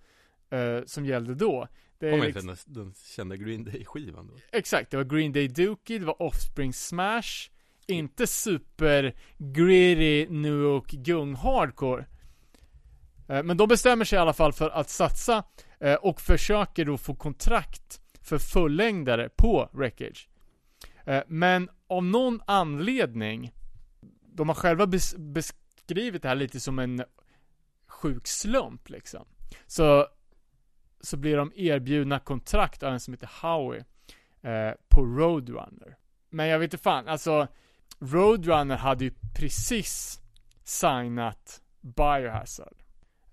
eh, 0.51 0.85
som 0.87 1.07
gällde 1.07 1.35
då. 1.35 1.69
Det 1.99 2.11
Kom 2.11 2.25
inte 2.25 2.41
liksom- 2.41 2.73
den, 2.75 2.85
den 2.85 2.95
kända 2.95 3.37
Green 3.37 3.65
Day-skivan 3.65 4.27
då? 4.27 4.35
Exakt, 4.53 4.91
det 4.91 4.97
var 4.97 5.05
Green 5.05 5.33
Day 5.33 5.49
Dookie, 5.49 5.99
det 5.99 6.05
var 6.07 6.23
Offspring 6.23 6.73
Smash 6.73 7.51
inte 7.89 8.27
super 8.27 9.15
gritty 9.39 10.27
nu 10.31 10.65
och 10.65 10.87
gung 10.87 11.35
hardcore. 11.35 12.07
Eh, 13.29 13.43
men 13.43 13.57
de 13.57 13.69
bestämmer 13.69 14.05
sig 14.05 14.17
i 14.17 14.21
alla 14.21 14.33
fall 14.33 14.53
för 14.53 14.71
att 14.71 14.91
satsa 14.91 15.45
eh, 15.81 15.95
och 15.95 16.21
försöker 16.21 16.85
då 16.85 16.99
få 16.99 17.15
kontrakt 17.15 18.01
för 18.23 18.39
fullängdare 18.39 19.29
på 19.37 19.71
Wreckage. 19.73 20.29
Eh, 21.05 21.23
men 21.27 21.69
av 21.87 22.05
någon 22.05 22.41
anledning 22.47 23.53
De 24.23 24.49
har 24.49 24.57
själva 24.57 24.87
bes- 24.87 25.33
beskrivit 25.33 26.23
det 26.23 26.29
här 26.29 26.37
lite 26.37 26.61
som 26.61 26.79
en 26.79 27.05
sjuk 27.87 28.27
slump 28.27 28.89
liksom. 28.89 29.25
Så 29.67 30.07
så 31.01 31.17
blir 31.17 31.37
de 31.37 31.53
erbjudna 31.57 32.19
kontrakt 32.19 32.83
av 32.83 32.93
en 32.93 33.01
som 33.01 33.15
heter 33.15 33.31
Howie 33.43 33.85
eh, 34.43 34.75
på 34.89 35.05
Roadrunner. 35.05 35.97
Men 36.31 36.47
jag 36.47 36.59
vet 36.59 36.73
inte 36.73 36.83
fan, 36.83 37.09
alltså 37.09 37.49
Roadrunner 38.01 38.77
hade 38.77 39.05
ju 39.05 39.11
precis 39.35 40.21
signat 40.65 41.63
Biohazard. 41.81 42.83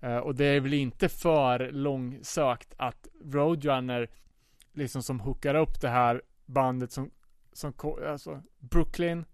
Eh, 0.00 0.16
och 0.16 0.34
det 0.34 0.44
är 0.44 0.60
väl 0.60 0.74
inte 0.74 1.08
för 1.08 1.70
långsökt 1.72 2.74
att 2.76 3.08
Roadrunner 3.24 4.10
liksom 4.72 5.02
som 5.02 5.20
hookar 5.20 5.54
upp 5.54 5.80
det 5.80 5.88
här 5.88 6.22
bandet 6.46 6.92
som, 6.92 7.10
som 7.52 7.72
alltså 8.08 8.42
Brooklyn, 8.58 9.24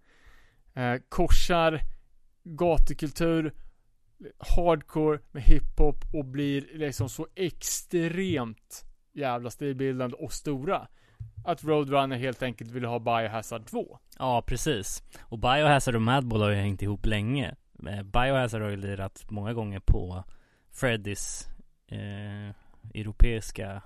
eh, 0.75 0.97
korsar 1.09 1.81
gatukultur, 2.45 3.53
hardcore 4.39 5.19
med 5.33 5.43
hiphop 5.43 6.05
och 6.13 6.25
blir 6.25 6.69
liksom 6.73 7.09
så 7.09 7.27
extremt 7.35 8.85
jävla 9.13 9.51
stilbildande 9.51 10.17
och 10.17 10.33
stora. 10.33 10.89
Att 11.45 11.65
Roadrunner 11.65 12.17
helt 12.17 12.43
enkelt 12.43 12.71
ville 12.71 12.87
ha 12.89 12.99
Biohazard 12.99 13.67
2. 13.67 13.99
Ja, 14.19 14.43
precis. 14.47 15.03
Och 15.23 15.39
Biohazard 15.39 15.95
och 15.95 16.03
Madball 16.03 16.41
har 16.43 16.49
ju 16.51 16.57
hängt 16.57 16.83
ihop 16.83 17.07
länge. 17.07 17.55
Eh, 17.89 18.03
Biohazard 18.03 18.63
har 18.63 18.69
ju 18.71 18.77
lirat 18.77 19.25
många 19.31 19.53
gånger 19.53 19.81
på 19.81 20.25
Freddys 20.71 21.47
eh, 21.87 22.55
europeiska 22.95 23.83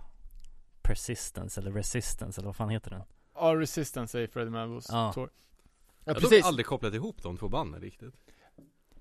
Persistence 0.82 1.60
eller 1.60 1.72
Resistance 1.72 2.40
eller 2.40 2.46
vad 2.46 2.56
fan 2.56 2.70
heter 2.70 2.90
den? 2.90 3.02
Ja, 3.34 3.54
Resistance 3.56 4.12
säger 4.12 4.28
Freddie 4.28 4.50
Madballs 4.50 4.86
Ja. 4.90 5.12
tour. 5.14 5.30
Ja, 6.04 6.14
Jag 6.20 6.30
har 6.30 6.48
aldrig 6.48 6.66
kopplat 6.66 6.94
ihop 6.94 7.22
de 7.22 7.36
två 7.36 7.48
banden 7.48 7.80
riktigt. 7.80 8.14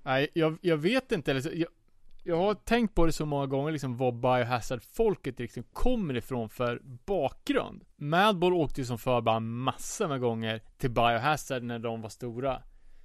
Nej, 0.02 0.28
jag, 0.34 0.58
jag 0.60 0.76
vet 0.76 1.12
inte. 1.12 1.30
Eller 1.30 1.40
så, 1.40 1.50
jag, 1.54 1.68
jag 2.26 2.36
har 2.36 2.54
tänkt 2.54 2.94
på 2.94 3.06
det 3.06 3.12
så 3.12 3.26
många 3.26 3.46
gånger, 3.46 3.72
liksom 3.72 3.96
vad 3.96 4.14
Biohazard-folket 4.14 5.38
liksom 5.38 5.62
kommer 5.72 6.16
ifrån 6.16 6.48
för 6.48 6.80
bakgrund. 7.06 7.84
Madball 7.96 8.52
åkte 8.52 8.80
ju 8.80 8.84
som 8.84 8.98
förband 8.98 9.50
massor 9.50 10.08
med 10.08 10.20
gånger 10.20 10.62
till 10.78 10.90
Biohazard 10.90 11.62
när 11.62 11.78
de 11.78 12.02
var 12.02 12.08
stora. 12.08 12.62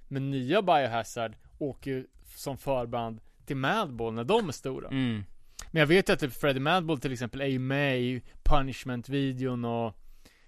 Men 0.08 0.30
nya 0.30 0.62
Biohazard 0.62 1.32
åker 1.58 1.90
ju 1.90 2.06
som 2.24 2.58
förband 2.58 3.20
till 3.46 3.56
Madball 3.56 4.14
när 4.14 4.24
de 4.24 4.48
är 4.48 4.52
stora. 4.52 4.88
Mm. 4.88 5.24
Men 5.70 5.80
jag 5.80 5.86
vet 5.86 6.08
ju 6.08 6.12
att 6.12 6.20
typ 6.20 6.32
Freddie 6.32 6.60
Madball 6.60 7.00
till 7.00 7.12
exempel 7.12 7.40
är 7.40 7.46
ju 7.46 7.58
med 7.58 8.00
i 8.00 8.22
Punishment-videon 8.42 9.64
och 9.64 9.94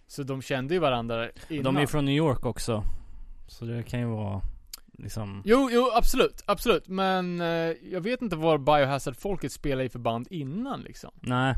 Så 0.07 0.23
de 0.23 0.43
kände 0.43 0.75
ju 0.75 0.81
varandra 0.81 1.29
innan. 1.49 1.65
De 1.65 1.77
är 1.77 1.81
ju 1.81 1.87
från 1.87 2.05
New 2.05 2.15
York 2.15 2.47
också. 2.47 2.85
Så 3.47 3.65
det 3.65 3.83
kan 3.83 4.01
ju 4.01 4.07
vara 4.07 4.43
liksom 4.99 5.43
Jo, 5.45 5.69
jo, 5.73 5.91
absolut, 5.95 6.43
absolut. 6.47 6.89
Men 6.89 7.41
eh, 7.41 7.47
jag 7.91 8.01
vet 8.01 8.23
inte 8.23 8.37
vad 8.37 8.65
Biohazard-folket 8.65 9.53
spelade 9.53 9.85
i 9.85 9.89
för 9.89 9.99
band 9.99 10.27
innan 10.31 10.81
liksom. 10.81 11.11
Nej. 11.21 11.55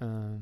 Eh, 0.00 0.38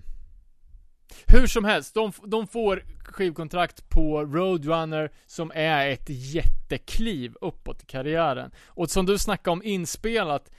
hur 1.27 1.47
som 1.47 1.65
helst, 1.65 1.95
de, 1.95 2.13
de 2.27 2.47
får 2.47 2.85
skivkontrakt 3.05 3.89
på 3.89 4.25
Roadrunner 4.25 5.11
som 5.27 5.53
är 5.55 5.89
ett 5.89 6.07
jättekliv 6.09 7.35
uppåt 7.41 7.83
i 7.83 7.87
karriären. 7.87 8.51
Och 8.67 8.91
som 8.91 9.07
du 9.07 9.19
snackade 9.19 9.53
om 9.53 9.63
inspelat, 9.63 10.51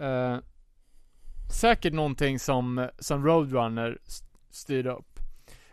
eh, 0.00 0.38
säkert 1.52 1.92
någonting 1.92 2.38
som, 2.38 2.88
som 2.98 3.26
Roadrunner 3.26 3.98
st- 4.06 4.26
styrde 4.50 4.90
upp. 4.90 5.18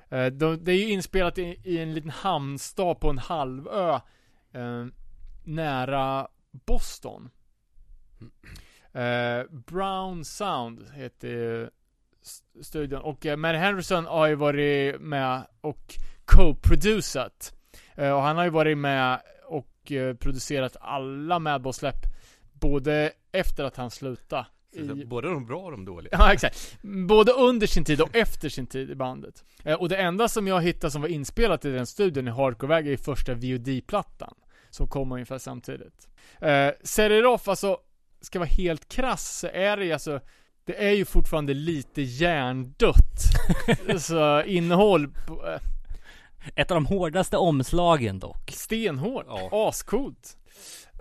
Eh, 0.10 0.26
de, 0.26 0.64
det 0.64 0.72
är 0.72 0.78
ju 0.78 0.90
inspelat 0.90 1.38
i, 1.38 1.60
i 1.64 1.78
en 1.80 1.94
liten 1.94 2.10
hamnstad 2.10 2.96
på 3.00 3.10
en 3.10 3.18
halvö 3.18 4.00
eh, 4.58 4.86
nära 5.44 6.28
Boston. 6.52 7.30
Eh, 8.94 9.44
Brown 9.52 10.26
Sound 10.26 10.86
heter 10.94 11.28
ju 11.28 11.70
st- 12.22 12.64
studion. 12.64 13.02
Och 13.02 13.26
eh, 13.26 13.38
Matt 13.38 13.56
Henderson 13.56 14.06
har 14.06 14.28
ju 14.28 14.36
varit 14.36 15.02
med 15.02 15.42
och 15.62 15.96
co-producerat. 16.26 17.54
Eh, 17.96 18.12
och 18.12 18.22
han 18.22 18.38
har 18.38 18.44
ju 18.44 18.50
varit 18.50 18.78
med 18.78 19.22
och 19.48 19.92
eh, 19.92 20.16
producerat 20.16 20.78
alla 20.82 21.40
Madball-släpp. 21.40 22.00
Både 22.54 23.12
efter 23.32 23.64
att 23.64 23.78
han 23.78 23.92
slutade. 23.92 24.46
I, 24.72 25.06
Både 25.06 25.30
de 25.30 25.46
bra 25.46 25.60
och 25.60 25.72
de 25.72 25.86
dåliga. 25.86 26.10
Ja, 26.20 26.34
exakt. 26.34 26.78
Både 27.08 27.32
under 27.32 27.68
sin 27.68 27.86
tid 27.86 28.02
och 28.02 28.16
efter 28.16 28.50
sin 28.50 28.68
tid 28.68 28.90
i 28.92 28.96
bandet. 28.96 29.44
Eh, 29.64 29.74
och 29.82 29.90
det 29.90 29.98
enda 29.98 30.28
som 30.28 30.48
jag 30.48 30.62
hittade 30.62 30.92
som 30.92 31.02
var 31.02 31.10
inspelat 31.10 31.66
i 31.66 31.72
den 31.72 31.86
studion 31.88 32.28
i 32.28 32.32
Hardcore-väg 32.32 32.86
är 32.88 32.92
ju 32.92 32.98
första 32.98 33.34
VOD-plattan. 33.34 34.34
Som 34.70 34.88
kom 34.88 35.12
ungefär 35.12 35.38
samtidigt. 35.38 36.08
Eh, 36.42 36.70
Serif, 36.84 37.48
alltså, 37.48 37.78
ska 38.22 38.40
vara 38.40 38.50
helt 38.50 38.88
krass 38.90 39.38
så 39.40 39.48
är 39.48 39.78
det 39.78 39.86
ju 39.86 39.92
alltså 39.94 40.20
det 40.66 40.86
är 40.88 40.92
ju 40.92 41.06
fortfarande 41.06 41.54
lite 41.54 42.02
hjärndött. 42.02 43.22
så 44.00 44.44
innehåll, 44.44 45.08
på, 45.28 45.48
eh, 45.48 45.60
Ett 46.56 46.72
av 46.72 46.76
de 46.76 46.86
hårdaste 46.86 47.38
omslagen 47.38 48.20
dock. 48.20 48.52
stenhårt, 48.54 49.26
Ja. 49.28 49.68
ascoolt. 49.70 50.38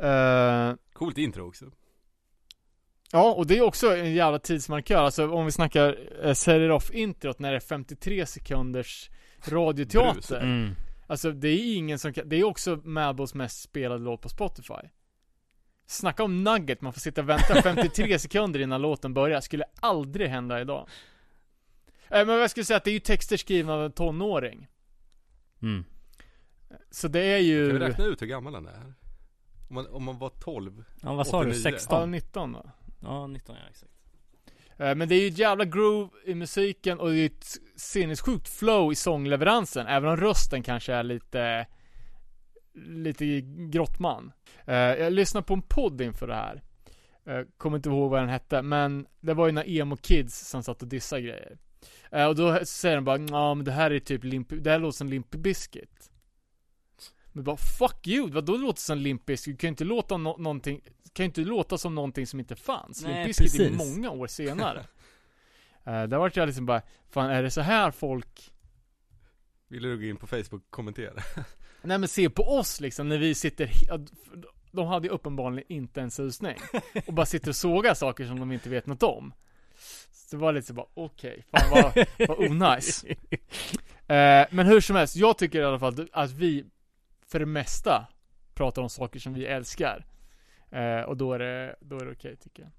Eh, 0.03 0.73
Coolt 0.93 1.19
intro 1.19 1.49
också. 1.49 1.65
Ja, 3.13 3.33
och 3.35 3.47
det 3.47 3.59
är 3.59 3.63
också 3.63 3.97
en 3.97 4.15
jävla 4.15 4.39
tidsmarkör. 4.39 4.97
Alltså 5.05 5.31
om 5.31 5.45
vi 5.47 5.53
snackar 5.53 5.99
eh, 6.23 6.33
Serif 6.33 6.91
introt 6.91 7.39
när 7.39 7.51
det 7.51 7.57
är 7.57 7.61
53 7.61 8.27
sekunders 8.27 9.11
radioteater. 9.49 10.13
Brus. 10.15 10.31
Mm. 10.31 10.75
Alltså 11.07 11.33
det 11.33 11.49
är 11.49 11.77
ingen 11.77 11.99
som 11.99 12.13
kan, 12.13 12.29
det 12.29 12.37
är 12.37 12.45
också 12.45 12.81
Madballs 12.85 13.35
mest 13.35 13.63
spelade 13.63 14.05
låt 14.05 14.21
på 14.21 14.29
Spotify. 14.29 14.89
Snacka 15.87 16.25
om 16.25 16.45
nugget, 16.45 16.81
man 16.81 16.93
får 16.93 17.01
sitta 17.01 17.21
och 17.21 17.29
vänta 17.29 17.63
53 17.63 18.19
sekunder 18.19 18.61
innan 18.61 18.83
låten 18.83 19.15
börjar. 19.15 19.41
Skulle 19.41 19.65
aldrig 19.81 20.29
hända 20.29 20.61
idag. 20.61 20.89
Eh, 22.09 22.19
men 22.19 22.27
vad 22.27 22.43
jag 22.43 22.51
skulle 22.51 22.65
säga 22.65 22.77
att 22.77 22.85
det 22.85 22.91
är 22.91 22.95
ju 22.95 23.01
texter 23.01 23.37
skrivna 23.37 23.75
av 23.75 23.85
en 23.85 23.93
tonåring. 23.93 24.67
Mm. 25.63 25.85
Så 26.91 27.09
det 27.09 27.21
är 27.21 27.39
Kan 27.39 27.45
vi 27.45 27.49
ju... 27.49 27.79
räkna 27.79 28.05
ut 28.05 28.23
hur 28.23 28.27
gammal 28.27 28.55
han 28.55 28.67
är? 28.67 28.95
Om 29.69 29.75
man, 29.75 29.87
om 29.87 30.05
man 30.05 30.19
var 30.19 30.29
12 30.29 30.85
Ja 31.03 31.15
vad 31.15 31.27
sa 31.27 31.45
du? 31.45 31.51
89. 31.51 31.63
Ja, 31.65 31.71
16? 31.73 32.11
19 32.11 32.53
då. 32.53 32.71
Ja 33.03 33.27
19 33.27 33.57
ja 33.57 33.69
exakt. 33.71 33.93
Eh, 34.77 34.95
Men 34.95 35.09
det 35.09 35.15
är 35.15 35.21
ju 35.21 35.29
ett 35.29 35.39
jävla 35.39 35.65
groove 35.65 36.11
i 36.25 36.35
musiken 36.35 36.99
och 36.99 37.11
det 37.11 37.17
är 37.19 37.27
ett 37.27 37.57
sinnessjukt 37.77 38.49
flow 38.49 38.93
i 38.93 38.95
sångleveransen. 38.95 39.87
Även 39.87 40.11
om 40.11 40.17
rösten 40.17 40.63
kanske 40.63 40.93
är 40.95 41.03
lite 41.03 41.67
lite 42.75 43.41
grottman. 43.71 44.33
Eh, 44.67 44.75
jag 44.77 45.13
lyssnade 45.13 45.47
på 45.47 45.55
en 45.55 45.63
podd 45.63 46.01
inför 46.01 46.27
det 46.27 46.35
här. 46.35 46.63
Eh, 47.27 47.41
kommer 47.57 47.77
inte 47.77 47.89
ihåg 47.89 48.11
vad 48.11 48.21
den 48.21 48.29
hette, 48.29 48.63
men 48.63 49.07
det 49.21 49.35
var 49.35 49.47
ju 49.47 49.53
några 49.53 49.67
emo-kids 49.67 50.49
som 50.49 50.63
satt 50.63 50.83
och 50.83 50.89
dissade 50.89 51.23
grejer. 51.23 51.59
Eh, 52.13 52.27
och 52.27 52.37
då 52.37 52.65
säger 52.65 52.97
de 52.97 53.05
bara, 53.05 53.19
ja 53.19 53.55
men 53.55 53.65
det 53.65 53.73
här 53.73 53.91
är 53.91 53.99
typ 53.99 54.25
Limp, 54.25 54.49
det 54.51 54.71
här 54.71 54.79
låter 54.79 54.97
som 54.97 55.09
Limp 55.09 55.31
Bizkit. 55.31 56.11
Men 57.33 57.45
bara, 57.45 57.57
fuck 57.57 58.07
you, 58.07 58.31
vadå 58.31 58.53
det 58.53 58.59
låter 58.59 58.81
som 58.81 58.99
Limp 58.99 59.27
Bizkit? 59.27 59.55
Det 59.55 59.61
kan 59.61 59.69
ju 59.69 59.71
inte 59.71 59.85
låta 59.85 60.15
no- 60.15 60.41
någonting, 60.41 60.81
kan 61.13 61.25
ju 61.25 61.27
inte 61.27 61.41
låta 61.41 61.79
som 61.79 61.95
någonting 61.95 62.27
som 62.27 62.41
inte 62.41 62.57
fanns. 62.57 63.03
Nej, 63.03 63.15
Limp 63.15 63.27
Bizkit 63.27 63.61
är 63.61 63.77
många 63.77 64.11
år 64.11 64.27
senare. 64.27 64.87
Uh, 65.87 65.93
där 65.93 66.19
vart 66.19 66.37
jag 66.37 66.47
liksom 66.47 66.67
bara, 66.67 66.83
fan 67.09 67.31
är 67.31 67.43
det 67.43 67.51
så 67.51 67.61
här 67.61 67.91
folk 67.91 68.53
Vill 69.69 69.83
du 69.83 69.99
gå 69.99 70.05
in 70.05 70.17
på 70.17 70.27
Facebook 70.27 70.63
och 70.63 70.71
kommentera? 70.71 71.23
Nej 71.83 71.99
men 71.99 72.09
se 72.09 72.31
på 72.31 72.43
oss 72.43 72.81
liksom 72.81 73.09
när 73.09 73.19
vi 73.19 73.35
sitter, 73.35 73.71
de 74.73 74.87
hade 74.87 75.07
ju 75.07 75.13
uppenbarligen 75.13 75.73
inte 75.73 76.01
en 76.01 76.11
susning. 76.11 76.57
Och 77.07 77.15
bara 77.15 77.27
sitter 77.27 77.49
och 77.49 77.57
sågar 77.57 77.95
saker 77.95 78.27
som 78.27 78.41
de 78.41 78.53
inte 78.53 78.69
vet 78.69 78.87
något 78.87 79.03
om. 79.03 79.33
Så 80.11 80.37
det 80.37 80.41
var 80.41 80.53
lite 80.53 80.67
så 80.67 80.75
bara, 80.75 80.87
okej, 80.95 81.45
fan 81.51 81.71
vad, 81.71 82.07
vad 82.29 82.39
onajs. 82.39 83.05
Eh, 84.09 84.47
men 84.51 84.67
hur 84.67 84.81
som 84.81 84.97
helst, 84.97 85.17
jag 85.17 85.39
tycker 85.39 85.61
i 85.61 85.65
alla 85.65 85.79
fall 85.79 86.09
att 86.13 86.31
vi 86.31 86.65
för 87.27 87.39
det 87.39 87.47
mesta 87.47 88.07
pratar 88.55 88.83
om 88.83 88.91
saker 88.91 89.21
som 89.21 89.35
vi 89.35 89.47
älskar. 89.47 90.07
Eh, 90.71 91.01
och 91.01 91.17
då 91.17 91.33
är 91.33 91.39
det, 91.39 91.77
då 91.81 91.99
är 91.99 92.05
det 92.05 92.13
okej 92.13 92.37
tycker 92.37 92.63
jag. 92.63 92.73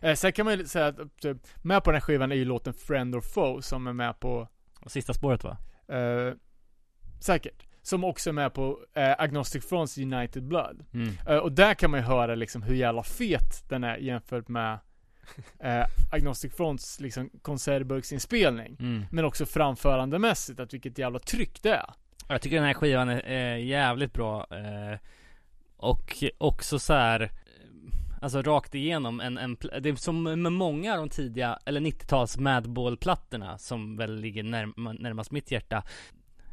Eh, 0.00 0.14
sen 0.14 0.32
kan 0.32 0.44
man 0.44 0.58
ju 0.58 0.66
säga 0.66 0.86
att 0.86 0.96
typ, 1.20 1.36
med 1.62 1.84
på 1.84 1.90
den 1.90 1.94
här 1.94 2.00
skivan 2.00 2.32
är 2.32 2.36
ju 2.36 2.44
låten 2.44 2.74
Friend 2.74 3.14
or 3.14 3.20
Foe 3.20 3.62
som 3.62 3.86
är 3.86 3.92
med 3.92 4.20
på 4.20 4.48
Och 4.80 4.90
sista 4.90 5.14
spåret 5.14 5.44
va? 5.44 5.56
Eh, 5.88 6.34
säkert. 7.20 7.62
Som 7.82 8.04
också 8.04 8.30
är 8.30 8.34
med 8.34 8.54
på 8.54 8.78
eh, 8.94 9.14
Agnostic 9.18 9.68
Fronts 9.68 9.98
United 9.98 10.42
Blood. 10.42 10.84
Mm. 10.94 11.14
Eh, 11.28 11.36
och 11.36 11.52
där 11.52 11.74
kan 11.74 11.90
man 11.90 12.00
ju 12.00 12.06
höra 12.06 12.34
liksom 12.34 12.62
hur 12.62 12.74
jävla 12.74 13.02
fet 13.02 13.68
den 13.68 13.84
är 13.84 13.96
jämfört 13.96 14.48
med 14.48 14.78
eh, 15.58 15.86
Agnostic 16.12 16.54
Fronts 16.54 17.00
liksom 17.00 17.30
konsertburksinspelning. 17.42 18.76
Mm. 18.80 19.04
Men 19.10 19.24
också 19.24 19.46
framförandemässigt, 19.46 20.60
att 20.60 20.74
vilket 20.74 20.98
jävla 20.98 21.18
tryck 21.18 21.62
det 21.62 21.70
är. 21.70 21.90
Jag 22.28 22.42
tycker 22.42 22.56
den 22.56 22.66
här 22.66 22.74
skivan 22.74 23.08
är, 23.08 23.20
är 23.26 23.56
jävligt 23.56 24.12
bra 24.12 24.46
eh, 24.50 24.98
Och 25.76 26.24
också 26.38 26.78
så 26.78 26.94
här 26.94 27.30
Alltså 28.20 28.42
rakt 28.42 28.74
igenom 28.74 29.20
en, 29.20 29.38
en 29.38 29.56
Det 29.82 29.88
är 29.88 29.94
som 29.94 30.22
med 30.22 30.52
många 30.52 30.92
av 30.92 30.98
de 30.98 31.08
tidiga 31.08 31.58
Eller 31.64 31.80
90-tals 31.80 32.38
Madball-plattorna 32.38 33.58
Som 33.58 33.96
väl 33.96 34.16
ligger 34.20 34.42
närm- 34.42 34.96
närmast 35.00 35.30
mitt 35.30 35.50
hjärta 35.50 35.82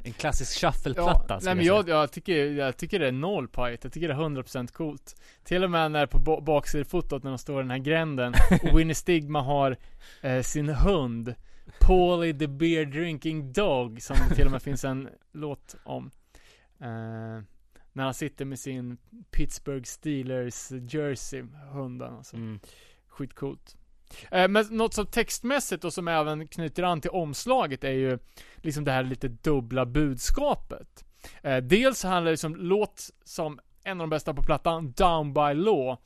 En 0.03 0.13
klassisk 0.13 0.59
shuffle-platta 0.61 1.33
nej 1.33 1.39
skulle 1.41 1.55
men 1.55 1.65
jag 1.65 1.89
jag, 1.89 2.11
tycker, 2.11 2.45
jag 2.51 2.77
tycker 2.77 2.99
det 2.99 3.07
är 3.07 3.11
noll 3.11 3.47
pajt, 3.47 3.83
jag 3.83 3.93
tycker 3.93 4.07
det 4.07 4.13
är 4.13 4.17
100% 4.17 4.67
coolt. 4.73 5.15
Till 5.43 5.63
och 5.63 5.71
med 5.71 5.91
när 5.91 6.05
på 6.05 6.19
ba- 6.19 6.41
baksidfotot 6.41 7.23
när 7.23 7.31
de 7.31 7.37
står 7.37 7.59
i 7.59 7.63
den 7.63 7.71
här 7.71 7.77
gränden 7.77 8.33
och 8.63 8.79
Winnie 8.79 8.93
Stigma 8.95 9.41
har 9.41 9.77
eh, 10.21 10.41
sin 10.41 10.69
hund 10.69 11.35
Paulie 11.79 12.33
the 12.39 12.47
beer 12.47 12.85
drinking 12.85 13.53
dog 13.53 14.01
som 14.01 14.15
det 14.29 14.35
till 14.35 14.45
och 14.45 14.51
med 14.51 14.61
finns 14.61 14.83
en 14.85 15.09
låt 15.31 15.75
om. 15.83 16.11
Eh, 16.81 17.43
när 17.93 18.03
han 18.03 18.13
sitter 18.13 18.45
med 18.45 18.59
sin 18.59 18.97
Pittsburgh 19.31 19.83
Steelers 19.83 20.71
jersey, 20.71 21.43
hunden 21.71 22.13
alltså. 22.13 22.35
mm. 22.35 22.59
Skitcoolt. 23.07 23.77
Eh, 24.31 24.47
men 24.47 24.65
något 24.69 24.93
som 24.93 25.05
textmässigt 25.05 25.83
och 25.83 25.93
som 25.93 26.07
även 26.07 26.47
knyter 26.47 26.83
an 26.83 27.01
till 27.01 27.11
omslaget 27.11 27.83
är 27.83 27.91
ju 27.91 28.19
liksom 28.55 28.83
det 28.83 28.91
här 28.91 29.03
lite 29.03 29.27
dubbla 29.27 29.85
budskapet. 29.85 31.05
Eh, 31.41 31.57
dels 31.57 32.03
handlar 32.03 32.31
det 32.31 32.37
som 32.37 32.55
låt 32.55 33.09
som 33.23 33.59
en 33.83 34.01
av 34.01 34.07
de 34.07 34.09
bästa 34.09 34.33
på 34.33 34.43
plattan, 34.43 34.91
Down 34.91 35.33
by 35.33 35.53
Law. 35.53 35.97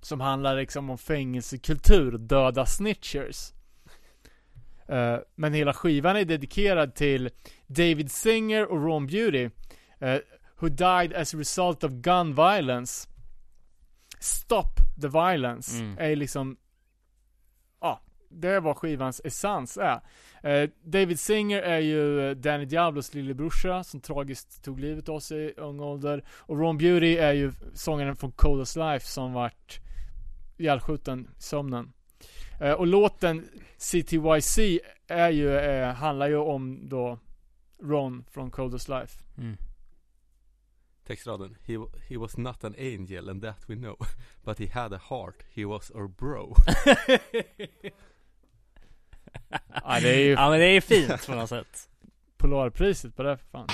Som 0.00 0.20
handlar 0.20 0.56
liksom 0.56 0.90
om 0.90 0.98
fängelsekultur, 0.98 2.18
döda 2.18 2.66
snitchers. 2.66 3.52
Eh, 4.88 5.18
men 5.34 5.54
hela 5.54 5.74
skivan 5.74 6.16
är 6.16 6.24
dedikerad 6.24 6.94
till 6.94 7.30
David 7.66 8.10
Singer 8.10 8.66
och 8.66 8.82
Ron 8.84 9.06
Beauty. 9.06 9.50
Who 10.60 10.68
died 10.68 11.12
as 11.12 11.34
a 11.34 11.36
result 11.38 11.84
of 11.84 11.92
gun 11.92 12.34
violence. 12.34 13.08
Stop 14.20 14.68
the 15.00 15.08
violence 15.08 15.78
Mm. 15.78 15.98
är 15.98 16.16
liksom 16.16 16.56
Ja, 17.80 18.00
det 18.28 18.48
är 18.48 18.60
vad 18.60 18.76
skivans 18.76 19.20
essens 19.24 19.76
är. 19.76 20.00
Eh, 20.42 20.70
David 20.84 21.20
Singer 21.20 21.62
är 21.62 21.78
ju 21.78 22.28
eh, 22.30 22.36
Danny 22.36 22.64
Diablos 22.64 23.14
lillebrorsa 23.14 23.84
som 23.84 24.00
tragiskt 24.00 24.64
tog 24.64 24.80
livet 24.80 25.08
av 25.08 25.20
sig 25.20 25.38
i 25.38 25.52
ung 25.56 25.80
ålder. 25.80 26.24
Och 26.28 26.58
Ron 26.58 26.78
Beauty 26.78 27.16
är 27.16 27.32
ju 27.32 27.52
sångaren 27.74 28.16
från 28.16 28.32
Coldest 28.32 28.76
Life 28.76 29.06
som 29.06 29.32
vart 29.32 29.80
ihjälskjuten 30.56 31.28
i 31.38 31.42
sömnen. 31.42 31.92
Eh, 32.60 32.72
och 32.72 32.86
låten 32.86 33.48
CTYC 33.78 34.58
är 35.06 35.30
ju, 35.30 35.56
eh, 35.56 35.94
handlar 35.94 36.28
ju 36.28 36.36
om 36.36 36.88
då 36.88 37.18
Ron 37.82 38.24
från 38.30 38.50
Coldest 38.50 38.88
Life. 38.88 39.22
Mm. 39.38 39.56
Textraden 41.06 41.56
he, 41.66 41.74
he 42.08 42.16
was 42.16 42.36
not 42.36 42.64
an 42.64 42.74
angel 42.78 43.28
and 43.30 43.42
that 43.42 43.68
we 43.68 43.74
know 43.74 43.96
But 44.44 44.58
he 44.58 44.66
had 44.66 44.92
a 44.92 45.00
heart, 45.10 45.44
he 45.54 45.64
was 45.64 45.90
our 45.90 46.08
bro. 46.08 46.56
Ja, 49.84 50.00
det 50.00 50.08
är 50.14 50.18
ju 50.18 50.30
Ja 50.30 50.50
men 50.50 50.60
det 50.60 50.66
är 50.66 50.80
fint 50.80 51.26
på 51.26 51.34
något 51.34 51.48
sätt. 51.48 51.88
Polarpriset 52.36 53.16
på 53.16 53.22
det 53.22 53.36
för 53.36 53.46
fan. 53.46 53.66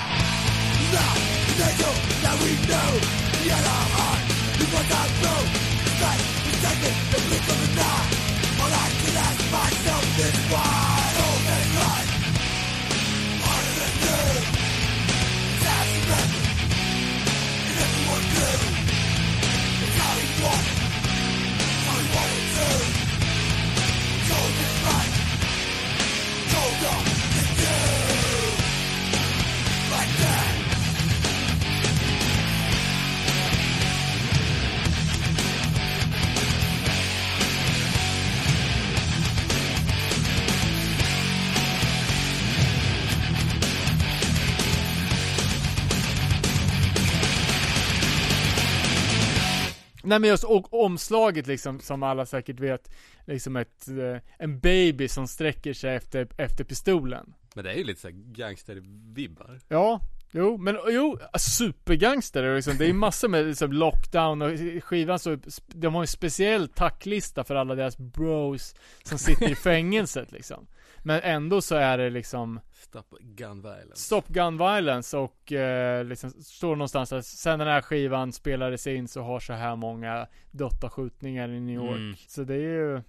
Nej 50.13 50.19
men 50.19 50.31
just 50.31 50.45
och 50.45 50.85
omslaget 50.85 51.47
liksom, 51.47 51.81
som 51.81 52.03
alla 52.03 52.27
säkert 52.27 52.61
vet, 52.61 52.91
liksom 53.27 53.57
ett, 53.57 53.89
eh, 53.89 54.21
en 54.39 54.61
baby 54.61 55.09
som 55.09 55.29
sträcker 55.29 55.73
sig 55.73 55.97
efter, 55.97 56.29
efter 56.37 56.65
pistolen. 56.65 57.35
Men 57.55 57.65
det 57.65 57.73
är 57.73 57.75
ju 57.75 57.85
lite 57.85 58.01
såhär 58.01 58.15
gangster-vibbar 58.15 59.61
Ja, 59.69 60.01
jo, 60.31 60.57
men 60.57 60.79
jo, 60.89 61.19
supergangster 61.39 62.55
liksom. 62.55 62.77
Det 62.79 62.87
är 62.87 62.93
massor 62.93 63.29
med 63.29 63.47
liksom, 63.47 63.73
lockdown 63.73 64.43
och 64.43 64.51
skivan 64.85 65.19
så, 65.19 65.39
de 65.67 65.95
har 65.95 66.01
en 66.01 66.07
speciell 66.07 66.69
tacklista 66.69 67.45
för 67.45 67.55
alla 67.55 67.75
deras 67.75 67.99
bros 67.99 68.75
som 69.03 69.19
sitter 69.19 69.51
i 69.51 69.55
fängelset 69.55 70.33
liksom. 70.33 70.67
Men 71.03 71.21
ändå 71.23 71.61
så 71.61 71.75
är 71.75 71.99
det 71.99 72.11
liksom 72.11 72.61
Stop 72.83 73.19
gun 73.21 73.63
violence 73.63 73.97
Stop 73.97 74.23
Gun 74.29 74.59
Violence 74.59 75.17
och 75.17 75.53
eh, 75.53 76.05
liksom 76.05 76.31
står 76.31 76.77
någonstans 76.77 77.13
att 77.13 77.27
sen 77.27 77.59
den 77.59 77.69
här 77.69 77.83
skivan 77.83 78.33
spelades 78.33 78.87
in 78.87 79.09
så 79.09 79.23
har 79.23 79.41
så 79.41 79.53
här 79.53 79.77
många 79.77 80.27
dött 80.51 80.85
av 80.85 80.91
skjutningar 80.91 81.49
i 81.49 81.61
New 81.61 81.75
York. 81.75 81.97
Mm. 81.97 82.17
Så 82.29 82.45
det 82.45 82.55
är 82.55 82.59
ju 82.59 83.03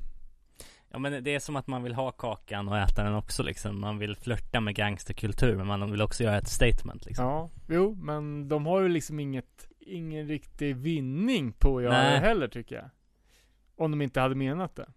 Ja 0.90 1.00
men 1.00 1.24
det 1.24 1.36
är 1.36 1.40
som 1.40 1.56
att 1.56 1.68
man 1.68 1.84
vill 1.84 1.94
ha 1.94 2.12
kakan 2.12 2.70
och 2.70 2.78
äta 2.78 3.04
den 3.04 3.16
också 3.16 3.44
liksom 3.44 3.82
Man 3.82 3.98
vill 3.98 4.16
flörta 4.16 4.60
med 4.60 4.76
gangsterkultur 4.76 5.56
men 5.56 5.68
man 5.68 5.91
vill 5.91 6.02
också 6.02 6.24
göra 6.24 6.38
ett 6.38 6.48
statement 6.48 7.06
liksom 7.06 7.26
Ja, 7.26 7.50
jo, 7.70 7.95
men 7.95 8.48
de 8.48 8.66
har 8.66 8.82
ju 8.82 8.90
liksom 8.90 9.20
inget, 9.20 9.68
ingen 9.80 10.28
riktig 10.28 10.76
vinning 10.76 11.54
på 11.54 11.78
att 11.78 11.84
göra 11.84 12.12
det 12.12 12.20
heller 12.20 12.48
tycker 12.48 12.76
jag. 12.76 12.90
Om 13.76 13.91
de 13.91 14.02
inte 14.02 14.20
hade 14.20 14.36
menat 14.36 14.76
det. 14.76 14.88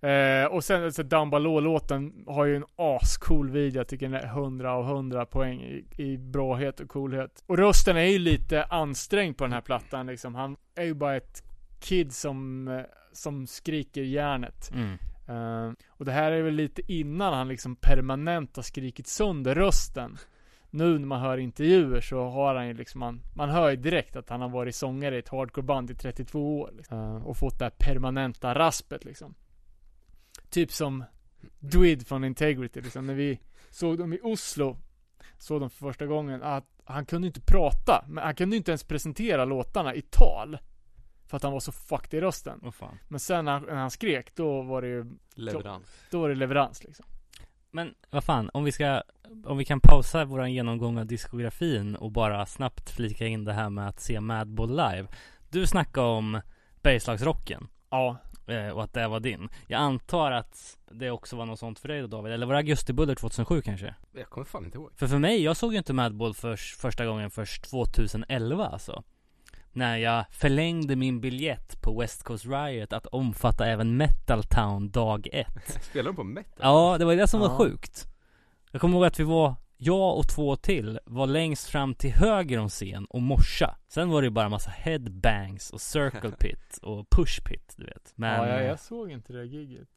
Eh, 0.00 0.44
och 0.44 0.64
sen 0.64 0.84
alltså, 0.84 1.02
Down 1.02 1.30
Below 1.30 1.62
låten 1.62 2.24
har 2.26 2.44
ju 2.44 2.56
en 2.56 2.64
ascool 2.76 3.50
video, 3.50 3.80
jag 3.80 3.88
tycker 3.88 4.08
den 4.08 4.20
är 4.20 4.26
100 4.26 4.72
av 4.72 4.84
100 4.84 5.26
poäng 5.26 5.60
i, 5.60 5.84
i 5.96 6.18
bråhet 6.18 6.80
och 6.80 6.88
coolhet. 6.88 7.44
Och 7.46 7.58
rösten 7.58 7.96
är 7.96 8.04
ju 8.04 8.18
lite 8.18 8.64
ansträngd 8.64 9.36
på 9.36 9.44
den 9.44 9.52
här 9.52 9.60
plattan 9.60 10.06
liksom. 10.06 10.34
Han 10.34 10.56
är 10.74 10.84
ju 10.84 10.94
bara 10.94 11.16
ett 11.16 11.42
kid 11.80 12.12
som, 12.12 12.68
eh, 12.68 12.80
som 13.12 13.46
skriker 13.46 14.02
järnet. 14.02 14.70
mm. 14.74 14.98
Eh, 15.28 15.72
och 15.88 16.04
det 16.04 16.12
här 16.12 16.32
är 16.32 16.42
väl 16.42 16.54
lite 16.54 16.92
innan 16.92 17.34
han 17.34 17.48
liksom 17.48 17.76
permanent 17.76 18.56
har 18.56 18.62
skrikit 18.62 19.06
sönder 19.06 19.54
rösten. 19.54 20.18
nu 20.70 20.98
när 20.98 21.06
man 21.06 21.20
hör 21.20 21.38
intervjuer 21.38 22.00
så 22.00 22.28
har 22.28 22.54
han 22.54 22.68
ju 22.68 22.74
liksom, 22.74 22.98
man, 22.98 23.20
man 23.34 23.50
hör 23.50 23.70
ju 23.70 23.76
direkt 23.76 24.16
att 24.16 24.28
han 24.28 24.40
har 24.40 24.48
varit 24.48 24.74
sångare 24.74 25.16
i 25.16 25.18
ett 25.18 25.28
hardcoreband 25.28 25.90
i 25.90 25.94
32 25.94 26.60
år. 26.60 26.70
Liksom. 26.76 26.98
Eh, 26.98 27.26
och 27.26 27.36
fått 27.36 27.58
det 27.58 27.64
här 27.64 27.72
permanenta 27.78 28.54
raspet 28.54 29.04
liksom. 29.04 29.34
Typ 30.52 30.72
som 30.72 31.04
Dwid 31.58 32.06
från 32.06 32.24
Integrity 32.24 32.80
liksom, 32.80 33.06
när 33.06 33.14
vi 33.14 33.40
såg 33.70 33.98
dem 33.98 34.12
i 34.12 34.20
Oslo, 34.22 34.78
såg 35.38 35.60
dem 35.60 35.70
för 35.70 35.86
första 35.86 36.06
gången, 36.06 36.42
att 36.42 36.64
han 36.84 37.06
kunde 37.06 37.26
inte 37.26 37.40
prata, 37.40 38.04
men 38.08 38.24
han 38.24 38.34
kunde 38.34 38.56
inte 38.56 38.70
ens 38.70 38.84
presentera 38.84 39.44
låtarna 39.44 39.94
i 39.94 40.02
tal. 40.02 40.58
För 41.26 41.36
att 41.36 41.42
han 41.42 41.52
var 41.52 41.60
så 41.60 41.72
fucked 41.72 42.18
i 42.18 42.20
rösten. 42.20 42.72
Fan. 42.72 42.98
Men 43.08 43.20
sen 43.20 43.44
när 43.44 43.52
han, 43.52 43.62
när 43.62 43.74
han 43.74 43.90
skrek, 43.90 44.34
då 44.34 44.62
var 44.62 44.82
det 44.82 44.88
ju, 44.88 45.06
Leverans. 45.34 46.06
då 46.10 46.20
var 46.20 46.28
det 46.28 46.34
leverans 46.34 46.84
liksom. 46.84 47.06
Men 47.70 47.94
vad 48.10 48.24
fan, 48.24 48.50
om 48.54 48.64
vi 48.64 48.72
ska, 48.72 49.02
om 49.44 49.58
vi 49.58 49.64
kan 49.64 49.80
pausa 49.80 50.24
våran 50.24 50.52
genomgång 50.52 50.98
av 50.98 51.06
diskografin 51.06 51.96
och 51.96 52.12
bara 52.12 52.46
snabbt 52.46 52.90
flika 52.90 53.26
in 53.26 53.44
det 53.44 53.52
här 53.52 53.70
med 53.70 53.88
att 53.88 54.00
se 54.00 54.20
Madball 54.20 54.70
live. 54.70 55.06
Du 55.50 55.66
snackade 55.66 56.06
om 56.06 56.40
bergslagsrocken 56.82 57.68
Ja, 57.92 58.16
och 58.74 58.84
att 58.84 58.92
det 58.92 59.08
var 59.08 59.20
din. 59.20 59.48
Jag 59.66 59.78
antar 59.80 60.32
att 60.32 60.78
det 60.90 61.10
också 61.10 61.36
var 61.36 61.46
något 61.46 61.58
sånt 61.58 61.78
för 61.78 61.88
dig 61.88 62.00
då 62.00 62.06
David, 62.06 62.32
eller 62.32 62.46
var 62.46 62.54
det 62.54 62.58
Augustibuller 62.58 63.14
2007 63.14 63.62
kanske? 63.62 63.94
Jag 64.12 64.30
kommer 64.30 64.44
fan 64.44 64.64
inte 64.64 64.78
ihåg. 64.78 64.90
För 64.96 65.06
för 65.06 65.18
mig, 65.18 65.42
jag 65.42 65.56
såg 65.56 65.72
ju 65.72 65.78
inte 65.78 65.92
Madball 65.92 66.34
för, 66.34 66.56
första 66.56 67.06
gången 67.06 67.30
först 67.30 67.64
2011 67.70 68.66
alltså. 68.68 69.02
När 69.72 69.96
jag 69.96 70.24
förlängde 70.30 70.96
min 70.96 71.20
biljett 71.20 71.82
på 71.82 72.00
West 72.00 72.22
Coast 72.22 72.44
Riot 72.46 72.92
att 72.92 73.06
omfatta 73.06 73.66
även 73.66 73.96
Metal 73.96 74.42
Town 74.44 74.90
dag 74.90 75.28
ett. 75.32 75.78
Spelar 75.82 76.10
de 76.10 76.16
på 76.16 76.24
metal? 76.24 76.52
Ja, 76.60 76.98
det 76.98 77.04
var 77.04 77.16
det 77.16 77.26
som 77.28 77.40
var 77.40 77.48
Ja. 77.48 77.56
sjukt. 77.58 78.06
Jag 78.70 78.80
kommer 78.80 78.94
ihåg 78.96 79.04
att 79.04 79.20
vi 79.20 79.24
var, 79.24 79.54
jag 79.84 80.18
och 80.18 80.28
två 80.28 80.56
till 80.56 80.98
var 81.04 81.26
längst 81.26 81.68
fram 81.68 81.94
till 81.94 82.12
höger 82.12 82.58
om 82.58 82.68
scen 82.68 83.04
och 83.04 83.22
morsa. 83.22 83.76
Sen 83.88 84.08
var 84.08 84.22
det 84.22 84.26
ju 84.26 84.30
bara 84.30 84.48
massa 84.48 84.70
headbangs 84.70 85.70
och 85.70 85.80
circle 85.80 86.30
pit 86.38 86.78
och 86.82 87.10
push 87.10 87.44
pit, 87.44 87.74
du 87.76 87.84
vet. 87.84 88.12
Men 88.14 88.40
ja, 88.40 88.48
jag, 88.48 88.60
eh, 88.60 88.66
jag 88.66 88.80
såg 88.80 89.10
inte 89.10 89.32
det 89.32 89.44
giget. 89.44 89.88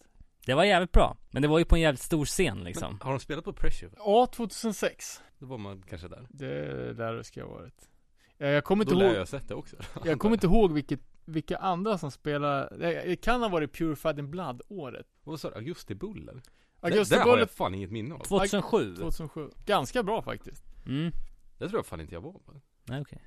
det 0.45 0.53
var 0.53 0.63
jävligt 0.63 0.91
bra. 0.91 1.17
Men 1.31 1.41
det 1.41 1.47
var 1.47 1.59
ju 1.59 1.65
på 1.65 1.75
en 1.75 1.81
jävligt 1.81 2.01
stor 2.01 2.25
scen 2.25 2.63
liksom. 2.63 2.91
Men, 2.91 3.01
har 3.01 3.11
de 3.11 3.19
spelat 3.19 3.43
på 3.43 3.53
Pressure? 3.53 3.91
Ja, 3.97 4.27
2006. 4.35 5.21
Då 5.39 5.45
var 5.45 5.57
man 5.57 5.83
kanske 5.89 6.07
där. 6.07 6.27
Det 6.29 6.93
där 6.93 7.23
ska 7.23 7.39
jag 7.39 7.47
ha 7.47 7.53
varit. 7.53 7.89
Jag 8.37 8.63
kommer 8.63 8.85
Då 8.85 8.91
inte 8.91 8.99
lär 8.99 9.05
ihåg, 9.05 9.15
jag 9.15 9.21
ha 9.21 9.25
sett 9.25 9.47
det 9.47 9.55
också. 9.55 9.75
jag 10.05 10.19
kommer 10.19 10.35
inte 10.35 10.47
ihåg 10.47 10.73
vilket, 10.73 11.01
vilka 11.25 11.57
andra 11.57 11.97
som 11.97 12.11
spelar, 12.11 12.77
det 12.77 13.21
kan 13.21 13.41
ha 13.41 13.49
varit 13.49 13.73
Purified 13.73 14.19
in 14.19 14.31
Blood 14.31 14.61
året. 14.67 15.07
Vad 15.23 15.39
sa 15.39 15.49
du? 15.49 15.55
Augustibuller? 15.55 16.33
Det, 16.33 16.41
Augusti 16.85 17.15
det 17.15 17.21
har 17.21 17.27
jag 17.27 17.37
Bullet 17.37 17.51
fan 17.51 17.75
inget 17.75 17.91
minne 17.91 18.15
av. 18.15 18.19
2007? 18.19 18.95
2007. 18.95 19.49
Ganska 19.65 20.03
bra 20.03 20.21
faktiskt. 20.21 20.63
Mm. 20.87 21.11
Det 21.57 21.67
tror 21.69 21.79
jag 21.79 21.85
fan 21.85 22.01
inte 22.01 22.13
jag 22.13 22.21
var 22.21 22.31
på. 22.33 22.53
Nej 22.83 23.01
okej. 23.01 23.21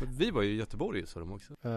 Men 0.00 0.12
vi 0.16 0.30
var 0.30 0.42
ju 0.42 0.50
i 0.50 0.56
Göteborg 0.56 1.06
sa 1.06 1.20
de 1.20 1.32
också. 1.32 1.52
Eh, 1.62 1.70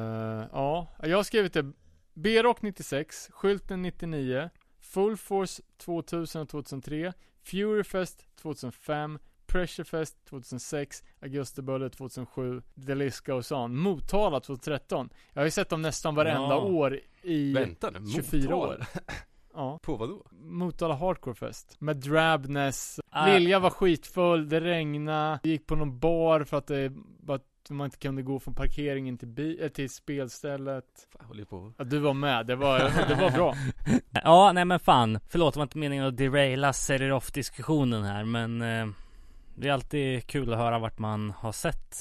ja, 0.51 0.87
jag 1.03 1.17
har 1.17 1.23
skrivit 1.23 1.53
det. 1.53 1.71
B-Rock 2.13 2.61
96, 2.61 3.29
Skylten 3.31 3.81
99, 3.81 4.49
Full 4.79 5.17
Force 5.17 5.63
2000 5.77 6.41
och 6.41 6.49
2003, 6.49 7.13
Furyfest 7.43 8.25
2005, 8.41 9.19
Pressurefest 9.47 10.25
2006, 10.25 11.03
Augustibuller 11.21 11.89
2007, 11.89 12.61
The 12.87 12.95
List 12.95 13.25
Goes 13.25 13.51
On, 13.51 13.77
Motala 13.77 14.39
2013. 14.39 15.09
Jag 15.33 15.41
har 15.41 15.45
ju 15.45 15.51
sett 15.51 15.69
dem 15.69 15.81
nästan 15.81 16.15
varenda 16.15 16.55
Ja. 16.55 16.61
år 16.61 16.99
i 17.21 17.53
Vänta 17.53 17.89
nu, 17.91 18.07
24 18.07 18.41
Motala? 18.41 18.57
år. 18.73 18.85
Ja. 19.55 19.79
På 19.83 19.95
vad 19.95 20.09
då? 20.09 20.21
Motala 20.31 20.93
Hardcore 20.95 21.35
Fest. 21.35 21.75
Med 21.79 21.97
Drabness. 21.97 22.99
Ah. 23.09 23.27
Lilja 23.27 23.59
var 23.59 23.69
skitfull, 23.69 24.49
det 24.49 24.61
regnade. 24.61 25.39
Vi 25.43 25.49
gick 25.49 25.67
på 25.67 25.75
någon 25.75 25.99
bar 25.99 26.43
för 26.43 26.57
att 26.57 26.67
det 26.67 26.91
att 27.27 27.69
man 27.69 27.85
inte 27.85 27.97
kunde 27.97 28.21
gå 28.21 28.39
från 28.39 28.53
parkeringen 28.53 29.17
till, 29.17 29.27
bi- 29.27 29.59
äh, 29.63 29.69
till 29.69 29.89
spelstället. 29.89 30.85
Fan, 31.17 31.25
håller 31.27 31.45
på. 31.45 31.73
Ja, 31.77 31.83
du 31.83 31.99
var 31.99 32.13
med, 32.13 32.45
det 32.45 32.55
var, 32.55 32.79
det 32.79 33.15
var 33.21 33.31
bra. 33.31 33.55
Ja, 34.23 34.51
nej 34.51 34.65
men 34.65 34.79
fan. 34.79 35.19
Förlåt, 35.29 35.53
det 35.53 35.57
var 35.59 35.63
inte 35.63 35.77
meningen 35.77 36.05
att 36.05 36.17
deraila 36.17 36.73
Seriroff 36.73 37.31
diskussionen 37.31 38.03
här 38.03 38.23
men 38.25 38.61
eh, 38.61 38.87
Det 39.55 39.67
är 39.67 39.71
alltid 39.73 40.27
kul 40.27 40.53
att 40.53 40.59
höra 40.59 40.79
vart 40.79 40.99
man 40.99 41.31
har 41.37 41.51
sett 41.51 41.95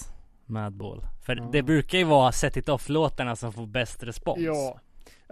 Madball. 0.47 1.03
För 1.27 1.37
Ja. 1.37 1.49
det 1.53 1.63
brukar 1.63 1.99
ju 1.99 2.05
vara 2.05 2.33
Set 2.33 2.57
It 2.57 2.69
Off-låtarna 2.69 3.37
som 3.37 3.53
får 3.53 3.67
bäst 3.67 4.03
respons. 4.03 4.41
Ja. 4.41 4.79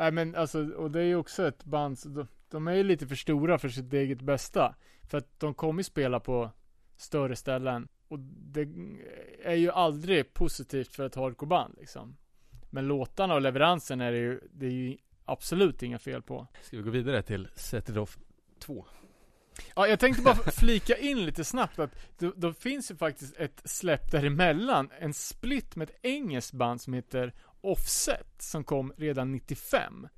Nej 0.03 0.13
men 0.13 0.35
alltså, 0.35 0.65
och 0.65 0.91
det 0.91 1.01
är 1.01 1.05
ju 1.05 1.17
också 1.17 1.49
ett 1.49 1.65
band, 1.65 1.99
de, 2.05 2.27
de 2.49 2.69
är 2.69 2.73
ju 2.75 2.83
lite 2.83 3.07
för 3.07 3.15
stora 3.15 3.59
för 3.59 3.69
sitt 3.69 3.93
eget 3.93 4.21
bästa. 4.21 4.75
För 5.11 5.19
att 5.19 5.41
de 5.41 5.55
kommer 5.55 5.81
ju 5.81 5.85
spela 5.85 6.21
på 6.21 6.51
större 6.97 7.37
ställen. 7.37 7.89
Och 8.09 8.19
det 8.19 8.69
är 9.43 9.55
ju 9.55 9.71
aldrig 9.71 10.35
positivt 10.35 10.95
för 10.95 11.07
ett 11.07 11.15
hardcoreband 11.15 11.75
liksom. 11.79 12.17
Men 12.71 12.87
låtarna 12.87 13.35
och 13.35 13.41
leveransen 13.41 14.01
är 14.01 14.13
det 14.13 14.19
ju, 14.19 14.41
det 14.53 14.67
är 14.67 14.71
ju 14.71 14.97
absolut 15.25 15.83
inga 15.83 15.99
fel 15.99 16.23
på. 16.23 16.47
Ska 16.63 16.77
vi 16.77 16.83
gå 16.83 16.91
vidare 16.91 17.23
till 17.23 17.49
Set 17.55 17.89
It 17.89 17.97
Off 17.97 18.19
2? 18.59 18.87
Ja, 19.77 19.87
jag 19.87 20.01
tänkte 20.01 20.23
bara 20.23 20.35
flika 20.53 20.97
in 20.97 21.27
lite 21.27 21.45
snabbt 21.45 21.79
att 21.79 21.91
då, 22.19 22.33
då 22.37 22.53
finns 22.53 22.91
ju 22.91 22.97
faktiskt 22.97 23.37
ett 23.37 23.63
släpp 23.65 24.11
däremellan, 24.11 24.91
en 24.99 25.15
split 25.15 25.77
med 25.77 25.91
ett 25.91 25.97
engelskt 26.03 26.53
band 26.53 26.81
som 26.81 26.95
heter 26.95 27.33
Offset, 27.63 28.27
som 28.39 28.65
kom 28.65 28.93
redan 28.97 29.33
95. 29.33 30.09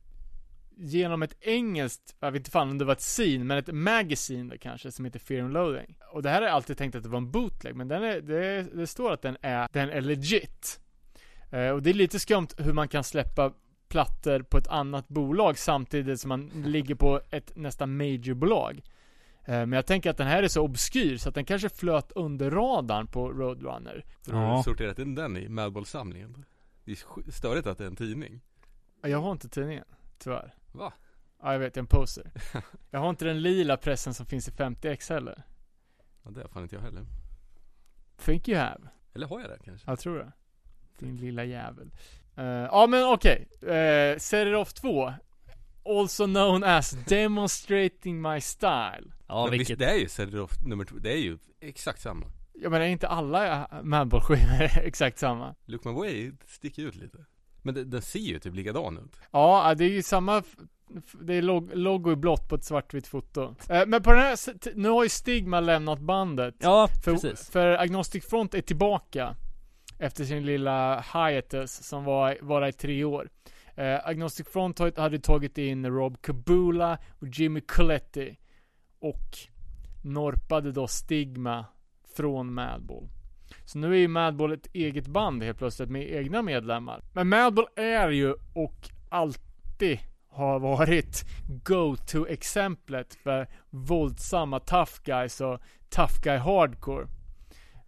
Genom 0.76 1.22
ett 1.22 1.36
engelskt, 1.40 2.16
jag 2.20 2.32
vet 2.32 2.40
inte 2.40 2.50
fan 2.50 2.70
om 2.70 2.78
det 2.78 2.84
var 2.84 2.92
ett 2.92 3.00
scene, 3.00 3.44
men 3.44 3.58
ett 3.58 3.72
magazine 3.74 4.50
där 4.50 4.56
kanske, 4.56 4.92
som 4.92 5.04
heter 5.04 5.18
Fear 5.18 5.42
and 5.44 5.52
Loathing. 5.52 5.96
Och 6.12 6.22
det 6.22 6.30
här 6.30 6.40
har 6.40 6.48
jag 6.48 6.54
alltid 6.54 6.78
tänkt 6.78 6.94
att 6.94 7.02
det 7.02 7.08
var 7.08 7.18
en 7.18 7.30
bootleg, 7.30 7.74
men 7.76 7.88
den 7.88 8.02
är, 8.04 8.20
det, 8.20 8.62
det 8.62 8.86
står 8.86 9.12
att 9.12 9.22
den 9.22 9.36
är, 9.40 9.68
den 9.72 9.90
är 9.90 10.00
legit. 10.00 10.80
Eh, 11.50 11.68
och 11.68 11.82
det 11.82 11.90
är 11.90 11.94
lite 11.94 12.20
skumt 12.20 12.48
hur 12.58 12.72
man 12.72 12.88
kan 12.88 13.04
släppa 13.04 13.52
plattor 13.88 14.40
på 14.42 14.58
ett 14.58 14.68
annat 14.68 15.08
bolag 15.08 15.58
samtidigt 15.58 16.20
som 16.20 16.28
man 16.28 16.46
ligger 16.66 16.94
på 16.94 17.20
ett 17.30 17.56
nästan 17.56 17.96
majorbolag. 17.96 18.82
Eh, 19.44 19.52
Men 19.52 19.72
jag 19.72 19.86
tänker 19.86 20.10
att 20.10 20.16
den 20.16 20.26
här 20.26 20.42
är 20.42 20.48
så 20.48 20.62
obskyr 20.62 21.16
så 21.16 21.28
att 21.28 21.34
den 21.34 21.44
kanske 21.44 21.68
flöt 21.68 22.12
under 22.12 22.50
radarn 22.50 23.06
på 23.06 23.28
Roadrunner. 23.32 24.04
Har 24.30 24.42
Ja. 24.42 24.56
du 24.56 24.62
sorterat 24.62 24.98
in 24.98 25.14
den 25.14 25.36
i 25.36 25.48
Madball-samlingen? 25.48 26.44
Det 26.84 26.92
är 26.92 27.30
störigt 27.30 27.66
att 27.66 27.78
det 27.78 27.84
är 27.84 27.88
en 27.88 27.96
tidning. 27.96 28.40
Ja, 29.02 29.08
Jag 29.08 29.20
har 29.20 29.32
inte 29.32 29.48
tidningen, 29.48 29.84
tyvärr. 30.18 30.54
Va? 30.72 30.92
Ja, 31.42 31.52
jag 31.52 31.58
vet, 31.58 31.76
jag 31.76 31.80
är 31.80 31.84
en 31.84 31.86
poser. 31.86 32.30
Jag 32.90 33.00
har 33.00 33.10
inte 33.10 33.24
den 33.24 33.42
lila 33.42 33.76
pressen 33.76 34.14
som 34.14 34.26
finns 34.26 34.48
i 34.48 34.50
50x 34.50 35.12
heller. 35.12 35.42
Ja, 36.22 36.30
det 36.30 36.40
har 36.40 36.48
fan 36.48 36.62
inte 36.62 36.74
jag 36.74 36.82
heller. 36.82 37.06
Think 38.18 38.48
you 38.48 38.58
have. 38.58 38.88
Eller 39.14 39.26
har 39.26 39.40
jag 39.40 39.50
det 39.50 39.58
kanske? 39.64 39.90
Jag 39.90 39.98
tror 39.98 40.18
det. 40.18 40.32
Din 40.98 41.16
lilla 41.16 41.44
jävel. 41.44 41.90
Eh, 42.36 42.44
ja 42.44 42.86
men 42.86 43.04
okej. 43.04 43.48
Uh, 43.62 44.18
Set 44.18 44.46
it 44.48 44.54
off 44.56 44.72
2. 44.72 45.12
Also 45.84 46.26
known 46.26 46.64
as 46.64 46.90
Demonstrating 46.90 48.22
My 48.22 48.40
Style. 48.40 49.12
Ja, 49.26 49.42
Men 49.44 49.50
vilket... 49.50 49.70
visst, 49.70 50.16
det 50.18 50.24
är 50.24 50.26
ju 50.26 50.40
Off 50.40 50.60
nummer 50.64 50.84
två. 50.84 50.96
Det 50.98 51.12
är 51.12 51.18
ju 51.22 51.38
exakt 51.60 52.00
samma. 52.00 52.26
Jag 52.54 52.72
menar, 52.72 52.86
inte 52.86 53.08
alla 53.08 53.68
Madball-skivor 53.82 54.78
exakt 54.86 55.18
samma? 55.18 55.54
Look 55.64 55.84
My 55.84 55.92
Way 55.92 56.32
sticker 56.46 56.82
ut 56.82 56.96
lite. 56.96 57.18
Men 57.62 57.90
den 57.90 58.02
ser 58.02 58.18
ju 58.18 58.38
typ 58.38 58.54
likadan 58.54 58.98
ut. 58.98 59.20
Ja, 59.30 59.74
det 59.76 59.84
är 59.84 59.88
ju 59.90 60.02
samma 60.02 60.42
Det 61.20 61.34
är 61.34 61.42
log 61.42 61.76
logo 61.76 62.12
i 62.12 62.16
blått 62.16 62.48
på 62.48 62.54
ett 62.54 62.64
svartvitt 62.64 63.06
foto. 63.06 63.54
Eh, 63.68 63.86
men 63.86 64.02
på 64.02 64.10
den 64.12 64.20
här, 64.20 64.36
nu 64.74 64.88
har 64.88 65.02
ju 65.02 65.08
Stigma 65.08 65.60
lämnat 65.60 65.98
bandet. 66.00 66.54
Ja, 66.58 66.88
För, 67.04 67.12
precis. 67.12 67.50
för 67.50 67.66
Agnostic 67.68 68.24
Front 68.26 68.54
är 68.54 68.60
tillbaka. 68.60 69.36
Efter 69.98 70.24
sin 70.24 70.46
lilla 70.46 71.00
hiatus 71.00 71.72
som 71.72 72.04
var, 72.04 72.38
var 72.40 72.66
i 72.66 72.72
tre 72.72 73.04
år. 73.04 73.28
Agnostic 74.02 74.48
Front 74.48 74.78
hade 74.78 75.18
tagit 75.18 75.58
in 75.58 75.86
Rob 75.86 76.22
Kabula 76.22 76.98
och 77.20 77.28
Jimmy 77.28 77.60
Coletti. 77.60 78.38
Och 78.98 79.38
norpade 80.02 80.72
då 80.72 80.86
Stigma 80.86 81.64
från 82.16 82.54
Madball. 82.54 83.08
Så 83.64 83.78
nu 83.78 83.92
är 83.92 83.98
ju 83.98 84.08
Madball 84.08 84.52
ett 84.52 84.66
eget 84.72 85.06
band 85.06 85.42
helt 85.42 85.58
plötsligt 85.58 85.90
med 85.90 86.12
egna 86.12 86.42
medlemmar. 86.42 87.02
Men 87.12 87.28
Madball 87.28 87.66
är 87.76 88.10
ju 88.10 88.34
och 88.52 88.88
alltid 89.08 89.98
har 90.28 90.58
varit 90.58 91.24
go-to-exemplet 91.64 93.14
för 93.14 93.48
våldsamma 93.70 94.60
tough 94.60 94.92
guys 95.04 95.40
och 95.40 95.60
tough 95.88 96.22
guy 96.22 96.36
hardcore. 96.36 97.06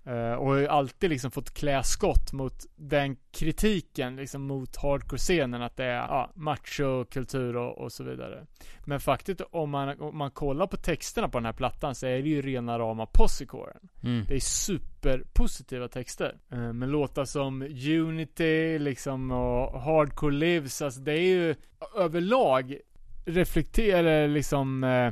Eh, 0.06 0.32
och 0.32 0.46
har 0.46 0.56
ju 0.56 0.66
alltid 0.66 1.10
liksom 1.10 1.30
fått 1.30 1.54
klä 1.54 1.82
skott 1.82 2.32
mot 2.32 2.66
den 2.76 3.16
kritiken 3.32 4.16
liksom 4.16 4.42
mot 4.42 4.76
hardcore-scenen 4.76 5.62
att 5.62 5.76
det 5.76 5.84
är 5.84 5.96
ja, 5.96 6.30
macho-kultur 6.34 7.56
och, 7.56 7.78
och 7.78 7.92
så 7.92 8.04
vidare. 8.04 8.46
Men 8.84 9.00
faktiskt 9.00 9.40
om 9.40 9.70
man, 9.70 10.00
om 10.00 10.16
man 10.16 10.30
kollar 10.30 10.66
på 10.66 10.76
texterna 10.76 11.28
på 11.28 11.38
den 11.38 11.46
här 11.46 11.52
plattan 11.52 11.94
så 11.94 12.06
är 12.06 12.22
det 12.22 12.28
ju 12.28 12.42
rena 12.42 12.78
rama 12.78 13.06
possecoren. 13.06 13.88
Mm. 14.02 14.24
Det 14.28 14.34
är 14.34 14.40
superpositiva 14.40 15.88
texter. 15.88 16.36
Eh, 16.50 16.72
med 16.72 16.88
låtar 16.88 17.24
som 17.24 17.62
Unity, 18.02 18.78
liksom, 18.78 19.30
och 19.30 19.80
Hardcore 19.80 20.34
Lives, 20.34 20.82
alltså 20.82 21.00
det 21.00 21.12
är 21.12 21.28
ju 21.28 21.54
överlag 21.96 22.78
reflekterar 23.24 24.28
liksom, 24.28 24.84
eh, 24.84 25.06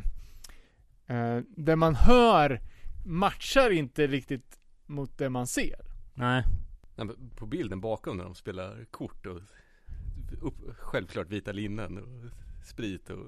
eh, 1.17 1.43
där 1.57 1.77
man 1.77 1.95
hör 1.95 2.61
matchar 3.05 3.71
inte 3.71 4.07
riktigt 4.07 4.59
mot 4.87 5.19
det 5.19 5.29
man 5.31 5.47
ser. 5.47 5.81
Nej. 6.15 6.45
Nej, 6.97 7.07
men 7.07 7.31
på 7.37 7.47
bilden 7.47 7.81
bakom 7.81 8.17
när 8.17 8.25
de 8.25 8.35
spelar 8.35 8.85
kort 8.91 9.27
och 9.27 9.37
upp, 10.43 10.55
självklart 10.79 11.29
vita 11.31 11.53
linnen 11.53 11.99
och 11.99 12.31
sprit 12.67 13.11
och 13.11 13.19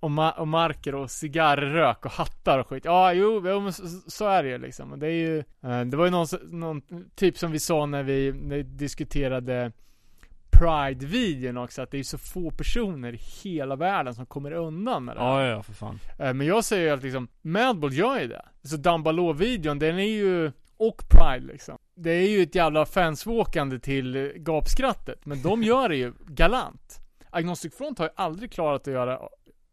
Och, 0.00 0.10
ma- 0.10 0.38
och 0.38 0.48
marker 0.48 0.94
och 0.94 1.10
cigarrök 1.10 2.04
och 2.04 2.10
hattar 2.12 2.58
och 2.58 2.66
skit. 2.68 2.84
Ja, 2.84 3.12
jo, 3.12 3.42
jo 3.48 3.60
men 3.60 3.72
så, 3.72 3.86
så 4.06 4.26
är 4.28 4.42
det 4.42 4.48
ju 4.48 4.58
liksom. 4.58 4.98
Det 4.98 5.06
är 5.06 5.10
ju, 5.10 5.38
eh, 5.38 5.80
det 5.84 5.96
var 5.96 6.04
ju 6.04 6.10
någon, 6.10 6.26
någon 6.42 6.82
typ 7.14 7.38
som 7.38 7.50
vi 7.52 7.58
sa 7.58 7.86
när 7.86 8.02
vi, 8.02 8.32
när 8.32 8.56
vi 8.56 8.62
diskuterade 8.62 9.72
Pride-videon 10.50 11.56
också, 11.56 11.82
att 11.82 11.90
det 11.90 11.98
är 11.98 12.02
så 12.02 12.18
få 12.18 12.50
personer 12.50 13.12
i 13.12 13.16
hela 13.42 13.76
världen 13.76 14.14
som 14.14 14.26
kommer 14.26 14.52
undan 14.52 15.04
med 15.04 15.16
det 15.16 15.20
här. 15.20 15.40
Ja, 15.40 15.46
ja, 15.46 15.48
ja, 15.50 15.62
för 15.62 15.72
fan. 15.72 15.98
Eh, 16.18 16.34
Men 16.34 16.46
jag 16.46 16.64
säger 16.64 16.84
ju 16.84 16.90
att 16.90 17.02
liksom, 17.02 17.28
Madball 17.42 17.92
gör 17.92 18.20
ju 18.20 18.26
det. 18.28 18.42
Så 18.62 18.76
Dumbaloo-videon, 18.76 19.78
den 19.78 19.98
är 19.98 20.02
ju, 20.08 20.52
och 20.88 21.02
Pride 21.08 21.46
liksom. 21.46 21.78
Det 21.94 22.10
är 22.10 22.28
ju 22.28 22.42
ett 22.42 22.54
jävla 22.54 22.86
fanswalkande 22.86 23.78
till 23.78 24.32
gapskrattet, 24.36 25.26
men 25.26 25.42
de 25.42 25.62
gör 25.72 25.88
det 25.88 25.96
ju 25.96 26.12
galant. 26.26 27.00
Agnostic 27.30 27.74
Front 27.74 27.98
har 27.98 28.06
ju 28.06 28.12
aldrig 28.16 28.52
klarat 28.52 28.88
att 28.88 28.94
göra 28.94 29.20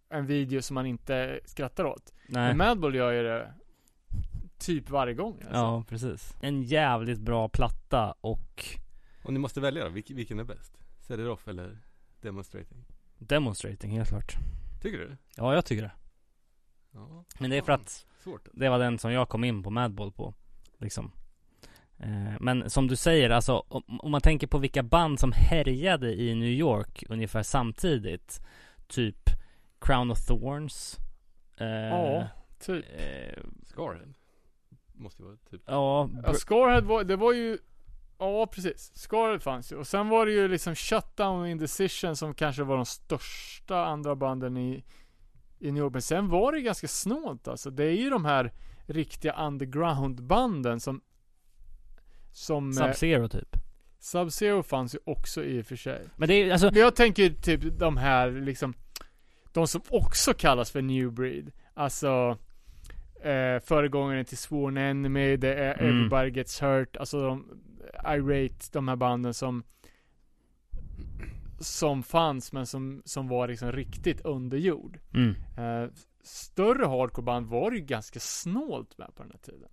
en 0.10 0.26
video 0.26 0.61
som 0.61 0.76
man 0.76 0.86
inte 0.86 1.40
skrattar 1.45 1.86
åt. 1.86 2.14
Nej. 2.27 2.48
Men 2.48 2.57
Madball 2.57 2.95
gör 2.95 3.11
ju 3.11 3.23
det 3.23 3.53
typ 4.57 4.90
varje 4.90 5.14
gång 5.14 5.34
alltså. 5.41 5.57
Ja, 5.57 5.84
precis. 5.90 6.34
En 6.41 6.64
jävligt 6.64 7.19
bra 7.19 7.49
platta 7.49 8.15
och 8.22 8.65
Och 9.23 9.34
ni 9.34 9.40
måste 9.40 9.61
välja 9.61 9.84
då, 9.84 9.90
vilken, 9.90 10.15
vilken 10.15 10.40
är 10.40 10.44
bäst? 10.44 10.77
Set 10.99 11.19
it 11.19 11.27
off 11.27 11.48
eller 11.48 11.77
demonstrating? 12.22 12.86
demonstrating 13.18 13.91
helt 13.91 14.10
klart. 14.10 14.34
Tycker 14.81 14.98
du? 14.98 15.18
Ja, 15.36 15.53
jag 15.53 15.65
tycker 15.65 15.84
det. 15.84 15.91
Ja, 16.91 17.26
Men 17.40 17.49
det 17.49 17.57
är 17.57 17.61
för 17.61 17.72
att 17.72 18.06
svårt 18.23 18.48
det 18.53 18.69
var 18.69 18.80
den 18.80 18.99
som 18.99 19.11
jag 19.11 19.30
kom 19.30 19.44
in 19.44 19.64
på 19.64 19.69
Madball 19.69 20.11
på. 20.11 20.34
Liksom. 20.80 21.11
Eh, 21.97 22.34
Men 22.39 22.69
som 22.69 22.88
du 22.88 22.95
säger, 22.95 23.30
alltså 23.30 23.64
om, 23.68 24.11
man 24.11 24.22
tänker 24.22 24.47
på 24.47 24.57
vilka 24.57 24.84
band 24.84 25.19
som 25.19 25.31
härjade 25.35 26.14
i 26.22 26.35
New 26.35 26.49
York 26.49 27.03
ungefär 27.10 27.43
samtidigt. 27.43 28.39
Typ 28.88 29.30
Crown 29.81 30.11
of 30.11 30.26
Thorns. 30.27 30.97
Eh, 31.57 31.68
Ja, 31.68 32.27
typ. 32.60 32.85
eh, 32.97 33.43
Scarhead 33.65 34.14
Måste 34.93 35.23
vara 35.23 35.35
typ 35.51 35.61
ja, 35.65 36.10
Ja, 36.23 36.34
Scarhead 36.34 36.81
var, 36.81 37.03
det 37.03 37.15
var 37.15 37.34
ju 37.34 37.57
Ja 38.19 38.47
precis, 38.47 38.91
Scarhead 38.95 39.39
fanns 39.39 39.72
ju. 39.72 39.76
Och 39.76 39.88
sen 39.88 40.10
var 40.10 40.26
det 40.26 40.31
ju 40.31 40.47
liksom 40.47 40.76
Shutdown 40.76 41.41
och 41.41 41.47
Indecision 41.47 42.15
som 42.15 42.34
kanske 42.34 42.64
var 42.64 42.76
de 42.76 42.85
största 42.85 43.85
andra 43.85 44.15
banden 44.15 44.57
i, 44.57 44.84
i 45.60 45.68
York. 45.68 45.94
Men 45.94 46.02
sen 46.02 46.30
var 46.30 46.52
det 46.52 46.61
ganska 46.61 46.88
snålt 46.88 47.48
alltså. 47.48 47.69
Det 47.69 47.84
är 47.84 47.95
ju 47.95 48.10
de 48.10 48.26
här 48.26 48.52
riktiga 48.86 49.34
underground-banden 49.34 50.80
som 50.80 51.02
Som 52.31 52.69
eh, 52.69 52.73
Sub-Zero 52.73 53.27
typ. 53.27 53.56
Sub-Zero 53.99 54.64
fanns 54.64 54.95
ju 54.95 54.99
också 55.06 55.44
i 55.44 55.61
och 55.61 55.65
för 55.65 55.76
sig. 55.76 56.06
Men 56.15 56.27
det 56.27 56.34
är 56.34 56.52
alltså, 56.52 56.72
Men 56.72 56.81
jag 56.81 56.95
tänker 56.95 57.30
typ 57.30 57.80
de 57.80 57.98
här 57.98 58.31
liksom 58.31 58.73
De 59.53 59.68
som 59.68 59.81
också 59.90 60.34
kallas 60.34 60.72
för 60.72 60.81
New 60.81 61.11
Breed. 61.11 61.52
Alltså 61.73 62.38
eh, 63.22 63.60
Föregångaren 63.64 64.26
till 64.26 64.38
Sworn 64.38 64.77
Enemy, 64.77 65.38
det 65.38 65.53
är 65.53 65.73
Mm. 65.80 65.90
Everybody 65.90 66.30
Gets 66.30 66.61
Hurt, 66.61 66.98
alltså 66.98 67.22
de 67.22 67.45
Irate, 68.07 68.65
de 68.72 68.88
här 68.88 68.95
banden 68.95 69.34
som 69.34 69.64
Som 71.60 72.03
fanns 72.03 72.52
men 72.52 72.65
som, 72.65 73.02
som 73.06 73.27
var 73.27 73.48
liksom 73.48 73.72
riktigt 73.72 74.22
under 74.22 74.57
jord. 74.57 74.99
mm. 75.14 75.36
Eh, 75.57 75.90
större 76.23 76.86
hardcoreband 76.86 77.48
var 77.48 77.72
det 77.72 77.77
ju 77.77 77.84
ganska 77.86 78.19
snålt 78.19 78.98
med 78.98 79.15
på 79.15 79.23
den 79.23 79.31
här 79.31 79.40
tiden. 79.40 79.69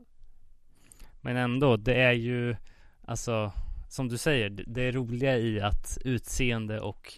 Men 1.21 1.37
ändå, 1.37 1.77
det 1.77 1.95
är 2.03 2.13
ju 2.13 2.57
Alltså 3.09 3.53
Som 3.89 4.09
du 4.09 4.19
säger, 4.19 4.51
det- 4.51 4.65
det 4.67 4.83
är 4.83 4.93
roliga 4.93 5.37
i 5.39 5.61
att 5.61 5.99
utseende 6.05 6.81
och 6.81 7.13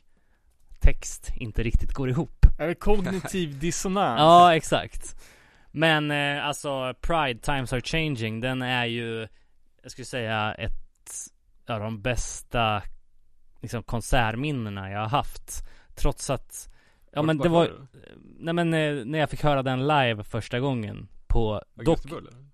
text 0.81 1.31
inte 1.37 1.63
riktigt 1.63 1.93
går 1.93 2.09
ihop. 2.11 2.47
Eller 2.59 2.75
kognitiv 2.75 3.59
dissonans. 3.61 4.19
Ja, 4.19 4.57
exakt. 4.57 5.17
Men 5.71 6.11
eh, 6.11 6.47
alltså 6.47 6.95
Pride 7.01 7.41
Times 7.41 7.73
Are 7.73 7.81
Changing, 7.81 8.41
den 8.41 8.63
är 8.63 8.85
ju 8.87 9.29
Jag 9.83 9.91
skulle 9.93 10.05
säga 10.05 10.55
ett 10.55 11.31
av 11.69 11.81
de 11.81 12.03
bästa 12.03 12.83
liksom 13.61 13.83
konsertminnena 13.83 14.91
jag 14.91 15.01
har 15.01 15.09
haft. 15.09 15.69
Trots 15.95 16.31
att 16.31 16.69
Ja 17.13 17.23
men 17.23 17.39
det 17.39 17.49
var 17.49 17.71
Nej 18.39 18.55
men 18.55 18.75
eh, 18.75 19.05
när 19.05 19.19
jag 19.19 19.31
fick 19.31 19.43
höra 19.43 19.63
den 19.63 19.87
live 19.87 20.25
första 20.25 20.61
gången 20.61 21.09
på 21.27 21.63
dock? 21.75 21.99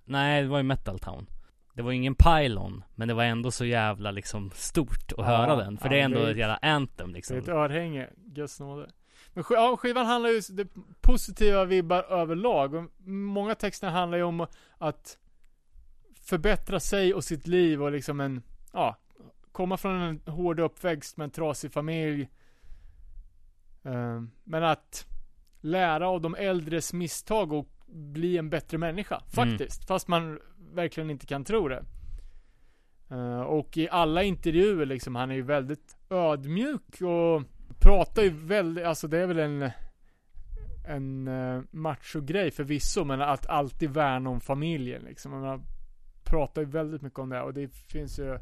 Nej, 0.04 0.42
det 0.42 0.48
var 0.48 0.58
ju 0.58 0.62
Metal 0.62 0.98
Town. 0.98 1.26
Det 1.74 1.82
var 1.82 1.92
ingen 1.92 2.14
pylon, 2.14 2.84
men 2.94 3.08
det 3.08 3.14
var 3.14 3.24
ändå 3.24 3.50
så 3.50 3.64
jävla 3.64 4.10
liksom 4.10 4.50
stort 4.54 5.12
att 5.12 5.14
Ja, 5.16 5.24
höra 5.24 5.56
den. 5.56 5.78
För 5.78 5.86
ja, 5.86 5.90
det 5.92 6.00
är 6.00 6.04
ändå 6.04 6.18
det 6.20 6.26
är- 6.26 6.30
ett 6.30 6.36
jävla 6.36 6.56
anthem 6.62 7.08
Det 7.08 7.14
liksom. 7.14 7.36
är 7.36 7.40
ett 7.40 7.48
örhänge, 7.48 8.08
Guds 8.16 8.60
nåde. 8.60 8.90
Men 9.32 9.44
sk- 9.44 9.54
ja, 9.54 9.76
skivan 9.76 10.06
handlar 10.06 10.30
ju, 10.30 10.40
det 10.50 10.68
positiva 11.00 11.64
vibbar 11.64 12.02
överlag. 12.02 12.74
Och 12.74 12.84
många 13.08 13.54
texter 13.54 13.88
handlar 13.88 14.18
ju 14.18 14.24
om 14.24 14.46
att 14.78 15.18
förbättra 16.20 16.80
sig 16.80 17.14
och 17.14 17.24
sitt 17.24 17.46
liv 17.46 17.82
och 17.82 17.92
liksom 17.92 18.20
en, 18.20 18.42
ja, 18.72 18.96
komma 19.54 19.76
från 19.76 20.00
en 20.00 20.20
hård 20.26 20.60
uppväxt 20.60 21.16
med 21.16 21.24
en 21.24 21.30
trasig 21.30 21.72
familj. 21.72 22.28
Eh, 23.84 24.22
Men 24.44 24.64
att 24.64 25.06
lära 25.60 26.08
av 26.08 26.20
de 26.20 26.34
äldres 26.34 26.92
misstag 26.92 27.52
och 27.52 27.68
bli 27.86 28.38
en 28.38 28.50
bättre 28.50 28.78
människa, 28.78 29.22
faktiskt. 29.34 29.86
Fast 29.86 30.08
man 30.08 30.40
verkligen 30.72 31.10
inte 31.10 31.26
kan 31.26 31.44
tro 31.44 31.68
det. 31.68 31.84
Eh, 33.10 33.40
och 33.40 33.76
i 33.76 33.88
alla 33.88 34.22
intervjuer 34.22 34.86
liksom, 34.86 35.14
han 35.14 35.30
är 35.30 35.34
ju 35.34 35.42
väldigt 35.42 35.96
ödmjuk 36.10 37.00
och 37.02 37.42
pratar 37.80 38.22
ju 38.22 38.30
väldigt, 38.30 38.84
alltså 38.84 39.08
det 39.08 39.18
är 39.18 39.26
väl 39.26 39.38
en 39.38 39.70
en 40.86 41.28
uh, 41.28 41.62
macho-grej 41.70 42.50
förvisso, 42.50 43.04
men 43.04 43.20
att 43.20 43.46
alltid 43.46 43.90
värna 43.90 44.30
om 44.30 44.40
familjen 44.40 45.02
liksom. 45.02 45.40
Man 45.40 45.62
pratar 46.24 46.62
ju 46.62 46.68
väldigt 46.68 47.02
mycket 47.02 47.18
om 47.18 47.28
det 47.28 47.42
och 47.42 47.54
det 47.54 47.68
finns 47.68 48.18
ju 48.18 48.38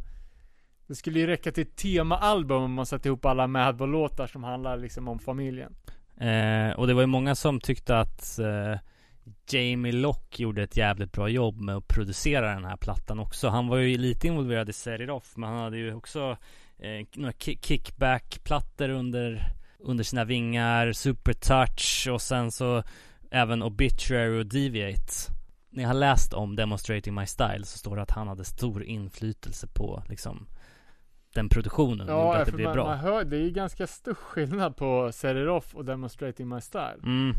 det 0.86 0.94
skulle 0.94 1.18
ju 1.18 1.26
räcka 1.26 1.52
till 1.52 1.62
ett 1.62 1.76
temaalbum 1.76 2.62
om 2.62 2.72
man 2.72 2.86
satte 2.86 3.08
ihop 3.08 3.24
alla 3.24 3.46
Madball-låtar 3.46 4.26
som 4.26 4.44
handlar 4.44 4.76
liksom 4.76 5.08
om 5.08 5.18
familjen. 5.18 5.74
Eh, 6.16 6.70
och 6.70 6.86
det 6.86 6.94
var 6.94 7.00
ju 7.00 7.06
många 7.06 7.34
som 7.34 7.60
tyckte 7.60 7.98
att 7.98 8.38
eh, 8.38 8.78
Jamie 9.50 9.92
Lock 9.92 10.40
gjorde 10.40 10.62
ett 10.62 10.76
jävligt 10.76 11.12
bra 11.12 11.28
jobb 11.28 11.60
med 11.60 11.76
att 11.76 11.88
producera 11.88 12.54
den 12.54 12.64
här 12.64 12.76
plattan 12.76 13.18
också. 13.18 13.48
Han 13.48 13.68
var 13.68 13.76
ju 13.76 13.98
lite 13.98 14.26
involverad 14.26 14.68
i 14.68 14.72
Set 14.72 15.00
It 15.00 15.10
Off, 15.10 15.36
men 15.36 15.48
han 15.48 15.58
hade 15.58 15.78
ju 15.78 15.94
också 15.94 16.36
eh, 16.78 17.06
några 17.14 17.32
kickback-plattor 17.32 18.88
under, 18.88 19.42
under 19.78 20.04
sina 20.04 20.24
vingar, 20.24 20.92
Super 20.92 21.32
Touch 21.32 22.08
och 22.12 22.22
sen 22.22 22.52
så 22.52 22.82
även 23.30 23.62
Obituary 23.62 24.40
och 24.40 24.46
Deviate. 24.46 25.12
När 25.70 25.82
jag 25.82 25.88
har 25.88 25.94
läst 25.94 26.32
om 26.32 26.56
Demonstrating 26.56 27.14
My 27.14 27.26
Style 27.26 27.64
så 27.64 27.78
står 27.78 27.96
det 27.96 28.02
att 28.02 28.10
han 28.10 28.28
hade 28.28 28.44
stor 28.44 28.84
inflytelse 28.84 29.66
på 29.66 30.02
liksom 30.08 30.46
den 31.34 31.48
produktionen 31.48 32.06
gjorde 32.06 32.38
att 32.38 32.46
det 32.46 32.52
blev 32.52 32.66
man, 32.66 32.74
bra. 32.74 32.84
man 32.84 32.98
hör, 32.98 33.24
det 33.24 33.36
är 33.36 33.40
ju 33.40 33.50
ganska 33.50 33.86
stor 33.86 34.14
skillnad 34.14 34.76
på 34.76 35.10
Set 35.12 35.36
It 35.36 35.48
Off 35.48 35.74
och 35.74 35.84
Demonstrating 35.84 36.48
My 36.48 36.60
Style. 36.60 36.98
Mm. 37.02 37.34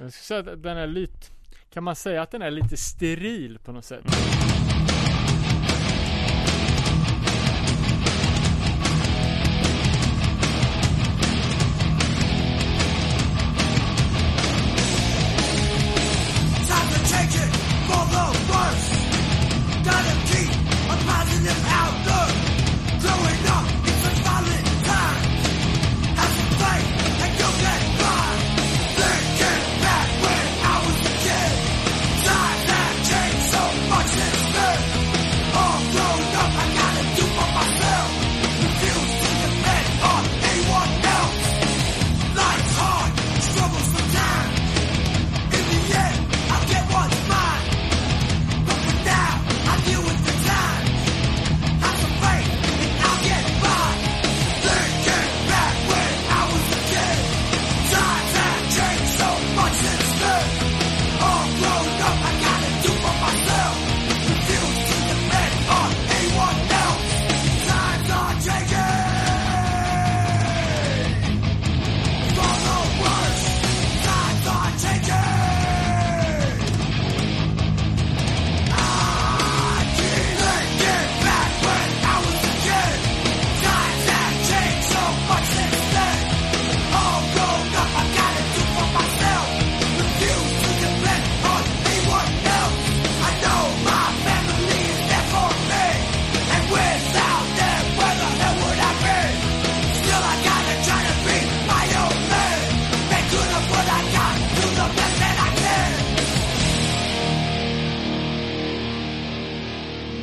Jag 0.00 0.12
skulle 0.12 0.42
säga 0.42 0.52
att 0.52 0.62
den 0.62 0.76
är 0.76 0.86
lite, 0.86 1.26
kan 1.72 1.84
man 1.84 1.96
säga 1.96 2.22
att 2.22 2.30
den 2.30 2.42
är 2.42 2.50
lite 2.50 2.76
steril 2.76 3.58
på 3.58 3.72
något 3.72 3.84
sätt? 3.84 4.04
Time 4.04 4.89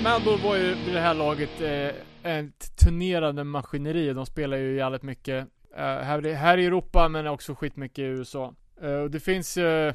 Melbourne 0.07 0.43
var 0.43 0.55
ju 0.55 0.75
vid 0.75 0.93
det 0.93 0.99
här 0.99 1.13
laget 1.13 1.61
eh, 1.61 2.37
ett 2.37 2.75
turnerande 2.75 3.43
maskineri. 3.43 4.13
De 4.13 4.25
spelar 4.25 4.57
ju 4.57 4.75
jävligt 4.75 5.03
mycket 5.03 5.47
eh, 5.75 5.83
här, 5.83 6.33
här 6.33 6.57
i 6.57 6.65
Europa 6.65 7.09
men 7.09 7.27
också 7.27 7.55
skitmycket 7.55 7.99
i 7.99 8.01
USA. 8.01 8.53
Eh, 8.81 8.93
och 8.93 9.11
det 9.11 9.19
finns 9.19 9.57
ju 9.57 9.93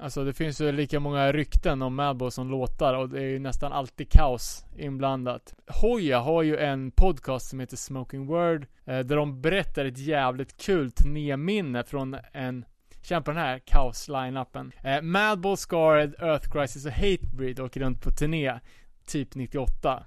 Alltså 0.00 0.24
det 0.24 0.32
finns 0.32 0.60
ju 0.60 0.72
lika 0.72 1.00
många 1.00 1.32
rykten 1.32 1.82
om 1.82 1.94
Madball 1.94 2.30
som 2.30 2.50
låtar 2.50 2.94
och 2.94 3.08
det 3.08 3.18
är 3.18 3.26
ju 3.28 3.38
nästan 3.38 3.72
alltid 3.72 4.10
kaos 4.10 4.64
inblandat. 4.76 5.54
Hoja 5.82 6.18
har 6.18 6.42
ju 6.42 6.56
en 6.56 6.90
podcast 6.90 7.48
som 7.48 7.60
heter 7.60 7.76
Smoking 7.76 8.26
Word 8.26 8.66
eh, 8.84 8.98
där 8.98 9.16
de 9.16 9.40
berättar 9.40 9.84
ett 9.84 9.98
jävligt 9.98 10.56
kul 10.56 10.90
turnéminne 10.90 11.84
från 11.84 12.16
en 12.32 12.64
Känn 13.02 13.22
på 13.22 13.30
den 13.30 13.40
här 13.40 13.58
kaos-lineupen. 13.58 14.72
Eh, 14.82 15.02
Madball, 15.02 15.56
Scarred, 15.56 16.14
Earth 16.18 16.50
Crisis 16.52 16.86
och 16.86 16.92
Hatebreed 16.92 17.60
åker 17.60 17.80
runt 17.80 18.02
på 18.02 18.10
turné 18.10 18.60
typ 19.06 19.34
98. 19.34 20.04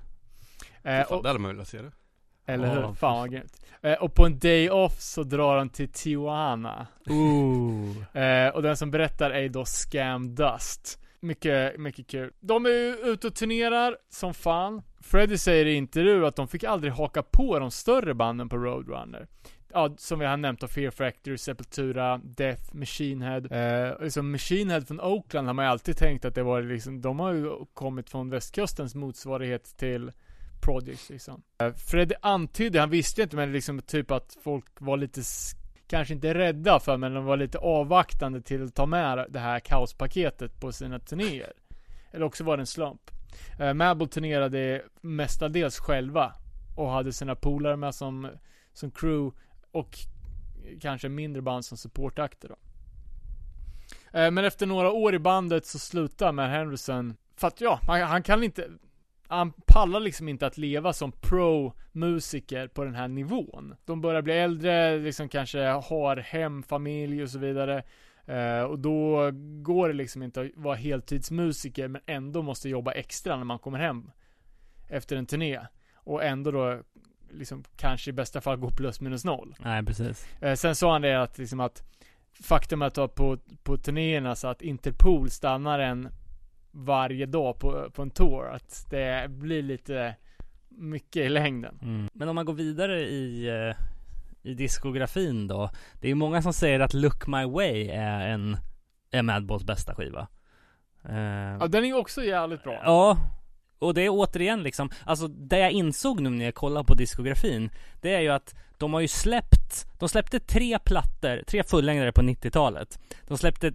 Eh, 0.84 1.06
Fan, 1.08 1.18
och, 1.18 1.24
det 1.24 1.30
hade 1.30 1.40
man 1.40 1.52
velat 1.52 1.68
se 1.68 1.82
det. 1.82 1.92
eller 2.46 2.76
hur? 2.76 2.94
Fan 2.94 3.18
vad 3.20 3.32
grymt. 3.32 3.62
Eh, 3.82 3.94
och 3.94 4.14
på 4.14 4.26
en 4.26 4.40
day 4.40 4.70
off 4.70 5.00
så 5.02 5.24
drar 5.24 5.58
de 5.58 5.70
till 5.70 5.92
Tijuana. 5.92 6.88
Ooh. 7.10 7.96
Eh, 8.18 8.50
och 8.50 8.62
den 8.62 8.78
som 8.78 8.92
berättar 8.92 9.32
är 9.32 9.50
då 9.50 9.66
Scam 9.66 10.36
Dust. 10.36 11.00
Mycket, 11.20 11.80
mycket 11.80 12.08
kul. 12.08 12.32
De 12.40 12.66
är 12.66 12.70
ju 12.70 12.96
ute 12.96 13.28
och 13.28 13.36
turnerar 13.36 13.98
som 14.10 14.34
fan. 14.34 14.82
Freddy 15.02 15.38
säger 15.38 15.66
i 15.66 15.74
intervju 15.74 16.26
att 16.26 16.36
de 16.36 16.48
fick 16.48 16.64
aldrig 16.64 16.94
haka 16.94 17.24
på 17.24 17.60
de 17.60 17.72
större 17.72 18.14
banden 18.14 18.50
på 18.50 18.58
Roadrunner. 18.58 19.28
Ja, 19.74 19.96
som 19.98 20.20
vi 20.20 20.26
har 20.26 20.38
nämnt 20.38 20.64
av 20.64 20.68
Fear 20.68 20.92
Factory, 20.92 21.38
Sepultura, 21.38 22.18
Death, 22.24 22.76
Machine 22.76 23.22
Head. 23.22 23.42
Eh, 23.52 24.04
liksom 24.04 24.32
Machine 24.32 24.70
Head 24.70 24.82
från 24.82 25.02
Oakland 25.02 25.48
har 25.48 25.54
man 25.54 25.66
ju 25.66 25.72
alltid 25.72 25.98
tänkt 25.98 26.26
att 26.26 26.36
det 26.36 26.44
var 26.44 26.62
liksom, 26.62 27.02
de 27.02 27.20
har 27.20 27.34
ju 27.34 27.66
kommit 27.74 28.10
från 28.10 28.30
västkustens 28.30 28.96
motsvarighet 28.96 29.78
till 29.78 30.12
Projects 30.62 31.10
liksom. 31.10 31.44
Eh, 31.62 31.74
Freddy 31.74 32.16
antydde, 32.22 32.80
han 32.80 32.90
visste 32.90 33.22
inte 33.22 33.36
men 33.36 33.52
liksom 33.52 33.82
typ 33.82 34.12
att 34.12 34.38
folk 34.44 34.66
var 34.80 34.98
lite 34.98 35.22
kanske 35.88 36.14
inte 36.14 36.34
rädda 36.34 36.80
för 36.80 36.98
men 36.98 37.14
de 37.14 37.26
var 37.26 37.38
lite 37.38 37.58
avvaktande 37.58 38.42
till 38.42 38.64
att 38.64 38.76
ta 38.76 38.86
med 38.86 39.26
det 39.30 39.40
här 39.40 39.60
kaospaketet 39.60 40.60
på 40.60 40.72
sina 40.72 41.00
turnéer. 41.00 41.54
Eller 42.12 42.26
också 42.26 42.44
var 42.44 42.58
det 42.58 42.62
en 42.62 42.68
slump. 42.68 43.12
Uh, 43.62 43.74
Madball 43.74 44.08
turnerade 44.08 44.82
mestadels 45.02 45.80
själva 45.80 46.34
och 46.76 46.90
hade 46.90 47.14
sina 47.14 47.36
polare 47.36 47.76
med 47.76 47.96
som, 47.96 48.30
som 48.74 48.92
crew 48.92 49.38
och 49.72 49.98
kanske 50.82 51.10
mindre 51.10 51.42
band 51.42 51.66
som 51.66 51.78
supportakter 51.78 52.50
då. 52.50 52.56
Eh, 54.20 54.32
men 54.32 54.46
efter 54.46 54.66
några 54.66 54.92
år 54.92 55.16
i 55.16 55.20
bandet 55.20 55.66
så 55.66 55.80
slutar 55.80 56.32
Matt 56.32 56.50
Henderson 56.50 57.16
för 57.36 57.48
att 57.48 57.62
ja, 57.62 57.80
han, 57.88 58.02
han 58.02 58.24
kan 58.24 58.44
inte 58.44 58.70
han 59.28 59.52
pallar 59.52 60.00
liksom 60.00 60.30
inte 60.30 60.48
att 60.48 60.58
leva 60.58 60.94
som 60.94 61.12
pro-musiker 61.12 62.68
på 62.68 62.84
den 62.84 62.96
här 62.96 63.08
nivån. 63.08 63.76
De 63.86 64.02
börjar 64.02 64.22
bli 64.22 64.34
äldre, 64.34 64.98
liksom 64.98 65.30
kanske 65.30 65.60
har 65.60 66.18
hem, 66.18 66.64
familj 66.64 67.24
och 67.24 67.30
så 67.30 67.40
vidare. 67.40 67.84
Eh, 68.26 68.62
och 68.62 68.80
då 68.80 69.32
går 69.62 69.88
det 69.88 69.94
liksom 69.94 70.24
inte 70.24 70.42
att 70.42 70.48
vara 70.56 70.76
heltidsmusiker 70.76 71.88
men 71.88 72.02
ändå 72.06 72.42
måste 72.42 72.70
jobba 72.70 72.92
extra 72.92 73.38
när 73.38 73.44
man 73.44 73.60
kommer 73.60 73.80
hem 73.80 74.12
efter 74.88 75.16
en 75.16 75.26
turné. 75.26 75.60
Och 75.96 76.24
ändå 76.24 76.52
då 76.52 76.82
liksom 77.32 77.64
kanske 77.78 78.10
i 78.10 78.14
bästa 78.14 78.42
fall 78.42 78.58
gå 78.58 78.70
plus 78.70 79.02
minus 79.02 79.26
noll. 79.26 79.56
Nej, 79.60 79.84
precis. 79.86 80.28
Eh, 80.42 80.54
sen 80.56 80.76
sa 80.76 80.92
han 80.92 81.02
det 81.02 81.22
att 81.22 81.38
liksom 81.38 81.60
att 81.60 81.84
faktum 82.44 82.82
att 82.82 82.94
på, 82.94 83.38
på 83.64 83.78
turnéerna 83.78 84.36
så 84.36 84.48
att 84.48 84.62
Interpol 84.62 85.30
stannar 85.30 85.80
en 85.80 86.10
varje 86.72 87.26
dag 87.26 87.60
på, 87.60 87.90
på 87.94 88.02
en 88.02 88.10
tour. 88.10 88.50
Att 88.50 88.86
det 88.90 89.30
blir 89.30 89.62
lite 89.62 90.16
mycket 90.70 91.26
i 91.26 91.30
längden. 91.30 91.80
Mm. 91.82 92.10
Men 92.14 92.30
om 92.30 92.36
man 92.36 92.46
går 92.46 92.54
vidare 92.54 93.02
i, 93.02 93.48
eh, 93.48 93.76
i 94.44 94.54
diskografin 94.54 95.48
då. 95.48 95.70
Det 96.02 96.10
är 96.12 96.16
många 96.16 96.42
som 96.42 96.54
säger 96.54 96.80
att 96.80 96.94
Look 96.94 97.28
My 97.28 97.46
Way 97.46 97.88
är 97.88 98.28
en, 98.28 98.58
är 99.12 99.22
Madballs 99.22 99.64
bästa 99.64 99.96
skiva. 99.96 100.28
Eh, 101.10 101.58
Ja, 101.60 101.68
den 101.68 101.84
är 101.84 101.88
ju 101.88 101.94
också 101.94 102.24
jävligt 102.24 102.64
bra. 102.64 102.82
Ja, 102.84 103.18
och 103.80 103.94
det 103.94 104.02
är 104.02 104.10
återigen 104.10 104.64
liksom, 104.64 104.90
alltså 105.06 105.28
det 105.28 105.60
jag 105.60 105.72
insåg 105.72 106.20
nu 106.20 106.30
när 106.30 106.46
jag 106.46 106.56
kollade 106.56 106.86
på 106.86 106.94
diskografin, 106.94 107.70
det 108.02 108.14
är 108.14 108.20
ju 108.20 108.30
att 108.30 108.56
de 108.78 108.94
har 108.94 109.02
ju 109.02 109.08
släppt, 109.08 109.86
de 110.00 110.10
släppte 110.10 110.40
tre 110.40 110.80
plattor, 110.80 111.44
tre 111.48 111.64
fullängdare 111.64 112.12
på 112.12 112.22
90-talet. 112.22 113.00
De 113.28 113.38
släppte 113.38 113.74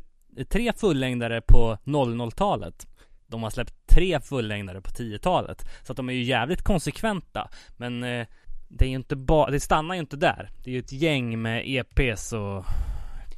tre 0.49 0.73
fullängdare 0.73 1.41
på 1.41 1.79
00-talet. 1.85 2.87
De 3.27 3.43
har 3.43 3.51
släppt 3.51 3.75
tre 3.87 4.21
fullängdare 4.21 4.81
på 4.81 4.91
10-talet. 4.91 5.65
Så 5.83 5.93
att 5.93 5.97
de 5.97 6.09
är 6.09 6.13
ju 6.13 6.23
jävligt 6.23 6.63
konsekventa. 6.63 7.49
Men 7.77 8.03
eh, 8.03 8.27
det 8.69 8.85
är 8.85 8.89
ju 8.89 8.97
inte 8.97 9.17
bara, 9.17 9.51
det 9.51 9.61
stannar 9.61 9.95
ju 9.95 10.01
inte 10.01 10.17
där. 10.17 10.51
Det 10.65 10.71
är 10.71 10.75
ju 10.75 10.81
ett 10.81 10.93
gäng 10.93 11.43
med 11.43 11.63
EPs 11.67 12.33
och 12.33 12.65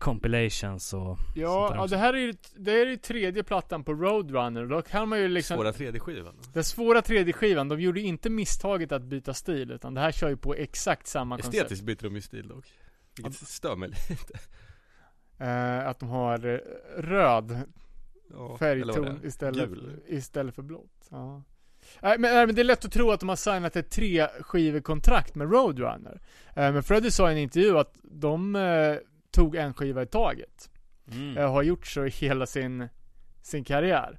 compilations 0.05 0.93
och 0.93 1.18
Ja, 1.35 1.66
sånt 1.68 1.70
där 1.72 1.76
ja 1.76 1.86
det 1.86 1.97
här 1.97 2.14
är 2.14 2.18
ju, 2.18 2.35
det 2.56 2.72
är 2.72 2.86
ju 2.86 2.97
tredje 2.97 3.43
plattan 3.43 3.85
på 3.85 3.93
Roadrunner. 3.93 4.62
och 4.62 4.68
Då 4.68 4.82
kan 4.82 5.09
man 5.09 5.18
ju 5.20 5.28
liksom 5.28 5.56
Svåra 5.56 5.72
3D-skivan. 5.72 6.35
Den 6.52 6.64
svåra 6.64 7.02
tredje 7.02 7.32
skivan, 7.32 7.68
de 7.68 7.81
gjorde 7.81 8.01
inte 8.01 8.31
misstaget 8.31 8.93
att 8.93 9.02
byta 9.02 9.35
stil 9.35 9.70
utan 9.70 9.94
det 9.94 10.01
här 10.01 10.12
kör 10.12 10.28
ju 10.28 10.36
på 10.36 10.55
exakt 10.55 11.06
samma 11.06 11.36
koncept. 11.36 11.55
Estetiskt 11.55 11.85
byter 11.85 12.02
de 12.02 12.14
ju 12.14 12.20
stil 12.20 12.48
dock. 12.48 12.64
Vilket 13.16 13.35
stör 13.48 13.76
mig 13.76 13.89
lite. 13.89 14.39
Eh, 15.39 15.89
att 15.89 15.98
de 16.01 16.09
har 16.09 16.47
eh, 16.47 16.59
röd 17.02 17.60
Ja, 18.31 18.56
färgton 18.59 19.20
istället, 19.24 19.68
Gul. 19.68 19.97
istället 20.06 20.55
för 20.55 20.62
blått. 20.62 21.06
Ja. 21.10 21.43
Nej, 22.02 22.18
men, 22.18 22.35
nej, 22.35 22.47
men 22.47 22.55
det 22.55 22.62
är 22.62 22.64
lätt 22.64 22.85
att 22.85 22.93
tro 22.93 23.10
att 23.10 23.20
de 23.20 23.28
har 23.28 23.36
signat 23.36 23.76
ett 23.76 23.90
tre 23.90 24.28
skivekontrakt 24.40 25.35
med 25.35 25.52
Roadrunner. 25.52 26.20
Eh, 26.56 26.72
men 26.72 26.82
Freddie 26.82 27.10
sa 27.10 27.28
i 27.31 27.32
en 27.32 27.39
intervju 27.39 27.78
att 27.78 27.94
de 28.02 28.56
eh, 28.56 28.97
tog 29.35 29.56
en 29.56 29.74
skiva 29.74 30.02
i 30.02 30.06
taget. 30.06 30.70
Mm. 31.12 31.36
Eh, 31.39 31.52
har 31.52 31.62
gjort 31.62 31.86
så 31.86 32.05
i 32.06 32.11
hela 32.11 32.47
sin, 32.47 32.89
sin 33.43 33.65
karriär. 33.65 34.19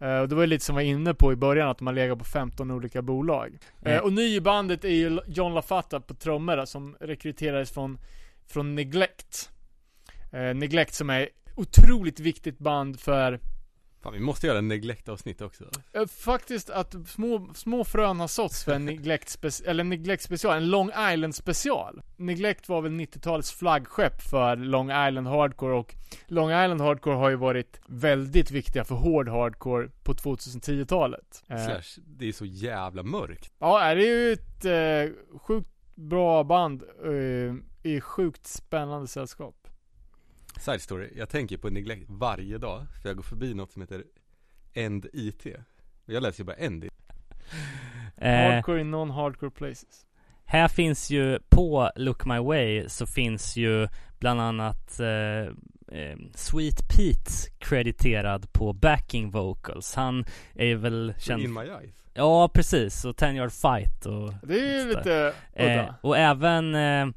Eh, 0.00 0.18
och 0.18 0.28
det 0.28 0.34
var 0.34 0.42
ju 0.42 0.46
lite 0.46 0.64
som 0.64 0.76
jag 0.76 0.84
var 0.84 0.90
inne 0.90 1.14
på 1.14 1.32
i 1.32 1.36
början, 1.36 1.68
att 1.68 1.80
har 1.80 1.92
legat 1.94 2.18
på 2.18 2.24
15 2.24 2.70
olika 2.70 3.02
bolag. 3.02 3.58
Eh, 3.82 3.92
Mm. 3.92 4.04
och 4.04 4.12
ny 4.12 4.36
i 4.36 4.40
bandet 4.40 4.84
är 4.84 4.88
ju 4.88 5.18
John 5.26 5.54
LaFatta 5.54 6.00
på 6.00 6.14
trummor 6.14 6.64
som 6.64 6.96
rekryterades 7.00 7.70
från, 7.70 7.98
från 8.46 8.74
Neglect. 8.74 9.48
Neglect 10.54 10.94
som 10.94 11.10
är 11.10 11.28
otroligt 11.56 12.20
viktigt 12.20 12.58
band 12.58 13.00
för 13.00 13.40
Fan 14.02 14.12
vi 14.12 14.20
måste 14.20 14.46
göra 14.46 14.58
en 14.58 14.68
neglect-avsnitt 14.68 15.40
också. 15.40 15.64
Eh, 15.92 16.06
Faktiskt 16.06 16.70
att 16.70 16.94
små, 17.08 17.50
små 17.54 17.84
frön 17.84 18.20
har 18.20 18.28
såtts 18.28 18.64
för 18.64 18.72
en 18.72 18.84
Neglect, 18.84 19.38
speci- 19.40 19.66
eller 19.66 19.84
Neglect 19.84 20.22
special, 20.22 20.56
en 20.56 20.70
Long 20.70 20.88
Island 21.12 21.34
special. 21.34 22.02
Neglect 22.16 22.68
var 22.68 22.82
väl 22.82 22.92
90-talets 22.92 23.52
flaggskepp 23.52 24.22
för 24.22 24.56
Long 24.56 24.86
Island 24.90 25.26
Hardcore 25.26 25.74
och 25.74 25.94
Long 26.26 26.48
Island 26.50 26.80
Hardcore 26.80 27.16
har 27.16 27.30
ju 27.30 27.36
varit 27.36 27.80
väldigt 27.86 28.50
viktiga 28.50 28.84
för 28.84 28.94
hård 28.94 29.28
hardcore 29.28 29.88
på 30.02 30.12
2010-talet. 30.14 31.42
Eh, 31.48 31.56
Slash, 31.66 32.02
det 32.06 32.28
är 32.28 32.32
så 32.32 32.44
jävla 32.44 33.02
mörkt. 33.02 33.52
ja, 33.58 33.94
det 33.94 34.08
är 34.08 34.26
ju 34.26 34.32
ett 34.32 34.64
eh, 34.64 35.38
sjukt 35.38 35.70
bra 35.94 36.44
band 36.44 36.82
eh, 37.04 37.54
i 37.92 38.00
sjukt 38.00 38.46
spännande 38.46 39.06
sällskap. 39.08 39.61
Side 40.62 40.80
story, 40.82 41.10
jag 41.16 41.28
tänker 41.28 41.56
på 41.56 41.70
neglect 41.70 42.04
varje 42.08 42.58
dag. 42.58 42.86
För 43.02 43.08
jag 43.08 43.16
går 43.16 43.22
förbi 43.22 43.54
något 43.54 43.72
som 43.72 43.82
heter 43.82 44.04
End 44.74 45.06
IT. 45.12 45.46
Och 46.06 46.12
Jag 46.12 46.22
läser 46.22 46.40
ju 46.40 46.44
bara 46.44 46.56
End 46.56 46.84
Eh, 48.16 48.52
Hardcore 48.52 48.80
in 48.80 48.94
non-hardcore 48.94 49.50
places. 49.50 50.06
Här 50.44 50.68
finns 50.68 51.10
ju, 51.10 51.38
på 51.48 51.90
Look 51.96 52.26
My 52.26 52.38
Way 52.38 52.88
så 52.88 53.06
finns 53.06 53.56
ju 53.56 53.88
bland 54.18 54.40
annat 54.40 55.00
eh, 55.00 55.08
eh, 55.98 56.16
Sweet 56.34 56.88
Pete 56.88 57.30
krediterad 57.58 58.52
på 58.52 58.72
backing 58.72 59.30
vocals. 59.30 59.94
Han 59.94 60.24
är 60.54 60.66
ju 60.66 60.74
väl 60.76 61.14
känd... 61.18 61.42
In 61.42 61.52
My 61.52 61.60
Eyes. 61.60 61.94
Ja, 62.14 62.48
precis. 62.48 63.04
Och 63.04 63.16
Ten 63.16 63.36
Yard 63.36 63.52
Fight 63.52 64.06
och... 64.06 64.34
Det 64.42 64.54
är 64.60 64.78
ju 64.82 64.88
lite 64.88 65.34
Eh, 65.52 65.64
udda. 65.72 65.94
och 66.02 66.18
även 66.18 66.74
eh, 66.74 67.08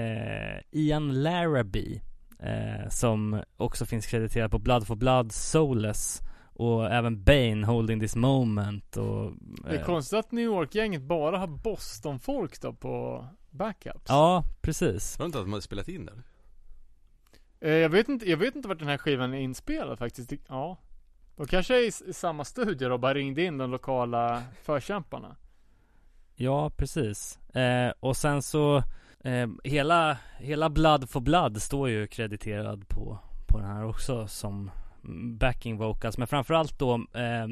eh, 0.00 0.60
Ian 0.70 1.22
Larrabee 1.22 2.00
eh, 2.38 2.88
som 2.88 3.42
också 3.56 3.86
finns 3.86 4.06
krediterad 4.06 4.50
på 4.50 4.58
Blood 4.58 4.86
for 4.86 4.96
Blood, 4.96 5.32
Soulless 5.32 6.22
och 6.58 6.92
även 6.92 7.24
Bane, 7.24 7.66
Holding 7.66 8.00
This 8.00 8.16
Moment 8.16 8.96
och... 8.96 9.32
Det 9.64 9.70
är 9.70 9.78
eh, 9.78 9.84
konstigt 9.84 10.18
att 10.18 10.32
New 10.32 10.44
York-gänget 10.44 11.02
bara 11.02 11.38
har 11.38 11.46
Boston-folk 11.46 12.60
då 12.60 12.72
på 12.72 13.26
backups. 13.50 14.04
Ja, 14.08 14.44
precis. 14.60 15.18
Var 15.18 15.24
det 15.24 15.26
inte 15.26 15.38
att 15.38 15.44
de 15.44 15.52
hade 15.52 15.62
spelat 15.62 15.88
in 15.88 16.06
den? 16.06 16.22
Eh, 17.60 17.70
jag, 17.72 17.88
vet 17.88 18.08
inte, 18.08 18.30
jag 18.30 18.36
vet 18.36 18.56
inte 18.56 18.68
vart 18.68 18.78
den 18.78 18.88
här 18.88 18.98
skivan 18.98 19.34
är 19.34 19.38
inspelad 19.38 19.98
faktiskt. 19.98 20.32
Ja. 20.48 20.78
De 21.36 21.46
kanske 21.46 21.74
är 21.76 21.80
i, 21.80 22.10
i 22.10 22.12
samma 22.12 22.44
studio 22.44 22.88
och 22.88 23.00
bara 23.00 23.14
ringde 23.14 23.42
in 23.42 23.58
de 23.58 23.70
lokala 23.70 24.42
förkämparna. 24.62 25.36
Ja, 26.34 26.70
precis. 26.70 27.38
Eh, 27.54 27.92
och 28.00 28.16
sen 28.16 28.42
så 28.42 28.82
eh, 29.26 29.48
hela, 29.64 30.18
hela 30.38 30.70
Blood 30.70 31.10
for 31.10 31.20
Blood 31.20 31.62
står 31.62 31.88
ju 31.88 32.06
krediterad 32.06 32.88
på, 32.88 33.18
på 33.46 33.58
den 33.58 33.66
här 33.66 33.84
också 33.84 34.26
som 34.26 34.70
backing 35.38 35.76
vocals. 35.76 36.18
Men 36.18 36.26
framförallt 36.26 36.78
då 36.78 36.94
eh, 36.94 37.46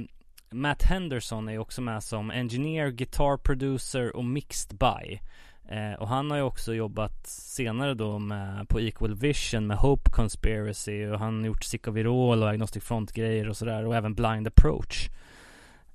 Matt 0.51 0.83
Henderson 0.83 1.49
är 1.49 1.53
ju 1.53 1.59
också 1.59 1.83
med 1.83 2.03
som 2.03 2.31
engineer, 2.31 2.91
guitar 2.91 3.37
producer 3.37 4.17
och 4.17 4.25
mixed 4.25 4.79
by. 4.79 5.21
Eh, 5.69 5.93
och 5.93 6.09
han 6.09 6.31
har 6.31 6.39
ju 6.39 6.43
också 6.43 6.75
jobbat 6.75 7.27
senare 7.27 7.95
då 7.95 8.19
med, 8.19 8.69
på 8.69 8.81
Equal 8.81 9.15
Vision 9.15 9.67
med 9.67 9.77
Hope 9.77 10.11
Conspiracy 10.11 11.07
och 11.07 11.19
han 11.19 11.39
har 11.39 11.47
gjort 11.47 11.65
Sick 11.65 11.89
of 11.89 11.97
Irol 11.97 12.43
och 12.43 12.49
Agnostic 12.49 12.85
Front 12.85 13.13
grejer 13.13 13.49
och 13.49 13.57
sådär 13.57 13.85
och 13.85 13.97
även 13.97 14.15
Blind 14.15 14.49
Approach 14.49 15.09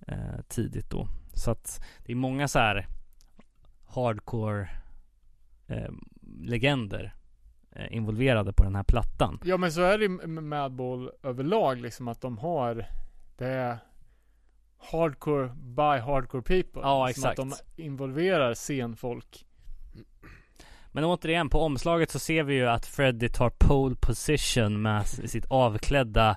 eh, 0.08 0.42
tidigt 0.48 0.90
då. 0.90 1.08
Så 1.34 1.52
att 1.52 1.86
det 2.06 2.12
är 2.12 2.16
många 2.16 2.48
så 2.48 2.60
här 2.60 2.88
hardcore 3.88 4.70
eh, 5.70 5.90
legender 6.42 7.14
eh, 7.72 7.96
involverade 7.96 8.54
på 8.54 8.64
den 8.64 8.76
här 8.76 8.84
plattan. 8.84 9.40
Ja 9.44 9.58
men 9.58 9.72
så 9.72 9.82
är 9.82 9.98
det 9.98 10.10
med 10.10 10.44
Madball 10.44 11.12
överlag 11.24 11.82
liksom 11.82 12.08
att 12.08 12.22
de 12.22 12.38
har 12.38 12.86
Det 13.38 13.48
är 13.48 13.78
Hardcore 14.92 15.48
by 15.56 16.00
hardcore 16.00 16.42
people. 16.44 16.82
Ja, 16.82 17.00
Som 17.00 17.10
exakt. 17.10 17.40
att 17.40 17.64
de 17.76 17.84
involverar 17.84 18.54
scenfolk. 18.54 19.46
Men 20.92 21.04
återigen, 21.04 21.50
på 21.50 21.60
omslaget 21.60 22.12
så 22.12 22.20
ser 22.20 22.44
vi 22.44 22.54
ju 22.54 22.68
att 22.68 22.86
Freddie 22.86 23.30
tar 23.30 23.50
pole 23.50 23.96
position 23.96 24.82
med 24.82 25.08
sitt 25.08 25.46
avklädda 25.50 26.36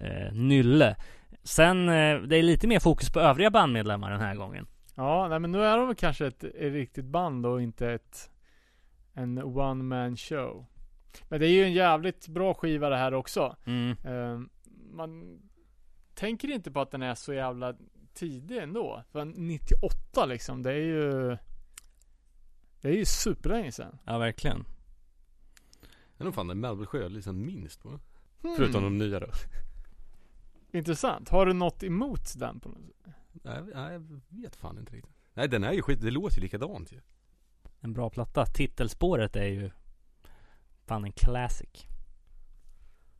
eh, 0.00 0.32
nylle. 0.32 0.96
Sen, 1.42 1.88
eh, 1.88 2.18
det 2.20 2.36
är 2.36 2.42
lite 2.42 2.66
mer 2.66 2.80
fokus 2.80 3.12
på 3.12 3.20
övriga 3.20 3.50
bandmedlemmar 3.50 4.10
den 4.10 4.20
här 4.20 4.34
gången. 4.34 4.66
Ja, 4.94 5.28
nej 5.28 5.38
men 5.40 5.52
nu 5.52 5.64
är 5.64 5.76
de 5.76 5.94
kanske 5.94 6.26
ett, 6.26 6.44
ett 6.44 6.72
riktigt 6.72 7.04
band 7.04 7.46
och 7.46 7.62
inte 7.62 7.90
ett 7.92 8.30
En 9.16 9.42
one 9.42 9.82
man 9.82 10.16
show. 10.16 10.66
Men 11.28 11.40
det 11.40 11.46
är 11.46 11.50
ju 11.50 11.64
en 11.64 11.72
jävligt 11.72 12.28
bra 12.28 12.54
skiva 12.54 12.88
det 12.88 12.96
här 12.96 13.14
också. 13.14 13.56
Mm. 13.64 13.96
Eh, 14.04 14.40
man 14.92 15.40
tänker 16.14 16.50
inte 16.50 16.70
på 16.70 16.80
att 16.80 16.90
den 16.90 17.02
är 17.02 17.14
så 17.14 17.32
jävla 17.32 17.74
tidig 18.14 18.58
ändå. 18.58 19.02
För 19.12 19.24
98 19.24 20.26
liksom, 20.26 20.62
det 20.62 20.70
är 20.70 20.84
ju 20.84 21.36
Det 22.80 22.88
är 22.88 22.96
ju 22.96 23.04
superlänge 23.04 23.72
sedan. 23.72 23.98
Ja, 24.04 24.18
verkligen. 24.18 24.64
Det 26.16 26.22
är 26.22 26.24
nog 26.24 26.34
fan 26.34 26.46
den 26.46 26.60
Melville 26.60 26.86
Sjö 26.86 27.08
liksom 27.08 27.46
minst 27.46 27.82
på. 27.82 27.88
Hmm. 27.88 28.56
Förutom 28.56 28.82
de 28.82 28.98
nya 28.98 29.20
då. 29.20 29.26
Intressant. 30.72 31.28
Har 31.28 31.46
du 31.46 31.52
något 31.52 31.82
emot 31.82 32.38
den 32.38 32.60
på 32.60 32.68
något 32.68 32.78
sätt? 32.78 33.14
Nej, 33.32 33.62
nej, 33.74 33.92
jag 33.92 34.20
vet 34.28 34.56
fan 34.56 34.78
inte 34.78 34.96
riktigt. 34.96 35.16
Nej 35.34 35.48
den 35.48 35.64
är 35.64 35.72
ju 35.72 35.82
skit, 35.82 36.00
det 36.00 36.10
låter 36.10 36.36
ju 36.36 36.42
likadant 36.42 36.92
ju. 36.92 37.00
En 37.86 37.92
bra 37.92 38.10
platta. 38.10 38.46
Titelspåret 38.46 39.36
är 39.36 39.44
ju 39.44 39.70
fan 40.86 41.04
en 41.04 41.12
classic. 41.12 41.86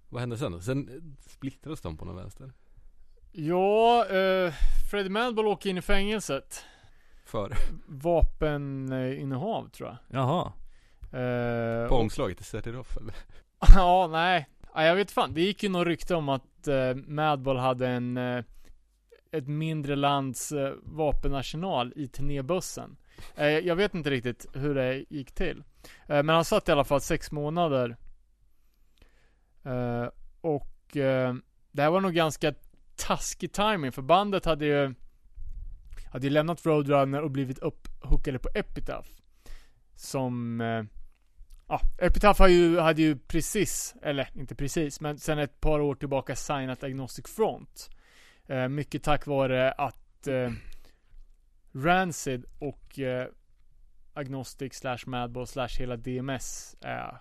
Vad 0.09 0.21
hände 0.21 0.39
sen 0.39 0.53
då? 0.53 0.61
Sen 0.61 1.17
splittrades 1.21 1.81
de 1.81 1.97
på 1.97 2.05
någon 2.05 2.17
vänster. 2.17 2.53
Ja, 3.33 4.07
eh, 4.07 4.53
Freddie 4.91 5.09
Madball 5.09 5.47
åker 5.47 5.71
in 5.71 5.79
i 5.79 5.83
fängelset. 5.83 6.65
För, 7.25 7.55
Vapeninnehav 7.87 9.69
tror 9.69 9.89
jag. 9.89 9.99
Jaha. 10.09 10.53
Eh, 11.03 11.89
på 11.89 11.95
omslaget 11.95 12.37
till 12.37 12.47
Set 12.47 12.67
It 12.67 12.75
Off 12.75 12.97
eller? 12.97 13.15
ja, 13.75 14.09
nej. 14.13 14.49
Ja, 14.75 14.85
jag 14.85 14.95
vet 14.95 15.11
fan. 15.11 15.35
Det 15.35 15.41
gick 15.41 15.63
ju 15.63 15.69
något 15.69 15.87
rykte 15.87 16.15
om 16.15 16.29
att 16.29 16.69
eh, 16.69 16.95
Madball 16.95 17.57
hade 17.57 17.89
en 17.89 18.17
eh, 18.17 18.45
ett 19.33 19.49
mindre 19.49 19.97
lands 19.97 20.53
eh, 20.53 20.75
vapenarsenal 20.83 21.93
i 21.97 22.09
turnébussen. 22.09 22.97
Eh, 23.37 23.47
jag 23.47 23.77
vet 23.77 23.95
inte 23.95 24.11
riktigt 24.11 24.47
hur 24.53 24.75
det 24.75 25.05
gick 25.09 25.33
till. 25.33 25.63
Eh, 26.07 26.23
men 26.23 26.29
han 26.29 26.45
satt 26.45 26.69
i 26.69 26.73
alla 26.73 26.85
fall 26.85 27.01
sex 27.01 27.33
månader. 27.33 27.97
Eh, 29.65 30.09
och 30.41 30.73
det 31.73 31.83
här 31.83 31.91
var 31.91 32.01
nog 32.01 32.15
ganska 32.15 32.55
taskig 32.97 33.53
timing 33.53 33.93
för 33.93 34.03
bandet 34.03 34.45
hade 34.45 34.67
ju 34.67 34.95
hade 36.11 36.27
ju 36.27 36.31
lämnat 36.31 36.67
Roadrunner 36.67 37.23
och 37.23 37.31
blivit 37.31 37.59
upphookade 37.59 38.39
på 38.39 38.49
Epitaph. 38.55 39.09
Som 39.95 40.61
Ja, 41.69 41.81
Epitaph 41.99 42.41
har 42.41 42.49
ju, 42.49 42.79
hade 42.79 43.03
ju 43.03 43.19
precis, 43.19 43.95
eller 44.03 44.29
inte 44.35 44.55
precis, 44.55 45.01
men 45.01 45.19
sen 45.19 45.39
ett 45.39 45.61
par 45.61 45.81
år 45.81 45.95
tillbaka 45.95 46.37
signat 46.37 46.85
Agnostic 46.85 47.27
Front. 47.27 47.91
Mycket 48.71 49.03
tack 49.03 49.27
vare 49.27 49.73
att 49.73 50.29
Rancid 51.85 52.45
och 52.59 52.99
eh, 52.99 53.27
Agnostic 54.15 54.75
slash 54.75 54.99
Madball 55.07 55.47
slash 55.47 55.69
hela 55.79 55.97
DMS 55.97 56.77
är 56.81 57.19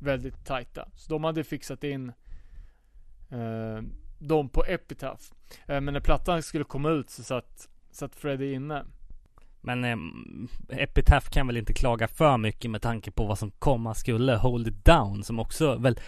väldigt 0.00 0.44
tajta. 0.46 0.88
Så 0.94 1.10
de 1.12 1.24
hade 1.24 1.44
fixat 1.44 1.84
in 1.84 2.12
eh, 3.30 3.82
dem 4.18 4.48
på 4.48 4.64
Epitaph. 4.64 5.22
Eh, 5.66 5.80
men 5.80 5.94
när 5.94 6.00
plattan 6.00 6.42
skulle 6.42 6.64
komma 6.64 6.90
ut 6.90 7.10
så 7.10 7.22
satt, 7.22 7.68
satt 7.90 8.14
Freddy 8.16 8.52
inne. 8.52 8.84
Men 9.60 9.84
eh, 9.84 9.96
Epitaph 10.82 11.28
kan 11.30 11.46
väl 11.46 11.56
inte 11.56 11.72
klaga 11.72 12.08
för 12.08 12.36
mycket 12.38 12.70
med 12.70 12.82
tanke 12.82 13.10
på 13.10 13.26
vad 13.26 13.38
som 13.38 13.50
komma 13.50 13.94
skulle. 13.94 14.34
Hold 14.36 14.68
it 14.68 14.84
down 14.84 15.24
som 15.24 15.38
också 15.40 15.76
väl 15.76 16.00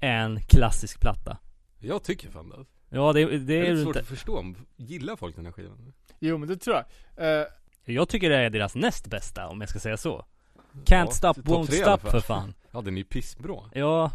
är 0.00 0.18
en 0.18 0.40
klassisk 0.40 1.00
platta. 1.00 1.38
Jag 1.78 2.04
tycker 2.04 2.30
fan 2.30 2.48
det. 2.48 2.64
Ja 2.88 3.12
det, 3.12 3.24
det 3.24 3.38
Det 3.38 3.54
är 3.58 3.64
är 3.64 3.70
lite 3.70 3.70
ju 3.78 3.82
svårt 3.84 3.86
inte. 3.86 4.00
att 4.00 4.06
förstå. 4.06 4.38
om- 4.38 4.56
Gillar 4.76 5.16
folk 5.16 5.36
den 5.36 5.44
här 5.44 5.52
skivan? 5.52 5.92
Jo 6.28 6.38
men 6.38 6.48
det 6.48 6.56
tror 6.56 6.76
jag. 6.76 7.40
Eh, 7.40 7.46
Jag 7.84 8.08
tycker 8.08 8.30
det 8.30 8.36
är 8.36 8.50
deras 8.50 8.74
näst 8.74 9.06
bästa 9.06 9.48
om 9.48 9.60
jag 9.60 9.70
ska 9.70 9.78
säga 9.78 9.96
så. 9.96 10.24
Can't 10.72 11.06
Ja, 11.06 11.10
stop, 11.10 11.32
won't 11.34 11.66
tre 11.66 11.76
stop 11.76 12.10
för 12.10 12.20
fan. 12.20 12.54
Ja 12.70 12.80
den 12.80 12.94
är 12.94 12.98
ju 12.98 13.04
pissbra. 13.04 13.60
Ja, 13.72 14.10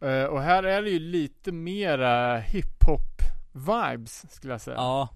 Eh, 0.00 0.24
och 0.24 0.42
här 0.42 0.62
är 0.62 0.82
det 0.82 0.90
ju 0.90 0.98
lite 0.98 1.52
mera 1.52 2.38
hiphop 2.38 3.22
vibes 3.52 4.34
skulle 4.34 4.52
jag 4.54 4.60
säga. 4.60 4.76
ja. 4.76 5.08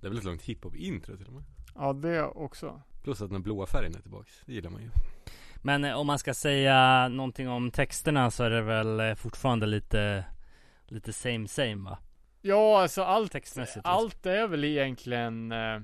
Det 0.00 0.06
är 0.06 0.10
väl 0.10 0.18
ett 0.18 0.24
långt 0.24 0.42
hiphop-intro 0.42 1.16
till 1.16 1.26
och 1.26 1.32
med. 1.32 1.44
Ja, 1.74 1.92
det 1.92 2.22
också. 2.22 2.80
Plus 3.02 3.22
att 3.22 3.30
den 3.30 3.42
blåa 3.42 3.66
färgen 3.66 3.94
är 3.96 4.00
tillbaks. 4.00 4.32
Det 4.46 4.52
gillar 4.52 4.70
man 4.70 4.82
ju. 4.82 4.88
Men 5.56 5.84
eh, 5.84 5.94
om 5.94 6.06
man 6.06 6.18
ska 6.18 6.34
säga 6.34 7.08
någonting 7.08 7.48
om 7.48 7.70
texterna 7.70 8.30
så 8.30 8.44
är 8.44 8.50
det 8.50 8.62
väl 8.62 9.16
fortfarande 9.16 9.66
lite 9.66 10.24
Lite 10.88 11.12
same 11.12 11.48
same 11.48 11.74
va? 11.90 11.98
Ja, 12.46 12.82
alltså 12.82 13.02
allt, 13.02 13.32
Textmässigt 13.32 13.86
allt 13.86 14.26
är 14.26 14.48
väl 14.48 14.64
egentligen 14.64 15.52
eh, 15.52 15.80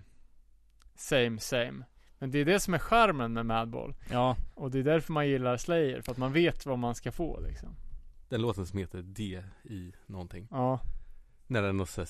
same 0.95 1.39
same. 1.39 1.85
Men 2.19 2.31
det 2.31 2.39
är 2.39 2.45
det 2.45 2.61
som 2.61 2.75
är 2.75 2.79
charmen 2.79 3.33
med 3.33 3.47
Madball. 3.47 3.95
Ja, 4.11 4.37
Och 4.55 4.71
det 4.71 4.79
är 4.79 4.83
därför 4.83 5.13
man 5.13 5.29
gillar 5.29 5.57
Slayer, 5.57 6.01
för 6.01 6.13
att 6.13 6.19
man 6.19 6.33
vet 6.33 6.67
vad 6.67 6.79
man 6.79 6.95
ska 6.95 7.13
få 7.13 7.41
liksom. 7.41 7.77
Den 8.29 8.43
låten 8.43 8.67
som 8.67 8.79
heter 8.79 9.03
D 9.03 9.43
i 9.63 9.93
någonting. 10.07 10.49
Ja. 10.51 10.81
När 11.47 11.63
den 11.63 11.69
är 11.69 11.73
någon 11.73 12.07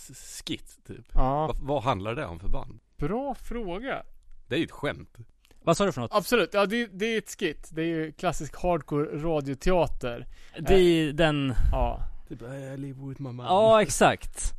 skit 0.46 0.78
typ. 0.86 1.06
Ja. 1.12 1.46
Vad, 1.46 1.56
vad 1.60 1.82
handlar 1.82 2.14
det 2.14 2.26
om 2.26 2.40
för 2.40 2.48
band? 2.48 2.80
Bra 2.96 3.34
fråga. 3.34 4.02
Det 4.48 4.54
är 4.54 4.58
ju 4.58 4.64
ett 4.64 4.70
skämt. 4.70 5.16
vad 5.62 5.76
sa 5.76 5.84
du 5.86 5.92
för 5.92 6.00
något? 6.00 6.14
Absolut, 6.14 6.54
ja 6.54 6.66
det, 6.66 6.86
det 6.86 7.06
är 7.06 7.18
ett 7.18 7.36
skit. 7.38 7.68
Det 7.72 7.82
är 7.82 7.86
ju 7.86 8.12
klassisk 8.12 8.62
hardcore 8.62 9.22
radioteater. 9.22 10.26
Det 10.58 10.74
är 10.74 11.12
den, 11.12 11.54
Ja. 11.72 12.09
Typ 12.30 12.42
I 12.42 12.76
live 12.76 13.08
with 13.08 13.20
my 13.22 13.32
mom. 13.32 13.46
ja 13.46 13.82
exakt 13.82 14.54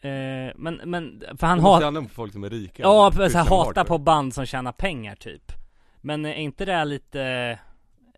eh, 0.00 0.10
Men, 0.56 0.80
men, 0.84 1.24
för 1.38 1.46
han 1.46 1.60
har 1.60 1.82
handla 1.82 2.00
om 2.00 2.08
folk 2.08 2.32
som 2.32 2.44
är 2.44 2.50
rika. 2.50 2.82
Ja, 2.82 3.06
och 3.06 3.14
så 3.14 3.20
här, 3.20 3.26
pysslar 3.26 3.42
med 3.44 3.50
hata 3.50 3.64
hardcore. 3.80 3.84
på 3.84 3.98
band 3.98 4.34
som 4.34 4.46
tjänar 4.46 4.72
pengar 4.72 5.16
typ 5.16 5.52
Men 6.00 6.26
är 6.26 6.34
inte 6.34 6.64
det 6.64 6.84
lite 6.84 7.58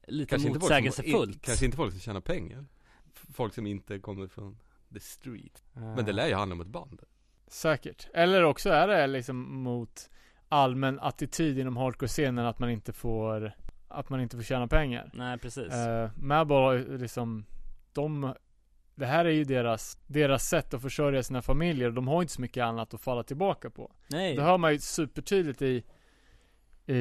Lite 0.08 0.30
Kanske 0.30 0.48
inte, 0.48 0.60
folk 0.60 0.68
som, 0.72 0.76
motsägelsefullt? 0.84 1.42
kanske 1.42 1.64
inte 1.64 1.76
folk 1.76 1.92
som 1.92 2.00
tjänar 2.00 2.20
pengar. 2.20 2.64
Folk 3.34 3.54
som 3.54 3.66
inte 3.66 3.98
kommer 3.98 4.26
från 4.28 4.58
the 4.94 5.00
street. 5.00 5.62
Men 5.72 6.04
det 6.04 6.10
Ah. 6.12 6.14
lär 6.14 6.26
ju 6.28 6.34
handla 6.34 6.54
om 6.54 6.60
ett 6.60 6.66
band. 6.66 7.02
Säkert. 7.48 8.08
Eller 8.14 8.42
också 8.42 8.70
är 8.70 8.88
det 8.88 9.06
liksom 9.06 9.62
mot 9.62 10.10
allmän 10.48 11.00
attityd 11.00 11.58
inom 11.58 11.76
hardcore-scenen 11.76 12.46
att 12.46 12.58
man 12.58 12.70
inte 12.70 12.92
får 12.92 13.52
att 13.88 14.08
man 14.08 14.20
inte 14.20 14.36
får 14.36 14.44
tjäna 14.44 14.66
pengar. 14.66 15.10
Nej 15.14 15.38
precis 15.38 15.72
Uh, 15.72 16.10
Madball 16.16 16.62
har 16.62 16.98
liksom 16.98 17.44
de 17.92 18.34
det 18.96 19.06
här 19.06 19.24
är 19.24 19.30
ju 19.30 19.44
deras, 19.44 19.98
deras 20.06 20.48
sätt 20.48 20.74
att 20.74 20.82
försörja 20.82 21.22
sina 21.22 21.42
familjer 21.42 21.88
och 21.88 21.94
de 21.94 22.08
har 22.08 22.22
inte 22.22 22.34
så 22.34 22.40
mycket 22.40 22.62
annat 22.64 22.94
att 22.94 23.00
falla 23.00 23.22
tillbaka 23.22 23.70
på. 23.70 23.92
Nej 24.08 24.36
Det 24.36 24.42
hör 24.42 24.58
man 24.58 24.72
ju 24.72 24.78
supertydligt 24.78 25.62
i 25.62 25.84
i 26.88 26.94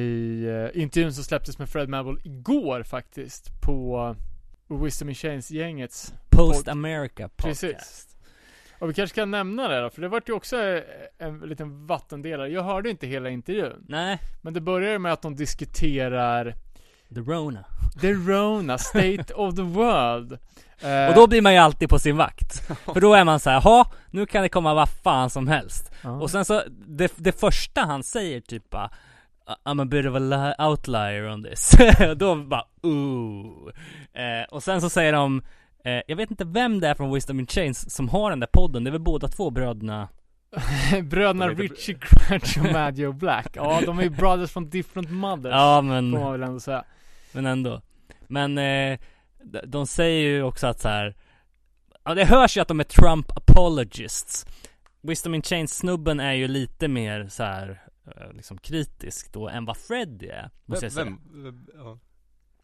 uh, 0.46 0.82
intervjun 0.82 1.14
som 1.14 1.24
släpptes 1.24 1.58
med 1.58 1.68
Fred 1.68 1.88
Madball 1.88 2.20
igår 2.24 2.82
faktiskt 2.82 3.60
på 3.60 4.08
uh, 4.70 4.82
Wisdom 4.82 5.08
in 5.08 5.14
Chains-gängets 5.14 6.14
Post 6.30 6.68
America 6.68 7.28
podcast 7.28 7.60
Precis. 7.60 8.16
Och 8.78 8.88
vi 8.88 8.94
kanske 8.94 9.14
kan 9.14 9.30
nämna 9.30 9.68
det 9.68 9.80
då, 9.80 9.90
för 9.90 10.02
det 10.02 10.08
vart 10.08 10.28
ju 10.28 10.32
också 10.32 10.62
eh, 10.62 10.82
en 11.18 11.38
liten 11.38 11.86
vattendelare. 11.86 12.48
Jag 12.48 12.62
hörde 12.62 12.90
inte 12.90 13.06
hela 13.06 13.30
intervjun. 13.30 13.84
Nej, 13.88 14.18
Men 14.42 14.54
det 14.54 14.60
börjar 14.60 14.98
med 14.98 15.12
att 15.12 15.22
de 15.22 15.36
diskuterar 15.36 16.54
The 17.14 17.20
Rona 17.20 17.64
The 18.00 18.12
Rona, 18.12 18.78
State 18.78 19.34
of 19.34 19.54
the 19.54 19.62
World. 19.62 20.32
Eh, 20.80 21.08
Och 21.08 21.14
då 21.14 21.26
blir 21.26 21.42
man 21.42 21.52
ju 21.52 21.58
alltid 21.58 21.88
på 21.88 21.98
sin 21.98 22.16
vakt 22.16 22.68
För 22.94 23.00
då 23.00 23.14
är 23.14 23.24
man 23.24 23.40
så 23.40 23.50
här, 23.50 23.60
ha 23.60 23.92
nu 24.10 24.26
kan 24.26 24.42
det 24.42 24.48
komma 24.48 24.74
vad 24.74 24.88
fan 24.88 25.30
som 25.30 25.48
helst 25.48 25.92
ja. 26.02 26.10
Och 26.10 26.30
sen 26.30 26.44
så, 26.44 26.62
det, 26.86 27.12
det 27.16 27.40
första 27.40 27.80
han 27.80 28.02
säger 28.02 28.40
typ 28.40 28.70
bara 28.70 28.90
I'm 29.64 29.82
a 29.82 29.84
bit 29.84 30.06
of 30.06 30.14
a 30.14 30.18
li- 30.18 30.64
outlier 30.66 31.28
on 31.32 31.44
this 31.44 31.76
Och 32.10 32.16
då 32.16 32.34
bara 32.36 32.64
ooh 32.82 33.68
eh, 34.14 34.44
Och 34.50 34.62
sen 34.62 34.80
så 34.80 34.90
säger 34.90 35.12
de 35.12 35.42
eh, 35.84 36.00
Jag 36.06 36.16
vet 36.16 36.30
inte 36.30 36.44
vem 36.44 36.80
det 36.80 36.88
är 36.88 36.94
från 36.94 37.14
Wisdom 37.14 37.40
in 37.40 37.46
Chains 37.46 37.94
som 37.94 38.08
har 38.08 38.30
den 38.30 38.40
där 38.40 38.48
podden 38.52 38.84
Det 38.84 38.90
är 38.90 38.92
väl 38.92 39.00
båda 39.00 39.28
två 39.28 39.50
bröderna 39.50 40.08
Bröderna 41.04 41.48
Richie 41.48 41.94
Cratch 42.00 42.56
och 42.56 42.72
Mad 42.72 42.98
Joe 42.98 43.12
Black. 43.12 43.46
Ja, 43.52 43.80
de 43.86 43.98
är 43.98 44.08
brothers 44.08 44.50
from 44.50 44.70
different 44.70 45.10
mothers. 45.10 45.52
Ja 45.52 45.80
men, 45.80 46.12
Får 46.12 46.18
man 46.20 46.32
väl 46.32 46.42
ändå 46.42 46.60
säga. 46.60 46.84
Men 47.32 47.46
ändå. 47.46 47.82
Men 48.28 48.58
eh, 48.58 48.98
de, 49.64 49.86
säger 49.86 50.20
ju 50.20 50.42
också 50.42 50.66
att 50.66 50.80
så 50.80 50.88
här. 50.88 51.16
Ja 52.04 52.14
det 52.14 52.24
hörs 52.24 52.56
ju 52.56 52.60
att 52.60 52.68
de 52.68 52.80
är 52.80 52.84
Trump 52.84 53.36
apologists. 53.36 54.46
Wisdom 55.00 55.34
in 55.34 55.42
Chains 55.42 55.74
snubben 55.78 56.20
är 56.20 56.32
ju 56.32 56.48
lite 56.48 56.88
mer 56.88 57.28
så 57.28 57.42
här 57.42 57.82
eh, 58.06 58.32
liksom 58.32 58.58
kritisk 58.58 59.32
då 59.32 59.48
än 59.48 59.64
vad 59.64 59.76
Freddy 59.76 60.26
är. 60.26 60.50
Måste 60.64 60.84
jag 60.84 60.92
säga. 60.92 61.04
Vem? 61.04 61.20
vem 61.32 61.68
ja. 61.74 61.98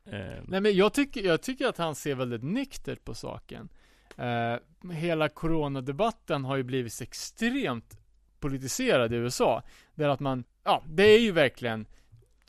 Eh, 0.04 0.42
Nej 0.44 0.60
men 0.60 0.76
jag 0.76 0.92
tycker, 0.92 1.22
jag 1.22 1.42
tycker 1.42 1.66
att 1.66 1.78
han 1.78 1.94
ser 1.94 2.14
väldigt 2.14 2.42
nyktert 2.42 3.04
på 3.04 3.14
saken. 3.14 3.68
Eh, 4.16 4.90
hela 4.92 5.28
coronadebatten 5.28 6.44
har 6.44 6.56
ju 6.56 6.62
blivit 6.62 7.00
extremt 7.00 7.98
politiserad 8.40 9.12
i 9.12 9.16
USA. 9.16 9.62
Där 9.94 10.08
att 10.08 10.20
man, 10.20 10.44
ja, 10.64 10.82
det 10.86 11.02
är 11.02 11.20
ju 11.20 11.32
verkligen 11.32 11.86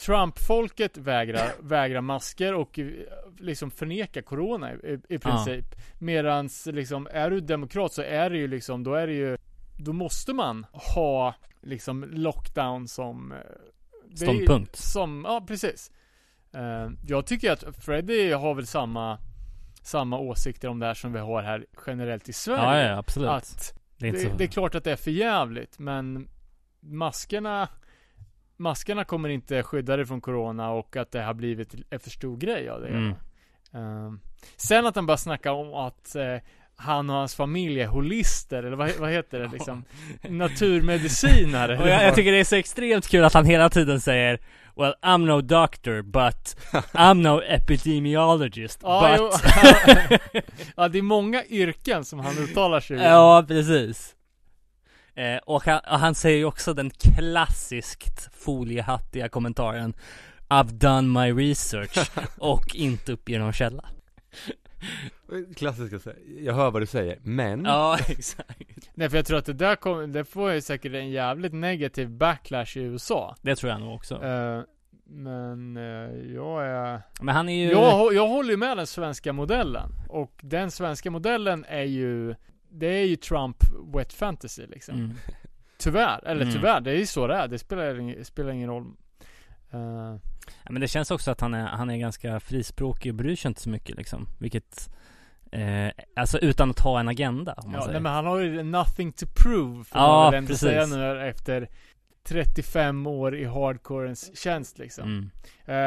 Trump-folket 0.05 0.97
vägrar, 0.97 1.51
vägrar 1.59 2.01
masker 2.01 2.53
och 2.53 2.79
eh, 2.79 2.87
liksom 3.39 3.71
förnekar 3.71 4.21
corona 4.21 4.73
i, 4.73 4.99
i 5.09 5.19
princip. 5.19 5.65
Medans 5.99 6.65
liksom, 6.65 7.07
är 7.11 7.29
du 7.29 7.39
demokrat 7.39 7.93
så 7.93 8.01
är 8.01 8.29
det 8.29 8.37
ju 8.37 8.47
liksom, 8.47 8.83
då 8.83 8.93
är 8.93 9.07
det 9.07 9.13
ju, 9.13 9.37
då 9.79 9.93
måste 9.93 10.33
man 10.33 10.65
ha 10.95 11.35
liksom 11.61 12.03
lockdown 12.03 12.87
som 12.87 13.31
eh, 13.31 13.37
ju- 14.09 14.17
Ståndpunkt. 14.17 14.75
Som, 14.75 15.25
ja 15.27 15.43
precis. 15.47 15.91
Eh, 16.53 16.89
jag 17.07 17.25
tycker 17.25 17.51
att 17.51 17.85
Freddy 17.85 18.31
har 18.31 18.53
väl 18.55 18.67
samma, 18.67 19.17
samma 19.81 20.19
åsikter 20.19 20.67
om 20.67 20.79
det 20.79 20.85
här 20.85 20.93
som 20.93 21.13
vi 21.13 21.19
har 21.19 21.41
här 21.41 21.65
generellt 21.87 22.29
i 22.29 22.33
Sverige. 22.33 22.81
ja, 22.83 22.89
ja 22.89 22.97
absolut. 22.97 23.29
Att 23.29 23.73
det 23.97 24.07
är 24.07 24.11
det, 24.13 24.37
det 24.37 24.43
är 24.43 24.47
klart 24.47 24.75
att 24.75 24.83
det 24.83 24.91
är 24.91 24.95
för 24.95 25.11
jävligt 25.11 25.79
men 25.79 26.27
maskerna 26.79 27.67
Maskerna 28.63 29.03
kommer 29.03 29.29
inte 29.29 29.63
skydda 29.63 29.97
dig 29.97 30.05
från 30.05 30.21
corona 30.21 30.71
och 30.71 30.95
att 30.95 31.11
det 31.11 31.21
har 31.21 31.33
blivit 31.33 31.75
en 31.89 31.99
för 31.99 32.09
stor 32.09 32.37
grej 32.37 32.69
av 32.69 32.81
det 32.81 32.87
Mm. 32.87 33.13
Ehm, 33.73 34.19
Sen 34.57 34.85
att 34.85 34.95
han 34.95 35.05
bara 35.05 35.17
snackar 35.17 35.51
om 35.51 35.73
att 35.73 36.15
eh, 36.15 36.37
han 36.75 37.09
och 37.09 37.15
hans 37.15 37.35
familj 37.35 37.81
är 37.81 37.87
holister, 37.87 38.63
eller 38.63 38.77
vad, 38.77 38.91
vad 38.99 39.11
heter 39.11 39.39
det 39.39 39.47
liksom? 39.47 39.83
Naturmedicinare. 40.29 41.79
Och 41.79 41.89
jag, 41.89 42.03
jag 42.03 42.15
tycker 42.15 42.31
det 42.31 42.39
är 42.39 42.43
så 42.43 42.55
extremt 42.55 43.07
kul 43.07 43.23
att 43.23 43.33
han 43.33 43.45
hela 43.45 43.69
tiden 43.69 44.01
säger 44.01 44.39
Well 44.75 44.95
I'm 45.01 45.25
no 45.25 45.41
doctor 45.41 46.01
but 46.01 46.57
I'm 46.93 47.13
no 47.13 47.41
epidemiologist 47.41 48.79
Ja, 48.83 49.17
but 49.17 49.41
ja, 50.77 50.87
det 50.87 50.97
är 50.97 51.01
många 51.01 51.43
yrken 51.45 52.05
som 52.05 52.19
han 52.19 52.37
uttalar 52.37 52.79
sig 52.79 52.97
i. 52.97 53.03
Ja, 53.03 53.45
precis. 53.47 54.15
Eh, 55.15 55.37
och, 55.37 55.65
han, 55.65 55.79
och 55.79 55.99
han 55.99 56.15
säger 56.15 56.37
ju 56.37 56.45
också 56.45 56.73
den 56.73 56.89
klassiskt 56.89 58.29
foliehattiga 58.33 59.29
kommentaren 59.29 59.93
I've 60.49 60.71
done 60.71 61.21
my 61.21 61.49
research 61.49 62.11
och 62.37 62.75
inte 62.75 63.11
uppger 63.11 63.39
någon 63.39 63.53
källa. 63.53 63.85
Klassiska 65.55 65.99
säga, 65.99 66.15
jag 66.39 66.53
hör 66.53 66.71
vad 66.71 66.81
du 66.81 66.85
säger, 66.85 67.19
men 67.21 67.65
Ja, 67.65 67.97
exakt. 68.07 68.89
Nej 68.93 69.09
för 69.09 69.17
jag 69.17 69.25
tror 69.25 69.37
att 69.37 69.45
det 69.45 69.53
där 69.53 69.75
kommer, 69.75 70.07
det 70.07 70.25
får 70.25 70.51
ju 70.51 70.61
säkert 70.61 70.93
en 70.93 71.09
jävligt 71.09 71.53
negativ 71.53 72.09
backlash 72.09 72.77
i 72.77 72.79
USA. 72.79 73.35
Det 73.41 73.55
tror 73.55 73.71
jag 73.71 73.81
nog 73.81 73.95
också. 73.95 74.23
Eh, 74.23 74.61
men 75.05 75.77
eh, 75.77 76.33
jag 76.33 76.65
är... 76.67 77.01
Men 77.21 77.35
han 77.35 77.49
är 77.49 77.65
ju... 77.65 77.71
Jag, 77.71 78.13
jag 78.13 78.27
håller 78.27 78.51
ju 78.51 78.57
med 78.57 78.77
den 78.77 78.87
svenska 78.87 79.33
modellen. 79.33 79.89
Och 80.09 80.31
den 80.41 80.71
svenska 80.71 81.11
modellen 81.11 81.65
är 81.67 81.83
ju, 81.83 82.35
det 82.73 82.87
är 82.87 83.05
ju 83.05 83.15
Trump 83.15 83.57
wet 83.93 84.13
fantasy 84.13 84.65
liksom. 84.67 84.95
Mm. 84.95 85.13
Tyvärr, 85.77 86.23
eller 86.25 86.41
Mm. 86.41 86.53
tyvärr, 86.53 86.81
det 86.81 86.91
är 86.91 86.95
ju 86.95 87.05
så 87.05 87.27
det 87.27 87.35
är. 87.35 87.47
Det 87.47 87.59
spelar, 87.59 87.95
ing- 87.95 88.23
spelar 88.23 88.51
ingen 88.51 88.69
roll. 88.69 88.85
Ja, 90.63 90.69
men 90.71 90.81
det 90.81 90.87
känns 90.87 91.11
också 91.11 91.31
att 91.31 91.41
han 91.41 91.53
är, 91.53 91.65
han 91.67 91.89
är 91.89 91.97
ganska 91.97 92.39
frispråkig 92.39 93.11
och 93.11 93.15
bryr 93.15 93.35
sig 93.35 93.49
inte 93.49 93.61
så 93.61 93.69
mycket 93.69 93.97
liksom. 93.97 94.27
Vilket, 94.39 94.89
eh, 95.51 95.87
alltså 96.15 96.37
utan 96.39 96.69
att 96.69 96.79
ha 96.79 96.99
en 96.99 97.07
agenda 97.07 97.53
om 97.53 97.71
man 97.71 97.75
ja, 97.75 97.81
säger. 97.81 97.93
nej, 97.93 98.01
men 98.01 98.11
han 98.13 98.25
har 98.25 98.39
ju 98.39 98.63
nothing 98.63 99.11
to 99.11 99.25
prove, 99.43 99.83
får 99.83 100.01
Ja, 100.01 100.29
man 100.33 100.45
väl 100.45 100.57
säga 100.57 100.85
nu 100.85 101.21
efter 101.27 101.69
35 102.23 103.07
år 103.07 103.35
i 103.35 103.45
hardcorens 103.45 104.37
tjänst 104.39 104.77
liksom. 104.77 105.03
Mm. 105.05 105.29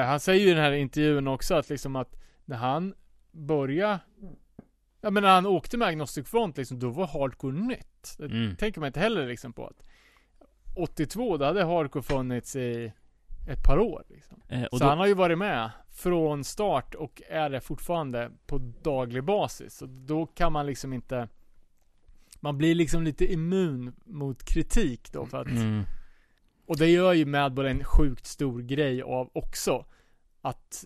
Eh, 0.01 0.07
han 0.07 0.21
säger 0.21 0.41
ju 0.45 0.51
i 0.51 0.55
den 0.55 0.63
här 0.65 0.73
intervjun 0.73 1.29
också 1.29 1.55
att 1.55 1.69
liksom 1.69 1.97
att 1.97 2.17
när 2.45 2.57
han 2.57 2.95
började 3.33 3.99
Ja 5.07 5.11
men 5.11 5.23
när 5.23 5.35
han 5.35 5.47
åkte 5.47 5.77
med 5.77 5.89
Agnostic 5.89 6.29
Front 6.29 6.57
liksom, 6.57 6.79
då 6.79 6.91
var 6.91 7.07
hardcore 7.07 7.53
nytt. 7.53 8.15
Det 8.19 8.25
Mm. 8.25 8.57
tänker 8.57 8.81
man 8.81 8.87
inte 8.87 9.01
heller 9.01 9.27
liksom 9.27 9.53
på 9.53 9.67
att 9.67 9.83
82, 10.77 11.37
då 11.37 11.45
hade 11.45 11.65
hardcore 11.65 12.03
funnits 12.03 12.57
i 12.57 12.93
ett 13.49 13.63
par 13.65 13.79
år 13.79 14.05
liksom. 14.09 14.43
Eh, 14.49 14.67
Så 14.71 14.79
då, 14.79 14.85
han 14.85 14.99
har 14.99 15.07
ju 15.07 15.15
varit 15.15 15.39
med 15.39 15.71
från 15.91 16.45
start 16.45 16.95
och 16.95 17.23
är 17.29 17.51
det 17.51 17.61
fortfarande 17.61 18.31
på 18.47 18.59
daglig 18.83 19.25
basis. 19.25 19.75
Så 19.77 19.87
då 19.87 20.27
kan 20.27 20.53
man 20.53 20.67
liksom 20.67 20.93
inte 20.93 21.29
Man 22.41 22.59
blir 22.59 22.75
liksom 22.75 23.03
lite 23.03 23.33
immun 23.33 23.95
mot 24.05 24.45
kritik 24.45 25.13
då 25.13 25.27
för 25.27 25.41
att 25.41 25.47
mm. 25.47 25.85
och 26.67 26.77
det 26.77 26.87
gör 26.87 27.13
ju 27.13 27.27
Madball 27.27 27.67
en 27.67 27.85
sjukt 27.85 28.27
stor 28.27 28.61
grej 28.63 29.03
av 29.03 29.31
också. 29.33 29.85
Att 30.43 30.85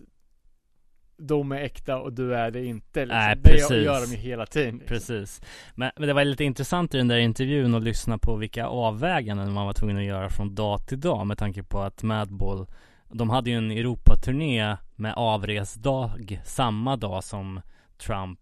de 1.27 1.51
är 1.51 1.55
äkta 1.55 1.97
och 1.97 2.13
du 2.13 2.35
är 2.35 2.51
det 2.51 2.65
inte. 2.65 2.99
Liksom. 2.99 3.17
Nej, 3.17 3.35
det 3.35 3.49
precis. 3.49 3.85
gör 3.85 4.01
de 4.01 4.11
ju 4.11 4.17
hela 4.17 4.45
tiden. 4.45 4.73
Liksom. 4.73 4.87
Precis. 4.87 5.41
Men, 5.75 5.91
men 5.97 6.07
det 6.07 6.13
var 6.13 6.25
lite 6.25 6.43
intressant 6.43 6.93
i 6.93 6.97
den 6.97 7.07
där 7.07 7.17
intervjun 7.17 7.75
att 7.75 7.83
lyssna 7.83 8.17
på 8.17 8.35
vilka 8.35 8.65
avväganden 8.65 9.53
man 9.53 9.65
var 9.65 9.73
tvungen 9.73 9.97
att 9.97 10.03
göra 10.03 10.29
från 10.29 10.55
dag 10.55 10.87
till 10.87 10.99
dag 10.99 11.27
med 11.27 11.37
tanke 11.37 11.63
på 11.63 11.79
att 11.79 12.03
Madball 12.03 12.67
De 13.09 13.29
hade 13.29 13.49
ju 13.49 13.57
en 13.57 13.71
Europaturné 13.71 14.77
med 14.95 15.13
avresdag 15.15 16.41
samma 16.45 16.97
dag 16.97 17.23
som 17.23 17.61
Trump 17.97 18.39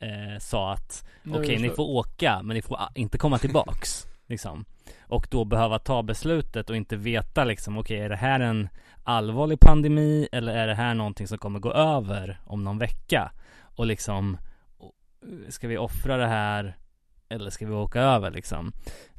eh, 0.00 0.38
sa 0.40 0.72
att 0.72 1.08
okej 1.28 1.56
det 1.56 1.62
ni 1.62 1.70
får 1.70 1.90
åka 1.90 2.40
men 2.42 2.54
ni 2.54 2.62
får 2.62 2.78
inte 2.94 3.18
komma 3.18 3.38
tillbaks 3.38 4.06
liksom. 4.28 4.64
Och 5.00 5.26
då 5.30 5.44
behöva 5.44 5.78
ta 5.78 6.02
beslutet 6.02 6.70
och 6.70 6.76
inte 6.76 6.96
veta 6.96 7.44
liksom 7.44 7.78
okej 7.78 7.98
är 7.98 8.08
det 8.08 8.16
här 8.16 8.40
en 8.40 8.68
allvarlig 9.02 9.60
pandemi 9.60 10.28
eller 10.32 10.56
är 10.56 10.66
det 10.66 10.74
här 10.74 10.94
någonting 10.94 11.28
som 11.28 11.38
kommer 11.38 11.58
gå 11.58 11.72
över 11.72 12.40
om 12.44 12.64
någon 12.64 12.78
vecka? 12.78 13.32
Och 13.60 13.86
liksom 13.86 14.36
ska 15.48 15.68
vi 15.68 15.78
offra 15.78 16.16
det 16.16 16.26
här 16.26 16.76
eller 17.28 17.50
ska 17.50 17.66
vi 17.66 17.72
åka 17.72 18.00
över 18.00 18.30
liksom? 18.30 18.72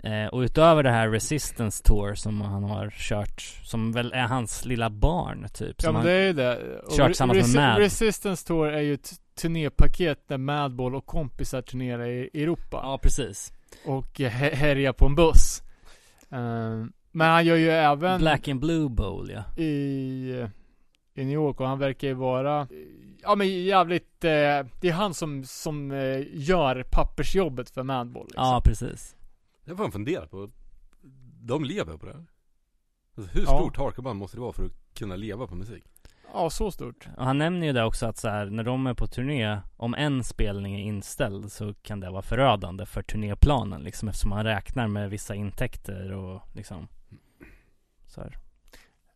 Eh, 0.04 0.26
och 0.26 0.40
utöver 0.40 0.84
det 0.84 0.92
här 0.92 1.10
Resistance 1.10 1.84
Tour 1.84 2.16
som 2.16 2.42
han 2.42 2.64
har 2.64 2.90
kört, 2.90 3.42
som 3.42 3.92
väl 3.92 4.14
är 4.14 4.28
hans 4.28 4.66
lilla 4.66 4.90
barn 4.90 5.48
typ. 5.54 5.84
Ja 5.84 5.92
men 5.92 6.06
det 6.06 6.12
är 6.12 6.28
ju 6.28 6.34
det. 6.34 6.80
Och 6.80 6.98
kört 6.98 7.08
tillsammans 7.08 7.56
med 7.56 7.70
Mad. 7.70 7.78
Resistance 7.78 8.48
Tour 8.48 8.70
är 8.70 8.82
ju 8.82 8.94
ett 8.94 9.12
turnépaket 9.42 10.28
där 10.28 10.38
Madball 10.38 10.96
och 10.96 11.06
kompisar 11.06 11.62
turnerar 11.62 12.08
i 12.08 12.44
Europa. 12.44 12.80
Ja 12.84 12.98
precis. 12.98 13.54
Och 13.86 14.20
här- 14.20 14.56
härjar 14.56 14.94
på 14.94 15.06
en 15.06 15.16
buss. 15.16 15.64
Eh, 16.30 16.86
men 17.12 17.28
han 17.32 17.46
gör 17.46 17.56
ju 17.56 17.70
även 17.70 18.20
Black 18.20 18.48
and 18.48 18.60
Blue 18.60 18.90
Bowl 18.90 19.32
ja. 19.32 19.64
i, 19.64 20.48
i 21.14 21.26
New 21.26 21.34
York 21.34 21.60
och 21.60 21.68
han 21.68 21.80
verkar 21.80 22.08
ju 22.08 22.14
vara 22.14 22.68
Ja 23.22 23.36
men 23.36 23.48
jävligt, 23.64 24.24
eh, 24.24 24.30
det 24.82 24.84
är 24.84 24.92
han 24.92 25.14
som, 25.14 25.44
som 25.44 25.92
eh, 25.92 26.22
gör 26.34 26.84
pappersjobbet 26.92 27.70
för 27.70 27.84
Madball 27.84 28.26
liksom. 28.26 28.44
Ja 28.44 28.62
precis. 28.66 29.16
Jag 29.66 29.78
får 29.78 29.90
fundera 29.92 30.26
på 30.28 30.50
De 31.42 31.64
lever 31.64 31.98
på 31.98 32.06
det 32.06 32.12
här 32.12 32.26
alltså, 33.18 33.34
Hur 33.34 33.42
Ja. 33.42 33.48
stort 33.60 33.78
hardcoreband 33.78 34.20
måste 34.20 34.38
det 34.38 34.42
vara 34.42 34.54
för 34.54 34.66
att 34.66 34.94
kunna 34.94 35.16
leva 35.16 35.48
på 35.48 35.56
musik? 35.56 35.84
Ja, 36.34 36.50
så 36.50 36.72
stort. 36.72 37.08
Och 37.18 37.26
han 37.26 37.38
nämner 37.38 37.68
ju 37.68 37.74
det 37.74 37.84
också 37.84 38.06
att 38.06 38.18
så 38.18 38.30
här, 38.30 38.46
när 38.46 38.64
de 38.64 38.88
är 38.88 38.94
på 38.94 39.08
turné, 39.08 39.58
om 39.78 39.94
en 39.94 40.24
spelning 40.24 40.76
är 40.76 40.84
inställd 40.84 41.52
så 41.52 41.74
kan 41.74 42.00
det 42.00 42.10
vara 42.10 42.22
förödande 42.22 42.86
för 42.86 43.02
turnéplanen 43.02 43.82
liksom 43.82 44.08
eftersom 44.08 44.30
man 44.30 44.44
räknar 44.44 44.88
med 44.88 45.10
vissa 45.10 45.36
intäkter 45.36 46.12
och 46.12 46.42
liksom 46.54 46.88
så 48.08 48.22
här. 48.22 48.38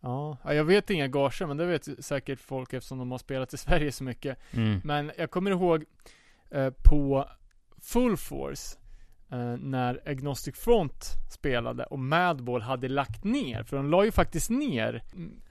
Ja, 0.02 0.38
ja, 0.44 0.54
jag 0.54 0.64
vet 0.64 0.90
inga 0.90 1.08
gager 1.08 1.46
men 1.46 1.58
det 1.58 1.66
vet 1.66 2.06
säkert 2.06 2.40
folk 2.40 2.74
eftersom 2.74 2.98
de 2.98 3.12
har 3.12 3.18
spelat 3.18 3.54
i 3.54 3.58
Sverige 3.68 3.92
så 3.92 4.04
mycket. 4.04 4.38
Mm. 4.52 4.82
Men 4.84 5.12
jag 5.18 5.32
kommer 5.32 5.52
ihåg 5.52 5.86
eh, 6.52 6.70
på 6.84 7.30
Full 7.82 8.18
Force 8.18 8.78
eh, 9.32 9.58
när 9.58 10.02
Agnostic 10.06 10.56
Front 10.56 11.06
spelade 11.32 11.84
och 11.84 12.00
Madball 12.00 12.62
hade 12.62 12.90
lagt 12.90 13.24
ner, 13.24 13.64
för 13.64 13.78
de 13.78 13.90
la 13.90 14.06
ju 14.06 14.12
faktiskt 14.12 14.50
ner 14.50 15.04
mm, 15.14 15.42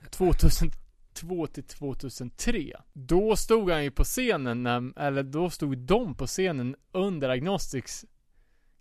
2002 1.13 1.47
till 1.47 1.63
2003. 1.63 2.73
Då 2.93 3.35
stod 3.35 3.71
han 3.71 3.83
ju 3.83 3.91
på 3.91 4.03
scenen, 4.03 4.63
när, 4.63 4.99
eller 4.99 5.23
då 5.23 5.49
stod 5.49 5.77
de 5.77 6.15
på 6.15 6.27
scenen 6.27 6.75
under 6.91 7.29
Agnostics 7.29 8.05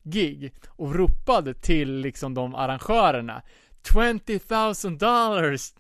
gig 0.03 0.55
och 0.69 0.95
ropade 0.95 1.55
till 1.55 1.95
liksom 1.95 2.35
de 2.35 2.55
arrangörerna 2.55 3.43
20 3.93 4.41
000 4.85 4.99
dollars 4.99 5.75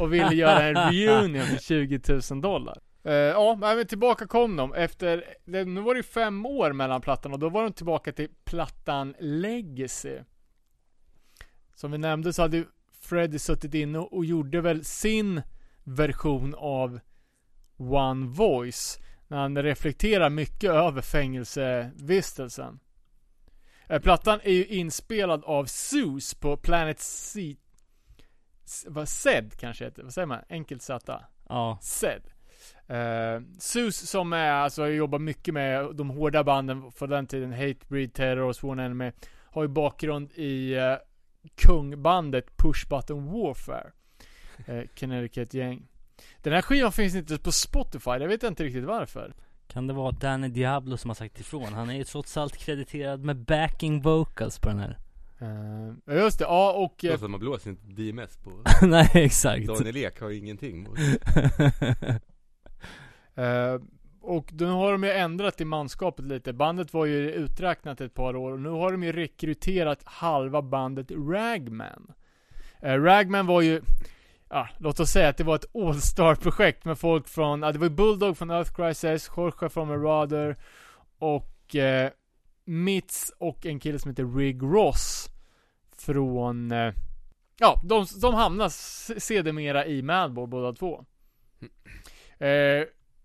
och 0.00 0.12
ville 0.12 0.34
göra 0.34 0.62
en 0.62 0.92
reunion 0.92 1.46
för 1.46 1.58
20 1.58 2.00
000 2.30 2.40
dollar. 2.40 2.78
Uh, 3.06 3.12
ja, 3.12 3.56
men 3.60 3.86
tillbaka 3.86 4.26
kom 4.26 4.56
de 4.56 4.74
efter, 4.74 5.24
det, 5.44 5.64
nu 5.64 5.80
var 5.80 5.94
det 5.94 5.98
ju 5.98 6.02
fem 6.02 6.46
år 6.46 6.72
mellan 6.72 7.00
plattan 7.00 7.32
och 7.32 7.38
då 7.38 7.48
var 7.48 7.62
de 7.62 7.72
tillbaka 7.72 8.12
till 8.12 8.28
plattan 8.44 9.14
Legacy. 9.20 10.18
som 11.74 11.92
vi 11.92 11.98
nämnde 11.98 12.32
så 12.32 12.42
hade 12.42 12.56
ju 12.56 13.38
suttit 13.38 13.74
inne 13.74 13.98
och 13.98 14.24
gjorde 14.24 14.60
väl 14.60 14.84
sin 14.84 15.42
version 15.86 16.54
av 16.58 17.00
One 17.76 18.26
Voice. 18.26 18.98
När 19.28 19.38
han 19.38 19.62
reflekterar 19.62 20.30
mycket 20.30 20.70
över 20.70 21.00
fängelsevistelsen. 21.00 22.80
Eh, 23.88 24.00
Plattan 24.00 24.40
är 24.42 24.52
ju 24.52 24.66
inspelad 24.66 25.44
av 25.44 25.64
Zeus 25.64 26.34
på 26.34 26.56
Planet 26.56 27.00
C... 27.00 27.56
Vad 28.86 29.08
Zed 29.08 29.56
kanske 29.60 29.84
heter, 29.84 30.02
vad 30.02 30.12
säger 30.12 30.26
man? 30.26 30.40
Enkelt 30.48 30.82
Z? 30.82 31.24
Ja, 31.48 31.78
Zed. 31.82 32.22
Uh, 32.90 33.42
Zeus 33.58 34.10
som 34.10 34.32
är, 34.32 34.52
alltså 34.52 34.88
jobbar 34.88 35.18
mycket 35.18 35.54
med 35.54 35.96
de 35.96 36.10
hårda 36.10 36.44
banden 36.44 36.92
för 36.92 37.06
den 37.06 37.26
tiden, 37.26 37.52
Hatebreed, 37.52 38.14
Terror 38.14 38.42
och 38.42 38.56
Sworn 38.56 38.78
Enemy, 38.78 39.12
har 39.50 39.62
ju 39.62 39.68
bakgrund 39.68 40.32
i 40.32 40.76
uh, 40.76 40.96
kungbandet 41.54 42.56
Push 42.56 42.88
Button 42.88 43.26
Warfare. 43.26 43.92
Uh, 44.68 44.82
Connecticut 45.00 45.54
gäng. 45.54 45.88
Den 46.42 46.52
här 46.52 46.62
skivan 46.62 46.92
finns 46.92 47.14
inte 47.14 47.38
på 47.38 47.52
Spotify, 47.52 48.10
jag 48.10 48.28
vet 48.28 48.42
inte 48.42 48.64
riktigt 48.64 48.84
varför. 48.84 49.34
kan 49.66 49.86
det 49.86 49.92
vara 49.92 50.10
Danny 50.10 50.48
Diablo 50.48 50.96
som 50.96 51.10
har 51.10 51.14
sagt 51.14 51.40
ifrån? 51.40 51.72
Han 51.72 51.90
är 51.90 51.94
ju 51.94 52.04
trots 52.04 52.36
allt 52.36 52.56
krediterad 52.56 53.24
med 53.24 53.36
backing 53.36 54.02
vocals 54.02 54.58
på 54.58 54.68
den 54.68 54.78
här. 54.78 54.98
Uh, 55.42 56.16
just 56.16 56.38
det, 56.38 56.44
ja 56.44 56.72
och... 56.72 57.04
Uh, 57.04 57.16
som 57.16 57.30
man 57.30 57.40
blåser 57.40 57.70
inte 57.70 57.86
DMS 57.86 58.36
på 58.36 58.50
Nej 58.86 59.10
exakt. 59.14 59.66
Daniel 59.66 59.96
Ek 59.96 60.20
har 60.20 60.30
ju 60.30 60.38
ingenting 60.38 60.82
mot 60.82 60.98
Eh, 63.36 63.80
och 64.20 64.52
nu 64.52 64.66
har 64.66 64.92
de 64.92 65.04
ju 65.04 65.10
ändrat 65.10 65.60
i 65.60 65.64
manskapet 65.64 66.24
lite. 66.24 66.52
Bandet 66.52 66.94
var 66.94 67.04
ju 67.06 67.30
uträknat 67.30 68.00
ett 68.00 68.14
par 68.14 68.36
år 68.36 68.52
och 68.52 68.60
nu 68.60 68.68
har 68.68 68.92
de 68.92 69.02
ju 69.02 69.12
rekryterat 69.12 70.00
halva 70.04 70.62
bandet 70.62 71.10
Ragman. 71.10 72.12
Uh, 72.84 72.88
Ragman 72.88 73.46
var 73.46 73.60
ju, 73.60 73.82
ja, 74.48 74.68
låt 74.78 75.00
oss 75.00 75.10
säga 75.10 75.28
att 75.28 75.36
det 75.36 75.44
var 75.44 75.54
ett 75.56 75.74
All-Star-projekt 75.74 76.84
med 76.84 76.98
folk 76.98 77.28
från, 77.28 77.62
ja, 77.62 77.72
det 77.72 77.78
var 77.78 77.86
ju 77.86 77.94
Bulldog 77.94 78.38
från 78.38 78.50
Earth 78.50 78.74
Crisis, 78.74 79.30
Jorge 79.36 79.68
från 79.68 79.88
Marauder 79.88 80.56
och 81.18 81.76
eh, 81.76 82.10
Mitz 82.64 83.32
och 83.38 83.66
en 83.66 83.80
kille 83.80 83.98
som 83.98 84.10
heter 84.10 84.36
Rig 84.36 84.62
Ross 84.62 85.28
från, 85.96 86.72
eh, 86.72 86.92
ja, 87.58 87.80
de, 87.84 88.06
de 88.22 88.34
hamnar 88.34 88.68
sedermera 89.18 89.86
i 89.86 90.02
Madball 90.02 90.48
båda 90.48 90.72
två. 90.72 91.04
Eh, 92.38 92.84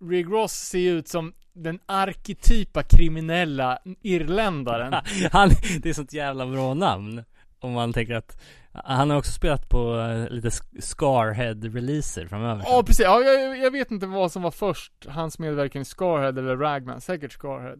Rig 0.09 0.31
Ross 0.31 0.53
ser 0.53 0.79
ju 0.79 0.91
ut 0.91 1.07
som 1.07 1.33
den 1.53 1.79
arketypa 1.85 2.83
kriminella 2.83 3.79
irländaren. 4.01 4.93
Han, 5.31 5.49
det 5.81 5.89
är 5.89 5.93
sånt 5.93 6.13
jävla 6.13 6.47
bra 6.47 6.73
namn. 6.73 7.23
Om 7.59 7.71
man 7.71 7.93
tänker 7.93 8.15
att 8.15 8.41
han 8.73 9.09
har 9.09 9.17
också 9.17 9.31
spelat 9.31 9.69
på 9.69 9.99
eh, 9.99 10.29
lite 10.29 10.49
Scarhead-releaser 10.79 12.27
framöver. 12.27 12.63
Ja, 12.67 12.83
precis. 12.85 13.05
Ja, 13.05 13.21
jag, 13.21 13.57
jag 13.57 13.71
vet 13.71 13.91
inte 13.91 14.05
vad 14.05 14.31
som 14.31 14.41
var 14.41 14.51
först. 14.51 15.05
Hans 15.09 15.39
medverkan 15.39 15.81
i 15.81 15.85
Scarhead 15.85 16.29
eller 16.29 16.57
Ragman. 16.57 17.01
Säkert 17.01 17.31
Scarhead. 17.31 17.79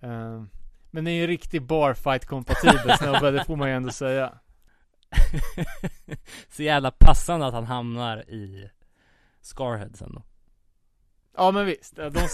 Eh, 0.00 0.42
men 0.90 1.04
det 1.04 1.10
är 1.10 1.12
ju 1.12 1.20
en 1.20 1.28
riktig 1.28 1.62
barfight-kompatibel 1.62 2.96
snubbe, 2.98 3.30
det 3.30 3.44
får 3.44 3.56
man 3.56 3.68
ju 3.68 3.74
ändå 3.74 3.90
säga. 3.90 4.32
Så 6.48 6.62
jävla 6.62 6.90
passande 6.90 7.46
att 7.46 7.54
han 7.54 7.66
hamnar 7.66 8.30
i 8.30 8.70
Scarhead 9.40 9.90
sen 9.94 10.12
då. 10.14 10.22
Ja 11.36 11.50
men 11.50 11.66
visst, 11.66 11.96
de, 11.96 12.28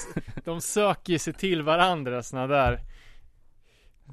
de 0.45 0.61
söker 0.61 1.13
ju 1.13 1.19
sig 1.19 1.33
till 1.33 1.63
varandra 1.63 2.23
såna 2.23 2.47
där 2.47 2.81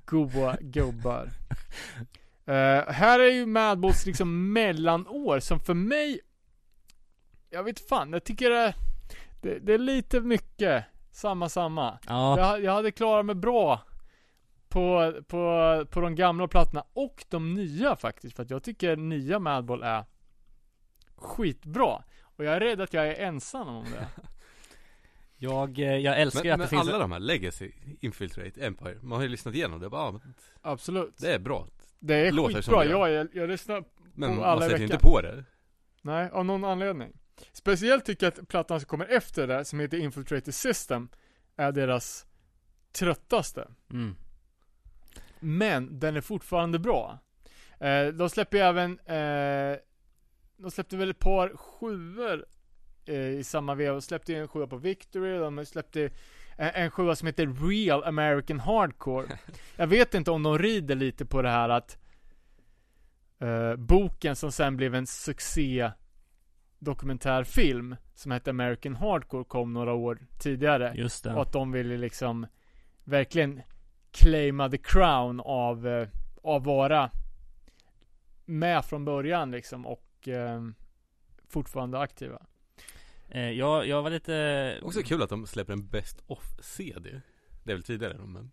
goa 0.05 0.57
gubbar. 0.61 1.29
Eh, 2.51 2.91
här 2.91 3.19
är 3.19 3.31
ju 3.31 3.45
Madballs 3.45 4.05
liksom 4.05 4.53
mellanår 4.53 5.39
som 5.39 5.59
för 5.59 5.73
mig, 5.73 6.19
jag 7.49 7.63
vet 7.63 7.89
fan, 7.89 8.13
jag 8.13 8.23
tycker 8.23 8.49
det, 8.49 8.75
det, 9.41 9.59
det 9.59 9.73
är 9.73 9.77
lite 9.77 10.21
mycket 10.21 10.85
samma 11.11 11.49
samma. 11.49 11.99
Ja, 12.07 12.39
Jag, 12.39 12.63
jag 12.63 12.71
hade 12.71 12.91
klarat 12.91 13.25
mig 13.25 13.35
bra 13.35 13.81
på, 14.69 15.13
på, 15.27 15.85
på 15.89 16.01
de 16.01 16.15
gamla 16.15 16.47
plattorna 16.47 16.83
och 16.93 17.25
de 17.29 17.53
nya 17.53 17.95
faktiskt, 17.95 18.35
för 18.35 18.43
att 18.43 18.49
jag 18.49 18.63
tycker 18.63 18.95
nya 18.95 19.39
Madball 19.39 19.83
är 19.83 20.05
skitbra. 21.15 22.03
Och 22.21 22.45
jag 22.45 22.55
är 22.55 22.59
rädd 22.59 22.81
att 22.81 22.93
jag 22.93 23.07
är 23.07 23.15
ensam 23.15 23.67
om 23.67 23.85
det. 23.85 24.07
jag, 25.37 25.79
eh, 25.79 25.97
jag 25.97 26.21
älskar 26.21 26.43
Men, 26.43 26.51
att 26.51 26.57
men 26.57 26.65
det 26.65 26.69
finns 26.69 26.89
alla 26.89 26.99
de 26.99 27.11
här, 27.11 27.19
Legacy, 27.19 27.71
Infiltrate, 27.99 28.65
Empire 28.65 28.97
Man 29.01 29.11
har 29.11 29.23
ju 29.23 29.29
lyssnat 29.29 29.55
igenom 29.55 29.79
det, 29.79 29.89
bara, 29.89 30.11
men 30.11 30.33
Absolut. 30.61 31.17
det 31.17 31.33
är 31.33 31.39
bra 31.39 31.67
Det 32.03 32.15
är 32.15 32.31
Låter 32.31 32.55
skitbra, 32.55 32.83
det. 32.83 32.89
ja, 32.89 33.09
jag, 33.09 33.27
jag 33.33 33.49
lyssnar 33.49 33.83
Men 34.13 34.37
På 34.37 34.43
alla 34.43 34.59
man 34.59 34.69
sätter 34.69 34.83
inte 34.83 34.97
på 34.97 35.21
det 35.21 35.43
Nej, 36.01 36.29
av 36.29 36.45
någon 36.45 36.63
anledning. 36.63 37.13
Speciellt 37.51 38.05
tycker 38.05 38.25
jag 38.25 38.33
att 38.41 38.47
plattan 38.47 38.79
som 38.79 38.87
kommer 38.87 39.05
efter 39.05 39.47
det, 39.47 39.65
som 39.65 39.79
heter 39.79 39.97
Infiltrated 39.97 40.53
System, 40.53 41.09
är 41.55 41.71
deras 41.71 42.25
tröttaste. 42.91 43.67
mm. 43.91 44.15
Men 45.39 45.99
den 45.99 46.15
är 46.15 46.21
fortfarande 46.21 46.79
bra. 46.79 47.19
Eh, 47.79 48.07
de 48.07 48.29
släpper 48.29 48.57
ju 48.57 48.63
även, 48.63 48.99
eh, 48.99 49.77
de 50.57 50.71
släppte 50.71 50.97
väl 50.97 51.09
ett 51.09 51.19
par 51.19 51.57
sjuor 51.57 52.45
eh, 53.05 53.29
i 53.29 53.43
samma 53.43 53.75
veva. 53.75 53.93
De 53.93 54.01
släppte 54.01 54.31
ju 54.31 54.39
en 54.41 54.47
sjua 54.47 54.67
på 54.67 54.77
Victory, 54.77 55.37
de 55.37 55.65
släppte 55.65 56.09
en, 56.61 56.91
sjua 56.91 57.15
som 57.15 57.25
heter 57.25 57.67
Real 57.69 58.03
American 58.03 58.59
Hardcore. 58.59 59.25
Jag 59.75 59.87
vet 59.87 60.13
inte 60.13 60.31
om 60.31 60.43
de 60.43 60.57
rider 60.57 60.95
lite 60.95 61.25
på 61.25 61.41
det 61.41 61.49
här 61.49 61.69
att 61.69 61.97
eh, 63.39 63.75
boken 63.75 64.35
som 64.35 64.51
sen 64.51 64.77
blev 64.77 64.95
en 64.95 65.07
succé 65.07 65.91
dokumentärfilm 66.79 67.95
som 68.13 68.31
hette 68.31 68.49
American 68.49 68.95
Hardcore 68.95 69.43
kom 69.43 69.73
några 69.73 69.93
år 69.93 70.19
tidigare. 70.39 70.93
Just 70.95 71.25
Och 71.25 71.33
det. 71.33 71.41
att 71.41 71.53
de 71.53 71.71
ville 71.71 71.97
liksom 71.97 72.47
verkligen 73.03 73.61
claima 74.11 74.69
the 74.69 74.77
crown 74.77 75.39
av, 75.39 75.87
eh, 75.87 76.07
av 76.43 76.63
vara 76.63 77.11
med 78.45 78.85
från 78.85 79.05
början 79.05 79.51
liksom 79.51 79.85
och 79.85 80.27
eh, 80.27 80.61
fortfarande 81.49 81.99
aktiva. 81.99 82.41
Eh, 83.31 83.49
jag, 83.49 83.87
jag 83.87 84.01
var 84.01 84.09
lite... 84.09 84.79
Också 84.81 85.01
kul 85.01 85.21
att 85.21 85.29
de 85.29 85.47
släpper 85.47 85.73
en 85.73 85.87
Best 85.87 86.23
of-CD 86.27 87.21
Det 87.63 87.71
är 87.71 87.75
väl 87.75 87.83
tidigare 87.83 88.17
men 88.17 88.51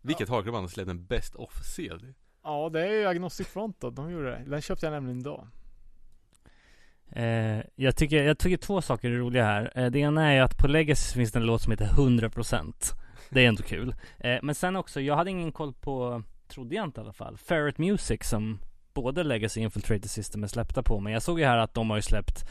Vilket 0.00 0.28
hardcoreband 0.28 0.62
har 0.62 0.68
släppt 0.68 0.90
en 0.90 1.06
Best 1.06 1.34
of-CD? 1.34 2.14
Ja, 2.42 2.70
det 2.72 2.80
är 2.80 2.92
ju 2.92 3.06
Agnostic 3.06 3.48
Front 3.48 3.80
då, 3.80 3.90
de 3.90 4.10
gjorde 4.10 4.30
det. 4.30 4.44
Den 4.46 4.60
köpte 4.60 4.86
jag 4.86 4.92
nämligen 4.92 5.20
idag. 5.20 5.48
Eh, 7.12 7.60
jag, 7.74 7.96
tycker, 7.96 8.22
jag 8.22 8.38
tycker 8.38 8.56
två 8.56 8.82
saker 8.82 9.10
är 9.10 9.16
roliga 9.16 9.44
här. 9.44 9.72
Eh, 9.74 9.90
det 9.90 9.98
ena 9.98 10.30
är 10.30 10.34
ju 10.34 10.40
att 10.40 10.58
på 10.58 10.68
Legacy 10.68 11.14
finns 11.14 11.32
det 11.32 11.38
en 11.38 11.46
låt 11.46 11.62
som 11.62 11.70
heter 11.70 11.86
100% 11.86 12.94
Det 13.30 13.44
är 13.44 13.48
ändå 13.48 13.62
kul. 13.62 13.94
Eh, 14.18 14.38
men 14.42 14.54
sen 14.54 14.76
också, 14.76 15.00
jag 15.00 15.16
hade 15.16 15.30
ingen 15.30 15.52
koll 15.52 15.72
på, 15.72 16.22
trodde 16.48 16.74
jag 16.74 16.84
inte 16.84 17.00
i 17.00 17.04
alla 17.04 17.12
fall, 17.12 17.36
Ferret 17.36 17.78
Music 17.78 18.28
som 18.28 18.58
både 18.94 19.24
Legacy 19.24 19.60
och 19.60 19.64
Infiltrated 19.64 20.10
System 20.10 20.44
är 20.44 20.48
släppta 20.48 20.82
på. 20.82 21.00
Men 21.00 21.12
jag 21.12 21.22
såg 21.22 21.40
ju 21.40 21.46
här 21.46 21.58
att 21.58 21.74
de 21.74 21.90
har 21.90 21.96
ju 21.96 22.02
släppt 22.02 22.44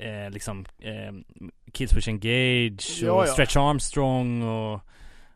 eh, 0.00 0.30
liksom 0.30 0.64
eh, 0.78 1.12
Killswitch 1.72 2.08
Engage 2.08 2.98
och 3.02 3.06
Ja, 3.08 3.26
ja. 3.26 3.32
Stretch 3.32 3.56
Armstrong 3.56 4.42
och 4.42 4.80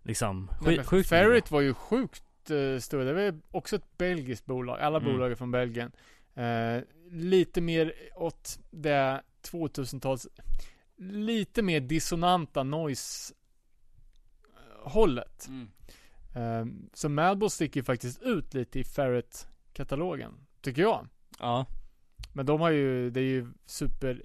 liksom 0.02 0.50
Nej, 0.62 0.84
sjukt 0.84 1.08
Ferret 1.08 1.50
var 1.50 1.60
ju 1.60 1.74
sjukt 1.74 2.24
uh, 2.50 2.78
stor. 2.78 2.98
Det 3.04 3.12
var 3.12 3.20
ju 3.20 3.40
också 3.50 3.76
ett 3.76 3.98
belgiskt 3.98 4.46
bolag. 4.46 4.80
Alla 4.80 4.98
Mm. 4.98 5.12
bolag 5.12 5.30
är 5.30 5.34
från 5.34 5.50
Belgien. 5.50 5.92
Eh, 6.34 6.82
lite 7.10 7.60
mer 7.60 7.92
åt 8.16 8.58
det 8.70 9.22
2000-tals, 9.50 10.26
lite 10.98 11.62
mer 11.62 11.80
dissonanta 11.80 12.62
noise 12.62 13.34
eh, 14.44 14.90
hållet. 14.90 15.48
Mm. 15.48 15.68
Um, 16.36 16.90
så 16.94 17.08
Madball 17.08 17.50
sticker 17.50 17.80
ju 17.80 17.84
faktiskt 17.84 18.22
ut 18.22 18.54
lite 18.54 18.78
i 18.80 18.84
Ferret-katalogen, 18.84 20.32
tycker 20.62 20.82
jag. 20.82 21.08
Ja, 21.38 21.66
Men 22.32 22.46
de 22.46 22.60
har 22.60 22.70
ju, 22.70 23.10
det 23.10 23.20
är 23.20 23.24
ju 23.24 23.46
super 23.66 24.22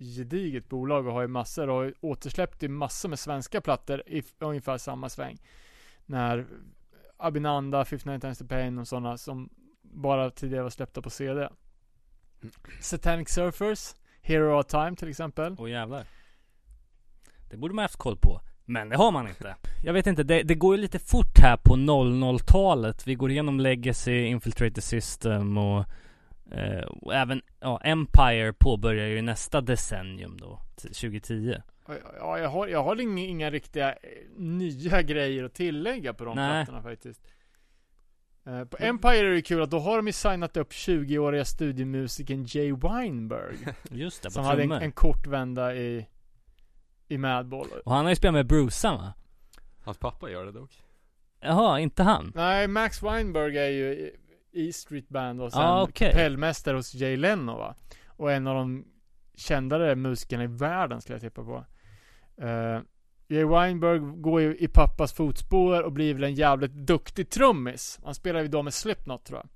gediget 0.00 0.68
bolag 0.68 1.06
och 1.06 1.12
har 1.12 1.22
ju 1.22 1.28
massor 1.28 1.68
och 1.68 1.76
har 1.76 1.94
återsläppt 2.00 2.62
ju 2.62 2.68
massor 2.68 3.08
med 3.08 3.18
svenska 3.18 3.60
plattor 3.60 4.02
i 4.06 4.22
ungefär 4.38 4.78
samma 4.78 5.08
sväng. 5.08 5.38
När 6.06 6.46
Abinanda, 7.16 7.84
59 7.84 8.20
Times 8.20 8.38
the 8.38 8.44
Pain 8.44 8.78
och 8.78 8.88
sådana 8.88 9.18
som 9.18 9.48
bara 9.82 10.30
tidigare 10.30 10.62
var 10.62 10.70
släppta 10.70 11.02
på 11.02 11.10
CD. 11.10 11.48
Satanic 12.80 13.28
Surfers, 13.28 13.94
Hero 14.20 14.58
of 14.58 14.66
Time 14.66 14.96
till 14.96 15.08
exempel. 15.08 15.56
Åh 15.58 15.70
jävlar. 15.70 16.06
Det 17.50 17.56
borde 17.56 17.74
man 17.74 17.82
haft 17.82 17.96
koll 17.96 18.16
på. 18.16 18.40
Men 18.64 18.88
det 18.88 18.96
har 18.96 19.10
man 19.10 19.28
inte. 19.28 19.56
Jag 19.84 19.92
vet 19.92 20.06
inte, 20.06 20.22
det, 20.22 20.42
det 20.42 20.54
går 20.54 20.76
ju 20.76 20.82
lite 20.82 20.98
fort 20.98 21.38
här 21.38 21.56
på 21.56 21.76
00-talet. 21.76 23.06
Vi 23.06 23.14
går 23.14 23.30
igenom 23.30 23.60
Legacy, 23.60 24.24
Infiltrated 24.24 24.84
System 24.84 25.58
och, 25.58 25.84
eh, 26.52 26.82
och 26.84 27.14
även 27.14 27.42
ja, 27.60 27.80
Empire 27.84 28.52
påbörjar 28.52 29.06
ju 29.06 29.22
nästa 29.22 29.60
decennium 29.60 30.36
då, 30.40 30.60
t- 30.76 30.88
2010. 30.88 31.54
Ja, 32.18 32.38
jag 32.38 32.48
har, 32.48 32.68
jag 32.68 32.82
har 32.84 33.00
inga, 33.00 33.22
inga 33.24 33.50
riktiga 33.50 33.92
eh, 33.92 33.98
nya 34.36 35.02
grejer 35.02 35.44
att 35.44 35.54
tillägga 35.54 36.14
på 36.14 36.24
de 36.24 36.36
Nej. 36.36 36.64
plattorna 36.64 36.82
faktiskt. 36.82 37.20
Eh, 38.46 38.64
På 38.64 38.76
Empire 38.80 39.18
är 39.18 39.30
det 39.30 39.42
kul 39.42 39.62
att 39.62 39.70
då 39.70 39.78
har 39.78 39.96
de 39.96 40.06
ju 40.06 40.12
signat 40.12 40.56
upp 40.56 40.70
20-åriga 40.72 41.44
studiemusikern 41.44 42.44
Jay 42.48 42.72
Weinberg. 42.72 43.56
Just 43.90 44.22
det, 44.22 44.28
på 44.28 44.32
som 44.32 44.44
hade 44.44 44.62
en, 44.62 44.72
en 44.72 44.92
kort 44.92 45.26
vända 45.26 45.74
i, 45.74 46.06
i 47.08 47.18
Madball. 47.18 47.66
Och 47.84 47.92
han 47.92 48.04
har 48.04 48.10
ju 48.12 48.16
spelat 48.16 48.34
med 48.34 48.46
Brucean 48.46 48.96
va? 48.96 49.12
Hans 49.84 49.98
pappa 49.98 50.30
gör 50.30 50.44
det 50.44 50.52
dock 50.52 50.70
Jaha, 51.40 51.80
inte 51.80 52.02
han? 52.02 52.32
Nej, 52.34 52.68
Max 52.68 53.02
Weinberg 53.02 53.58
är 53.58 53.68
ju 53.68 54.10
i- 54.52 54.68
E 54.68 54.72
Street 54.72 55.08
Band 55.08 55.40
och 55.40 55.52
sen 55.52 55.62
Ah, 55.62 55.82
okej. 55.82 56.08
kapellmästare 56.10 56.76
hos 56.76 56.94
Jay 56.94 57.16
Leno 57.16 57.56
va? 57.58 57.74
Och 58.06 58.32
en 58.32 58.46
av 58.46 58.54
de 58.54 58.84
kändare 59.34 59.96
musikerna 59.96 60.44
i 60.44 60.46
världen 60.46 61.00
skulle 61.00 61.14
jag 61.14 61.22
tippa 61.22 61.44
på. 61.44 61.64
Uh, 62.42 62.80
Jay 63.28 63.44
Weinberg 63.44 63.98
går 64.22 64.40
ju 64.40 64.56
i 64.56 64.68
pappas 64.68 65.12
fotspår 65.12 65.82
och 65.82 65.92
blir 65.92 66.14
väl 66.14 66.24
en 66.24 66.34
jävligt 66.34 66.72
duktig 66.72 67.30
trummis. 67.30 67.98
Han 68.04 68.14
spelar 68.14 68.40
ju 68.40 68.48
då 68.48 68.62
med 68.62 68.74
Slipknot 68.74 69.24
tror 69.24 69.38
jag. 69.38 69.48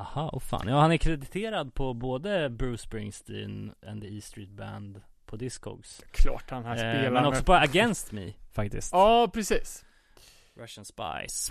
Aha, 0.00 0.28
och 0.28 0.42
fan. 0.42 0.68
Ja, 0.68 0.80
han 0.80 0.92
är 0.92 0.96
krediterad 0.96 1.74
på 1.74 1.94
både 1.94 2.50
Bruce 2.50 2.82
Springsteen 2.82 3.74
and 3.86 4.02
the 4.02 4.08
E 4.08 4.20
Street 4.20 4.50
Band 4.50 5.02
på 5.26 5.36
Discogs. 5.36 6.04
Klart 6.10 6.50
han 6.50 6.64
här 6.64 6.72
Eh, 6.72 6.78
spelar 7.00 7.10
men 7.10 7.24
också 7.26 7.38
med... 7.40 7.46
på 7.46 7.54
Against 7.54 8.12
Me, 8.12 8.32
faktiskt. 8.52 8.92
Ja, 8.92 9.30
precis. 9.34 9.84
Russian 10.56 10.84
Spies. 10.84 11.50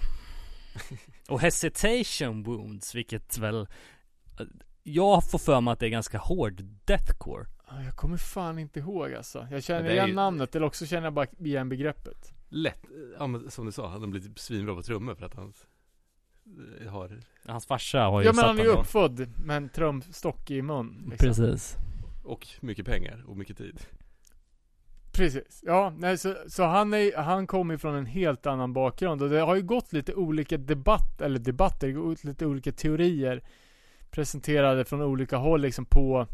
och 1.30 1.42
Hesitation 1.42 2.44
Wounds, 2.44 2.96
vilket 2.96 3.38
väl... 3.38 3.68
Jag 4.84 5.32
får 5.32 5.40
för 5.40 5.62
mig 5.62 5.72
att 5.72 5.80
det 5.80 5.86
är 5.86 5.90
ganska 5.90 6.18
hård 6.18 6.64
deathcore. 6.86 7.46
Ja, 7.70 7.84
Jag 7.84 7.96
kommer 7.96 8.18
fan 8.18 8.60
inte 8.60 8.80
ihåg 8.80 9.14
alltså. 9.14 9.48
Jag 9.52 9.64
känner 9.64 9.90
igen 9.90 10.08
ju- 10.08 10.14
namnet, 10.14 10.56
eller 10.56 10.66
också 10.66 10.86
känner 10.86 11.04
jag 11.04 11.14
bara 11.14 11.28
igen 11.40 11.70
begreppet. 11.70 12.34
Lätt, 12.50 12.86
ja 13.18 13.28
men 13.28 13.52
som 13.52 13.66
du 13.66 13.72
sa, 13.72 13.90
han 13.90 14.02
har 14.02 14.08
blivit 14.08 14.40
svinbra 14.40 14.76
på 14.76 14.82
trummor 14.82 15.16
för 15.16 15.26
att 15.26 15.34
han 15.34 15.54
eh, 16.82 16.92
har 16.92 17.20
Hans 17.46 17.66
farsa 17.66 18.00
har 18.00 18.22
ju 18.22 18.28
Ja 18.28 18.34
men 18.34 18.46
han 18.46 18.60
är 18.60 18.64
ju 18.64 18.70
uppfödd 18.70 19.30
med 19.46 19.58
en 19.58 19.70
trumstock 19.70 20.52
i 20.52 20.62
mun. 20.62 21.08
Liksom. 21.10 21.28
Precis. 21.28 21.78
Och 22.24 22.48
mycket 22.62 22.86
pengar 22.86 23.24
och 23.28 23.38
mycket 23.38 23.58
tid 23.58 23.80
Precis. 25.14 25.64
Ja, 25.66 25.94
nej, 25.98 26.18
så, 26.18 26.36
så 26.48 26.64
han, 26.64 26.94
är, 26.94 27.18
han 27.18 27.48
kommer 27.48 27.74
ju 27.74 27.78
från 27.78 27.96
en 27.96 28.06
helt 28.06 28.46
annan 28.46 28.74
bakgrund 28.74 29.22
och 29.22 29.30
det 29.30 29.40
har 29.40 29.56
ju 29.56 29.62
gått 29.62 29.94
lite 29.94 30.14
olika 30.14 30.58
debatt, 30.58 31.22
eller 31.22 31.40
debatter, 31.40 31.88
det 31.88 31.94
har 31.94 32.02
gått 32.02 32.24
lite 32.24 32.46
olika 32.46 32.72
teorier 32.72 33.44
presenterade 34.12 34.86
från 34.86 35.02
olika 35.02 35.38
håll 35.38 35.62
liksom 35.62 35.86
på 35.86 36.28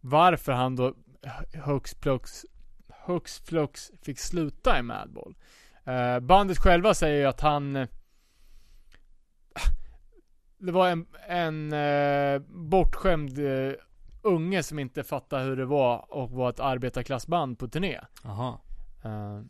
varför 0.00 0.52
han 0.52 0.76
då 0.76 0.94
högst 1.54 2.02
flux, 2.02 2.46
högst 2.88 3.48
flux 3.48 3.90
fick 4.02 4.18
sluta 4.18 4.78
i 4.78 4.82
Madball. 4.82 5.34
Eh, 5.84 6.20
bandet 6.20 6.58
själva 6.58 6.94
säger 6.94 7.20
ju 7.20 7.26
att 7.26 7.40
han 7.40 7.76
eh, 7.76 7.88
det 10.58 10.72
var 10.72 10.88
en, 10.88 11.06
en 11.28 11.72
eh, 11.72 12.40
bortskämd 12.48 13.38
eh, 13.38 13.72
unge 14.24 14.62
som 14.62 14.78
inte 14.78 15.02
fattade 15.02 15.44
hur 15.44 15.56
det 15.56 15.64
var 15.64 16.14
och 16.14 16.30
var 16.30 16.50
ett 16.50 16.60
arbetarklassband 16.60 17.58
på 17.58 17.68
turné. 17.68 18.00
Jaha. 18.22 18.58
Eh, 19.04 19.40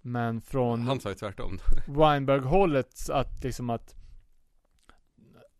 men 0.00 0.40
från 0.40 0.82
Han 0.82 1.00
sa 1.00 1.08
ju 1.08 1.14
tvärtom 1.14 1.58
Weinberg-hållet 1.86 3.10
att 3.10 3.44
liksom 3.44 3.70
att 3.70 3.94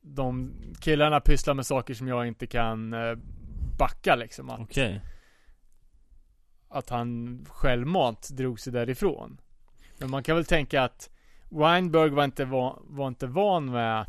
de 0.00 0.54
killarna 0.80 1.20
pysslar 1.20 1.54
med 1.54 1.66
saker 1.66 1.94
som 1.94 2.08
jag 2.08 2.26
inte 2.26 2.46
kan 2.46 2.92
eh, 2.92 3.14
backa 3.78 4.16
liksom. 4.16 4.50
Att, 4.50 4.60
Okej. 4.60 5.00
att 6.68 6.90
han 6.90 7.38
självmant 7.50 8.28
drog 8.28 8.60
sig 8.60 8.72
därifrån. 8.72 9.40
Men 9.98 10.10
man 10.10 10.22
kan 10.22 10.36
väl 10.36 10.44
tänka 10.44 10.82
att 10.82 11.10
Weinberg 11.48 12.10
var 12.10 12.24
inte, 12.24 12.44
van, 12.44 12.82
var 12.88 13.08
inte 13.08 13.26
van 13.26 13.70
med 13.70 14.06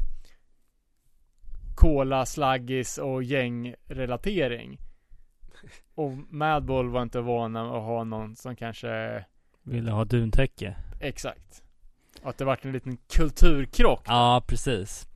cola, 1.75 2.25
slaggis 2.25 2.97
och 2.97 3.23
gängrelatering. 3.23 4.79
Och 5.95 6.11
Madball 6.29 6.89
var 6.89 7.01
inte 7.01 7.21
van 7.21 7.55
att 7.55 7.83
ha 7.83 8.03
någon 8.03 8.35
som 8.35 8.55
kanske 8.55 9.25
Ville 9.63 9.91
ha 9.91 10.05
duntäcke. 10.05 10.75
Exakt. 10.99 11.63
Och 12.21 12.29
att 12.29 12.37
det 12.37 12.45
vart 12.45 12.65
en 12.65 12.71
liten 12.71 12.97
kulturkrock. 12.97 14.03
Ja, 14.05 14.43
precis. 14.47 15.07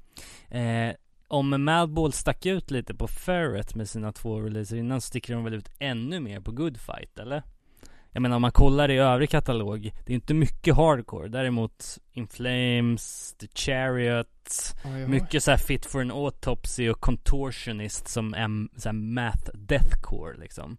Eh, 0.50 0.96
om 1.28 1.64
Madball 1.64 2.14
stack 2.14 2.46
ut 2.46 2.72
lite 2.72 2.96
på 2.96 3.08
Ferret 3.08 3.76
med 3.76 3.90
sina 3.90 4.12
två 4.12 4.42
releaser 4.42 4.78
innan 4.78 5.02
så 5.02 5.08
sticker 5.08 5.34
de 5.34 5.44
väl 5.44 5.54
ut 5.54 5.70
ännu 5.80 6.20
mer 6.20 6.40
på 6.40 6.52
Good 6.52 6.78
Fight, 6.78 7.20
eller? 7.20 7.44
Jag 8.18 8.22
menar 8.22 8.36
om 8.36 8.42
man 8.42 8.52
kollar 8.52 8.92
i 8.92 8.98
övrig 8.98 9.30
katalog, 9.30 9.92
det 10.06 10.14
är 10.14 10.16
inte 10.16 10.34
mycket 10.34 10.76
hardcore. 10.76 11.28
Däremot 11.28 12.00
In 12.12 12.28
Flames, 12.28 13.36
The 13.40 13.48
Chariot, 13.48 14.76
mycket 15.08 15.44
så 15.44 15.52
här 15.52 15.58
Fit 15.58 15.86
for 15.86 16.02
an 16.02 16.12
Autopsy 16.12 16.90
och 16.90 17.02
Contortionist 17.02 18.08
som 18.08 18.34
är 18.34 18.80
så 18.80 18.90
här 18.90 18.94
math 18.94 19.52
deathcore 19.54 20.38
liksom. 20.38 20.78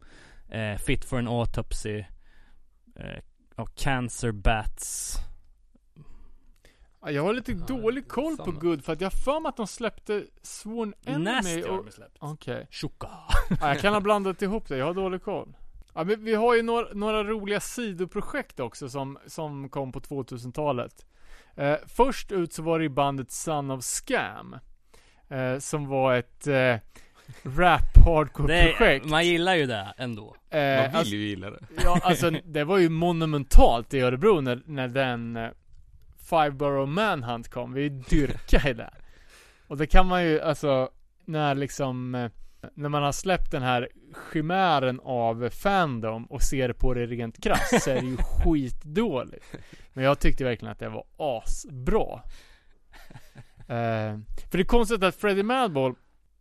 Eh, 0.48 0.78
fit 0.78 1.04
for 1.04 1.18
an 1.18 1.28
Autopsy, 1.28 1.98
eh, 2.96 3.18
och 3.56 3.74
Cancer 3.74 4.32
Bats. 4.32 5.16
Ja, 7.02 7.10
Jag 7.10 7.22
har 7.22 7.34
lite 7.34 7.52
Ja, 7.52 7.58
dålig 7.58 8.08
koll 8.08 8.36
på 8.36 8.44
samma. 8.44 8.58
Good 8.58 8.84
för 8.84 8.92
att 8.92 9.00
jag 9.00 9.06
har 9.06 9.18
för 9.24 9.40
mig 9.40 9.48
att 9.48 9.56
de 9.56 9.66
släppte 9.66 10.24
Sworn 10.42 10.94
Enemy 11.04 11.24
Nasty 11.24 11.62
har 11.62 11.78
och... 11.78 11.84
de 11.84 11.90
släppt. 11.90 12.16
Okej. 12.18 12.66
Tjocka. 12.70 13.08
Ja, 13.60 13.68
jag 13.68 13.80
kan 13.80 13.94
ha 13.94 14.00
blandat 14.00 14.42
ihop 14.42 14.68
det, 14.68 14.76
jag 14.76 14.86
har 14.86 14.94
dålig 14.94 15.22
koll. 15.22 15.54
Ja, 15.98 16.04
men 16.04 16.24
vi 16.24 16.34
har 16.34 16.54
ju 16.56 16.62
några, 16.62 16.88
några 16.94 17.24
roliga 17.24 17.60
sidoprojekt 17.60 18.60
också 18.60 18.88
som, 18.88 19.18
som 19.26 19.68
kom 19.68 19.92
på 19.92 20.00
2000-talet. 20.00 21.06
Eh, 21.56 21.76
först 21.86 22.32
ut 22.32 22.52
så 22.52 22.62
var 22.62 22.78
det 22.78 22.82
ju 22.82 22.88
bandet 22.88 23.30
Son 23.32 23.70
of 23.70 23.84
Scam. 23.84 24.56
Eh, 25.28 25.58
som 25.58 25.86
var 25.86 26.14
ett 26.14 26.46
eh, 26.46 26.76
rap 27.42 27.96
hardcore 28.06 28.46
Det 28.54 28.60
är, 28.60 28.72
projekt. 28.72 29.06
man 29.06 29.26
gillar 29.26 29.54
ju 29.54 29.66
det 29.66 29.94
ändå. 29.96 30.36
Eh, 30.50 30.58
Man 30.60 30.86
vill 30.88 30.96
alltså- 30.96 31.14
ju 31.14 31.18
gilla 31.28 31.50
det 31.50 31.58
Ja, 31.84 32.00
alltså 32.02 32.30
det 32.44 32.64
var 32.64 32.78
ju 32.78 32.88
monumentalt 32.88 33.94
i 33.94 34.00
Örebro 34.00 34.40
när, 34.40 34.62
när 34.66 34.88
den 34.88 35.36
eh, 35.36 35.48
Five 36.30 36.50
Borough 36.50 36.90
Manhunt 36.90 37.48
kom. 37.50 37.72
Vi 37.72 37.88
dyrkade 37.88 38.70
i 38.70 38.72
det. 38.72 38.90
Och 39.66 39.76
det 39.76 39.86
kan 39.86 40.06
man 40.06 40.24
ju, 40.24 40.40
alltså, 40.40 40.90
när 41.24 41.54
liksom, 41.54 42.14
eh, 42.14 42.30
när 42.74 42.88
man 42.88 43.02
har 43.02 43.12
släppt 43.12 43.50
den 43.50 43.62
här 43.62 43.88
chimären 44.32 45.00
av 45.04 45.50
fandom 45.50 46.24
och 46.24 46.42
ser 46.42 46.72
på 46.72 46.94
det 46.94 47.06
rent 47.06 47.42
krasst 47.42 47.82
så 47.82 47.90
är 47.90 47.94
det 47.94 48.06
ju 48.06 48.16
skitdåligt. 48.44 49.44
Men 49.92 50.04
jag 50.04 50.18
tyckte 50.18 50.44
verkligen 50.44 50.72
att 50.72 50.78
det 50.78 50.88
var 50.88 51.04
asbra. 51.16 52.20
Eh, 53.70 54.18
för 54.50 54.58
det 54.58 54.60
är 54.60 54.64
konstigt 54.64 55.02
att 55.02 55.14
Freddie 55.14 55.42
Madball, 55.42 55.94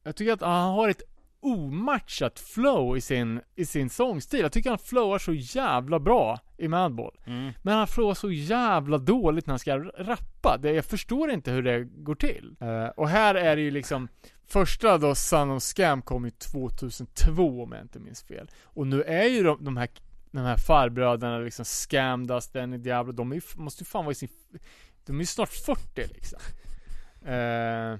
jag 0.03 0.15
tycker 0.15 0.34
att 0.34 0.41
han 0.41 0.73
har 0.73 0.89
ett 0.89 1.02
omatchat 1.39 2.39
flow 2.39 2.98
i 2.98 3.02
sin, 3.02 3.41
i 3.56 3.65
sin 3.65 3.89
sångstil. 3.89 4.39
Jag 4.39 4.52
tycker 4.52 4.69
han 4.69 4.80
flowar 4.80 5.19
så 5.19 5.34
jävla 5.34 5.99
bra 5.99 6.39
i 6.57 6.68
Madball. 6.68 7.18
Mm. 7.26 7.52
Men 7.61 7.77
han 7.77 7.88
flowar 7.88 8.14
så 8.14 8.31
jävla 8.31 8.98
dåligt 8.98 9.45
när 9.45 9.52
han 9.52 9.60
ska 9.60 9.77
rappa. 9.77 10.57
Det, 10.57 10.72
jag 10.72 10.85
förstår 10.85 11.31
inte 11.31 11.52
hur 11.52 11.64
det 11.64 11.84
går 11.84 12.15
till. 12.15 12.56
Eh, 12.60 12.88
och 12.88 13.10
här 13.10 13.35
är 13.35 13.56
det 13.56 13.61
ju 13.61 13.72
liksom 13.72 14.07
Första 14.48 14.98
då, 14.98 15.15
Son 15.15 15.52
of 15.52 15.64
Scam 15.64 16.02
kom 16.02 16.26
ju 16.26 16.32
2002 16.32 17.64
om 17.64 17.72
jag 17.72 17.82
inte 17.82 17.99
minns 17.99 18.24
fel. 18.24 18.52
Och 18.64 18.88
nu 18.88 19.03
är 19.03 19.24
ju 19.24 19.44
de, 19.44 19.64
de 19.64 19.78
här 19.78 19.90
de 20.32 20.40
här 20.40 20.57
farbröderna 20.57 21.38
liksom 21.38 21.65
Scamdas, 21.65 22.52
Danny 22.52 22.78
Diablo, 22.78 23.11
de 23.11 23.32
är, 23.32 23.60
måste 23.60 23.82
ju 23.82 23.86
fan 23.86 24.06
vara 24.06 24.11
i 24.11 24.15
sin 24.15 24.30
De 25.06 25.15
är 25.15 25.19
ju 25.19 25.26
snart 25.26 25.49
40 25.49 26.07
liksom. 26.14 26.40
Eh, 27.26 27.98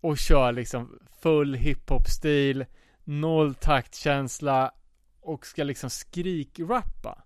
och 0.00 0.18
kör 0.18 0.52
liksom 0.52 0.98
full 1.20 1.54
hiphop-stil, 1.54 2.66
noll 3.04 3.54
taktkänsla 3.54 4.72
och 5.20 5.46
ska 5.46 5.64
liksom 5.64 5.90
skrikrappa. 5.90 7.24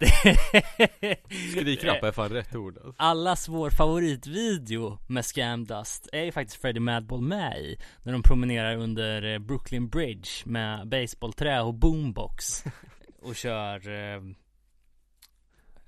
Skrikrappa 1.52 2.08
är 2.08 2.12
fan 2.12 2.28
rätt 2.28 2.54
ord 2.54 2.76
alltså. 2.76 2.94
Allas 2.96 3.48
vår 3.48 3.70
favoritvideo 3.70 4.98
med 5.06 5.24
Scam 5.24 5.64
Dust 5.64 6.08
är 6.12 6.22
ju 6.24 6.32
faktiskt 6.32 6.60
Freddie 6.60 6.80
Madball 6.80 7.20
med 7.22 7.58
i 7.58 7.76
När 8.02 8.12
de 8.12 8.22
promenerar 8.22 8.76
under 8.76 9.32
eh, 9.32 9.38
Brooklyn 9.38 9.88
Bridge 9.88 10.28
med 10.44 10.88
baseballträ 10.88 11.60
och 11.60 11.74
boombox 11.74 12.64
Och 13.22 13.36
kör 13.36 13.88
eh, 13.88 14.16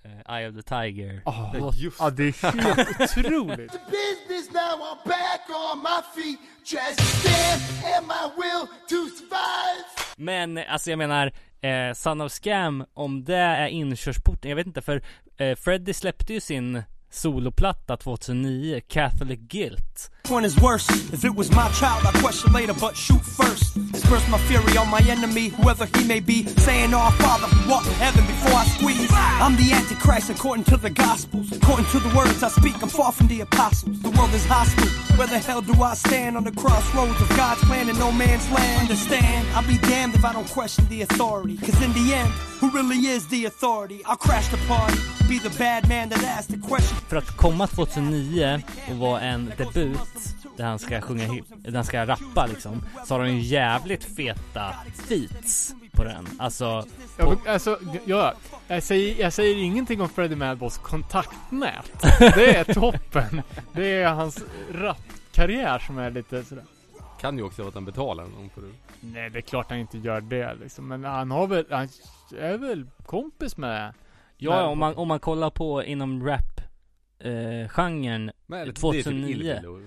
eh, 0.05 0.37
Eye 0.37 0.49
of 0.49 0.55
the 0.57 0.62
Tiger 0.62 1.23
Oh, 1.24 1.51
Ja, 1.59 1.73
just 1.74 1.97
ja, 2.01 2.11
det 2.11 2.24
är 2.24 2.53
helt 2.53 3.01
otroligt. 3.19 3.73
business 3.73 4.51
now 4.53 4.79
I'm 4.81 5.09
back 5.09 5.41
on 5.49 5.79
my 5.79 6.23
feet 6.23 6.39
Just 6.65 7.01
stand 7.20 7.62
and 7.97 8.07
my 8.07 8.43
will 8.43 8.66
to 8.89 9.16
survive 9.16 9.85
Men 10.16 10.59
alltså 10.59 10.91
jag 10.91 10.99
menar 10.99 11.33
eh, 11.63 11.95
Son 11.95 12.21
of 12.21 12.33
Scam, 12.33 12.85
om 12.95 13.25
det 13.25 13.37
är 13.37 13.67
inkörsporten, 13.67 14.49
jag 14.49 14.57
vet 14.57 14.67
inte 14.67 14.83
för 14.83 15.03
eh, 15.37 15.57
Freddie 15.57 15.95
släppte 15.95 16.33
ju 16.33 16.41
sin 16.41 16.83
soloplatta 17.11 17.97
2009, 17.97 18.81
Catholic 18.89 19.41
Guilt. 19.41 20.11
One 20.33 20.45
is 20.47 20.59
worse? 20.59 20.89
If 21.13 21.25
it 21.27 21.35
was 21.35 21.51
my 21.53 21.71
child, 21.73 22.07
I 22.07 22.19
question 22.21 22.53
later, 22.55 22.73
but 22.73 22.97
shoot 22.97 23.21
first. 23.21 23.75
Disperse 23.93 24.27
my 24.31 24.39
fury 24.39 24.77
on 24.79 24.89
my 24.89 25.01
enemy, 25.01 25.49
whoever 25.49 25.85
he 25.95 26.05
may 26.05 26.21
be. 26.21 26.47
Saying, 26.47 26.95
Our 26.95 27.13
Father 27.13 27.47
who 27.47 27.73
art 27.73 27.87
in 27.87 27.93
heaven 27.93 28.27
before 28.27 28.55
I 28.55 28.65
squeeze. 28.65 29.11
I'm 29.13 29.57
the 29.57 29.73
Antichrist 29.73 30.31
according 30.31 30.65
to 30.65 30.79
the 30.79 30.89
Gospels. 30.89 31.53
According 31.53 31.85
to 31.87 31.99
the 32.01 32.17
words 32.17 32.43
I 32.43 32.49
speak, 32.49 32.83
I'm 32.83 32.89
far 32.89 33.13
from 33.13 33.29
the 33.29 33.43
apostles. 33.43 34.01
The 34.01 34.11
world 34.11 34.33
is 34.33 34.47
hostile. 34.47 34.89
Where 35.19 35.27
the 35.27 35.39
hell 35.39 35.61
do 35.61 35.75
I 35.83 35.93
stand 35.95 36.39
on 36.39 36.45
the 36.45 36.53
crossroads 36.53 37.21
of 37.21 37.29
God's 37.37 37.63
plan 37.65 37.91
and 37.91 37.99
no 37.99 38.11
man's 38.11 38.51
land? 38.51 38.81
Understand, 38.83 39.47
I'll 39.55 39.69
be 39.69 39.77
damned 39.79 40.15
if 40.15 40.25
I 40.25 40.33
don't 40.33 40.49
question 40.49 40.89
the 40.89 41.03
authority. 41.03 41.59
Cause 41.59 41.83
in 41.83 41.93
the 41.93 42.15
end, 42.15 42.31
who 42.61 42.71
really 42.71 43.07
is 43.07 43.29
the 43.29 43.45
authority? 43.45 44.03
I'll 44.07 44.17
crash 44.17 44.49
the 44.49 44.57
party, 44.69 44.99
be 45.29 45.39
the 45.39 45.55
bad 45.59 45.89
man 45.89 46.09
that 46.09 46.23
asked 46.25 46.51
the 46.51 46.57
question. 46.69 46.97
För 47.09 47.17
att 47.17 47.37
komma 47.37 47.67
2009 47.67 48.63
och 48.91 48.97
vara 48.97 49.21
en 49.21 49.53
debut 49.59 49.99
där 50.57 50.65
han 50.65 50.78
ska 50.78 51.01
sjunga 51.01 51.27
där 51.57 51.73
han 51.74 51.85
ska 51.85 52.07
rappa 52.07 52.47
liksom, 52.47 52.82
så 53.07 53.15
har 53.15 53.20
han 53.20 53.36
ju 53.36 53.40
jävligt 53.40 54.05
feta 54.05 54.74
feats 55.09 55.74
på 55.93 56.05
den. 56.05 56.27
Alltså, 56.39 56.85
Ja, 57.19 57.28
men, 57.44 57.53
alltså, 57.55 57.78
ja, 58.05 58.35
jag 58.69 58.82
säger, 58.82 59.20
jag 59.20 59.32
säger 59.32 59.57
ingenting 59.57 60.01
om 60.01 60.09
Freddie 60.09 60.36
Madballs 60.36 60.78
kontaktnät. 60.78 61.93
Det 62.19 62.57
är 62.57 62.74
toppen. 62.74 63.43
Det 63.73 63.86
är 64.03 64.09
hans 64.12 64.44
rapkarriär 64.73 65.78
som 65.78 65.99
är 65.99 66.11
lite 66.11 66.44
sådär. 66.44 66.65
Kan 67.20 67.39
ju 67.39 67.44
också 67.44 67.62
vara 67.62 67.69
att 67.69 67.74
han 67.74 67.85
betalar 67.85 68.24
någon 68.24 68.51
för 68.51 68.61
det. 68.62 68.73
Nej, 69.01 69.31
det 69.31 69.39
är 69.39 69.43
klart 69.43 69.70
han 69.70 69.78
inte 69.78 69.99
gör 69.99 70.20
det 70.20 70.55
liksom. 70.55 70.89
Men 70.89 71.05
han 71.05 71.31
har 71.31 71.47
väl, 71.47 71.66
han 71.70 71.89
är 72.39 72.59
väl 72.59 72.86
kompis 73.07 73.57
med 73.57 73.94
ja 74.36 74.65
om 74.66 74.78
man, 74.78 74.94
om 74.94 75.09
man 75.09 75.20
kollar 75.20 75.51
på 75.51 75.85
inom 75.85 76.27
rap 76.27 76.61
eh, 77.19 77.69
genren 77.69 78.31
Men 78.47 78.59
det 78.59 78.62
är 78.62 78.66
typ 78.66 78.77
2009. 78.78 79.28
Illbill 79.31 79.66
och- 79.66 79.81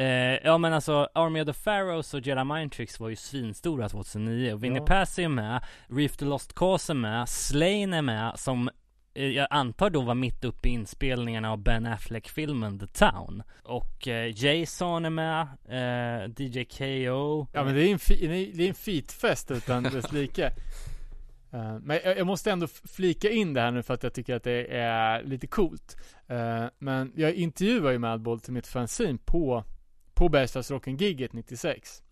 Eh, 0.00 0.38
ja 0.44 0.58
men 0.58 0.72
alltså 0.72 1.08
Army 1.14 1.40
of 1.40 1.46
the 1.46 1.52
Pharaohs 1.52 2.14
och 2.14 2.20
Jedi 2.20 2.44
Mind 2.44 2.72
Tricks 2.72 3.00
var 3.00 3.08
ju 3.08 3.16
svinstora 3.16 3.88
2009 3.88 4.52
och 4.52 4.64
Winnie 4.64 4.78
Ja. 4.78 4.86
Pass 4.86 5.18
är 5.18 5.28
med, 5.28 5.64
Reef 5.88 6.16
the 6.16 6.24
Lost 6.24 6.54
Cause 6.54 6.92
är 6.92 6.94
med, 6.94 7.28
Slain 7.28 7.92
är 7.92 8.02
med 8.02 8.32
som 8.38 8.70
eh, 9.14 9.26
jag 9.26 9.46
antar 9.50 9.90
då 9.90 10.00
var 10.00 10.14
mitt 10.14 10.44
uppe 10.44 10.68
i 10.68 10.72
inspelningarna 10.72 11.52
av 11.52 11.58
Ben 11.58 11.86
Affleck-filmen 11.86 12.78
The 12.78 12.86
Town. 12.86 13.42
Och 13.62 14.08
eh, 14.08 14.44
Jason 14.44 15.04
är 15.04 15.10
med, 15.10 15.40
eh, 15.68 16.30
DJ 16.46 16.64
KO. 16.64 17.46
Ja 17.52 17.64
men 17.64 17.74
det 17.74 17.88
är 17.88 17.92
en, 17.92 17.98
fi, 17.98 18.50
det 18.54 18.64
är 18.64 18.68
en 18.68 18.74
fitfest 18.74 19.50
utan 19.50 19.82
dess 19.82 20.12
like. 20.12 20.52
Eh, 21.52 21.78
men 21.82 22.00
jag, 22.04 22.18
jag 22.18 22.26
måste 22.26 22.50
ändå 22.50 22.66
flika 22.66 23.30
in 23.30 23.54
det 23.54 23.60
här 23.60 23.70
nu 23.70 23.82
för 23.82 23.94
att 23.94 24.02
jag 24.02 24.14
tycker 24.14 24.34
att 24.34 24.44
det 24.44 24.76
är 24.76 25.22
lite 25.22 25.46
coolt. 25.46 25.96
Eh, 26.28 26.64
men 26.78 27.12
jag 27.16 27.32
intervjuade 27.34 27.92
ju 27.92 27.98
Madball 27.98 28.40
till 28.40 28.52
mitt 28.52 28.66
fanzine 28.66 29.18
på, 29.24 29.64
på 30.20 30.28
Bergslagsrocken-giget 30.28 31.32
96. 31.32 32.02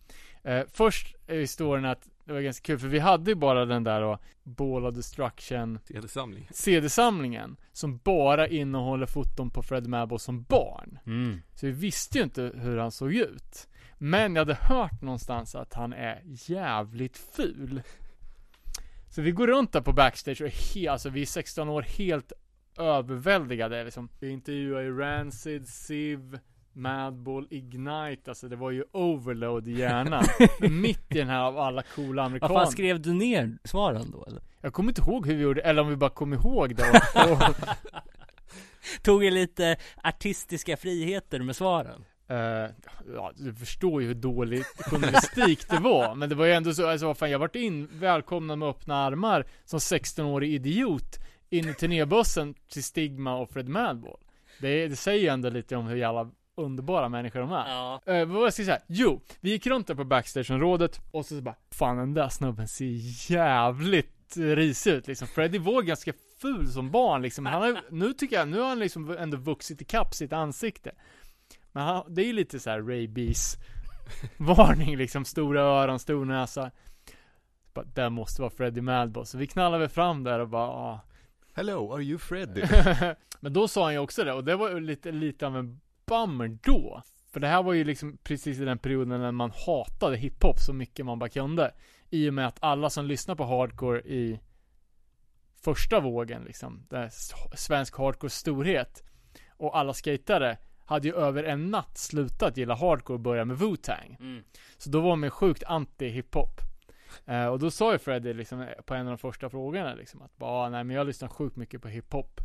Uh, 0.47 0.61
först 0.73 1.15
är 1.27 1.39
historien 1.39 1.85
att 1.85 2.09
det 2.25 2.33
var 2.33 2.41
ganska 2.41 2.65
kul 2.65 2.79
för 2.79 2.87
vi 2.87 2.99
hade 2.99 3.31
ju 3.31 3.35
bara 3.35 3.65
den 3.65 3.83
där 3.83 4.01
då, 4.01 4.19
Ball 4.43 4.85
of 4.85 4.95
Destruction 4.95 5.79
CD-samling. 5.83 6.47
CD-samlingen 6.51 7.57
som 7.73 7.97
bara 7.97 8.47
innehåller 8.47 9.05
foton 9.05 9.49
på 9.49 9.63
Fred 9.63 9.87
Madball 9.87 10.19
som 10.19 10.43
barn. 10.43 10.99
Mm. 11.05 11.41
Så 11.55 11.65
vi 11.65 11.71
visste 11.71 12.17
ju 12.17 12.23
inte 12.23 12.51
hur 12.55 12.77
han 12.77 12.91
såg 12.91 13.13
ut. 13.13 13.67
Men 13.97 14.35
jag 14.35 14.41
hade 14.41 14.57
hört 14.61 15.01
någonstans 15.01 15.55
att 15.55 15.73
han 15.73 15.93
är 15.93 16.21
jävligt 16.25 17.17
ful. 17.17 17.81
Så 19.09 19.21
vi 19.21 19.31
går 19.31 19.47
runt 19.47 19.73
där 19.73 19.81
på 19.81 19.93
backstage 19.93 20.41
och 20.41 20.47
är 20.47 20.51
he- 20.51 20.91
alltså 20.91 21.09
vi 21.09 21.21
är 21.21 21.25
16 21.25 21.69
år 21.69 21.81
helt 21.81 22.31
överväldigade 22.77 23.83
liksom. 23.83 24.09
Vi 24.19 24.29
intervjuar 24.29 24.81
ju 24.81 24.97
Rancid, 24.97 25.67
Civ, 25.67 26.39
Madball, 26.73 27.47
Ignite, 27.49 28.31
alltså 28.31 28.47
det 28.47 28.55
var 28.55 28.71
ju 28.71 28.83
overload 28.91 29.67
i 29.67 29.71
hjärnan. 29.71 30.23
Mitt 30.81 31.05
i 31.09 31.17
den 31.17 31.27
här 31.29 31.39
av 31.43 31.57
alla 31.57 31.83
coola 31.95 32.21
Vad 32.21 32.25
amerikaner. 32.25 32.53
fan 32.53 32.71
skrev 32.71 33.01
du 33.01 33.13
ner 33.13 33.57
svaren 33.63 34.11
då 34.11 34.25
eller? 34.25 34.41
Jag 34.61 34.73
kommer 34.73 34.89
inte 34.91 35.01
ihåg 35.01 35.27
hur 35.27 35.35
vi 35.35 35.43
gjorde, 35.43 35.61
eller 35.61 35.81
om 35.81 35.87
vi 35.89 35.95
bara 35.95 36.09
kom 36.09 36.33
ihåg 36.33 36.75
det. 36.75 37.01
Tog 39.01 39.23
ju 39.23 39.31
lite 39.31 39.77
artistiska 40.03 40.77
friheter 40.77 41.39
med 41.39 41.55
svaren. 41.55 42.05
Eh, 42.27 42.37
ja, 43.15 43.31
du 43.35 43.53
förstår 43.53 44.01
ju 44.01 44.07
hur 44.07 44.15
dålig 44.15 44.63
journalistik 44.63 45.69
det 45.69 45.77
var. 45.79 46.15
Men 46.15 46.29
det 46.29 46.35
var 46.35 46.45
ju 46.45 46.53
ändå 46.53 46.73
så, 46.73 46.87
alltså 46.87 47.05
vad 47.05 47.17
fan, 47.17 47.31
jag 47.31 47.39
vart 47.39 47.55
in 47.55 47.89
välkomnad 47.91 48.57
med 48.59 48.67
öppna 48.67 48.95
armar 48.95 49.45
som 49.65 49.79
16-årig 49.79 50.53
idiot 50.53 51.17
in 51.49 51.69
i 51.69 51.73
turnébussen 51.73 52.53
till 52.71 52.83
Stigma 52.83 53.37
och 53.37 53.49
Fred 53.49 53.69
Madball. 53.69 54.19
Det, 54.61 54.87
det 54.87 54.95
säger 54.95 55.21
ju 55.21 55.27
ändå 55.27 55.49
lite 55.49 55.75
om 55.75 55.87
hur 55.87 55.95
jävla 55.95 56.31
underbara 56.59 57.09
människor 57.09 57.39
de 57.39 57.51
är. 57.51 57.69
Ja. 57.69 58.01
Eh, 58.05 58.25
vad 58.25 58.27
var 58.27 58.43
jag 58.43 58.53
ska 58.53 58.63
säga? 58.63 58.79
Jo, 58.87 59.21
vi 59.39 59.49
gick 59.49 59.67
runt 59.67 59.87
där 59.87 59.95
på 59.95 60.03
backstageområdet 60.03 60.99
och 61.11 61.25
så, 61.25 61.35
så 61.35 61.41
bara 61.41 61.55
Fan 61.71 61.97
den 61.97 62.13
där 62.13 62.29
snubben 62.29 62.67
ser 62.67 63.31
jävligt 63.31 64.37
risig 64.37 64.91
ut 64.91 65.07
liksom. 65.07 65.27
Freddie 65.27 65.59
var 65.59 65.81
ganska 65.81 66.13
ful 66.41 66.67
som 66.67 66.91
barn 66.91 67.21
liksom. 67.21 67.45
Han 67.45 67.61
har, 67.61 67.81
nu 67.89 68.13
tycker 68.13 68.35
jag, 68.35 68.47
nu 68.47 68.59
har 68.59 68.67
han 68.67 68.79
liksom 68.79 69.17
ändå 69.19 69.37
vuxit 69.37 69.81
ikapp 69.81 70.13
sitt 70.13 70.33
ansikte. 70.33 70.91
Men 71.71 71.83
han, 71.83 72.13
det 72.13 72.21
är 72.21 72.25
ju 72.25 72.33
lite 72.33 72.59
så 72.59 72.69
här 72.69 72.79
rabies 72.79 73.57
varning 74.37 74.97
liksom. 74.97 75.25
Stora 75.25 75.61
öron, 75.61 75.99
stor 75.99 76.25
näsa. 76.25 76.71
Bara, 77.73 77.85
det 77.85 78.09
måste 78.09 78.41
vara 78.41 78.51
Freddie 78.51 78.81
Madball. 78.81 79.25
Så 79.25 79.37
vi 79.37 79.47
knallade 79.47 79.79
väl 79.79 79.89
fram 79.89 80.23
där 80.23 80.39
och 80.39 80.49
bara 80.49 80.67
ah. 80.67 81.01
Hello, 81.53 81.93
are 81.93 82.03
you 82.03 82.17
Freddy? 82.17 82.61
Men 83.39 83.53
då 83.53 83.67
sa 83.67 83.83
han 83.83 83.93
ju 83.93 83.99
också 83.99 84.23
det, 84.23 84.33
och 84.33 84.43
det 84.43 84.55
var 84.55 84.79
lite, 84.79 85.11
lite 85.11 85.47
av 85.47 85.57
en 85.57 85.79
bummer 86.09 86.57
då. 86.63 87.01
För 87.31 87.39
det 87.39 87.47
här 87.47 87.63
var 87.63 87.73
ju 87.73 87.83
liksom 87.83 88.17
precis 88.23 88.59
i 88.59 88.65
den 88.65 88.77
perioden 88.77 89.21
när 89.21 89.31
man 89.31 89.51
hatade 89.65 90.17
hiphop 90.17 90.59
så 90.59 90.73
mycket 90.73 91.05
man 91.05 91.19
bara 91.19 91.29
kunde. 91.29 91.73
I 92.09 92.29
och 92.29 92.33
med 92.33 92.47
att 92.47 92.57
alla 92.61 92.89
som 92.89 93.05
lyssnar 93.05 93.35
på 93.35 93.43
hardcore 93.45 93.99
i 94.01 94.39
första 95.63 95.99
vågen 95.99 96.43
liksom, 96.43 96.85
där 96.89 97.09
svensk 97.57 97.97
hardcore 97.97 98.29
storhet 98.29 99.03
och 99.57 99.77
alla 99.77 99.93
skatare 99.93 100.57
hade 100.85 101.07
ju 101.07 101.15
över 101.15 101.43
en 101.43 101.71
natt 101.71 101.97
slutat 101.97 102.57
gilla 102.57 102.75
hardcore 102.75 103.13
och 103.15 103.19
börjat 103.19 103.47
med 103.47 103.57
Wu-Tang. 103.57 104.17
Mm. 104.19 104.43
Så 104.77 104.89
då 104.89 105.01
var 105.01 105.15
man 105.15 105.29
sjukt 105.29 105.63
anti-hiphop. 105.63 106.59
Eh, 107.25 107.45
och 107.45 107.59
då 107.59 107.71
sa 107.71 107.91
ju 107.91 107.97
Freddie 107.97 108.33
liksom 108.33 108.67
på 108.85 108.93
en 108.93 109.07
av 109.07 109.11
de 109.11 109.17
första 109.17 109.49
frågorna 109.49 109.95
liksom 109.95 110.21
att 110.21 110.37
bara, 110.37 110.51
"Ah, 110.51 110.69
nej 110.69 110.83
men 110.83 110.95
jag 110.95 111.07
lyssnar 111.07 111.27
sjukt 111.29 111.55
mycket 111.55 111.81
på 111.81 111.87
hiphop. 111.87 112.41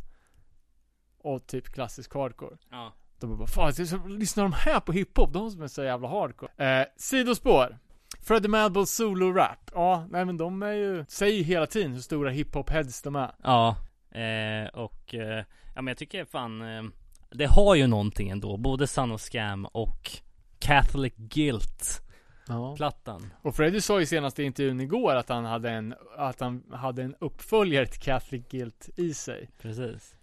Och 1.17 1.47
typ 1.47 1.65
klassisk 1.65 2.13
hardcore. 2.13 2.57
Ja. 2.69 2.93
De 3.19 3.37
bara, 3.37 3.47
fan 3.47 3.73
lyssnar 4.07 4.43
de 4.43 4.53
här 4.53 4.79
på 4.79 4.91
hiphop? 4.91 5.33
De 5.33 5.51
som 5.51 5.61
är 5.61 5.67
så 5.67 5.83
jävla 5.83 6.07
hardcore. 6.07 6.79
Eh, 6.81 6.85
sidospår. 6.97 7.77
Freddie 8.21 8.47
Madball 8.47 8.87
solo-rap. 8.87 9.71
Ja, 9.73 10.07
nej 10.09 10.25
men 10.25 10.37
de 10.37 10.63
är 10.63 10.71
ju, 10.71 11.05
säger 11.07 11.37
ju 11.37 11.43
hela 11.43 11.67
tiden 11.67 11.93
hur 11.93 12.01
stora 12.01 12.31
hiphop-heads 12.31 13.03
de 13.03 13.15
är. 13.15 13.31
Ja, 13.43 13.75
eh, 14.11 14.67
och 14.73 15.15
eh, 15.15 15.43
ja 15.75 15.81
men 15.81 15.87
jag 15.87 15.97
tycker 15.97 16.25
fan 16.25 16.61
eh, 16.61 16.83
Det 17.31 17.45
har 17.45 17.75
ju 17.75 17.87
någonting 17.87 18.29
ändå, 18.29 18.57
både 18.57 18.87
Son 18.87 19.11
of 19.11 19.21
Scam 19.21 19.65
och 19.65 20.11
Catholic 20.59 21.13
Guilt 21.15 22.01
Ja. 22.47 22.75
plattan 22.75 23.33
Och 23.41 23.55
Freddie 23.55 23.81
sa 23.81 23.99
ju 23.99 24.05
senast 24.05 24.39
i 24.39 24.43
intervjun 24.43 24.81
igår 24.81 25.15
att 25.15 25.29
han 25.29 25.45
hade 25.45 25.69
en, 25.69 25.95
att 26.17 26.39
han 26.39 26.63
hade 26.71 27.03
en 27.03 27.15
uppföljare 27.19 27.85
till 27.85 28.01
Catholic 28.01 28.47
Guilt 28.49 28.89
i 28.95 29.13
sig. 29.13 29.49
Precis 29.61 30.15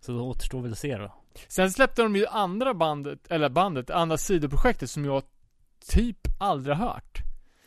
Så 0.00 0.12
då 0.12 0.28
återstår 0.28 0.60
väl 0.60 0.72
att 0.72 0.78
se 0.78 0.96
då 0.96 1.14
Sen 1.48 1.70
släppte 1.70 2.02
de 2.02 2.16
ju 2.16 2.26
andra 2.26 2.74
bandet, 2.74 3.26
eller 3.30 3.48
bandet, 3.48 3.90
andra 3.90 4.16
sidoprojektet 4.18 4.90
som 4.90 5.04
jag 5.04 5.22
typ 5.88 6.18
aldrig 6.40 6.76
har 6.76 6.86
hört. 6.86 7.18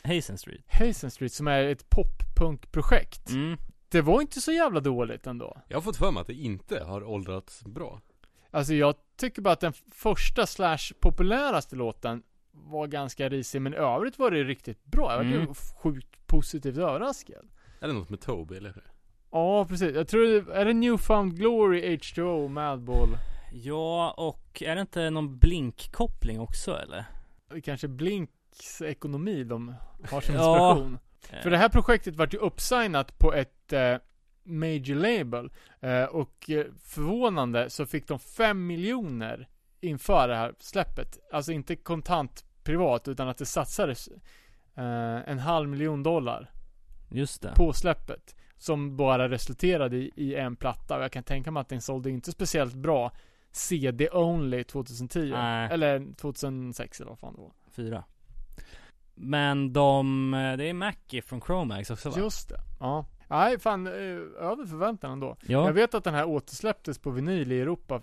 Hazen 0.04 0.38
Street 0.38 0.64
Hazen 0.68 1.10
Street 1.10 1.32
som 1.32 1.48
är 1.48 1.62
ett 1.64 1.90
pop-punk-projekt. 1.90 3.30
mm. 3.30 3.56
Det 3.88 4.00
var 4.00 4.20
inte 4.20 4.40
så 4.40 4.52
jävla 4.52 4.80
dåligt 4.80 5.26
ändå. 5.26 5.56
Jag 5.68 5.76
har 5.76 5.82
fått 5.82 5.96
för 5.96 6.10
mig 6.10 6.20
att 6.20 6.26
det 6.26 6.34
inte 6.34 6.84
har 6.84 7.04
åldrats 7.04 7.64
bra. 7.64 8.00
Alltså 8.50 8.74
jag 8.74 8.94
tycker 9.16 9.42
bara 9.42 9.52
att 9.52 9.60
den 9.60 9.72
första 9.92 10.46
slash 10.46 10.78
populäraste 11.00 11.76
låten 11.76 12.22
var 12.52 12.86
ganska 12.86 13.28
risig, 13.28 13.62
men 13.62 13.74
i 13.74 13.76
övrigt 13.76 14.18
var 14.18 14.30
det 14.30 14.44
riktigt 14.44 14.84
bra. 14.84 15.10
Jag 15.10 15.16
var 15.16 15.24
Mm. 15.24 15.40
ju 15.40 15.54
sjukt 15.82 16.26
positivt 16.26 16.76
överraskad. 16.78 17.48
Är 17.80 17.86
det 17.88 17.92
något 17.94 18.10
med 18.10 18.20
Toby 18.20 18.56
eller? 18.56 18.72
hur? 18.72 18.84
Ja, 19.30 19.64
precis. 19.66 19.94
Jag 19.94 20.08
tror 20.08 20.26
det, 20.26 20.54
är 20.54 20.64
det 20.64 20.72
Newfound 20.72 21.36
Glory, 21.36 21.96
H2O, 21.96 22.48
Madball? 22.48 23.08
Ja, 23.52 24.10
och 24.10 24.62
är 24.62 24.74
det 24.74 24.80
inte 24.80 25.10
någon 25.10 25.38
blinkkoppling 25.38 26.40
också 26.40 26.78
eller? 26.78 27.04
Kanske 27.64 27.88
Blinks 27.88 28.82
ekonomi 28.82 29.44
de 29.44 29.74
har 30.10 30.20
som 30.20 30.34
Ja. 30.34 30.70
inspiration. 30.70 30.98
För 31.42 31.50
det 31.50 31.56
här 31.56 31.68
projektet 31.68 32.16
vart 32.16 32.34
ju 32.34 32.38
uppsignat 32.38 33.18
på 33.18 33.34
ett 33.34 33.72
eh, 33.72 33.96
major 34.44 34.94
label. 34.94 35.50
Eh, 35.80 36.04
och 36.04 36.50
eh, 36.50 36.66
förvånande 36.84 37.70
så 37.70 37.86
fick 37.86 38.08
de 38.08 38.18
5 38.18 38.66
miljoner 38.66 39.48
inför 39.80 40.28
det 40.28 40.36
här 40.36 40.54
släppet. 40.58 41.18
Alltså 41.32 41.52
inte 41.52 41.76
kontant 41.76 42.44
privat 42.62 43.08
utan 43.08 43.28
att 43.28 43.38
det 43.38 43.46
satsades 43.46 44.08
eh, 44.74 45.28
en 45.30 45.38
halv 45.38 45.68
miljon 45.68 46.02
dollar 46.02 46.50
Just 47.10 47.42
det 47.42 47.52
på 47.56 47.72
släppet. 47.72 48.36
Som 48.56 48.96
bara 48.96 49.28
resulterade 49.28 49.96
i, 49.96 50.12
i 50.16 50.34
en 50.34 50.56
platta. 50.56 50.96
Och 50.96 51.02
jag 51.02 51.12
kan 51.12 51.22
tänka 51.22 51.50
mig 51.50 51.60
att 51.60 51.68
den 51.68 51.80
sålde 51.80 52.10
inte 52.10 52.32
speciellt 52.32 52.74
bra 52.74 53.12
CD 53.52 54.08
only 54.12 54.64
2010. 54.64 55.30
Nej. 55.30 55.68
Eller 55.72 56.14
2006 56.14 57.00
eller 57.00 57.10
vad 57.10 57.18
fan 57.18 57.34
det 57.34 57.40
var. 57.40 57.52
Fyra. 57.70 58.04
Men 59.14 59.72
de, 59.72 60.34
eh, 60.34 60.56
det 60.56 60.64
är 60.64 60.74
Mackie 60.74 61.22
från 61.22 61.40
Chromax 61.40 61.90
också 61.90 62.10
va? 62.10 62.18
Just 62.18 62.48
det. 62.48 62.60
Ja. 62.80 63.06
Nej, 63.28 63.58
fan 63.58 63.86
eh, 63.86 63.92
över 64.38 64.66
förväntan 64.66 65.12
ändå. 65.12 65.36
ja. 65.46 65.66
Jag 65.66 65.72
vet 65.72 65.94
att 65.94 66.04
den 66.04 66.14
här 66.14 66.24
återsläpptes 66.28 66.98
på 66.98 67.10
vinyl 67.10 67.52
i 67.52 67.60
Europa 67.60 68.02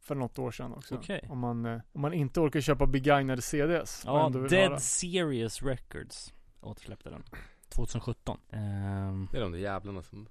för 0.00 0.14
något 0.14 0.38
år 0.38 0.50
sedan 0.50 0.72
också. 0.72 0.94
Okej. 0.94 1.26
Om, 1.30 1.38
man, 1.38 1.64
eh, 1.66 1.80
om 1.92 2.00
man 2.00 2.12
inte 2.12 2.40
orkar 2.40 2.60
köpa 2.60 2.86
begagnade 2.86 3.42
CDs. 3.42 4.02
Ja, 4.06 4.28
Dead 4.28 4.52
höra. 4.70 4.80
Serious 4.80 5.62
Records 5.62 6.34
återsläppte 6.60 7.10
den 7.10 7.22
2017 7.68 8.38
Ehm, 8.50 9.28
Det 9.32 9.38
är 9.38 9.42
de 9.42 9.52
där 9.52 9.58
jävlarna 9.58 10.02
som 10.02 10.28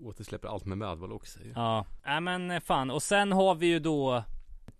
återsläpper 0.00 0.48
allt 0.48 0.64
med 0.64 0.78
Madball 0.78 1.12
också 1.12 1.40
ju. 1.40 1.52
Ja, 1.54 1.86
nej 2.06 2.20
men 2.20 2.50
eh, 2.50 2.60
fan. 2.60 2.90
Och 2.90 3.02
sen 3.02 3.32
har 3.32 3.54
vi 3.54 3.66
ju 3.66 3.78
då 3.78 4.24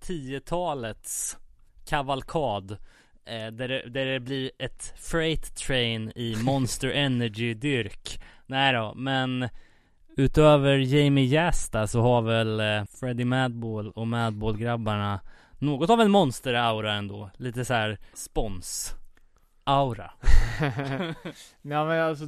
10-talets 0.02 1.38
kavalkad 1.86 2.70
eh, 3.24 3.46
där, 3.52 3.68
det, 3.68 3.90
där 3.90 4.06
det 4.06 4.20
blir 4.20 4.50
ett 4.58 4.94
freight 4.96 5.56
train 5.56 6.12
i 6.14 6.36
Monster 6.44 6.88
Energy 6.88 7.54
dyrk. 7.54 8.20
Nej 8.46 8.72
då, 8.72 8.92
men 8.96 9.48
utöver 10.16 10.78
Jamie 10.78 11.26
Jasta 11.26 11.86
så 11.86 12.00
har 12.00 12.22
väl 12.22 12.60
eh, 12.60 12.84
Freddie 13.00 13.24
Madball 13.24 13.90
och 13.90 14.08
Madball 14.08 14.56
grabbarna 14.56 15.20
något 15.58 15.90
av 15.90 16.00
en 16.00 16.10
monster-aura 16.10 16.92
ändå, 16.92 17.30
lite 17.36 17.64
så 17.64 17.74
här 17.74 17.98
spons 18.14 18.94
Aura 19.64 20.12
Nej 20.60 21.14
men 21.62 22.00
alltså, 22.00 22.24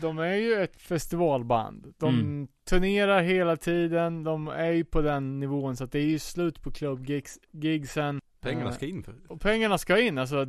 de 0.00 0.18
är 0.18 0.34
ju 0.34 0.54
ett 0.54 0.76
festivalband. 0.80 1.94
De 1.98 2.14
Mm. 2.14 2.48
turnerar 2.64 3.22
hela 3.22 3.56
tiden, 3.56 4.24
de 4.24 4.48
är 4.48 4.70
ju 4.70 4.84
på 4.84 5.00
den 5.00 5.40
nivån 5.40 5.76
så 5.76 5.84
att 5.84 5.92
det 5.92 5.98
är 5.98 6.06
ju 6.06 6.18
slut 6.18 6.62
på 6.62 6.70
klubbgigsen. 6.70 8.20
Pengarna 8.40 8.70
Eh, 8.70 8.74
ska 8.76 8.86
in 8.86 9.02
för 9.02 9.14
Och 9.28 9.40
pengarna 9.40 9.78
ska 9.78 10.00
in, 10.00 10.18
alltså 10.18 10.44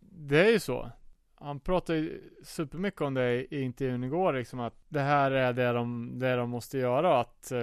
det 0.00 0.38
är 0.40 0.50
ju 0.50 0.58
så. 0.60 0.90
Han 1.34 1.60
pratar 1.60 1.94
ju 1.94 2.20
supermycket 2.44 3.00
om 3.00 3.14
det 3.14 3.24
i 3.32 3.46
i 3.50 3.62
intervjun 3.62 4.04
igår 4.04 4.32
liksom 4.32 4.60
att 4.60 4.74
det 4.88 5.00
här 5.00 5.30
är 5.30 5.52
det 5.52 5.72
de, 5.72 6.18
det 6.18 6.36
de 6.36 6.50
måste 6.50 6.78
göra 6.78 7.14
och 7.14 7.20
att 7.20 7.52
eh, 7.52 7.60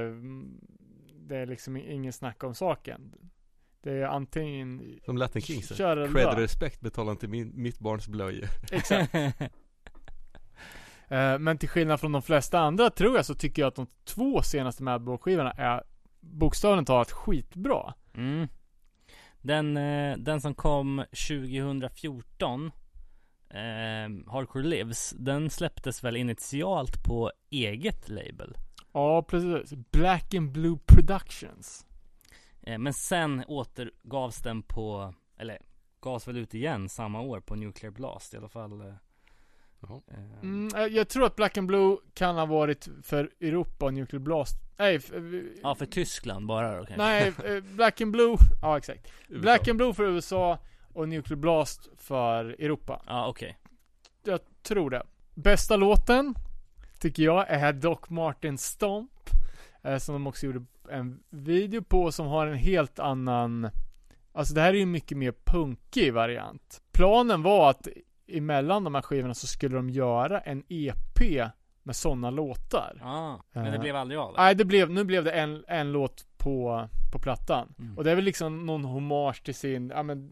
det 1.27 1.37
är 1.37 1.45
liksom 1.45 1.77
ingen 1.77 2.13
snack 2.13 2.43
om 2.43 2.55
saken. 2.55 3.13
Det 3.81 3.91
är 3.91 4.05
antingen 4.07 4.99
Som 5.05 5.17
Latin 5.17 5.41
Kings 5.41 5.67
Cred 5.67 5.97
dö. 6.13 6.35
respekt 6.41 6.81
betalar 6.81 7.11
inte 7.11 7.27
min, 7.27 7.51
mitt 7.55 7.79
barns 7.79 8.07
blöja 8.07 8.47
Exakt. 8.71 9.13
Eh, 11.09 11.39
Men 11.39 11.57
till 11.57 11.69
skillnad 11.69 11.99
från 11.99 12.11
de 12.11 12.21
flesta 12.21 12.59
andra 12.59 12.89
tror 12.89 13.15
jag 13.15 13.25
så 13.25 13.35
tycker 13.35 13.61
jag 13.61 13.67
att 13.67 13.75
de 13.75 13.87
två 14.05 14.41
senaste 14.41 14.83
Madball-skivorna 14.83 15.51
är 15.51 15.83
bokstavligt 16.19 16.87
talat 16.87 17.11
skitbra. 17.11 17.93
Mm. 18.15 18.47
Den, 19.41 19.77
eh, 19.77 20.17
den 20.17 20.41
som 20.41 20.55
kom 20.55 21.03
2014 21.11 22.71
eh, 23.49 24.31
Hardcore 24.31 24.63
Lives 24.63 25.13
Den 25.17 25.49
släpptes 25.49 26.03
väl 26.03 26.15
initialt 26.15 27.03
på 27.03 27.31
eget 27.49 28.09
label 28.09 28.57
Ja, 28.93 29.23
precis. 29.23 29.73
Black 29.91 30.33
and 30.33 30.51
Blue 30.51 30.77
Productions. 30.85 31.85
eh, 32.61 32.77
Men 32.77 32.93
sen 32.93 33.43
återgavs 33.47 34.41
den 34.41 34.61
på 34.63 35.13
Eller 35.37 35.57
gavs 36.01 36.27
väl 36.27 36.37
ut 36.37 36.53
igen 36.53 36.89
samma 36.89 37.21
år 37.21 37.39
på 37.39 37.55
Nuclear 37.55 37.91
Blast 37.91 38.33
i 38.33 38.37
alla 38.37 38.49
fall 38.49 38.81
eh, 38.81 38.93
Mm, 40.41 40.75
eh, 40.75 40.85
jag 40.85 41.09
tror 41.09 41.25
att 41.25 41.35
Black 41.35 41.57
and 41.57 41.67
Blue 41.67 41.97
kan 42.13 42.35
ha 42.35 42.45
varit 42.45 42.87
för 43.03 43.29
Europa 43.41 43.85
och 43.85 43.93
Nuclear 43.93 44.19
Blast. 44.21 44.55
Nej, 44.77 44.95
f- 44.95 45.11
eh, 45.13 45.21
Ja 45.63 45.75
för 45.75 45.85
Tyskland 45.85 46.45
bara 46.47 46.69
då 46.77 46.85
kanske 46.85 46.97
nej, 46.97 47.33
eh, 47.57 47.63
Black 47.63 48.01
and 48.01 48.11
Blue, 48.11 48.35
ja 48.61 48.77
exakt. 48.77 49.11
Black 49.29 49.67
and 49.67 49.77
Blue 49.77 49.93
för 49.93 50.03
USA 50.03 50.57
och 50.93 51.09
Nuclear 51.09 51.37
Blast 51.37 51.89
för 51.97 52.45
Europa. 52.45 53.01
Ja 53.07 53.27
okej 53.27 53.57
Jag 54.23 54.39
tror 54.63 54.89
det. 54.89 55.03
Bästa 55.35 55.75
låten 55.75 56.35
tycker 56.99 57.23
jag 57.23 57.45
är 57.49 57.73
Doc 57.73 57.99
Martin 58.07 58.57
Stomp. 58.57 59.11
Som 59.99 60.13
de 60.13 60.27
också 60.27 60.45
gjorde 60.45 60.65
en 60.89 61.19
video 61.29 61.81
på 61.83 62.11
som 62.11 62.27
har 62.27 62.47
en 62.47 62.57
helt 62.57 62.99
annan 62.99 63.69
Alltså 64.31 64.53
det 64.53 64.61
här 64.61 64.69
är 64.69 64.73
ju 64.73 64.81
en 64.81 64.91
mycket 64.91 65.17
mer 65.17 65.33
punkig 65.45 66.13
variant. 66.13 66.81
Planen 66.91 67.41
var 67.43 67.69
att 67.69 67.87
emellan 68.37 68.83
de 68.83 68.95
här 68.95 69.01
skivorna 69.01 69.33
så 69.33 69.47
skulle 69.47 69.75
de 69.75 69.89
göra 69.89 70.39
en 70.39 70.63
EP 70.69 71.51
med 71.83 71.95
sådana 71.95 72.29
låtar. 72.29 72.97
Ja, 73.01 73.43
men 73.51 73.63
det 73.63 73.71
Eh, 73.71 73.81
blev 73.81 73.95
aldrig 73.95 74.19
av 74.19 74.33
Nej, 74.37 74.55
det 74.55 74.65
blev, 74.65 74.89
nu 74.89 75.03
blev 75.03 75.23
det 75.23 75.31
en, 75.31 75.63
en 75.67 75.91
låt 75.91 76.25
på, 76.37 76.87
på 77.11 77.19
plattan. 77.19 77.73
Mm. 77.79 77.97
Och 77.97 78.03
det 78.03 78.11
är 78.11 78.15
väl 78.15 78.25
liksom 78.25 78.65
någon 78.65 78.85
hommage 78.85 79.43
till 79.43 79.55
sin, 79.55 79.89
ja 79.89 80.03
men 80.03 80.29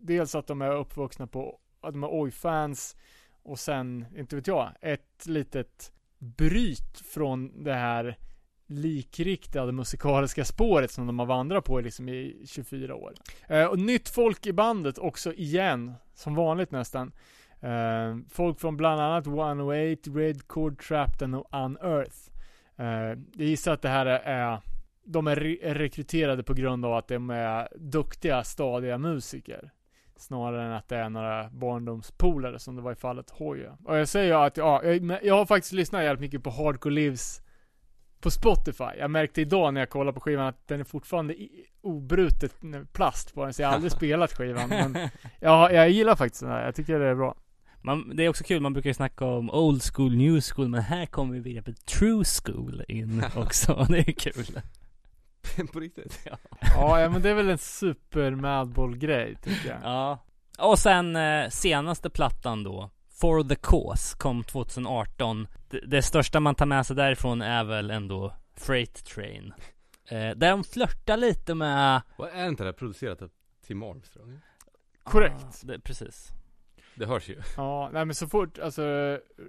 Dels 0.00 0.34
att 0.34 0.46
de 0.46 0.62
är 0.62 0.76
uppvuxna 0.76 1.26
på, 1.26 1.58
att 1.80 1.92
de 1.92 2.04
är 2.04 2.08
Oj-fans 2.22 2.96
Och 3.42 3.58
sen, 3.58 4.06
inte 4.16 4.36
vet 4.36 4.46
jag, 4.46 4.72
ett 4.80 5.26
litet 5.26 5.92
bryt 6.18 7.00
från 7.14 7.64
det 7.64 7.74
här 7.74 8.18
likriktade 8.66 9.72
musikaliska 9.72 10.44
spåret 10.44 10.90
som 10.90 11.06
de 11.06 11.18
har 11.18 11.26
vandrat 11.26 11.64
på 11.64 11.80
liksom 11.80 12.08
i 12.08 12.44
24 12.46 12.94
år. 12.94 13.14
Eh, 13.48 13.64
och 13.64 13.78
nytt 13.78 14.08
folk 14.08 14.46
i 14.46 14.52
bandet 14.52 14.98
också 14.98 15.32
igen, 15.32 15.94
som 16.14 16.34
vanligt 16.34 16.70
nästan. 16.70 17.12
Eh, 17.60 18.16
folk 18.30 18.60
från 18.60 18.76
bland 18.76 19.00
annat 19.00 19.26
108, 19.26 20.10
Red 20.14 20.42
Chord 20.48 20.82
Trapped 20.82 21.34
och 21.34 21.48
Unearth. 21.52 22.16
Eh, 22.76 22.86
jag 23.36 23.46
gissar 23.48 23.72
att 23.72 23.82
det 23.82 23.88
här 23.88 24.06
är, 24.06 24.60
de 25.04 25.26
är, 25.26 25.36
re- 25.36 25.74
rekryterade 25.74 26.42
på 26.42 26.54
grund 26.54 26.84
av 26.84 26.94
att 26.94 27.08
de 27.08 27.30
är 27.30 27.68
duktiga, 27.76 28.44
stadiga 28.44 28.98
musiker. 28.98 29.70
Snarare 30.16 30.66
än 30.66 30.72
att 30.72 30.88
det 30.88 30.96
är 30.96 31.08
några 31.08 31.50
barndomspolare 31.50 32.58
som 32.58 32.76
det 32.76 32.82
var 32.82 32.92
i 32.92 32.94
fallet 32.94 33.30
Hoya. 33.30 33.76
Och 33.84 33.96
jag 33.98 34.08
säger 34.08 34.34
att, 34.34 34.56
ja, 34.56 34.84
jag, 34.84 35.18
jag 35.24 35.34
har 35.34 35.46
faktiskt 35.46 35.72
lyssnat 35.72 36.02
jävligt 36.02 36.20
mycket 36.20 36.42
på 36.42 36.50
Hardcore 36.50 36.94
Lives 36.94 37.40
på 38.20 38.30
Spotify. 38.30 38.84
Jag 38.98 39.10
märkte 39.10 39.40
idag 39.40 39.74
när 39.74 39.80
jag 39.80 39.90
kollade 39.90 40.12
på 40.14 40.20
skivan 40.20 40.46
att 40.46 40.68
den 40.68 40.80
är 40.80 40.84
fortfarande 40.84 41.34
obrutet 41.80 42.54
plast 42.92 43.34
på 43.34 43.44
den, 43.44 43.52
så 43.54 43.62
jag 43.62 43.68
har 43.68 43.74
aldrig 43.74 43.92
spelat 43.96 44.32
skivan. 44.32 44.68
Men 44.68 45.08
ja, 45.40 45.72
jag 45.72 45.90
gillar 45.90 46.16
faktiskt 46.16 46.42
den 46.42 46.50
här. 46.52 46.64
Jag 46.64 46.74
tycker 46.74 46.98
det 46.98 47.06
är 47.06 47.14
bra. 47.14 47.36
Man, 47.88 48.16
Det 48.16 48.24
är 48.24 48.28
också 48.28 48.44
kul, 48.44 48.60
man 48.60 48.72
brukar 48.72 48.90
ju 48.90 48.94
snacka 48.94 49.24
om 49.24 49.50
old 49.50 49.82
school, 49.82 50.16
new 50.16 50.40
school 50.40 50.68
Men 50.68 50.80
här 50.80 51.06
kommer 51.06 51.34
vi 51.34 51.40
begreppet 51.40 51.86
true 51.86 52.24
school 52.24 52.84
in 52.88 53.24
också, 53.36 53.86
det 53.88 53.98
är 53.98 54.12
kul 54.12 54.60
På 55.72 55.80
riktigt? 55.80 56.20
Ja, 56.60 57.00
ja 57.00 57.08
men 57.08 57.22
det 57.22 57.30
är 57.30 57.34
väl 57.34 57.48
en 57.48 57.58
super 57.58 58.30
Madball-grej, 58.30 59.36
tycker 59.42 59.68
jag. 59.68 59.78
Ja 59.82 60.18
Och 60.58 60.78
sen 60.78 61.16
eh, 61.16 61.48
senaste 61.48 62.10
plattan 62.10 62.62
då 62.62 62.90
For 63.20 63.42
the 63.42 63.54
Cause 63.54 64.16
kom 64.18 64.44
2018 64.44 65.46
det, 65.70 65.80
det 65.86 66.02
största 66.02 66.40
man 66.40 66.54
tar 66.54 66.66
med 66.66 66.86
sig 66.86 66.96
därifrån 66.96 67.42
är 67.42 67.64
väl 67.64 67.90
ändå 67.90 68.34
Freight 68.56 69.04
Train 69.04 69.52
eh, 70.10 70.30
Där 70.30 70.50
de 70.50 70.64
flörtar 70.64 71.16
lite 71.16 71.54
med 71.54 72.02
Och 72.16 72.30
är 72.30 72.48
inte 72.48 72.62
det 72.62 72.68
här 72.68 72.72
producerat 72.72 73.22
av 73.22 73.30
Tim 73.66 73.82
Armstrong? 73.82 74.40
Korrekt. 75.02 75.44
Ah, 75.44 75.66
det, 75.66 75.80
Precis 75.80 76.32
Det 76.98 77.06
hörs 77.06 77.28
ju 77.28 77.36
Ja, 77.56 77.90
nej 77.92 78.04
men 78.04 78.14
så 78.14 78.26
fort, 78.26 78.58
alltså 78.58 78.82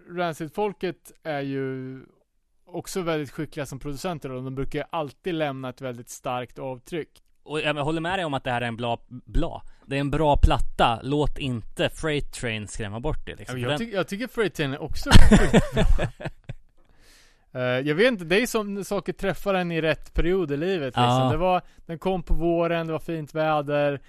Rancid-folket 0.10 1.12
är 1.24 1.42
ju 1.42 2.00
också 2.66 3.02
väldigt 3.02 3.32
skickliga 3.32 3.66
som 3.66 3.80
producenter 3.80 4.32
och 4.32 4.44
de 4.44 4.56
brukar 4.56 4.86
alltid 4.90 5.34
lämna 5.34 5.70
ett 5.70 5.82
väldigt 5.82 6.10
starkt 6.10 6.60
avtryck. 6.60 7.10
Och 7.44 7.62
jag 7.62 7.74
håller 7.74 8.02
med 8.02 8.20
dig 8.20 8.26
om 8.26 8.34
att 8.34 8.44
det 8.44 8.52
här 8.52 8.62
är 8.62 8.68
en 8.68 8.78
bra, 8.78 9.02
bra 9.08 9.64
Det 9.86 9.96
är 9.96 10.00
en 10.00 10.12
bra 10.12 10.38
platta, 10.38 11.00
låt 11.04 11.38
inte 11.38 11.90
Freight 11.90 12.34
Train 12.34 12.68
skrämma 12.68 13.00
bort 13.00 13.26
det 13.26 13.36
liksom 13.36 13.60
jag, 13.60 13.78
tycker, 13.78 13.96
jag 13.98 14.08
tycker 14.08 14.28
Freight 14.28 14.54
Train 14.54 14.74
är 14.74 14.82
också. 14.82 15.10
Eh, 17.52 17.62
jag 17.62 17.96
vet 17.96 18.08
inte, 18.08 18.26
det 18.26 18.42
är 18.42 18.48
som 18.48 18.84
saker 18.84 19.14
träffar 19.14 19.54
en 19.54 19.72
i 19.72 19.82
rätt 19.82 20.14
period 20.14 20.52
i 20.52 20.58
livet 20.58 20.86
liksom. 20.86 21.04
Ja. 21.04 21.30
Det 21.32 21.38
var, 21.38 21.62
den 21.86 22.00
kom 22.00 22.24
på 22.24 22.34
våren, 22.34 22.88
det 22.88 22.94
var 22.94 23.00
fint 23.00 23.36
väder 23.36 24.02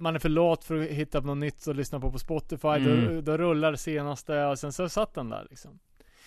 Man 0.00 0.14
är 0.14 0.18
för 0.18 0.28
lat 0.28 0.64
för 0.64 0.76
att 0.76 0.86
hitta 0.88 1.20
på 1.20 1.26
något 1.26 1.38
nytt 1.38 1.68
att 1.68 1.76
lyssna 1.76 2.00
på 2.00 2.12
på 2.12 2.18
Spotify, 2.18 2.68
Mm. 2.68 3.14
då, 3.14 3.20
då 3.20 3.36
rullar 3.38 3.72
det 3.72 3.78
senaste 3.78 4.44
och 4.44 4.58
sen 4.58 4.72
så 4.72 4.88
satt 4.88 5.14
den 5.14 5.28
där 5.30 5.46
liksom 5.50 5.78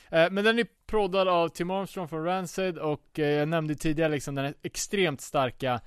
Eh, 0.10 0.32
Men 0.32 0.44
den 0.44 0.60
är 0.60 0.66
proddad 0.88 1.28
av 1.28 1.50
Tim 1.50 1.70
Armstrong 1.72 2.08
från 2.08 2.24
Rancid 2.26 2.78
och 2.78 3.20
eh, 3.20 3.26
jag 3.28 3.48
nämnde 3.48 3.76
tidigare 3.76 4.12
liksom 4.12 4.36
den 4.36 4.54
extremt 4.62 5.22
starka 5.22 5.82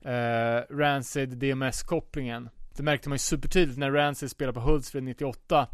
eh, 0.00 0.74
Rancid 0.76 1.28
DMS-kopplingen 1.38 2.48
Det 2.76 2.82
märkte 2.82 3.08
man 3.08 3.14
ju 3.14 3.18
supertydligt 3.18 3.78
när 3.78 3.90
Rancid 3.90 4.30
spelade 4.30 4.54
på 4.54 4.60
Hultsfred 4.60 5.02
98 5.04 5.66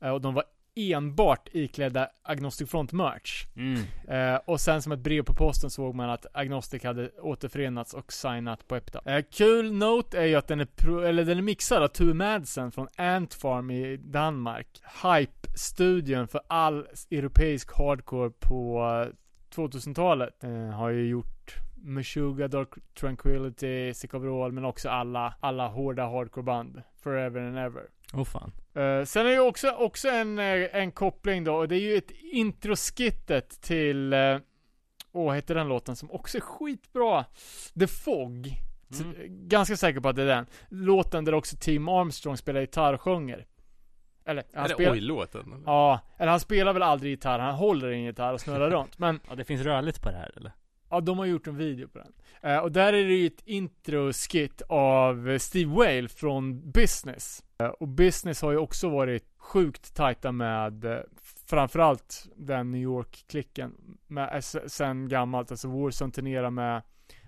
eh, 0.00 0.10
och 0.10 0.20
de 0.20 0.34
var 0.34 0.44
enbart 0.78 1.48
iklädda 1.52 2.08
Agnostic 2.22 2.70
Front 2.70 2.92
merch. 2.92 3.46
mm. 3.56 3.80
Eh, 4.08 4.40
och 4.46 4.60
sen 4.60 4.82
som 4.82 4.92
ett 4.92 4.98
brev 4.98 5.22
på 5.22 5.34
posten 5.34 5.70
såg 5.70 5.94
man 5.94 6.10
att 6.10 6.26
Agnostic 6.32 6.84
hade 6.84 7.10
återförenats 7.20 7.94
och 7.94 8.12
signat 8.12 8.68
på 8.68 8.76
Epta. 8.76 9.00
Eh, 9.16 9.24
kul 9.30 9.72
note 9.72 10.18
är 10.18 10.24
ju 10.26 10.34
att 10.34 10.46
den 10.48 10.60
är, 10.60 10.64
pro- 10.76 11.00
eller 11.00 11.24
den 11.24 11.38
är 11.38 11.42
mixad 11.42 11.82
av 11.82 11.88
Tue 11.88 12.14
Madsen 12.14 12.72
från 12.72 12.88
Ant 12.96 13.34
Farm 13.34 13.70
i 13.70 13.96
Danmark. 13.96 14.68
Hype-studion 15.02 16.28
för 16.28 16.40
all 16.46 16.86
europeisk 17.10 17.72
hardcore 17.78 18.30
på 18.30 18.80
eh, 19.06 19.14
2000-talet. 19.56 20.44
Eh, 20.44 20.50
har 20.70 20.88
ju 20.90 21.08
gjort 21.08 21.54
Meshuggah, 21.76 22.48
Dark 22.48 22.68
Tranquility, 23.00 23.94
Sick 23.94 24.14
Overall, 24.14 24.52
men 24.52 24.64
också 24.64 24.88
alla, 24.88 25.34
alla 25.40 25.68
hårda 25.68 26.02
hardcore-band. 26.06 26.82
Forever 27.02 27.40
and 27.40 27.58
ever. 27.58 27.82
Åh 28.14 28.24
fan. 28.24 28.52
Eh, 28.74 29.04
sen 29.04 29.26
är 29.26 29.30
det 29.30 29.40
också, 29.40 29.70
också 29.70 30.08
en, 30.08 30.38
eh, 30.38 30.76
en 30.76 30.92
koppling 30.92 31.44
då, 31.44 31.54
och 31.54 31.68
det 31.68 31.76
är 31.76 31.80
ju 31.80 31.96
ett 31.96 32.10
introskittet 32.32 33.60
till, 33.60 34.12
uh, 34.14 34.38
åh, 35.12 35.24
vad 35.26 35.34
heter 35.34 35.54
den 35.54 35.68
låten 35.68 35.96
som 35.96 36.10
också 36.10 36.38
är 36.38 36.42
skitbra? 36.42 37.24
The 37.78 37.86
Fog. 37.86 38.52
Mm. 39.00 39.16
eh, 39.16 39.24
Ganska 39.28 39.76
säker 39.76 40.00
på 40.00 40.08
att 40.08 40.16
det 40.16 40.22
är 40.22 40.26
den. 40.26 40.46
Låten 40.68 41.24
där 41.24 41.34
också 41.34 41.56
Tim 41.60 41.88
Armstrong 41.88 42.36
spelar 42.36 42.60
gitarr 42.60 42.94
och 42.94 43.00
sjunger. 43.00 43.46
Eller, 44.24 44.44
han 44.54 44.64
Är 44.64 44.68
det 44.68 44.74
spelar, 44.74 44.92
oj-låten? 44.92 45.62
Ja, 45.66 46.00
eller 46.16 46.30
han 46.30 46.40
spelar 46.40 46.72
väl 46.72 46.82
aldrig 46.82 47.10
gitarr, 47.10 47.38
han 47.38 47.54
håller 47.54 47.90
i 47.90 47.94
en 47.94 48.02
gitarr 48.02 48.32
och 48.32 48.40
snurrar 48.40 48.70
runt. 48.76 48.98
Men 48.98 49.20
Ja, 49.28 49.34
det 49.34 49.44
finns 49.44 49.62
rörligt 49.62 50.02
på 50.02 50.10
det 50.10 50.16
här 50.16 50.32
eller? 50.36 50.52
Ja, 50.90 51.00
de 51.00 51.18
har 51.18 51.26
gjort 51.26 51.46
en 51.46 51.56
video 51.56 51.88
på 51.88 51.98
den. 51.98 52.12
Eh, 52.42 52.58
och 52.58 52.72
där 52.72 52.92
är 52.92 53.04
det 53.04 53.14
ju 53.14 53.26
ett 53.26 53.42
intro-skit 53.46 54.62
av 54.68 55.38
Steve 55.38 55.74
Whale 55.74 56.08
från 56.08 56.70
Business. 56.70 57.44
Eh, 57.58 57.66
och 57.66 57.88
Business 57.88 58.42
har 58.42 58.50
ju 58.50 58.58
också 58.58 58.88
varit 58.88 59.24
sjukt 59.36 59.94
tajta 59.94 60.32
med 60.32 60.84
eh, 60.84 60.98
framförallt 61.46 62.28
den 62.36 62.70
New 62.70 62.80
York-klicken. 62.80 63.74
Med, 64.06 64.34
eh, 64.34 64.66
sen 64.66 65.08
gammalt, 65.08 65.50
alltså 65.50 65.68
Warson 65.68 66.12
turnerar 66.12 66.50
med, 66.50 66.82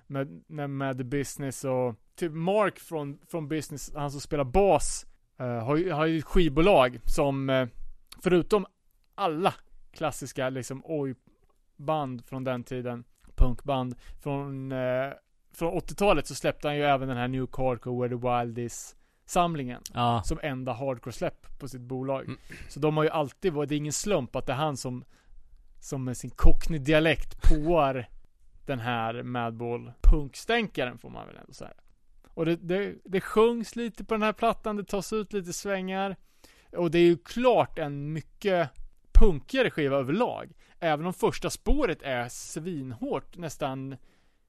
med, 0.07 0.43
med, 0.47 0.71
med 0.71 0.99
The 0.99 1.05
Business 1.05 1.65
och 1.65 1.95
typ 2.15 2.33
Mark 2.33 2.79
från, 2.79 3.19
från 3.29 3.49
Business, 3.49 3.93
han 3.95 4.11
som 4.11 4.21
spelar 4.21 4.45
bas, 4.45 5.07
eh, 5.39 5.65
har, 5.65 5.77
ju, 5.77 5.93
har 5.93 6.07
ju 6.07 6.19
ett 6.19 6.25
skivbolag 6.25 7.01
som 7.05 7.51
eh, 7.51 7.69
förutom 8.23 8.67
alla 9.15 9.55
klassiska 9.93 10.51
liksom 10.51 10.83
oj-band 10.85 12.25
från 12.25 12.45
den 12.45 12.65
tiden 12.65 13.05
punkband 13.41 13.95
från, 14.23 14.73
eh, 14.73 15.11
från 15.55 15.73
80-talet 15.73 16.27
så 16.27 16.35
släppte 16.35 16.69
han 16.69 16.77
ju 16.77 16.83
även 16.83 17.09
den 17.09 17.17
här 17.17 17.29
New 17.29 17.47
Hardcore 17.57 18.01
Where 18.01 18.09
the 18.09 18.45
Wild 18.45 18.59
Is 18.59 18.97
samlingen 19.27 19.83
Ja. 19.95 20.23
som 20.25 20.39
enda 20.43 20.73
hardcore-släpp 20.73 21.59
på 21.59 21.69
sitt 21.69 21.81
bolag. 21.81 22.25
Mm. 22.25 22.39
Så 22.69 22.81
de 22.81 22.97
har 22.97 23.05
ju 23.05 23.11
alltid 23.11 23.53
varit, 23.53 23.69
det 23.69 23.75
är 23.75 23.77
ingen 23.77 23.93
slump 23.93 24.37
att 24.37 24.47
det 24.47 24.53
är 24.53 24.57
han 24.57 24.77
som 24.77 25.05
som 25.81 26.05
med 26.05 26.17
sin 26.17 26.31
cockney-dialekt 26.31 27.43
påar 27.43 28.09
den 28.67 28.79
här 28.81 29.23
Madball 29.23 29.93
punkstänkaren 30.03 30.99
får 30.99 31.11
man 31.11 31.27
väl 31.27 31.37
ändå 31.37 31.53
säga. 31.53 31.73
Och 32.35 32.47
det, 32.47 32.57
det, 32.57 32.95
det 33.05 33.21
sjungs 33.21 33.77
lite 33.77 34.05
på 34.05 34.15
den 34.15 34.23
här 34.23 34.33
plattan, 34.33 34.77
det 34.77 34.85
tas 34.85 35.13
ut 35.13 35.33
lite 35.33 35.53
svängar. 35.53 36.17
Och 36.77 36.91
det 36.91 36.99
är 36.99 37.03
ju 37.03 37.17
klart 37.17 37.79
en 37.79 38.13
mycket 38.13 38.71
punkigare 39.13 39.71
skiva 39.71 39.97
överlag. 39.97 40.53
Även 40.81 41.07
om 41.07 41.13
första 41.13 41.51
spåret 41.51 42.03
är 42.03 42.29
svinhårt, 42.29 43.37
nästan 43.37 43.97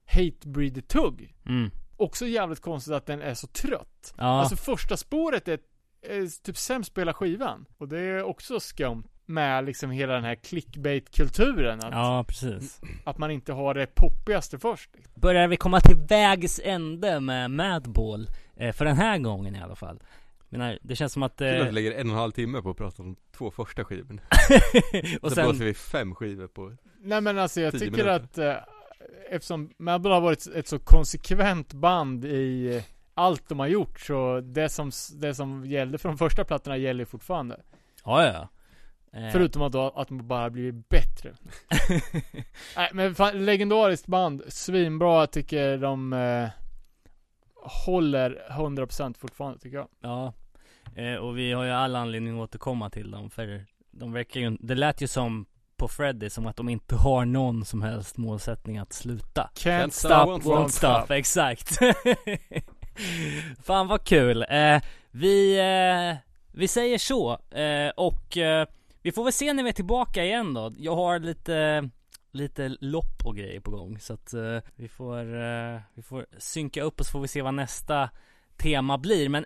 hatebreed 0.05 0.87
tugg. 0.87 1.35
Mm. 1.45 1.71
Också 1.97 2.27
jävligt 2.27 2.59
konstigt 2.59 2.93
att 2.93 3.05
den 3.05 3.21
är 3.21 3.33
så 3.33 3.47
trött. 3.47 4.13
Ja. 4.17 4.23
Alltså 4.23 4.55
första 4.55 4.97
spåret 4.97 5.47
är, 5.47 5.59
är 6.01 6.43
typ 6.43 6.57
sämst 6.57 6.91
spela 6.91 7.13
skivan. 7.13 7.65
Och 7.77 7.87
det 7.87 7.99
är 7.99 8.23
också 8.23 8.59
skumt 8.59 9.07
med 9.25 9.65
liksom 9.65 9.91
hela 9.91 10.13
den 10.13 10.23
här 10.23 10.35
clickbait-kulturen. 10.35 11.79
Att, 11.79 11.93
ja, 11.93 12.25
precis. 12.27 12.81
att 13.03 13.17
man 13.17 13.31
inte 13.31 13.53
har 13.53 13.73
det 13.73 13.87
poppigaste 13.95 14.59
först. 14.59 14.89
Börjar 15.15 15.47
vi 15.47 15.57
komma 15.57 15.79
till 15.79 15.97
vägs 15.97 16.59
ände 16.63 17.19
med 17.19 17.51
Madball? 17.51 18.29
Eh, 18.55 18.73
för 18.73 18.85
den 18.85 18.97
här 18.97 19.17
gången 19.17 19.55
i 19.55 19.61
alla 19.61 19.75
fall. 19.75 19.99
Menar, 20.51 20.79
det 20.81 20.95
känns 20.95 21.13
som 21.13 21.23
att... 21.23 21.39
Jag 21.39 21.49
tror 21.49 21.55
att 21.55 21.61
Eh, 21.61 21.65
vi 21.65 21.71
lägger 21.71 21.91
en 21.91 22.07
och 22.07 22.13
en 22.13 22.19
halv 22.19 22.31
timme 22.31 22.61
på 22.61 22.69
att 22.69 22.77
prata 22.77 23.03
om 23.03 23.15
två 23.37 23.51
första 23.51 23.83
skivorna. 23.83 24.21
och 25.21 25.31
sen 25.31 25.45
blåser 25.45 25.65
vi 25.65 25.73
fem 25.73 26.15
skivor 26.15 26.47
på 26.47 26.75
Nej 27.03 27.21
men 27.21 27.37
alltså 27.37 27.61
jag 27.61 27.73
tycker 27.73 27.91
minuter. 27.91 28.07
att 28.07 28.37
eh, 28.37 28.55
eftersom 29.29 29.71
Madball 29.77 30.11
har 30.11 30.21
varit 30.21 30.47
ett 30.47 30.67
så 30.67 30.79
konsekvent 30.79 31.73
band 31.73 32.25
i 32.25 32.75
eh, 32.75 32.83
allt 33.13 33.49
de 33.49 33.59
har 33.59 33.67
gjort 33.67 33.99
så 33.99 34.41
det 34.41 34.69
som, 34.69 34.91
det 35.13 35.35
som 35.35 35.65
gällde 35.65 35.97
från 35.97 36.17
första 36.17 36.43
plattorna 36.43 36.77
gäller 36.77 37.05
fortfarande. 37.05 37.61
Ja, 38.05 38.25
ja. 38.25 38.49
Eh, 39.19 39.31
Förutom 39.31 39.61
att, 39.61 39.71
då, 39.71 39.89
att 39.95 40.07
de 40.07 40.27
bara 40.27 40.49
blivit 40.49 40.89
bättre. 40.89 41.33
Nej 42.75 42.89
men 42.93 43.15
fan, 43.15 43.45
legendariskt 43.45 44.07
band, 44.07 44.43
svinbra, 44.47 45.19
jag 45.19 45.31
tycker 45.31 45.77
de 45.77 46.13
eh, 46.13 46.49
håller 47.85 48.43
100% 48.49 49.17
fortfarande 49.17 49.59
tycker 49.59 49.77
jag. 49.77 49.87
Ja, 50.01 50.33
eh, 50.95 51.15
och 51.15 51.37
vi 51.37 51.51
har 51.51 51.63
ju 51.63 51.71
alla 51.71 51.99
anledning 51.99 52.39
att 52.39 52.43
återkomma 52.43 52.89
till 52.89 53.11
dem 53.11 53.29
för 53.29 53.65
de 53.91 54.11
verkar 54.11 54.39
ju, 54.39 54.57
det 54.59 54.75
lät 54.75 55.01
ju 55.01 55.07
som 55.07 55.45
på 55.77 55.87
Freddy 55.87 56.29
som 56.29 56.47
att 56.47 56.55
de 56.55 56.69
inte 56.69 56.95
har 56.95 57.25
någon 57.25 57.65
som 57.65 57.81
helst 57.81 58.17
målsättning 58.17 58.77
att 58.77 58.93
sluta. 58.93 59.49
Can't, 59.55 59.85
Can't 59.85 59.89
stop, 59.89 60.09
stop, 60.09 60.25
won't, 60.25 60.41
Won't 60.41 60.67
stop, 60.67 61.13
exakt. 61.13 61.79
Fan 63.63 63.87
vad 63.87 64.03
kul. 64.03 64.45
Eh, 64.49 64.81
vi, 65.11 65.59
eh, 65.59 66.17
vi 66.51 66.67
säger 66.67 66.97
så, 66.97 67.31
eh, 67.31 67.89
och 67.97 68.37
eh, 68.37 68.67
vi 69.01 69.11
får 69.11 69.23
väl 69.23 69.33
se 69.33 69.53
när 69.53 69.63
vi 69.63 69.69
är 69.69 69.73
tillbaka 69.73 70.23
igen 70.23 70.53
då. 70.53 70.73
Jag 70.77 70.95
har 70.95 71.19
lite 71.19 71.89
Lite 72.33 72.69
lopp 72.79 73.25
och 73.25 73.35
grejer 73.35 73.59
på 73.59 73.71
gång 73.71 73.99
så 73.99 74.13
att 74.13 74.33
eh, 74.33 74.57
vi 74.75 74.87
får 74.87 75.41
eh, 75.41 75.79
Vi 75.93 76.01
får 76.01 76.25
synka 76.37 76.83
upp 76.83 76.99
och 76.99 77.05
så 77.05 77.11
får 77.11 77.19
vi 77.19 77.27
se 77.27 77.41
vad 77.41 77.53
nästa 77.53 78.09
tema 78.57 78.97
blir 78.97 79.29
men 79.29 79.45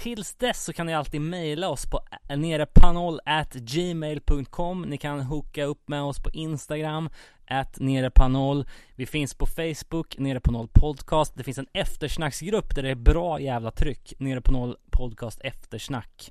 Tills 0.00 0.34
dess 0.34 0.64
så 0.64 0.72
kan 0.72 0.86
ni 0.86 0.94
alltid 0.94 1.20
mejla 1.20 1.68
oss 1.68 1.86
på 1.86 2.00
nerepanol 2.36 3.20
at 3.24 3.52
gmail.com 3.52 4.82
Ni 4.82 4.98
kan 4.98 5.20
hooka 5.20 5.64
upp 5.64 5.88
med 5.88 6.02
oss 6.02 6.22
på 6.22 6.30
Instagram 6.30 7.10
at 7.46 7.80
nerepanol 7.80 8.68
Vi 8.96 9.06
finns 9.06 9.34
på 9.34 9.46
Facebook, 9.46 10.18
nere 10.18 10.40
på 10.40 10.52
noll 10.52 10.68
podcast 10.68 11.32
Det 11.36 11.44
finns 11.44 11.58
en 11.58 11.66
eftersnacksgrupp 11.72 12.74
där 12.74 12.82
det 12.82 12.90
är 12.90 12.94
bra 12.94 13.40
jävla 13.40 13.70
tryck 13.70 14.12
Nere 14.18 14.40
på 14.40 14.52
noll 14.52 14.76
podcast 14.90 15.40
eftersnack 15.40 16.30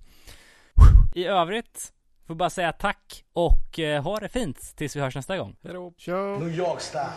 I 1.15 1.25
övrigt 1.25 1.93
Får 2.27 2.35
bara 2.35 2.49
säga 2.49 2.71
tack 2.71 3.23
och 3.33 3.79
eh, 3.79 4.03
ha 4.03 4.19
det 4.19 4.29
fint 4.29 4.73
tills 4.75 4.95
vi 4.95 4.99
hörs 4.99 5.15
nästa 5.15 5.37
gång 5.37 5.55
Hejdå! 5.63 5.93
Kör! 5.97 6.39
New 6.39 6.57
York 6.57 6.81
style. 6.81 7.09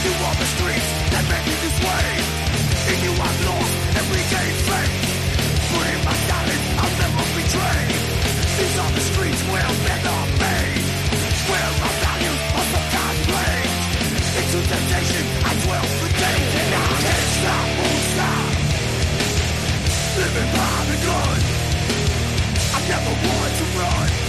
You 0.00 0.12
the 0.32 0.48
streets 0.56 0.90
that 1.12 1.24
made 1.28 1.44
this 1.60 1.76
way. 1.84 2.08
You 3.04 3.12
But 5.72 5.86
in 5.92 6.00
my 6.08 6.16
I'll 6.80 6.96
never 7.04 7.24
betray. 7.36 7.84
These 8.56 8.76
are 8.80 8.92
the 8.96 9.04
streets 9.12 9.42
played. 13.28 13.70
Into 14.40 14.58
temptation, 14.72 15.24
I 15.44 15.52
can't 17.04 17.28
stop, 17.36 17.66
won't 17.76 18.04
stop. 18.16 18.52
Living 20.16 20.50
by 20.56 20.76
the 20.88 20.98
gun. 21.04 21.40
I 22.72 22.80
never 22.88 23.12
want 23.20 23.52
to 23.52 23.64
run. 23.76 24.19